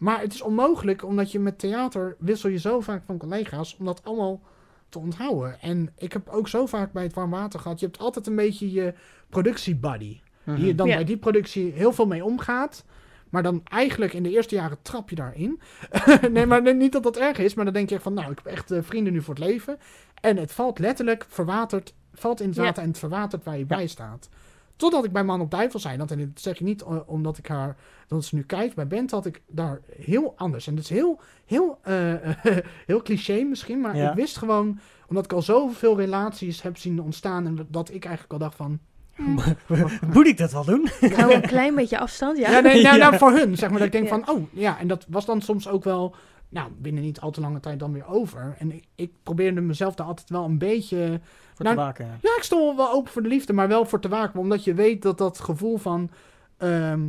Maar 0.05 0.21
het 0.21 0.35
is 0.35 0.43
onmogelijk, 0.43 1.05
omdat 1.05 1.33
je 1.33 1.39
met 1.39 1.59
theater 1.59 2.17
wissel 2.19 2.49
je 2.51 2.59
zo 2.59 2.81
vaak 2.81 3.03
van 3.07 3.19
collega's, 3.19 3.77
om 3.79 3.85
dat 3.85 4.05
allemaal 4.05 4.41
te 4.89 4.99
onthouden. 4.99 5.61
En 5.61 5.93
ik 5.99 6.13
heb 6.13 6.29
ook 6.29 6.49
zo 6.49 6.67
vaak 6.67 6.93
bij 6.93 7.03
het 7.03 7.15
warm 7.15 7.31
water 7.31 7.61
gehad, 7.61 7.81
je 7.81 7.87
hebt 7.87 7.99
altijd 7.99 8.27
een 8.27 8.37
beetje 8.37 8.73
je 8.73 8.95
productiebuddy. 9.29 10.21
Mhm. 10.45 10.57
Die 10.57 10.67
je 10.67 10.75
dan 10.75 10.89
Ja. 10.89 10.95
bij 10.95 11.05
die 11.05 11.17
productie 11.17 11.73
heel 11.73 11.93
veel 11.93 12.07
mee 12.07 12.25
omgaat. 12.25 12.85
Maar 13.31 13.43
dan 13.43 13.61
eigenlijk 13.65 14.13
in 14.13 14.23
de 14.23 14.31
eerste 14.31 14.55
jaren 14.55 14.79
trap 14.83 15.11
je 15.11 15.17
daarin. 15.17 15.61
nee, 16.31 16.47
maar 16.47 16.75
niet 16.75 16.93
dat 16.93 17.03
dat 17.03 17.17
erg 17.17 17.39
is. 17.39 17.55
Maar 17.55 17.65
dan 17.65 17.75
denk 17.75 17.89
je 17.89 17.95
echt 17.95 18.05
van, 18.05 18.15
nou, 18.15 18.31
ik 18.31 18.41
heb 18.43 18.53
echt 18.53 18.71
eh, 18.71 18.79
vrienden 18.83 19.13
nu 19.13 19.23
voor 19.23 19.35
het 19.35 19.45
leven. 19.45 19.79
En 20.21 20.37
het 20.37 20.53
valt 20.53 20.79
letterlijk 20.79 21.27
verwaterd, 21.29 21.95
valt 22.13 22.41
in 22.41 22.47
het 22.49 22.57
Ja. 22.57 22.75
en 22.77 22.89
het 22.89 22.99
verwatert 22.99 23.45
waar 23.45 23.59
je 23.59 23.65
bij 23.65 23.87
staat. 23.87 24.29
Totdat 24.77 25.05
ik 25.05 25.13
bij 25.13 25.25
Man 25.25 25.41
op 25.41 25.51
Duivel 25.51 25.81
zei. 25.81 25.97
Dat, 25.97 26.11
en 26.11 26.19
dat 26.19 26.29
zeg 26.43 26.59
je 26.59 26.65
niet 26.65 26.83
eh, 26.83 26.97
omdat 27.07 27.39
ik 27.39 27.47
haar, 27.47 27.77
dat 28.09 28.25
ze 28.25 28.35
nu 28.35 28.43
kijkt. 28.43 28.75
Bij 28.75 28.87
Bent 28.87 29.11
had 29.11 29.27
ik 29.27 29.43
daar 29.47 29.81
heel 29.99 30.33
anders. 30.37 30.67
En 30.67 30.75
dat 30.75 30.85
is 30.85 30.91
heel, 30.91 31.21
heel, 31.47 31.79
eh, 31.83 32.13
heel 32.87 33.03
cliché 33.03 33.43
misschien. 33.43 33.81
Maar 33.81 33.97
Ja. 33.97 34.11
ik 34.11 34.17
wist 34.17 34.37
gewoon, 34.37 34.79
omdat 35.09 35.25
ik 35.25 35.33
al 35.33 35.43
zoveel 35.43 35.97
relaties 35.97 36.63
heb 36.63 36.77
zien 36.77 37.01
ontstaan. 37.03 37.47
En 37.47 37.67
dat 37.69 37.89
ik 37.93 38.05
eigenlijk 38.05 38.33
al 38.33 38.39
dacht 38.39 38.57
van, 38.57 38.79
Moet 40.15 40.27
ik 40.27 40.39
dat 40.39 40.53
wel 40.53 40.65
doen? 40.65 40.89
hou 41.01 41.35
een 41.35 41.41
klein 41.41 41.75
beetje 41.75 41.99
afstand. 41.99 42.39
Ja, 42.39 42.51
Ja, 42.51 42.61
nee, 42.61 42.83
nou, 42.83 42.99
nou, 42.99 43.19
voor 43.19 43.31
hun, 43.33 43.57
zeg 43.57 43.69
maar. 43.71 43.79
Dat 43.79 43.87
ik 43.87 43.93
denk 43.93 44.09
Ja. 44.09 44.19
van, 44.23 44.35
oh, 44.37 44.43
ja. 44.53 44.79
En 44.79 44.87
dat 44.89 45.07
was 45.09 45.25
dan 45.27 45.41
soms 45.43 45.69
ook 45.69 45.85
wel, 45.85 46.15
nou, 46.55 46.71
binnen 46.79 47.03
niet 47.03 47.21
al 47.21 47.31
te 47.31 47.41
lange 47.41 47.61
tijd 47.61 47.79
dan 47.79 47.93
weer 47.93 48.07
over. 48.07 48.55
En 48.59 48.73
ik, 48.73 48.85
ik 48.95 49.13
probeerde 49.23 49.61
mezelf 49.61 49.95
daar 49.95 50.07
altijd 50.07 50.31
wel 50.31 50.45
een 50.45 50.59
beetje... 50.59 51.21
Voor 51.55 51.65
Nou, 51.65 51.77
te 51.77 51.83
waken. 51.83 52.07
ja. 52.07 52.13
Ja, 52.23 52.37
ik 52.37 52.43
stond 52.43 52.77
wel 52.77 52.93
open 52.93 53.13
voor 53.13 53.23
de 53.23 53.29
liefde, 53.29 53.53
maar 53.53 53.69
wel 53.69 53.85
voor 53.85 54.01
te 54.01 54.09
waken. 54.09 54.41
Omdat 54.41 54.65
je 54.65 54.75
weet 54.75 55.03
dat 55.03 55.19
dat 55.19 55.41
gevoel 55.41 55.77
van 55.77 56.11
ehm, 56.57 57.01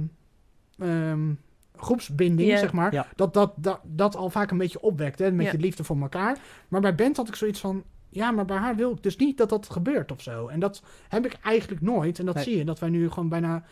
ehm, 0.77 1.33
groepsbinding, 1.75 2.57
zeg 2.57 2.73
maar, 2.73 2.93
Ja. 2.93 3.07
dat, 3.15 3.33
dat, 3.33 3.53
dat, 3.57 3.79
dat 3.83 4.15
al 4.15 4.29
vaak 4.29 4.51
een 4.51 4.57
beetje 4.57 4.81
opwekt, 4.81 5.19
hè, 5.19 5.31
met 5.31 5.45
Ja. 5.45 5.51
je 5.51 5.57
liefde 5.57 5.83
voor 5.83 6.01
elkaar. 6.01 6.37
Maar 6.67 6.81
bij 6.81 6.95
Bent 6.95 7.17
had 7.17 7.27
ik 7.27 7.35
zoiets 7.35 7.59
van, 7.59 7.83
ja, 8.09 8.31
maar 8.31 8.45
bij 8.45 8.57
haar 8.57 8.75
wil 8.75 8.91
ik 8.91 9.03
dus 9.03 9.17
niet 9.17 9.37
dat 9.37 9.49
dat 9.49 9.69
gebeurt 9.69 10.11
of 10.11 10.21
zo. 10.21 10.47
En 10.47 10.59
dat 10.59 10.83
heb 11.09 11.25
ik 11.25 11.37
eigenlijk 11.41 11.81
nooit. 11.81 12.19
En 12.19 12.25
dat 12.25 12.35
Nee. 12.35 12.43
zie 12.43 12.57
je, 12.57 12.65
dat 12.65 12.79
wij 12.79 12.89
nu 12.89 13.09
gewoon 13.09 13.29
bijna, 13.29 13.63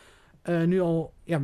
eh, 0.42 0.62
nu 0.62 0.80
al, 0.80 1.12
ja, 1.24 1.40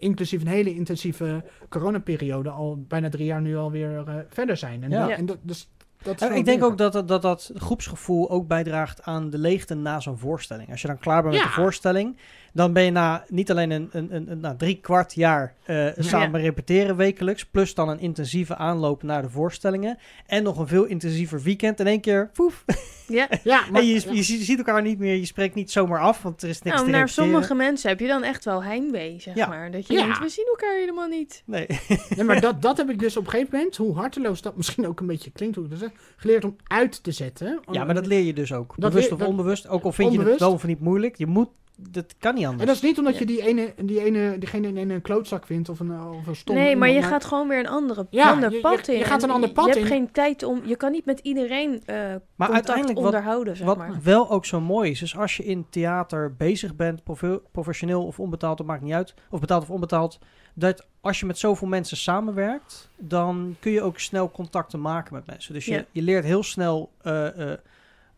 inclusief 0.00 0.40
een 0.40 0.46
hele 0.48 0.74
intensieve 0.74 1.44
coronaperiode, 1.68 2.50
al 2.50 2.84
bijna 2.88 3.08
drie 3.08 3.24
jaar 3.26 3.40
nu 3.40 3.56
alweer 3.56 4.04
eh 4.06 4.14
verder 4.28 4.56
zijn. 4.56 4.82
En, 4.82 4.90
Ja. 4.90 5.06
dat, 5.06 5.16
en 5.18 5.26
dat, 5.26 5.38
dus, 5.42 5.68
dat 6.02 6.20
is 6.20 6.28
wel 6.28 6.36
ik 6.36 6.44
denk 6.44 6.64
ook 6.64 6.78
dat 6.78 7.08
dat, 7.08 7.22
dat 7.22 7.52
groepsgevoel 7.54 8.30
ook 8.30 8.46
bijdraagt 8.46 9.02
aan 9.02 9.30
de 9.30 9.38
leegte 9.38 9.74
na 9.74 10.00
zo'n 10.00 10.18
voorstelling. 10.18 10.70
Als 10.70 10.80
je 10.80 10.86
dan 10.86 10.98
klaar 10.98 11.22
bent 11.22 11.34
met 11.34 11.42
de 11.42 11.48
voorstelling, 11.48 12.16
dan 12.52 12.72
ben 12.72 12.82
je 12.84 12.90
na 12.90 13.24
niet 13.28 13.50
alleen 13.50 13.70
een, 13.70 13.88
een, 13.92 14.14
een, 14.14 14.30
een- 14.30 14.40
nou, 14.40 14.56
drie 14.56 14.80
kwart 14.80 15.14
jaar 15.14 15.54
eh, 15.64 15.86
samen 15.98 16.40
repeteren 16.40 16.96
wekelijks, 16.96 17.44
plus 17.46 17.74
dan 17.74 17.88
een 17.88 17.98
intensieve 18.00 18.56
aanloop 18.56 19.02
naar 19.02 19.22
de 19.22 19.30
voorstellingen 19.30 19.98
en 20.26 20.42
nog 20.42 20.58
een 20.58 20.66
veel 20.66 20.84
intensiever 20.84 21.42
weekend. 21.42 21.80
In 21.80 21.86
één 21.86 22.00
keer, 22.00 22.30
poef, 22.32 22.64
ja. 23.08 23.28
Ja, 23.44 23.62
maar, 23.70 23.80
en 23.80 23.86
je, 23.86 23.94
ja. 23.94 24.12
je, 24.12 24.22
ziet- 24.22 24.38
je 24.38 24.44
ziet 24.44 24.58
elkaar 24.58 24.82
niet 24.82 24.98
meer, 24.98 25.14
je 25.14 25.24
spreekt 25.26 25.54
niet 25.54 25.70
zomaar 25.70 26.00
af, 26.00 26.22
want 26.22 26.42
er 26.42 26.48
is 26.48 26.62
niks 26.62 26.76
Nou, 26.76 26.88
te 26.90 26.96
naar 26.96 27.08
sommige 27.08 27.54
mensen 27.54 27.88
heb 27.88 28.00
je 28.00 28.06
dan 28.06 28.22
echt 28.22 28.44
wel 28.44 28.62
heimwee, 28.64 29.20
zeg 29.20 29.34
Ja. 29.34 29.46
maar. 29.46 29.70
Dat 29.70 29.86
je 29.86 29.92
Ja. 29.92 30.02
denkt, 30.02 30.18
we 30.18 30.28
zien 30.28 30.46
elkaar 30.46 30.74
helemaal 30.74 31.08
niet. 31.08 31.42
Nee. 31.46 31.66
Nee, 32.16 32.24
maar 32.24 32.40
dat, 32.40 32.62
dat 32.62 32.76
heb 32.76 32.90
ik 32.90 32.98
dus 32.98 33.16
op 33.16 33.24
een 33.24 33.30
gegeven 33.30 33.56
moment, 33.56 33.76
hoe 33.76 33.94
harteloos 33.94 34.42
dat 34.42 34.56
misschien 34.56 34.86
ook 34.86 35.00
een 35.00 35.06
beetje 35.06 35.30
klinkt, 35.30 35.56
hoe 35.56 35.64
ik 35.64 35.70
dat 35.70 35.78
zeg, 35.78 35.90
geleerd 36.16 36.44
om 36.44 36.56
uit 36.66 37.02
te 37.02 37.12
zetten. 37.12 37.60
Ja, 37.70 37.84
maar 37.84 37.94
dat 37.94 38.06
leer 38.06 38.22
je 38.22 38.32
dus 38.32 38.52
ook. 38.52 38.74
Dat 38.76 38.90
Bewust 38.90 39.04
leer- 39.04 39.12
of 39.12 39.18
dat- 39.18 39.28
onbewust, 39.28 39.68
ook 39.68 39.82
al 39.84 39.92
vind 39.92 40.12
je 40.12 40.20
het 40.20 40.40
wel 40.40 40.52
of 40.52 40.66
niet 40.66 40.80
moeilijk, 40.80 41.16
je 41.16 41.26
moet, 41.26 41.48
dat 41.90 42.14
kan 42.18 42.34
niet 42.34 42.42
En 42.44 42.48
anders. 42.48 42.66
dat 42.66 42.76
is 42.76 42.82
niet 42.82 42.98
omdat 42.98 43.12
Ja. 43.12 43.18
je 43.20 43.26
die 43.26 43.42
ene, 43.46 43.74
die 43.84 44.04
ene, 44.04 44.38
diegene 44.38 44.72
in 44.72 44.90
een 44.90 45.02
klootzak 45.02 45.46
vindt 45.46 45.68
of 45.68 45.80
een, 45.80 46.00
of 46.02 46.26
een 46.26 46.36
stom 46.36 46.54
nee, 46.56 46.76
maar 46.76 46.88
je 46.90 47.02
gaat 47.02 47.24
gewoon 47.24 47.48
weer 47.48 47.58
een 47.58 47.68
andere, 47.68 48.06
Ja, 48.10 48.30
ander 48.30 48.50
je- 48.50 48.56
je- 48.56 48.62
pad 48.62 48.88
in. 48.88 48.98
je 48.98 49.04
gaat 49.04 49.22
een 49.22 49.28
En 49.28 49.34
ander 49.34 49.50
pad 49.52 49.64
Je 49.66 49.70
in. 49.72 49.76
hebt 49.78 49.88
geen 49.92 50.10
tijd 50.12 50.42
om... 50.42 50.60
Je 50.64 50.76
kan 50.76 50.90
niet 50.92 51.04
met 51.04 51.18
iedereen 51.20 51.82
eh 51.86 51.96
Maar 51.96 52.18
contact 52.36 52.52
uiteindelijk 52.52 52.96
wat- 52.98 53.06
onderhouden, 53.06 53.56
zeg 53.56 53.66
Wat 53.66 53.76
maar. 53.76 53.98
wel 54.02 54.30
ook 54.30 54.44
zo 54.44 54.60
mooi 54.60 54.90
is, 54.90 55.02
is 55.02 55.16
als 55.16 55.36
je 55.36 55.44
in 55.44 55.66
theater 55.70 56.34
bezig 56.36 56.76
bent, 56.76 57.04
profe- 57.04 57.40
professioneel 57.52 58.04
of 58.06 58.20
onbetaald, 58.20 58.58
dat 58.58 58.66
maakt 58.66 58.82
niet 58.82 58.92
uit, 58.92 59.14
of 59.30 59.40
betaald 59.40 59.62
of 59.62 59.70
onbetaald, 59.70 60.18
dat 60.54 60.86
als 61.00 61.20
je 61.20 61.26
met 61.26 61.38
zoveel 61.38 61.68
mensen 61.68 61.96
samenwerkt, 61.96 62.90
dan 62.98 63.56
kun 63.60 63.72
je 63.72 63.82
ook 63.82 63.98
snel 63.98 64.30
contacten 64.30 64.80
maken 64.80 65.14
met 65.14 65.26
mensen. 65.26 65.54
Dus 65.54 65.64
je, 65.64 65.72
Ja. 65.72 65.84
je 65.92 66.02
leert 66.02 66.24
heel 66.24 66.42
snel 66.42 66.90
eh, 67.02 67.52
eh, 67.52 67.58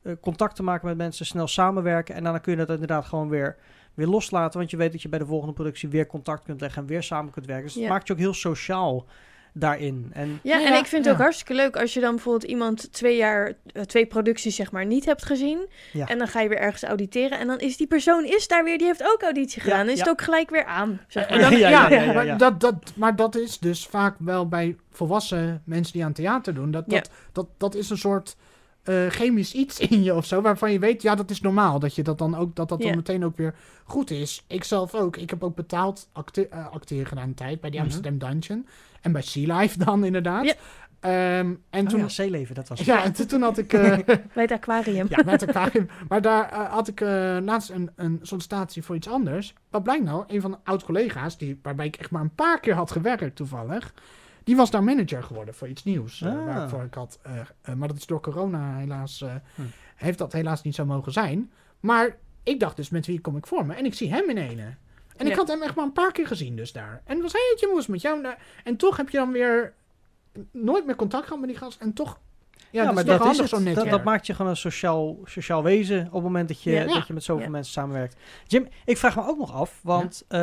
eh, 0.02 0.12
contacten 0.20 0.64
maken 0.64 0.88
met 0.88 0.96
mensen, 0.96 1.26
snel 1.26 1.46
samenwerken 1.46 2.14
en 2.14 2.24
dan 2.24 2.40
kun 2.40 2.52
je 2.52 2.58
dat 2.58 2.68
inderdaad 2.68 3.04
gewoon 3.04 3.28
weer, 3.28 3.56
weer 3.94 4.06
loslaten, 4.06 4.58
want 4.58 4.70
je 4.70 4.76
weet 4.76 4.92
dat 4.92 5.02
je 5.02 5.08
bij 5.08 5.18
de 5.18 5.26
volgende 5.26 5.54
productie 5.54 5.88
weer 5.88 6.06
contact 6.06 6.44
kunt 6.44 6.60
leggen 6.60 6.82
en 6.82 6.88
weer 6.88 7.02
samen 7.02 7.32
kunt 7.32 7.46
werken. 7.46 7.64
Dus 7.64 7.74
het 7.74 7.82
Ja. 7.82 7.88
maakt 7.88 8.06
je 8.06 8.12
ook 8.12 8.18
heel 8.18 8.34
sociaal 8.34 9.06
daarin. 9.54 10.10
En 10.12 10.40
Ja, 10.42 10.58
Ja, 10.58 10.66
en 10.66 10.74
ik 10.78 10.86
vind 10.86 11.04
het 11.04 11.14
ook 11.14 11.20
hartstikke 11.20 11.54
leuk 11.54 11.76
als 11.76 11.94
je 11.94 12.00
dan 12.00 12.14
bijvoorbeeld 12.14 12.50
iemand 12.50 12.92
twee 12.92 13.16
jaar, 13.16 13.52
eh, 13.72 13.82
twee 13.82 14.06
producties 14.06 14.56
zeg 14.56 14.72
maar, 14.72 14.86
niet 14.86 15.04
hebt 15.04 15.24
gezien. 15.24 15.68
Ja. 15.92 16.06
En 16.08 16.18
dan 16.18 16.28
ga 16.28 16.40
je 16.40 16.48
weer 16.48 16.58
ergens 16.58 16.82
auditeren. 16.82 17.38
En 17.38 17.46
dan 17.46 17.58
is 17.58 17.76
die 17.76 17.86
persoon 17.86 18.24
is 18.24 18.48
daar 18.48 18.64
weer, 18.64 18.78
die 18.78 18.86
heeft 18.86 19.02
ook 19.12 19.22
auditie 19.22 19.58
Ja, 19.58 19.62
gedaan. 19.64 19.78
Dan 19.78 19.88
is 19.88 19.98
ja. 19.98 20.04
het 20.04 20.12
ook 20.12 20.22
gelijk 20.22 20.50
weer 20.50 20.64
aan. 20.64 21.00
Zeg 21.08 21.30
maar. 21.30 21.38
Dan- 21.38 21.50
Ja, 21.52 21.68
ja, 21.68 21.88
ja, 21.88 21.88
ja, 21.88 22.02
ja, 22.02 22.12
maar. 22.24 22.38
Dat, 22.38 22.60
dat, 22.60 22.92
maar 22.96 23.16
dat 23.16 23.34
is 23.36 23.58
dus 23.58 23.86
vaak 23.86 24.14
wel 24.18 24.48
bij 24.48 24.76
volwassen 24.90 25.62
mensen 25.64 25.92
die 25.92 26.04
aan 26.04 26.12
theater 26.12 26.54
doen. 26.54 26.70
Dat, 26.70 26.84
Ja. 26.86 26.96
dat, 27.00 27.10
dat, 27.32 27.46
dat 27.58 27.74
is 27.74 27.90
een 27.90 27.98
soort 27.98 28.36
eh, 28.82 29.06
chemisch 29.06 29.52
iets 29.54 29.78
in 29.80 30.02
je 30.02 30.14
of 30.14 30.26
zo, 30.26 30.40
waarvan 30.40 30.72
je 30.72 30.78
weet, 30.78 31.02
ja, 31.02 31.14
dat 31.14 31.30
is 31.30 31.40
normaal. 31.40 31.78
Dat 31.78 31.94
je 31.94 32.02
dat 32.02 32.18
dan 32.18 32.34
ook, 32.36 32.56
dat 32.56 32.68
dat 32.68 32.80
dan 32.82 32.96
meteen 32.96 33.24
ook 33.24 33.36
weer 33.36 33.54
goed 33.84 34.10
is. 34.10 34.44
Ik 34.46 34.64
zelf 34.64 34.94
ook. 34.94 35.16
Ik 35.16 35.30
heb 35.30 35.44
ook 35.44 35.54
betaald 35.54 36.08
acte 36.12 36.48
eh, 36.48 36.72
acteren 36.72 37.06
gedaan 37.06 37.28
een 37.28 37.34
tijd 37.34 37.60
bij 37.60 37.70
die 37.70 37.80
Mhm. 37.80 37.88
Amsterdam 37.88 38.18
Dungeon. 38.30 38.66
En 39.00 39.12
bij 39.12 39.22
Sea 39.22 39.56
Life 39.58 39.78
dan 39.84 40.04
inderdaad. 40.04 40.44
Ja. 40.44 40.54
Ehm, 41.00 41.54
en 41.70 41.84
Oh 41.84 41.90
toen, 41.90 42.00
ja, 42.00 42.08
zeeleven, 42.08 42.54
dat 42.54 42.68
was 42.68 42.78
het. 42.78 42.86
ja, 42.88 43.04
en 43.04 43.28
toen, 43.28 43.42
had 43.42 43.58
ik... 43.58 43.72
eh, 43.72 43.98
Bij 44.06 44.42
het 44.42 44.50
aquarium. 44.52 45.06
ja, 45.10 45.22
met 45.24 45.48
aquarium. 45.48 45.88
Maar 46.08 46.22
daar 46.22 46.54
had 46.70 46.88
ik 46.88 47.00
eh, 47.00 47.36
laatst 47.42 47.70
een, 47.70 47.90
een 47.96 48.18
sollicitatie 48.22 48.82
voor 48.82 48.94
iets 48.96 49.08
anders. 49.08 49.54
Wat 49.70 49.82
blijkt 49.82 50.04
nou? 50.04 50.24
Een 50.26 50.40
van 50.40 50.50
de 50.50 50.56
oud-collega's, 50.64 51.38
die, 51.38 51.58
waarbij 51.62 51.86
ik 51.86 51.96
echt 51.96 52.10
maar 52.10 52.22
een 52.22 52.34
paar 52.34 52.60
keer 52.60 52.74
had 52.74 52.90
gewerkt 52.90 53.36
toevallig... 53.36 53.92
Die 54.44 54.56
was 54.56 54.70
daar 54.70 54.84
manager 54.84 55.22
geworden 55.22 55.54
voor 55.54 55.68
iets 55.68 55.84
nieuws. 55.84 56.20
eh, 56.22 56.28
Ah. 56.38 56.44
waarvoor 56.46 56.82
ik 56.82 56.94
had, 56.94 57.18
eh, 57.22 57.40
eh, 57.62 57.74
maar 57.74 57.88
dat 57.88 57.96
is 57.96 58.06
door 58.06 58.20
corona 58.20 58.76
helaas... 58.76 59.24
Hm. 59.54 59.62
Heeft 59.96 60.18
dat 60.18 60.32
helaas 60.32 60.62
niet 60.62 60.74
zo 60.74 60.84
mogen 60.84 61.12
zijn. 61.12 61.50
Maar 61.80 62.16
ik 62.42 62.60
dacht 62.60 62.76
dus, 62.76 62.90
met 62.90 63.06
wie 63.06 63.20
kom 63.20 63.36
ik 63.36 63.46
voor 63.46 63.66
me? 63.66 63.74
En 63.74 63.84
ik 63.84 63.94
zie 63.94 64.10
hem 64.12 64.30
in 64.30 64.36
ene. 64.38 64.74
En 65.16 65.26
ik 65.26 65.34
had 65.36 65.48
hem 65.48 65.62
echt 65.62 65.74
maar 65.74 65.84
een 65.84 65.92
paar 65.92 66.12
keer 66.12 66.26
gezien 66.26 66.56
dus 66.56 66.72
daar. 66.72 67.02
En 67.04 67.12
het 67.14 67.22
was, 67.22 67.32
hey, 67.32 67.56
Jim, 67.60 67.68
hoe 67.68 67.78
is 67.78 67.84
het 67.84 67.92
met 67.92 68.02
jou? 68.02 68.20
Nou, 68.20 68.34
En 68.64 68.76
toch 68.76 68.96
heb 68.96 69.08
je 69.08 69.16
dan 69.18 69.32
weer 69.32 69.72
nooit 70.50 70.86
meer 70.86 70.96
contact 70.96 71.24
gehad 71.24 71.40
met 71.40 71.48
die 71.48 71.58
gast. 71.58 71.80
En 71.80 71.92
toch... 71.92 72.18
Ja, 72.72 72.84
dat 72.84 72.94
maar 72.94 73.02
is 73.04 73.18
dat 73.18 73.28
is 73.30 73.36
zo'n 73.36 73.46
Dat, 73.48 73.60
netwerk. 73.60 73.90
dat 73.90 74.04
maakt 74.04 74.26
je 74.26 74.34
gewoon 74.34 74.50
een 74.50 74.56
sociaal, 74.56 75.18
sociaal 75.24 75.62
wezen 75.62 76.06
op 76.06 76.12
het 76.12 76.22
moment 76.22 76.48
dat 76.48 76.62
je, 76.62 76.70
Ja. 76.70 76.84
dat 76.84 77.06
je 77.06 77.12
met 77.12 77.24
zoveel 77.24 77.44
Ja. 77.44 77.50
mensen 77.50 77.72
samenwerkt. 77.72 78.16
Jim, 78.46 78.68
ik 78.84 78.96
vraag 78.98 79.16
me 79.16 79.26
ook 79.26 79.38
nog 79.38 79.52
af, 79.52 79.80
want 79.82 80.24
eh, 80.28 80.38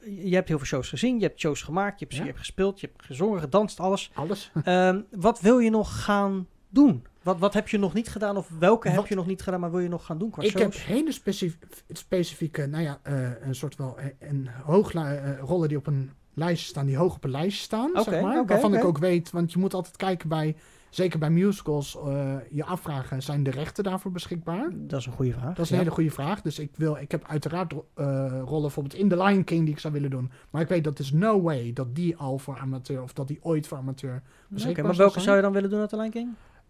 je 0.00 0.30
hebt 0.34 0.48
heel 0.48 0.58
veel 0.58 0.66
shows 0.66 0.88
gezien, 0.88 1.18
je 1.18 1.26
hebt 1.26 1.40
shows 1.40 1.62
gemaakt, 1.62 1.98
je 1.98 2.04
hebt, 2.04 2.16
Ja. 2.16 2.22
je 2.22 2.28
hebt 2.28 2.38
gespeeld, 2.40 2.80
je 2.80 2.86
hebt 2.92 3.04
gezongen, 3.04 3.40
gedanst, 3.40 3.80
alles. 3.80 4.10
Alles. 4.14 4.50
Ehm, 4.64 5.00
wat 5.10 5.40
wil 5.40 5.58
je 5.58 5.70
nog 5.70 6.04
gaan 6.04 6.46
doen? 6.68 7.04
Wat, 7.22 7.38
wat 7.38 7.54
heb 7.54 7.68
je 7.68 7.78
nog 7.78 7.94
niet 7.94 8.08
gedaan 8.08 8.36
of 8.36 8.48
welke 8.58 8.88
heb 8.88 9.06
je 9.06 9.14
nog 9.14 9.26
niet 9.26 9.42
gedaan, 9.42 9.60
maar 9.60 9.70
wil 9.70 9.80
je 9.80 9.88
nog 9.88 10.06
gaan 10.06 10.18
doen 10.18 10.30
qua 10.30 10.42
Ik 10.42 10.58
heb 10.58 10.74
hele 10.74 11.12
specif- 11.12 11.58
specifieke, 11.92 12.66
nou 12.66 12.82
ja, 12.82 12.98
eh, 13.02 13.30
een 13.40 13.54
soort 13.54 13.76
wel 13.76 13.98
eh, 13.98 14.06
een 14.18 14.48
hoogla- 14.64 15.36
rollen 15.40 15.68
die 15.68 15.76
op 15.78 15.86
een 15.86 16.10
lijstje 16.34 16.68
staan, 16.68 16.86
die 16.86 16.96
hoog 16.96 17.14
op 17.14 17.24
een 17.24 17.30
lijstje 17.30 17.62
staan, 17.62 17.90
zeg 17.94 18.20
maar. 18.22 18.46
waarvan 18.46 18.74
ik 18.74 18.84
ook 18.84 18.98
weet, 18.98 19.30
want 19.30 19.52
je 19.52 19.58
moet 19.58 19.74
altijd 19.74 19.96
kijken 19.96 20.28
bij, 20.28 20.56
zeker 20.94 21.18
bij 21.18 21.30
musicals, 21.30 21.96
eh, 22.06 22.34
je 22.50 22.64
afvragen, 22.64 23.22
zijn 23.22 23.42
de 23.42 23.50
rechten 23.50 23.84
daarvoor 23.84 24.10
beschikbaar? 24.10 24.68
Dat 24.72 25.00
is 25.00 25.06
een 25.06 25.12
goede 25.12 25.32
vraag. 25.32 25.54
Dat 25.54 25.64
is 25.64 25.70
een 25.70 25.76
ja. 25.76 25.82
hele 25.82 25.94
goede 25.94 26.10
vraag. 26.10 26.42
Dus 26.42 26.58
ik, 26.58 26.70
wil, 26.76 26.96
ik 26.96 27.10
heb 27.10 27.24
uiteraard 27.28 27.72
eh, 27.72 28.06
rollen 28.44 28.60
bijvoorbeeld 28.62 28.94
in 28.94 29.08
The 29.08 29.22
Lion 29.22 29.44
King 29.44 29.64
die 29.64 29.74
ik 29.74 29.80
zou 29.80 29.92
willen 29.92 30.10
doen. 30.10 30.30
Maar 30.50 30.62
ik 30.62 30.68
weet 30.68 30.84
dat 30.84 30.98
is 30.98 31.12
no 31.12 31.42
way 31.42 31.72
dat 31.72 31.94
die 31.94 32.16
al 32.16 32.38
voor 32.38 32.58
amateur, 32.58 33.02
of 33.02 33.12
dat 33.12 33.28
die 33.28 33.38
ooit 33.42 33.66
voor 33.66 33.78
amateur 33.78 34.22
beschikbaar 34.48 34.84
maar 34.84 34.94
zal 34.94 35.04
welke 35.04 35.20
zijn. 35.20 35.24
zou 35.24 35.36
je 35.36 35.42
dan 35.42 35.52
willen 35.52 35.70
doen 35.70 35.80
uit 35.80 35.90
de 35.90 35.96
Lion 35.96 36.10
King? 36.10 36.28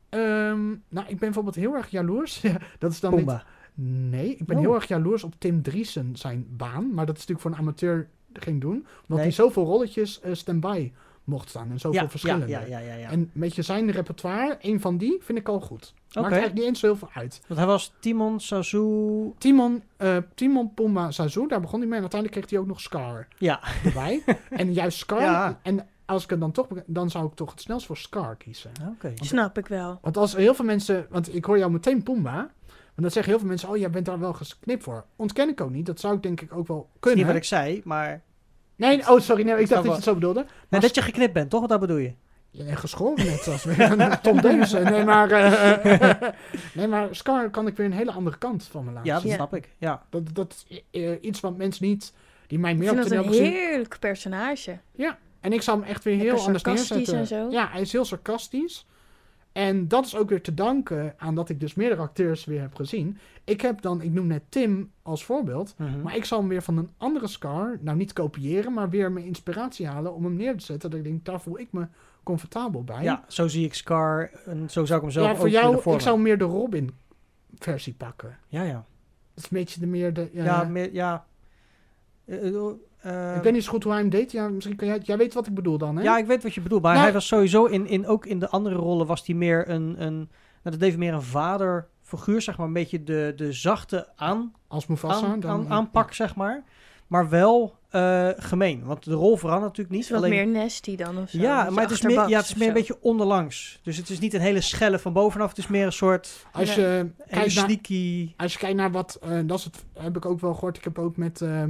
Ehm, 0.08 0.66
nou, 0.88 1.06
ik 1.06 1.06
ben 1.06 1.18
bijvoorbeeld 1.18 1.54
heel 1.54 1.74
erg 1.74 1.88
jaloers. 1.88 2.40
Ja, 2.42 2.58
dat 2.78 2.90
is 2.92 3.00
dan 3.00 3.14
niet-. 3.14 3.44
Nee, 4.10 4.36
ik 4.36 4.46
ben 4.46 4.56
Oh. 4.56 4.62
heel 4.62 4.74
erg 4.74 4.88
jaloers 4.88 5.24
op 5.24 5.34
Tim 5.38 5.62
Driesen 5.62 6.16
zijn 6.16 6.46
baan. 6.50 6.94
Maar 6.94 7.06
dat 7.06 7.16
is 7.18 7.26
natuurlijk 7.26 7.40
voor 7.40 7.50
een 7.50 7.56
amateur 7.68 8.08
ging 8.32 8.60
doen. 8.60 8.72
Omdat 8.74 8.86
Nee. 9.08 9.18
hij 9.18 9.30
zoveel 9.30 9.64
rolletjes 9.64 10.20
eh 10.20 10.34
stand-by 10.34 10.92
mocht 11.24 11.48
staan. 11.48 11.70
En 11.70 11.80
zoveel 11.80 12.00
Ja, 12.02 12.08
verschillende. 12.10 12.46
Ja, 12.46 12.60
ja, 12.60 12.78
ja, 12.78 12.94
ja. 12.94 13.10
En 13.10 13.30
met 13.32 13.54
je 13.54 13.62
zijn 13.62 13.90
repertoire, 13.90 14.56
een 14.60 14.80
van 14.80 14.96
die, 14.98 15.18
vind 15.22 15.38
ik 15.38 15.48
al 15.48 15.60
goed. 15.60 15.94
Maakt 15.94 16.16
Oké. 16.26 16.26
eigenlijk 16.26 16.54
niet 16.54 16.64
eens 16.64 16.80
zo 16.80 16.86
heel 16.86 16.96
veel 16.96 17.10
uit. 17.14 17.40
Want 17.46 17.58
hij 17.60 17.68
was 17.68 17.92
Timon, 18.00 18.40
Sazu... 18.40 19.32
Timon, 19.38 19.82
eh, 19.96 20.16
Timon 20.34 20.74
Pumba 20.74 21.10
Sazu, 21.10 21.46
daar 21.46 21.60
begon 21.60 21.78
hij 21.78 21.88
mee. 21.88 21.96
En 21.96 22.02
uiteindelijk 22.02 22.40
kreeg 22.40 22.50
hij 22.50 22.60
ook 22.60 22.66
nog 22.70 22.80
Scar 22.80 23.28
Ja, 23.38 23.60
erbij. 23.84 24.22
en 24.50 24.72
juist 24.72 24.98
Scar, 24.98 25.20
Ja. 25.20 25.58
en 25.62 25.86
als 26.06 26.24
ik 26.24 26.30
het 26.30 26.40
dan 26.40 26.52
toch, 26.52 26.66
dan 26.86 27.10
zou 27.10 27.26
ik 27.26 27.34
toch 27.34 27.50
het 27.50 27.60
snelst 27.60 27.86
voor 27.86 27.96
Scar 27.96 28.36
kiezen. 28.36 28.70
oké. 28.90 29.12
Snap 29.14 29.58
ik 29.58 29.66
wel. 29.66 29.98
Want 30.02 30.16
als 30.16 30.36
heel 30.36 30.54
veel 30.54 30.64
mensen, 30.64 31.06
want 31.10 31.34
ik 31.34 31.44
hoor 31.44 31.58
jou 31.58 31.70
meteen 31.70 32.02
Pumba. 32.02 32.34
Want 32.36 33.06
dan 33.06 33.10
zeggen 33.10 33.30
heel 33.32 33.38
veel 33.40 33.48
mensen, 33.48 33.68
oh 33.68 33.76
jij 33.76 33.90
bent 33.90 34.06
daar 34.06 34.18
wel 34.18 34.32
geknipt 34.32 34.82
voor. 34.82 35.04
Ontken 35.16 35.48
ik 35.48 35.60
ook 35.60 35.70
niet, 35.70 35.86
dat 35.86 36.00
zou 36.00 36.14
ik 36.16 36.22
denk 36.22 36.40
ik 36.40 36.52
ook 36.52 36.66
wel 36.66 36.76
Dat 36.76 36.86
is 36.94 37.00
kunnen. 37.00 37.18
niet 37.18 37.26
wat 37.28 37.36
ik 37.36 37.44
zei, 37.44 37.80
maar... 37.84 38.22
Nee, 38.76 39.10
oh 39.10 39.20
sorry, 39.20 39.44
nee, 39.44 39.60
ik 39.60 39.68
dacht 39.68 39.70
dat 39.70 39.84
je 39.84 39.90
het 39.90 40.02
zo 40.02 40.14
bedoelde. 40.14 40.40
Nee, 40.40 40.48
Maar 40.68 40.80
dat 40.80 40.94
je 40.94 41.02
geknipt 41.02 41.32
bent, 41.32 41.50
toch? 41.50 41.60
Wat 41.60 41.68
dat 41.68 41.80
bedoel 41.80 41.96
je? 41.96 42.14
Je 42.50 42.64
bent 42.64 42.78
geschoren 42.78 43.26
net 43.26 43.46
als 43.48 43.64
weer 43.64 44.00
een 44.00 44.20
Tom 44.20 44.40
Deuze. 44.40 44.78
Nee, 44.78 45.04
maar, 45.04 45.30
eh, 45.30 46.30
nee, 46.74 46.86
maar 46.86 47.08
Scar 47.10 47.50
kan 47.50 47.66
ik 47.66 47.76
weer 47.76 47.86
een 47.86 47.92
hele 47.92 48.12
andere 48.12 48.38
kant 48.38 48.64
van 48.64 48.84
me 48.84 48.92
laten 48.92 49.06
Ja, 49.06 49.12
dat 49.12 49.22
zien. 49.22 49.30
Ja. 49.30 49.36
snap 49.36 49.54
ik. 49.54 49.68
Ja. 49.78 50.02
Dat, 50.10 50.34
dat 50.34 50.64
is 50.68 50.82
eh, 50.90 51.12
iets 51.20 51.40
wat 51.40 51.56
mensen 51.56 51.86
niet, 51.86 52.12
die 52.46 52.58
mij 52.58 52.72
Ik 52.72 52.78
meer 52.78 52.90
op 52.90 52.96
dat 52.96 53.06
toneel 53.08 53.24
een 53.24 53.32
heerlijk 53.32 53.96
personage. 53.98 54.78
En 55.40 55.52
ik 55.52 55.62
zou 55.62 55.80
hem 55.80 55.88
echt 55.88 56.04
weer 56.04 56.16
heel 56.16 56.38
anders 56.44 56.62
sarcastisch 56.62 56.90
neerzetten. 56.90 57.18
en 57.18 57.26
zo. 57.26 57.50
Ja, 57.50 57.68
hij 57.70 57.80
is 57.80 57.92
heel 57.92 58.04
sarcastisch. 58.04 58.86
En 59.54 59.88
dat 59.88 60.06
is 60.06 60.16
ook 60.16 60.28
weer 60.28 60.42
te 60.42 60.54
danken 60.54 61.14
aan 61.16 61.34
dat 61.34 61.48
ik 61.48 61.60
dus 61.60 61.74
meerdere 61.74 62.00
acteurs 62.00 62.44
weer 62.44 62.60
heb 62.60 62.74
gezien. 62.74 63.18
Ik 63.44 63.60
heb 63.60 63.80
dan, 63.82 64.02
ik 64.02 64.12
noem 64.12 64.26
net 64.26 64.42
Tim 64.48 64.90
als 65.02 65.24
voorbeeld. 65.24 65.74
Mhm. 65.78 66.02
Maar 66.02 66.16
ik 66.16 66.24
zal 66.24 66.38
hem 66.38 66.48
weer 66.48 66.62
van 66.62 66.76
een 66.76 66.90
andere 66.96 67.26
Scar, 67.26 67.78
nou 67.80 67.96
niet 67.96 68.12
kopiëren, 68.12 68.72
maar 68.72 68.90
weer 68.90 69.12
mijn 69.12 69.26
inspiratie 69.26 69.86
halen 69.86 70.14
om 70.14 70.24
hem 70.24 70.36
neer 70.36 70.56
te 70.56 70.64
zetten. 70.64 70.90
Dat 70.90 70.98
ik 70.98 71.04
denk, 71.04 71.24
daar 71.24 71.40
voel 71.40 71.58
ik 71.58 71.68
me 71.70 71.86
comfortabel 72.22 72.84
bij. 72.84 73.02
Ja, 73.02 73.24
zo 73.28 73.48
zie 73.48 73.64
ik 73.64 73.74
Scar 73.74 74.30
en 74.46 74.70
zo 74.70 74.84
zou 74.84 74.98
ik 74.98 75.04
hem 75.04 75.14
zelf 75.14 75.26
ja 75.26 75.36
voor 75.36 75.48
jou, 75.48 75.94
ik 75.94 76.00
zou 76.00 76.20
meer 76.20 76.38
de 76.38 76.44
Robin 76.44 76.90
versie 77.58 77.94
pakken. 77.94 78.38
Ja, 78.48 78.62
ja. 78.62 78.84
Dat 79.34 79.44
is 79.44 79.50
een 79.50 79.58
beetje 79.58 79.80
de 79.80 79.86
meer 79.86 80.12
de... 80.12 80.30
Ja, 80.32 80.44
Ja, 80.44 80.64
meer, 80.64 80.92
ja. 80.92 81.26
Eh, 82.24 82.54
eh, 82.54 82.72
ik 83.36 83.42
weet 83.42 83.52
niet 83.52 83.64
zo 83.64 83.70
goed 83.70 83.82
hoe 83.82 83.92
hij 83.92 84.00
hem 84.00 84.10
deed. 84.10 84.32
Ja, 84.32 84.48
misschien 84.48 84.76
kan 84.76 84.86
jij, 84.88 84.98
jij 85.02 85.16
weet 85.16 85.34
wat 85.34 85.46
ik 85.46 85.54
bedoel 85.54 85.78
dan, 85.78 85.96
hè? 85.96 86.02
Ja, 86.02 86.18
ik 86.18 86.26
weet 86.26 86.42
wat 86.42 86.54
je 86.54 86.60
bedoelt. 86.60 86.82
Maar 86.82 86.92
Nou- 86.92 87.04
hij 87.04 87.12
was 87.14 87.26
sowieso 87.26 87.64
in, 87.64 87.86
in, 87.86 88.06
ook 88.06 88.26
in 88.26 88.38
de 88.38 88.48
andere 88.48 88.74
rollen 88.74 89.06
was 89.06 89.26
hij 89.26 89.34
meer 89.34 89.68
een, 89.68 89.94
een 90.02 90.14
nou, 90.16 90.28
dat 90.62 90.80
deed 90.80 90.96
meer 90.96 91.12
een 91.12 91.22
vaderfiguur, 91.22 92.42
zeg 92.42 92.56
maar. 92.56 92.66
Een 92.66 92.72
beetje 92.72 93.04
de, 93.04 93.32
de 93.36 93.52
zachte 93.52 94.08
aan, 94.16 94.52
Als 94.68 94.86
Mufasa. 94.86 95.26
aan, 95.26 95.40
dan, 95.40 95.50
aan- 95.50 95.68
aanpak, 95.70 96.12
zeg 96.12 96.34
maar. 96.34 96.62
Maar 97.06 97.28
wel 97.28 97.74
eh, 97.90 98.28
gemeen. 98.36 98.84
Want 98.84 99.04
de 99.04 99.12
rol 99.12 99.36
verandert 99.36 99.66
natuurlijk 99.68 99.94
niet. 99.94 100.04
Is 100.04 100.10
wat 100.10 100.18
alleen, 100.18 100.30
meer 100.30 100.62
nasty 100.62 100.96
dan 100.96 101.18
of 101.18 101.30
zo. 101.30 101.38
ja, 101.38 101.58
Beetje 101.58 101.74
maar 101.74 101.82
het 101.82 101.92
is, 101.92 102.02
meer, 102.02 102.28
ja, 102.28 102.36
het 102.38 102.46
is 102.48 102.54
meer 102.54 102.68
een 102.68 102.74
beetje 102.74 102.98
onderlangs. 103.00 103.80
Dus 103.82 103.96
het 103.96 104.08
is 104.10 104.18
niet 104.18 104.34
een 104.34 104.40
hele 104.40 104.60
schelle 104.60 104.98
van 104.98 105.12
bovenaf. 105.12 105.48
Het 105.48 105.58
is 105.58 105.66
meer 105.66 105.86
een 105.86 105.92
soort 105.92 106.46
Als 106.52 106.74
je 106.74 107.06
kijkt 107.16 107.34
naar, 107.34 107.50
sneaky... 107.64 108.32
Als 108.36 108.52
je 108.52 108.58
kijkt 108.58 108.76
naar 108.76 108.90
wat, 108.90 109.18
eh, 109.22 109.38
dat 109.44 109.58
is 109.58 109.64
het, 109.64 109.84
heb 109.98 110.16
ik 110.16 110.26
ook 110.26 110.40
wel 110.40 110.54
gehoord. 110.54 110.76
Ik 110.76 110.84
heb 110.84 110.98
ook 110.98 111.16
met, 111.16 111.40
eh, 111.40 111.62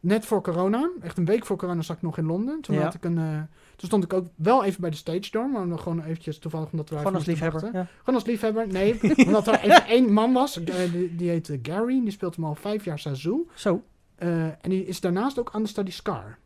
net 0.00 0.24
voor 0.26 0.42
corona, 0.42 0.90
echt 1.02 1.18
een 1.18 1.24
week 1.24 1.46
voor 1.46 1.56
corona 1.56 1.82
zat 1.82 1.96
ik 1.96 2.02
nog 2.02 2.18
in 2.18 2.26
Londen. 2.26 2.60
Toen, 2.60 2.74
Ja. 2.74 2.82
had 2.82 2.94
ik 2.94 3.04
een, 3.04 3.18
eh, 3.18 3.34
toen 3.76 3.88
stond 3.88 4.04
ik 4.04 4.12
ook 4.12 4.26
wel 4.34 4.64
even 4.64 4.80
bij 4.80 4.90
de 4.90 4.96
stage 4.96 5.30
door, 5.30 5.48
maar 5.48 5.78
gewoon 5.78 6.02
eventjes 6.02 6.38
toevallig 6.38 6.70
omdat 6.72 6.88
we 6.90 6.96
Gewoon 6.96 7.14
als 7.14 7.24
liefhebber. 7.26 7.64
Ja. 7.72 7.86
Gewoon 7.98 8.14
als 8.14 8.24
liefhebber, 8.24 8.66
nee. 8.68 9.00
omdat 9.26 9.46
er 9.46 9.60
even 9.60 9.86
één 9.86 10.12
man 10.12 10.32
was, 10.32 10.64
eh, 10.64 10.92
die, 10.92 11.16
die 11.16 11.28
heette 11.28 11.58
Gary, 11.62 12.00
die 12.02 12.10
speelt 12.10 12.36
hem 12.36 12.44
al 12.44 12.54
vijf 12.54 12.84
jaar 12.84 12.98
Sazu. 12.98 13.34
Zo, 13.54 13.82
Eh, 14.16 14.44
en 14.44 14.56
die 14.70 14.86
is 14.86 15.00
daarnaast 15.00 15.38
ook 15.38 15.50
aan 15.52 15.62
de 15.62 15.68
study 15.68 15.90
Scar. 15.90 16.38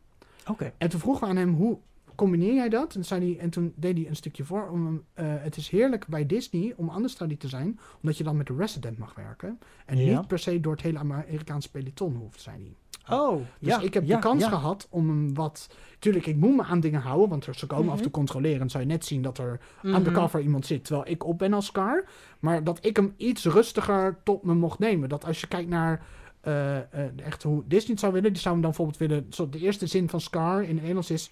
oké. 0.49 0.71
En 0.77 0.89
toen 0.89 0.99
vroegen 0.99 1.23
we 1.23 1.29
aan 1.29 1.35
hem, 1.37 1.53
hoe 1.53 1.77
combineer 2.15 2.53
jij 2.53 2.69
dat? 2.69 2.83
En, 2.83 2.89
toen 2.89 3.03
zei 3.03 3.31
hij, 3.33 3.39
en 3.43 3.49
toen 3.49 3.73
deed 3.75 3.97
hij 3.97 4.07
een 4.07 4.15
stukje 4.15 4.43
voor. 4.43 4.69
Om, 4.69 5.03
eh, 5.13 5.25
het 5.27 5.57
is 5.57 5.69
heerlijk 5.69 6.07
bij 6.07 6.25
Disney 6.25 6.73
om 6.75 6.91
understudy 6.95 7.37
te 7.37 7.47
zijn, 7.47 7.79
omdat 8.01 8.17
je 8.17 8.23
dan 8.23 8.37
met 8.37 8.47
de 8.47 8.55
resident 8.57 8.97
mag 8.97 9.13
werken. 9.15 9.59
En 9.85 9.97
Ja. 9.97 10.17
niet 10.17 10.27
per 10.27 10.39
se 10.39 10.59
door 10.59 10.71
het 10.73 10.81
hele 10.81 10.97
Amerikaanse 10.99 11.71
peloton 11.71 12.15
hoeft, 12.15 12.41
zei 12.41 12.55
hij. 12.57 12.73
Oh, 13.09 13.35
Dus 13.59 13.69
ja. 13.73 13.79
ik 13.81 13.93
heb 13.93 14.05
ja, 14.05 14.15
de 14.15 14.21
kans 14.21 14.41
ja. 14.43 14.49
gehad 14.49 14.87
om 14.89 15.07
hem 15.09 15.33
wat... 15.33 15.69
Tuurlijk, 15.99 16.25
ik 16.25 16.35
moet 16.35 16.55
me 16.55 16.63
aan 16.63 16.79
dingen 16.79 17.01
houden, 17.01 17.29
want 17.29 17.45
er- 17.45 17.55
ze 17.55 17.65
komen 17.67 17.83
af 17.85 17.89
en 17.89 17.93
Mhm. 17.93 18.03
toe 18.03 18.11
controleren. 18.11 18.61
En 18.61 18.69
zou 18.69 18.83
je 18.83 18.89
net 18.89 19.05
zien 19.05 19.21
dat 19.21 19.37
er 19.37 19.59
Mhm. 19.81 19.95
undercover 19.95 20.39
iemand 20.41 20.65
zit, 20.65 20.85
terwijl 20.85 21.07
ik 21.11 21.25
op 21.25 21.37
ben 21.37 21.53
als 21.53 21.65
Scar. 21.65 22.05
Maar 22.39 22.63
dat 22.63 22.85
ik 22.85 22.95
hem 22.95 23.13
iets 23.17 23.45
rustiger 23.45 24.17
tot 24.23 24.43
me 24.43 24.53
mocht 24.53 24.79
nemen. 24.79 25.09
Dat 25.09 25.25
als 25.25 25.41
je 25.41 25.47
kijkt 25.47 25.69
naar 25.69 26.05
eh, 26.41 26.77
eh, 26.77 26.83
echt 27.23 27.43
hoe 27.43 27.63
Disney 27.67 27.91
het 27.91 27.99
zou 27.99 28.13
willen, 28.13 28.33
die 28.33 28.41
zou 28.41 28.53
hem 28.53 28.63
dan 28.63 28.71
bijvoorbeeld 28.75 29.09
willen... 29.09 29.25
Zo, 29.29 29.49
de 29.49 29.59
eerste 29.59 29.87
zin 29.87 30.09
van 30.09 30.21
Scar 30.21 30.63
in 30.63 30.77
het 30.77 30.85
Engels 30.89 31.09
is... 31.11 31.31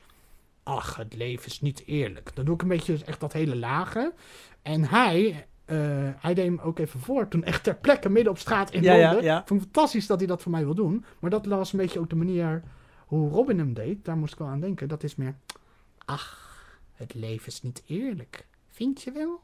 Ach, 0.63 0.95
het 0.95 1.15
leven 1.15 1.45
is 1.45 1.61
niet 1.61 1.83
eerlijk. 1.85 2.35
Dan 2.35 2.45
doe 2.45 2.53
ik 2.53 2.61
een 2.61 2.67
beetje 2.67 2.97
echt 3.05 3.19
dat 3.19 3.33
hele 3.33 3.55
lage. 3.55 4.13
En 4.61 4.83
hij, 4.83 5.45
eh, 5.65 5.77
hij 6.17 6.33
deed 6.33 6.45
hem 6.45 6.59
ook 6.59 6.79
even 6.79 6.99
voor. 6.99 7.27
Toen 7.27 7.43
echt 7.43 7.63
ter 7.63 7.75
plekke 7.75 8.09
midden 8.09 8.31
op 8.31 8.37
straat 8.39 8.71
in 8.71 8.81
Ja, 8.81 8.97
Londen. 8.97 9.23
ja. 9.23 9.39
Ik 9.41 9.47
vond 9.47 9.61
het 9.61 9.69
fantastisch 9.71 10.07
dat 10.07 10.17
hij 10.19 10.27
dat 10.27 10.41
voor 10.41 10.51
mij 10.51 10.63
wil 10.65 10.75
doen. 10.75 11.05
Maar 11.19 11.29
dat 11.29 11.45
was 11.45 11.73
een 11.73 11.79
beetje 11.79 11.99
ook 11.99 12.09
de 12.09 12.15
manier 12.15 12.63
hoe 13.05 13.29
Robin 13.29 13.57
hem 13.57 13.73
deed. 13.73 14.05
Daar 14.05 14.17
moest 14.17 14.33
ik 14.33 14.39
wel 14.39 14.47
aan 14.47 14.59
denken. 14.59 14.87
Dat 14.87 15.03
is 15.03 15.15
meer... 15.15 15.35
Ach, 16.05 16.51
het 16.93 17.13
leven 17.13 17.47
is 17.47 17.61
niet 17.61 17.83
eerlijk. 17.87 18.45
Vind 18.69 19.01
je 19.01 19.11
wel? 19.11 19.39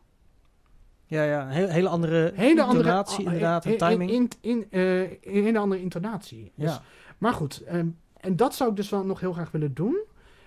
Ja, 1.06 1.24
ja. 1.24 1.42
Een 1.42 1.50
hele, 1.50 1.72
hele 1.72 1.90
andere 1.90 2.32
Hele 2.36 2.62
andere... 2.64 2.78
intonatie, 2.84 3.26
inderdaad, 3.26 3.66
en 3.66 3.72
in- 3.72 3.78
in- 3.78 3.88
timing. 3.90 4.12
In, 4.12 4.30
in, 4.42 4.66
eh, 4.70 5.02
een 5.02 5.44
hele 5.44 5.60
andere 5.60 5.82
intonatie. 5.82 6.52
Dus- 6.56 6.70
ja. 6.72 6.82
maar 7.18 7.34
goed, 7.34 7.64
ehm, 7.64 7.88
en 8.20 8.36
dat 8.36 8.56
zou 8.56 8.70
ik 8.70 8.76
dus 8.76 8.90
wel 8.90 9.06
nog 9.06 9.20
heel 9.20 9.34
graag 9.34 9.52
willen 9.52 9.74
doen. 9.74 9.98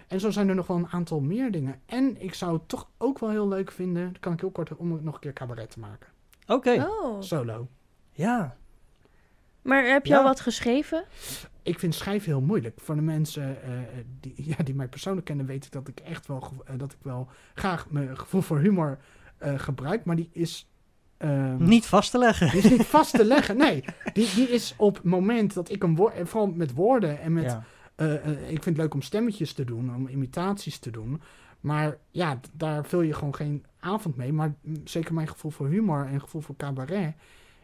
En 0.09 0.21
zo 0.21 0.31
zijn 0.31 0.49
er 0.49 0.55
nog 0.55 0.67
wel 0.67 0.77
een 0.77 0.89
aantal 0.91 1.21
meer 1.21 1.51
dingen. 1.51 1.81
En 1.87 2.23
ik 2.23 2.35
zou 2.35 2.53
het 2.53 2.69
toch 2.69 2.89
ook 2.99 3.19
wel 3.19 3.31
heel 3.31 3.49
leuk 3.49 3.71
vinden, 3.71 4.13
dat 4.13 4.21
kan 4.21 4.33
ik 4.33 4.41
heel 4.41 4.51
kort, 4.51 4.77
om 4.77 4.99
nog 5.03 5.15
een 5.15 5.21
keer 5.21 5.33
cabaret 5.33 5.71
te 5.71 5.79
maken. 5.81 6.09
Oké, 6.47 6.87
Oh. 6.89 7.21
Solo. 7.21 7.69
ja. 8.13 8.57
Maar 9.63 9.85
heb 9.85 10.07
je 10.07 10.13
Ja. 10.13 10.19
al 10.19 10.25
wat 10.25 10.41
geschreven? 10.41 11.05
Ik 11.63 11.79
vind 11.79 11.95
schrijven 11.95 12.29
heel 12.29 12.41
moeilijk. 12.41 12.81
Voor 12.81 12.95
de 12.95 13.01
mensen 13.01 13.63
eh, 13.63 13.71
die, 14.21 14.35
ja, 14.57 14.65
die 14.65 14.75
mij 14.75 14.89
persoonlijk 14.89 15.27
kennen, 15.27 15.47
weet 15.47 15.65
ik 15.65 15.73
dat 15.73 15.89
ik 15.89 16.01
echt 16.01 16.27
wel, 16.27 16.53
eh, 16.65 16.75
dat 16.79 16.93
ik 16.93 16.99
wel 17.03 17.29
graag 17.55 17.91
mijn 17.91 18.19
gevoel 18.19 18.41
voor 18.41 18.59
humor 18.59 18.99
eh, 19.39 19.59
gebruik. 19.59 20.05
Maar 20.05 20.17
die 20.17 20.29
is 20.33 20.69
ehm, 21.17 21.65
Niet 21.65 21.87
vast 21.87 22.11
te 22.11 22.19
leggen. 22.19 22.51
die 22.51 22.59
is 22.63 22.71
niet 22.71 22.87
vast 22.87 23.15
te 23.15 23.25
leggen. 23.25 23.57
Nee, 23.57 23.85
die, 24.13 24.35
die 24.35 24.49
is 24.51 24.75
op 24.77 24.95
het 24.95 25.05
moment 25.05 25.55
dat 25.55 25.71
ik 25.71 25.83
een 25.83 25.97
woord, 25.97 26.15
vooral 26.29 26.47
met 26.51 26.73
woorden 26.75 27.21
en 27.21 27.33
met, 27.33 27.45
Ja. 27.45 27.65
Eh, 28.03 28.15
eh, 28.15 28.41
ik 28.43 28.63
vind 28.63 28.65
het 28.65 28.77
leuk 28.77 28.95
om 28.95 29.03
stemmetjes 29.03 29.53
te 29.53 29.65
doen, 29.65 29.95
om 29.95 30.09
imitaties 30.09 30.79
te 30.79 30.91
doen. 30.91 31.21
Maar 31.61 31.97
ja, 32.11 32.41
daar 32.53 32.85
vul 32.87 33.01
je 33.01 33.15
gewoon 33.15 33.35
geen 33.35 33.65
avond 33.81 34.17
mee. 34.17 34.33
Maar 34.33 34.55
zeker 34.85 35.15
mijn 35.15 35.29
gevoel 35.29 35.51
voor 35.51 35.69
humor 35.69 36.07
en 36.07 36.21
gevoel 36.21 36.41
voor 36.41 36.57
cabaret 36.57 37.15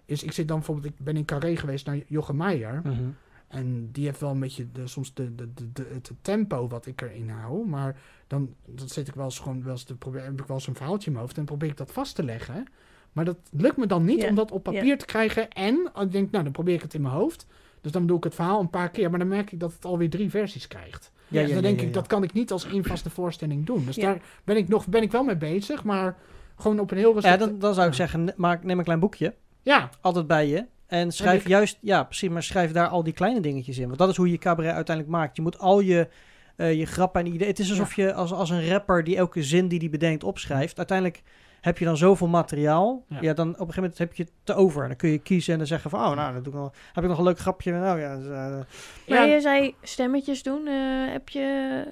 is, 0.05 0.23
ik 0.23 0.33
zit 0.33 0.49
dan 0.49 0.57
bijvoorbeeld, 0.57 0.87
ik 0.87 1.05
ben 1.05 1.17
in 1.17 1.25
Carré 1.25 1.57
geweest 1.57 1.87
naar 1.87 1.99
Jochem 2.07 2.37
Meijer. 2.37 2.81
Mhm. 2.85 3.03
En 3.49 3.89
die 3.93 4.05
heeft 4.05 4.21
wel 4.21 4.31
een 4.31 4.41
beetje 4.41 4.67
de, 4.73 4.87
soms 4.87 5.15
de, 5.15 5.35
de, 5.35 5.55
de, 5.55 5.73
de- 5.73 5.91
het 5.93 6.11
tempo 6.23 6.69
wat 6.69 6.87
ik 6.87 7.03
erin 7.03 7.29
hou. 7.29 7.67
Maar 7.69 7.97
dan, 8.27 8.55
dan 8.67 8.89
zit 8.89 9.09
ik 9.09 9.15
wel 9.15 9.25
eens 9.25 9.39
gewoon 9.39 9.63
wel 9.63 9.73
eens 9.73 9.83
te 9.83 9.97
proberen, 9.97 10.27
heb 10.27 10.41
ik 10.41 10.47
wel 10.47 10.57
eens 10.57 10.67
een 10.67 10.75
verhaaltje 10.75 11.07
in 11.07 11.13
mijn 11.13 11.25
hoofd 11.25 11.39
en 11.39 11.45
probeer 11.45 11.69
ik 11.69 11.77
dat 11.77 11.93
vast 11.93 12.15
te 12.15 12.23
leggen. 12.23 12.65
Maar 13.13 13.25
dat 13.25 13.39
lukt 13.51 13.77
me 13.77 13.87
dan 13.87 14.05
niet 14.05 14.25
om 14.29 14.35
dat 14.35 14.51
op 14.51 14.63
papier 14.63 14.99
te 14.99 15.05
krijgen. 15.07 15.51
En 15.51 15.91
ik 16.01 16.13
denk, 16.13 16.31
nou 16.31 16.45
dan 16.45 16.53
probeer 16.53 16.75
ik 16.75 16.83
het 16.83 16.95
in 16.95 17.03
mijn 17.03 17.15
hoofd. 17.15 17.47
Dus 17.81 17.93
dan 17.93 18.07
doe 18.07 18.17
ik 18.17 18.25
het 18.25 18.35
verhaal 18.35 18.61
een 18.61 18.71
paar 18.71 18.91
keer, 18.91 19.11
maar 19.11 19.19
dan 19.19 19.29
merk 19.29 19.53
ik 19.53 19.61
dat 19.61 19.73
het 19.73 19.85
alweer 19.85 20.11
drie 20.11 20.31
versies 20.31 20.67
krijgt. 20.69 21.11
Ja, 21.29 21.41
dus 21.41 21.49
ja, 21.49 21.55
dan 21.55 21.57
ja, 21.57 21.61
denk 21.69 21.77
ja, 21.81 21.87
ik, 21.87 21.89
ja. 21.95 22.01
dat 22.01 22.07
kan 22.09 22.23
ik 22.23 22.33
niet 22.33 22.53
als 22.53 22.67
één 22.67 22.85
vaste 22.85 23.11
voorstelling 23.11 23.67
doen. 23.67 23.85
Dus 23.87 23.97
Ja. 23.97 24.03
daar 24.03 24.21
ben 24.45 24.57
ik, 24.57 24.69
nog, 24.69 24.87
ben 24.87 25.03
ik 25.03 25.11
wel 25.13 25.23
mee 25.25 25.37
bezig, 25.37 25.85
maar 25.85 26.17
gewoon 26.57 26.79
op 26.81 26.91
een 26.91 26.97
heel 26.97 27.09
Ja, 27.09 27.15
rustig... 27.15 27.39
dan, 27.39 27.59
dan 27.59 27.75
zou 27.75 27.89
ik 27.89 27.95
zeggen, 27.95 28.33
maak, 28.37 28.65
neem 28.65 28.79
een 28.79 28.85
klein 28.85 29.01
boekje. 29.01 29.35
Ja, 29.63 29.91
Altijd 30.01 30.27
bij 30.27 30.49
je. 30.49 30.65
En 30.87 31.13
schrijf 31.13 31.41
ik- 31.41 31.49
juist, 31.49 31.79
ja 31.81 32.05
precies, 32.05 32.29
maar 32.29 32.43
schrijf 32.43 32.73
daar 32.73 32.89
al 32.89 33.03
die 33.05 33.13
kleine 33.13 33.41
dingetjes 33.41 33.79
in. 33.79 33.87
Want 33.87 33.99
dat 33.99 34.09
is 34.09 34.17
hoe 34.17 34.31
je 34.31 34.39
cabaret 34.39 34.75
uiteindelijk 34.75 35.17
maakt. 35.17 35.37
Je 35.37 35.43
moet 35.43 35.59
al 35.59 35.81
je, 35.81 36.09
eh, 36.57 36.75
je 36.79 36.87
grappen 36.87 37.21
en 37.21 37.27
ideeën... 37.27 37.51
Het 37.51 37.59
is 37.59 37.71
alsof 37.71 37.95
je 37.95 38.15
als, 38.15 38.33
als 38.33 38.51
een 38.51 38.69
rapper 38.69 39.05
die 39.05 39.17
elke 39.17 39.43
zin 39.43 39.69
die 39.69 39.79
die 39.79 39.89
bedenkt 39.91 40.25
opschrijft. 40.25 40.77
Uiteindelijk 40.79 41.23
heb 41.69 41.79
je 41.79 41.85
dan 41.85 41.97
zoveel 41.97 42.27
materiaal. 42.29 43.05
Ja. 43.09 43.19
Ja. 43.21 43.33
dan 43.35 43.47
op 43.49 43.53
een 43.53 43.59
gegeven 43.59 43.81
moment 43.83 43.99
heb 43.99 44.15
je 44.15 44.23
het 44.23 44.33
te 44.45 44.55
over. 44.55 44.83
En 44.83 44.89
dan 44.89 44.97
kun 44.97 45.09
je 45.11 45.19
kiezen 45.19 45.53
en 45.53 45.59
dan 45.59 45.67
zeggen 45.69 45.91
van... 45.91 46.01
Oh, 46.01 46.15
nou, 46.17 46.33
dan 46.33 46.43
doe 46.43 46.53
ik 46.53 46.59
nog, 46.59 46.73
heb 46.93 47.05
ik 47.05 47.11
nog 47.11 47.19
een 47.19 47.25
leuk 47.25 47.39
grapje. 47.39 47.73
Nou 47.73 48.01
ja, 48.01 48.17
dus, 48.17 48.27
eh, 48.27 48.31
Maar 48.33 48.65
Ja. 49.07 49.35
je 49.35 49.41
zei 49.41 49.75
stemmetjes 49.83 50.43
doen. 50.43 50.67
eh, 50.67 51.13
heb 51.13 51.29
je... 51.29 51.85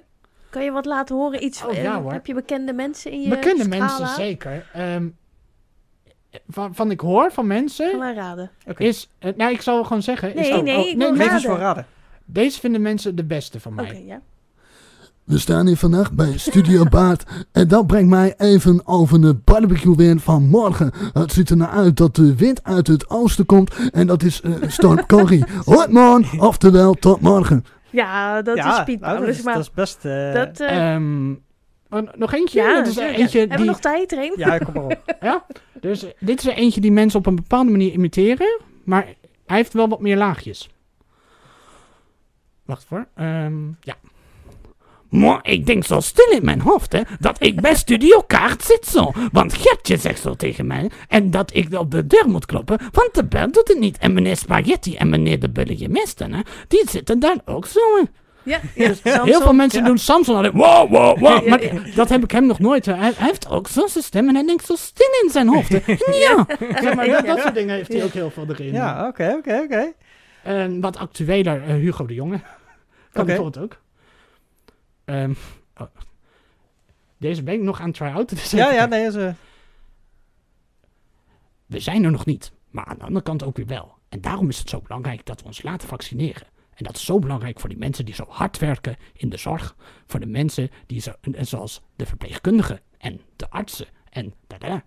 Kan 0.51 0.65
je 0.65 0.71
wat 0.71 0.85
laten 0.87 1.17
horen? 1.17 1.45
Iets, 1.45 1.65
Oh, 1.65 1.73
ja, 1.73 1.95
eh, 1.95 1.97
hoor. 2.03 2.13
Heb 2.13 2.27
je 2.27 2.35
bekende 2.35 2.73
mensen 2.73 3.11
in 3.11 3.21
je 3.23 3.29
bekende 3.29 3.63
scala? 3.65 3.79
mensen 3.87 4.07
zeker. 4.09 4.71
Ehm, 4.73 5.09
van, 6.49 6.75
van 6.75 6.91
ik 6.91 7.01
hoor 7.01 7.33
van 7.33 7.47
mensen... 7.47 7.99
Maar 7.99 8.15
raden. 8.15 8.51
Oké. 8.67 8.83
Is, 8.85 9.09
eh, 9.19 9.33
nou, 9.37 9.53
ik 9.53 9.61
zal 9.61 9.85
gewoon 9.85 10.03
zeggen. 10.03 10.35
Nee, 10.35 10.45
is 10.45 10.51
dat- 10.51 10.63
nee, 10.65 10.91
ik 10.91 10.97
wil 10.99 11.09
Geef 11.09 11.19
raden. 11.19 11.33
eens 11.35 11.45
voor 11.45 11.59
raden. 11.59 11.87
Deze 12.25 12.61
vinden 12.61 12.83
mensen 12.83 13.17
de 13.17 13.25
beste 13.25 13.61
van 13.61 13.73
Oké, 13.81 13.83
mij. 13.93 14.05
ja. 14.05 14.21
We 15.27 15.39
staan 15.39 15.67
hier 15.67 15.77
vandaag 15.77 16.13
bij 16.13 16.39
Studio 16.39 16.85
Baard 16.97 17.25
en 17.53 17.69
dat 17.69 17.87
brengt 17.87 18.09
mij 18.09 18.35
even 18.37 18.87
over 18.87 19.21
de 19.21 19.35
barbecue 19.35 19.97
weer 19.97 20.21
van 20.21 20.49
morgen. 20.49 20.93
Het 21.13 21.33
ziet 21.33 21.51
er 21.51 21.57
naar 21.57 21.69
uit 21.69 21.97
dat 21.97 22.15
de 22.17 22.35
wind 22.37 22.65
uit 22.65 22.87
het 22.87 23.11
oosten 23.11 23.47
komt 23.47 23.91
en 23.93 24.07
dat 24.07 24.23
is 24.23 24.41
eh 24.41 24.53
storm 24.67 25.07
Corrie. 25.13 25.45
Hoi 25.65 25.89
man, 25.89 26.25
oftewel 26.39 26.95
tot 26.95 27.21
morgen. 27.21 27.65
Ja, 27.91 28.43
dat 28.43 28.57
ja, 28.57 28.79
is 28.79 28.85
Piet 28.85 29.01
nou, 29.01 29.19
dat, 29.21 29.29
is, 29.29 29.43
maar 29.43 29.55
dat 29.55 29.63
is 29.63 29.71
best... 29.71 30.05
eh, 30.05 30.33
dat... 30.33 30.61
eh, 30.61 30.95
Ehm, 30.95 31.31
oh, 31.91 32.01
nog 32.15 32.33
eentje? 32.35 32.61
ja, 32.61 32.75
dat 32.75 32.87
is 32.87 32.97
er 32.97 33.03
natuurlijk. 33.03 33.19
eentje 33.19 33.39
Hebben 33.39 33.57
we 33.57 33.63
die, 33.63 33.73
nog 33.73 33.81
tijd, 33.81 34.13
Reen? 34.13 34.35
Ja, 34.37 34.59
kom 34.59 34.75
maar 34.75 34.85
op. 34.85 35.15
ja? 35.21 35.47
Dus 35.81 36.05
dit 36.19 36.39
is 36.39 36.47
er 36.47 36.55
eentje 36.55 36.81
die 36.81 36.93
mensen 36.93 37.19
op 37.19 37.27
een 37.27 37.35
bepaalde 37.37 37.71
manier 37.71 37.93
imiteren, 37.93 38.61
maar 38.85 39.05
hij 39.47 39.57
heeft 39.57 39.73
wel 39.73 39.89
wat 39.89 40.01
meer 40.01 40.17
laagjes. 40.17 40.71
Wacht 42.65 42.85
voor. 42.85 43.07
Ehm, 43.15 43.67
ja. 43.81 43.95
Maar 45.11 45.39
ik 45.43 45.67
denk 45.67 45.85
zo 45.85 46.01
stil 46.01 46.31
in 46.31 46.45
mijn 46.45 46.61
hoofd, 46.61 46.93
hè, 46.93 47.01
dat 47.21 47.37
ik 47.43 47.61
bij 47.61 47.75
Studio 47.75 48.21
Kaart 48.21 48.63
zit 48.63 48.87
zo. 48.87 49.13
Want 49.33 49.55
Gertje 49.55 49.97
zegt 49.97 50.21
zo 50.21 50.35
tegen 50.35 50.67
mij, 50.67 50.91
en 51.09 51.31
dat 51.31 51.55
ik 51.55 51.75
op 51.75 51.91
de 51.91 52.07
deur 52.07 52.29
moet 52.29 52.47
kloppen, 52.47 52.79
want 52.93 53.15
de 53.15 53.25
bel 53.25 53.51
doet 53.51 53.69
het 53.69 53.79
niet. 53.79 53.99
En 53.99 54.13
meneer 54.13 54.37
Spaghetti 54.37 54.97
en 54.97 55.09
meneer 55.09 55.41
de 55.41 55.51
Bullige 55.51 55.89
Mesten, 55.89 56.33
hè, 56.35 56.41
die 56.69 56.83
zitten 56.91 57.19
daar 57.19 57.37
ook 57.45 57.67
zo. 57.67 57.81
hè. 57.97 58.03
Ja, 58.43 58.61
ja. 58.75 58.93
Heel 59.25 59.41
veel 59.41 59.53
mensen 59.53 59.85
doen 59.85 59.99
Samson 59.99 60.35
altijd, 60.37 60.55
wow, 60.55 60.91
wow, 60.91 61.19
wow. 61.19 61.43
Ja, 61.43 61.49
Maar 61.49 61.63
ja. 61.65 61.81
dat 61.95 62.09
heb 62.09 62.23
ik 62.25 62.31
hem 62.31 62.47
nog 62.47 62.59
nooit. 62.59 62.87
Hij, 62.87 62.97
hij 62.97 63.13
heeft 63.19 63.49
ook 63.49 63.69
zo'n 63.69 63.89
zijn 63.89 64.05
stem 64.05 64.29
en 64.29 64.35
hij 64.35 64.45
denkt 64.47 64.65
zo 64.67 64.75
stil 64.77 65.09
in 65.25 65.31
zijn 65.31 65.49
hoofd. 65.49 65.69
hè. 65.69 65.79
Ja. 66.27 66.47
Zeg 66.83 66.95
maar, 66.95 67.07
dat, 67.07 67.27
dat 67.27 67.41
soort 67.41 67.55
dingen 67.55 67.75
heeft 67.75 67.93
hij 67.93 68.05
ook 68.05 68.13
heel 68.13 68.31
veel 68.31 68.45
erin. 68.49 68.73
Ja, 68.73 69.07
oké, 69.09 69.35
oké, 69.39 69.61
oké. 69.65 69.93
En 70.43 70.81
wat 70.81 70.97
actueler, 70.97 71.63
eh, 71.67 71.75
Hugo 71.75 72.07
de 72.07 72.15
Jonge. 72.15 72.39
Kan 73.13 73.23
Oké. 73.23 73.25
bijvoorbeeld 73.25 73.65
ook. 73.65 73.77
Ehm, 75.07 75.33
oh. 75.77 75.87
Deze 77.19 77.43
ben 77.43 77.55
ik 77.55 77.61
nog 77.61 77.81
aan 77.81 77.87
het 77.87 77.97
try-outen. 77.97 78.37
dus 78.37 78.51
Ja, 78.51 78.59
ja, 78.73 78.87
kijken. 78.87 78.89
nee, 78.91 79.11
ze... 79.11 79.35
We 81.67 81.81
zijn 81.81 82.05
er 82.05 82.11
nog 82.11 82.27
niet, 82.27 82.53
maar 82.71 82.85
aan 82.85 82.97
de 82.99 83.05
andere 83.05 83.25
kant 83.25 83.43
ook 83.45 83.57
weer 83.57 83.67
wel. 83.67 83.95
En 84.09 84.21
daarom 84.21 84.49
is 84.49 84.59
het 84.59 84.69
zo 84.69 84.81
belangrijk 84.81 85.27
dat 85.27 85.41
we 85.41 85.47
ons 85.47 85.63
laten 85.63 85.89
vaccineren. 85.89 86.47
En 86.75 86.85
dat 86.85 86.97
is 86.97 87.05
zo 87.05 87.19
belangrijk 87.19 87.61
voor 87.61 87.69
die 87.69 87.79
mensen 87.79 88.05
die 88.05 88.15
zo 88.15 88.27
hard 88.29 88.59
werken 88.59 88.97
in 89.13 89.29
de 89.29 89.37
zorg. 89.37 89.77
Voor 90.07 90.21
de 90.21 90.27
mensen 90.27 90.71
die 90.87 91.01
zo, 91.01 91.13
zoals 91.41 91.83
de 91.97 92.07
verpleegkundigen 92.07 92.81
en 92.99 93.21
de 93.37 93.51
artsen 93.51 93.87
en 94.11 94.35
da 94.47 94.59
da 94.59 94.69
da 94.69 94.85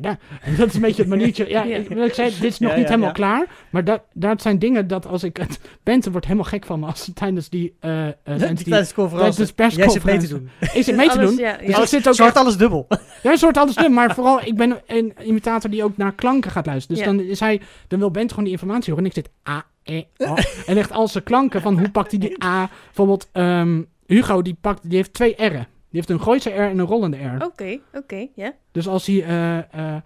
da. 0.00 0.18
En 0.42 0.56
dat 0.56 0.68
is 0.68 0.74
een 0.74 0.80
beetje 0.80 1.02
het 1.02 1.10
maniertje. 1.10 1.48
Ja, 1.48 1.62
Ja. 1.62 1.76
Ik, 1.76 2.14
zei, 2.14 2.30
dit 2.30 2.42
is 2.44 2.58
nog 2.58 2.70
Ja, 2.70 2.76
niet 2.76 2.84
ja, 2.84 2.90
helemaal 2.90 3.08
ja. 3.08 3.14
klaar. 3.14 3.46
Maar 3.70 3.84
dat, 3.84 4.02
dat 4.12 4.42
zijn 4.42 4.58
dingen 4.58 4.86
dat 4.86 5.06
als 5.06 5.22
ik 5.24 5.36
het... 5.36 5.60
Bente 5.82 6.10
wordt 6.10 6.26
helemaal 6.26 6.48
gek 6.48 6.64
van 6.64 6.80
me 6.80 6.86
als 6.86 7.04
ze 7.04 7.12
tijdens 7.12 7.48
die... 7.48 7.76
eh 7.80 8.06
eh, 8.08 8.14
tijdens 8.24 8.62
die 8.62 8.72
Tijdens 8.72 8.94
de 8.94 8.94
tijdens 8.94 9.36
de 9.36 9.80
Jij 9.80 9.90
zit 9.90 10.04
mee 10.04 10.18
te 10.18 10.26
persconferentie- 10.26 10.28
doen. 10.28 10.50
ik 10.60 10.84
zit 10.84 10.96
mee 10.96 11.08
te 11.08 11.18
Alles, 11.18 11.28
doen. 11.30 11.38
Ja, 11.38 11.56
Dus 11.56 11.78
ik 11.78 11.86
zit 11.86 12.08
ook 12.08 12.14
Zwart 12.14 12.30
echt- 12.30 12.40
alles 12.40 12.56
dubbel. 12.56 12.86
Ja, 13.22 13.36
soort 13.36 13.56
alles 13.56 13.74
slim, 13.74 13.92
maar 13.92 14.14
vooral, 14.14 14.40
ik 14.44 14.56
ben 14.56 14.80
een 14.86 15.12
imitator 15.24 15.70
die 15.70 15.84
ook 15.84 15.96
naar 15.96 16.12
klanken 16.14 16.50
gaat 16.50 16.66
luisteren. 16.66 16.96
Dus 16.96 17.06
Ja. 17.06 17.12
dan 17.12 17.24
is 17.26 17.40
hij, 17.40 17.60
dan 17.88 17.98
wil 17.98 18.10
Bent 18.10 18.28
gewoon 18.30 18.44
die 18.44 18.52
informatie 18.52 18.92
horen. 18.92 19.04
En 19.10 19.10
ik 19.16 19.24
zit 19.24 19.30
A, 19.54 19.64
E, 19.84 20.02
O. 20.16 20.34
en 20.66 20.76
echt 20.76 20.92
al 20.92 21.08
zijn 21.08 21.24
klanken 21.24 21.60
van 21.60 21.78
hoe 21.78 21.90
pakt 21.90 22.10
hij 22.10 22.20
die 22.20 22.44
A. 22.44 22.70
Bijvoorbeeld, 22.84 23.28
ehm, 23.32 23.82
Hugo, 24.06 24.42
die, 24.42 24.56
pakt, 24.60 24.80
die 24.88 24.96
heeft 24.96 25.12
twee 25.12 25.34
R'en. 25.36 25.66
Die 25.92 26.00
heeft 26.00 26.10
een 26.10 26.20
Gooise 26.20 26.50
R 26.50 26.58
en 26.58 26.78
een 26.78 26.86
rollende 26.86 27.16
R. 27.16 27.44
Oké, 27.44 27.78
oké, 27.94 28.26
ja. 28.34 28.52
Dus 28.70 28.88
als 28.88 29.06
hij, 29.06 29.24
eh, 29.24 29.58
eh, 29.94 30.02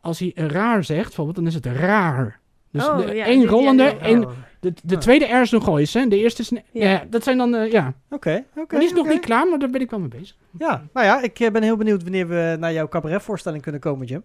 als 0.00 0.18
hij 0.18 0.32
raar 0.34 0.84
zegt, 0.84 1.04
bijvoorbeeld, 1.06 1.36
dan 1.36 1.46
is 1.46 1.54
het 1.54 1.66
raar. 1.66 2.40
Dus 2.70 2.88
Oh, 2.88 2.96
de, 2.96 3.14
ja, 3.14 3.24
één 3.24 3.46
rollende, 3.46 3.82
ja, 3.82 3.98
één, 3.98 4.24
Oh. 4.24 4.32
De, 4.62 4.72
de 4.82 4.94
Ah. 4.94 5.00
tweede 5.00 5.24
R 5.24 5.40
is 5.40 5.52
een 5.52 5.62
Gooise. 5.62 5.98
En 5.98 6.08
de 6.08 6.18
eerste 6.18 6.42
is 6.42 6.50
een... 6.50 6.62
Ja. 6.72 6.88
Ja. 6.90 7.04
dat 7.10 7.22
zijn 7.24 7.38
dan, 7.38 7.54
eh, 7.54 7.70
ja. 7.70 7.92
Oké, 8.10 8.44
oké. 8.56 8.78
Die 8.78 8.86
is 8.88 8.92
nog 8.94 9.08
niet 9.08 9.20
klaar, 9.20 9.48
maar 9.48 9.58
daar 9.58 9.70
ben 9.70 9.80
ik 9.80 9.90
wel 9.90 10.00
mee 10.00 10.08
bezig. 10.08 10.36
Ja, 10.58 10.82
nou 10.92 11.06
ja, 11.06 11.22
ik 11.22 11.40
eh, 11.40 11.50
ben 11.50 11.62
heel 11.62 11.76
benieuwd 11.76 12.02
wanneer 12.02 12.28
we 12.28 12.56
naar 12.60 12.72
jouw 12.72 12.88
cabaretvoorstelling 12.88 13.62
kunnen 13.62 13.80
komen, 13.80 14.06
Jim. 14.06 14.22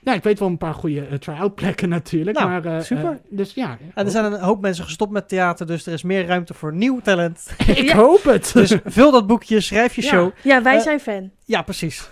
Ja, 0.00 0.14
ik 0.14 0.22
weet 0.22 0.38
wel 0.38 0.48
een 0.48 0.58
paar 0.58 0.74
goede 0.74 1.06
eh, 1.06 1.14
try-out 1.18 1.54
plekken 1.54 1.88
natuurlijk. 1.88 2.38
Nou, 2.38 2.50
maar, 2.50 2.64
eh, 2.76 2.82
super. 2.82 3.18
dus 3.28 3.54
ja. 3.54 3.78
En 3.94 4.04
er 4.04 4.10
zijn 4.10 4.24
een 4.32 4.40
hoop 4.40 4.60
mensen 4.60 4.84
gestopt 4.84 5.12
met 5.12 5.28
theater, 5.28 5.66
dus 5.66 5.86
er 5.86 5.92
is 5.92 6.02
meer 6.02 6.26
ruimte 6.26 6.54
voor 6.54 6.74
nieuw 6.74 7.00
talent. 7.00 7.50
Ik 7.66 7.76
Ja. 7.78 7.94
hoop 7.96 8.22
het. 8.22 8.50
Dus 8.54 8.76
vul 8.84 9.10
dat 9.10 9.26
boekje, 9.26 9.60
schrijf 9.60 9.94
je 9.94 10.02
Ja. 10.02 10.08
show. 10.08 10.30
Ja, 10.42 10.62
wij 10.62 10.78
zijn 10.80 11.00
fan. 11.00 11.30
Ja, 11.44 11.62
precies. 11.62 12.10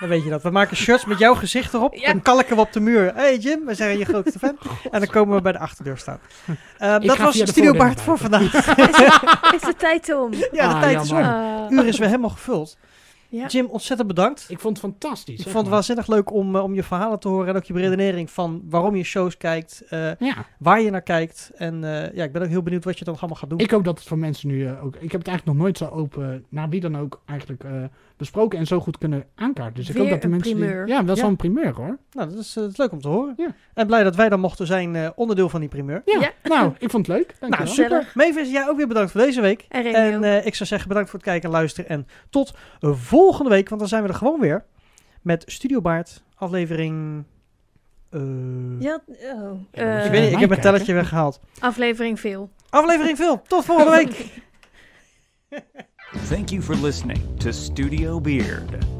Dan 0.00 0.08
weet 0.08 0.24
je 0.24 0.30
dat. 0.30 0.42
We 0.42 0.50
maken 0.50 0.76
shirts 0.76 1.04
met 1.04 1.18
jouw 1.18 1.34
gezicht 1.34 1.74
erop. 1.74 1.94
Ja. 1.94 2.06
Dan 2.12 2.22
kalken 2.22 2.54
we 2.56 2.62
op 2.62 2.72
de 2.72 2.80
muur. 2.80 3.14
hey 3.14 3.36
Jim, 3.38 3.64
we 3.64 3.74
zijn 3.74 3.98
je 3.98 4.04
grootste 4.04 4.38
fan. 4.38 4.58
En 4.90 5.00
dan 5.00 5.08
komen 5.08 5.34
we 5.36 5.42
bij 5.42 5.52
de 5.52 5.58
achterdeur 5.58 5.98
staan. 5.98 6.18
Eh, 6.78 6.98
dat 7.00 7.16
was 7.16 7.38
Studio 7.38 7.72
Bart 7.72 8.00
voor 8.00 8.18
vandaag. 8.18 8.42
Is 9.54 9.60
de 9.60 9.74
tijd 9.76 10.14
om? 10.14 10.32
Ja, 10.52 10.68
de 10.68 10.74
Ah, 10.74 10.80
tijd 10.80 11.02
is 11.02 11.10
om. 11.10 11.18
Ah, 11.18 11.70
uur 11.70 11.86
is 11.86 11.98
weer 11.98 12.08
helemaal 12.08 12.30
gevuld. 12.30 12.76
ja. 13.28 13.46
Jim, 13.46 13.66
ontzettend 13.66 14.08
bedankt. 14.08 14.44
Ik 14.48 14.60
vond 14.60 14.76
het 14.82 14.90
fantastisch. 14.90 15.34
Ik 15.38 15.42
vond 15.42 15.54
het 15.54 15.62
maar. 15.64 15.72
waanzinnig 15.72 16.06
leuk 16.06 16.32
om, 16.32 16.56
eh, 16.56 16.62
om 16.62 16.74
je 16.74 16.82
verhalen 16.82 17.18
te 17.18 17.28
horen 17.28 17.48
en 17.48 17.56
ook 17.56 17.64
je 17.64 17.72
beredenering 17.72 18.30
van 18.30 18.62
waarom 18.68 18.96
je 18.96 19.02
shows 19.04 19.36
kijkt, 19.36 19.82
eh, 19.88 20.10
Ja, 20.18 20.34
waar 20.58 20.80
je 20.80 20.90
naar 20.90 21.02
kijkt. 21.02 21.50
En 21.56 21.84
eh, 21.84 22.14
ja, 22.14 22.24
ik 22.24 22.32
ben 22.32 22.42
ook 22.42 22.48
heel 22.48 22.62
benieuwd 22.62 22.84
wat 22.84 22.98
je 22.98 23.04
dan 23.04 23.18
allemaal 23.18 23.36
gaat 23.36 23.50
doen. 23.50 23.58
ik 23.58 23.70
hoop 23.70 23.84
dat 23.84 23.98
het 23.98 24.08
voor 24.08 24.18
mensen 24.18 24.48
nu 24.48 24.68
ook... 24.70 24.94
Ik 24.96 25.12
heb 25.12 25.20
het 25.20 25.28
eigenlijk 25.28 25.44
nog 25.46 25.56
nooit 25.56 25.78
zo 25.78 25.84
open, 25.88 26.44
naar 26.48 26.68
wie 26.68 26.80
dan 26.80 26.98
ook 26.98 27.20
eigenlijk 27.26 27.64
eh, 27.64 27.70
besproken 28.16 28.58
en 28.58 28.66
zo 28.66 28.80
goed 28.80 28.98
kunnen 28.98 29.24
aankaarten. 29.34 29.74
Dus 29.74 29.88
ik 29.88 29.96
hoop 29.96 30.08
dat 30.08 30.18
de 30.20 30.24
een 30.24 30.30
mensen... 30.30 30.56
die- 30.56 30.64
primeur. 30.64 30.86
ja, 30.88 31.04
wel 31.04 31.14
Ja. 31.14 31.20
zo'n 31.22 31.36
primeur 31.36 31.74
hoor. 31.74 31.98
Nou, 32.12 32.28
dat 32.28 32.38
is, 32.38 32.56
eh, 32.56 32.62
dat 32.62 32.70
is 32.72 32.76
leuk 32.76 32.92
om 32.92 33.00
te 33.00 33.08
horen. 33.08 33.34
Ja. 33.36 33.54
En 33.74 33.86
blij 33.86 34.02
dat 34.02 34.16
wij 34.16 34.28
dan 34.28 34.40
mochten 34.40 34.66
zijn 34.66 34.96
eh, 34.96 35.08
onderdeel 35.14 35.48
van 35.48 35.60
die 35.60 35.68
primeur. 35.68 36.02
Ja, 36.04 36.20
Ja. 36.20 36.32
nou, 36.54 36.72
ik 36.78 36.90
vond 36.90 37.06
het 37.06 37.16
leuk. 37.16 37.34
Nou, 37.40 37.52
Dankjewel. 37.56 37.74
super. 38.00 38.10
Mavis, 38.14 38.50
jij 38.50 38.68
ook 38.68 38.76
weer 38.76 38.88
bedankt 38.88 39.10
voor 39.12 39.20
deze 39.20 39.40
week. 39.40 39.66
En 39.68 40.24
eh, 40.24 40.46
ik 40.46 40.54
zou 40.54 40.68
zeggen 40.68 40.88
bedankt 40.88 41.10
voor 41.10 41.18
het 41.18 41.28
kijken 41.28 41.48
en 41.48 41.54
luisteren. 41.54 41.90
En 41.90 42.06
tot 42.30 42.54
volgende 42.80 43.50
week, 43.50 43.68
want 43.68 43.80
dan 43.80 43.90
zijn 43.90 44.02
we 44.02 44.08
er 44.08 44.14
gewoon 44.14 44.40
weer. 44.40 44.64
Met 45.22 45.42
Studio 45.46 45.80
Baard, 45.80 46.22
aflevering... 46.34 47.24
eh, 48.10 48.20
Ja, 48.78 49.00
oh. 49.08 49.60
Ja, 49.72 49.96
dat 49.96 50.04
ik 50.04 50.10
weet 50.10 50.22
niet, 50.22 50.22
ik 50.22 50.22
heb 50.22 50.32
mijn 50.32 50.38
kijken. 50.38 50.60
tellertje 50.60 50.92
weggehaald. 50.94 51.40
aflevering 51.58 52.20
veel. 52.20 52.50
Aflevering 52.70 53.16
veel. 53.16 53.42
Tot 53.46 53.64
volgende 53.64 53.90
week. 54.04 54.26
Thank 56.24 56.50
you 56.50 56.60
for 56.60 56.74
listening 56.74 57.36
to 57.38 57.52
Studio 57.52 58.18
Beard. 58.18 58.95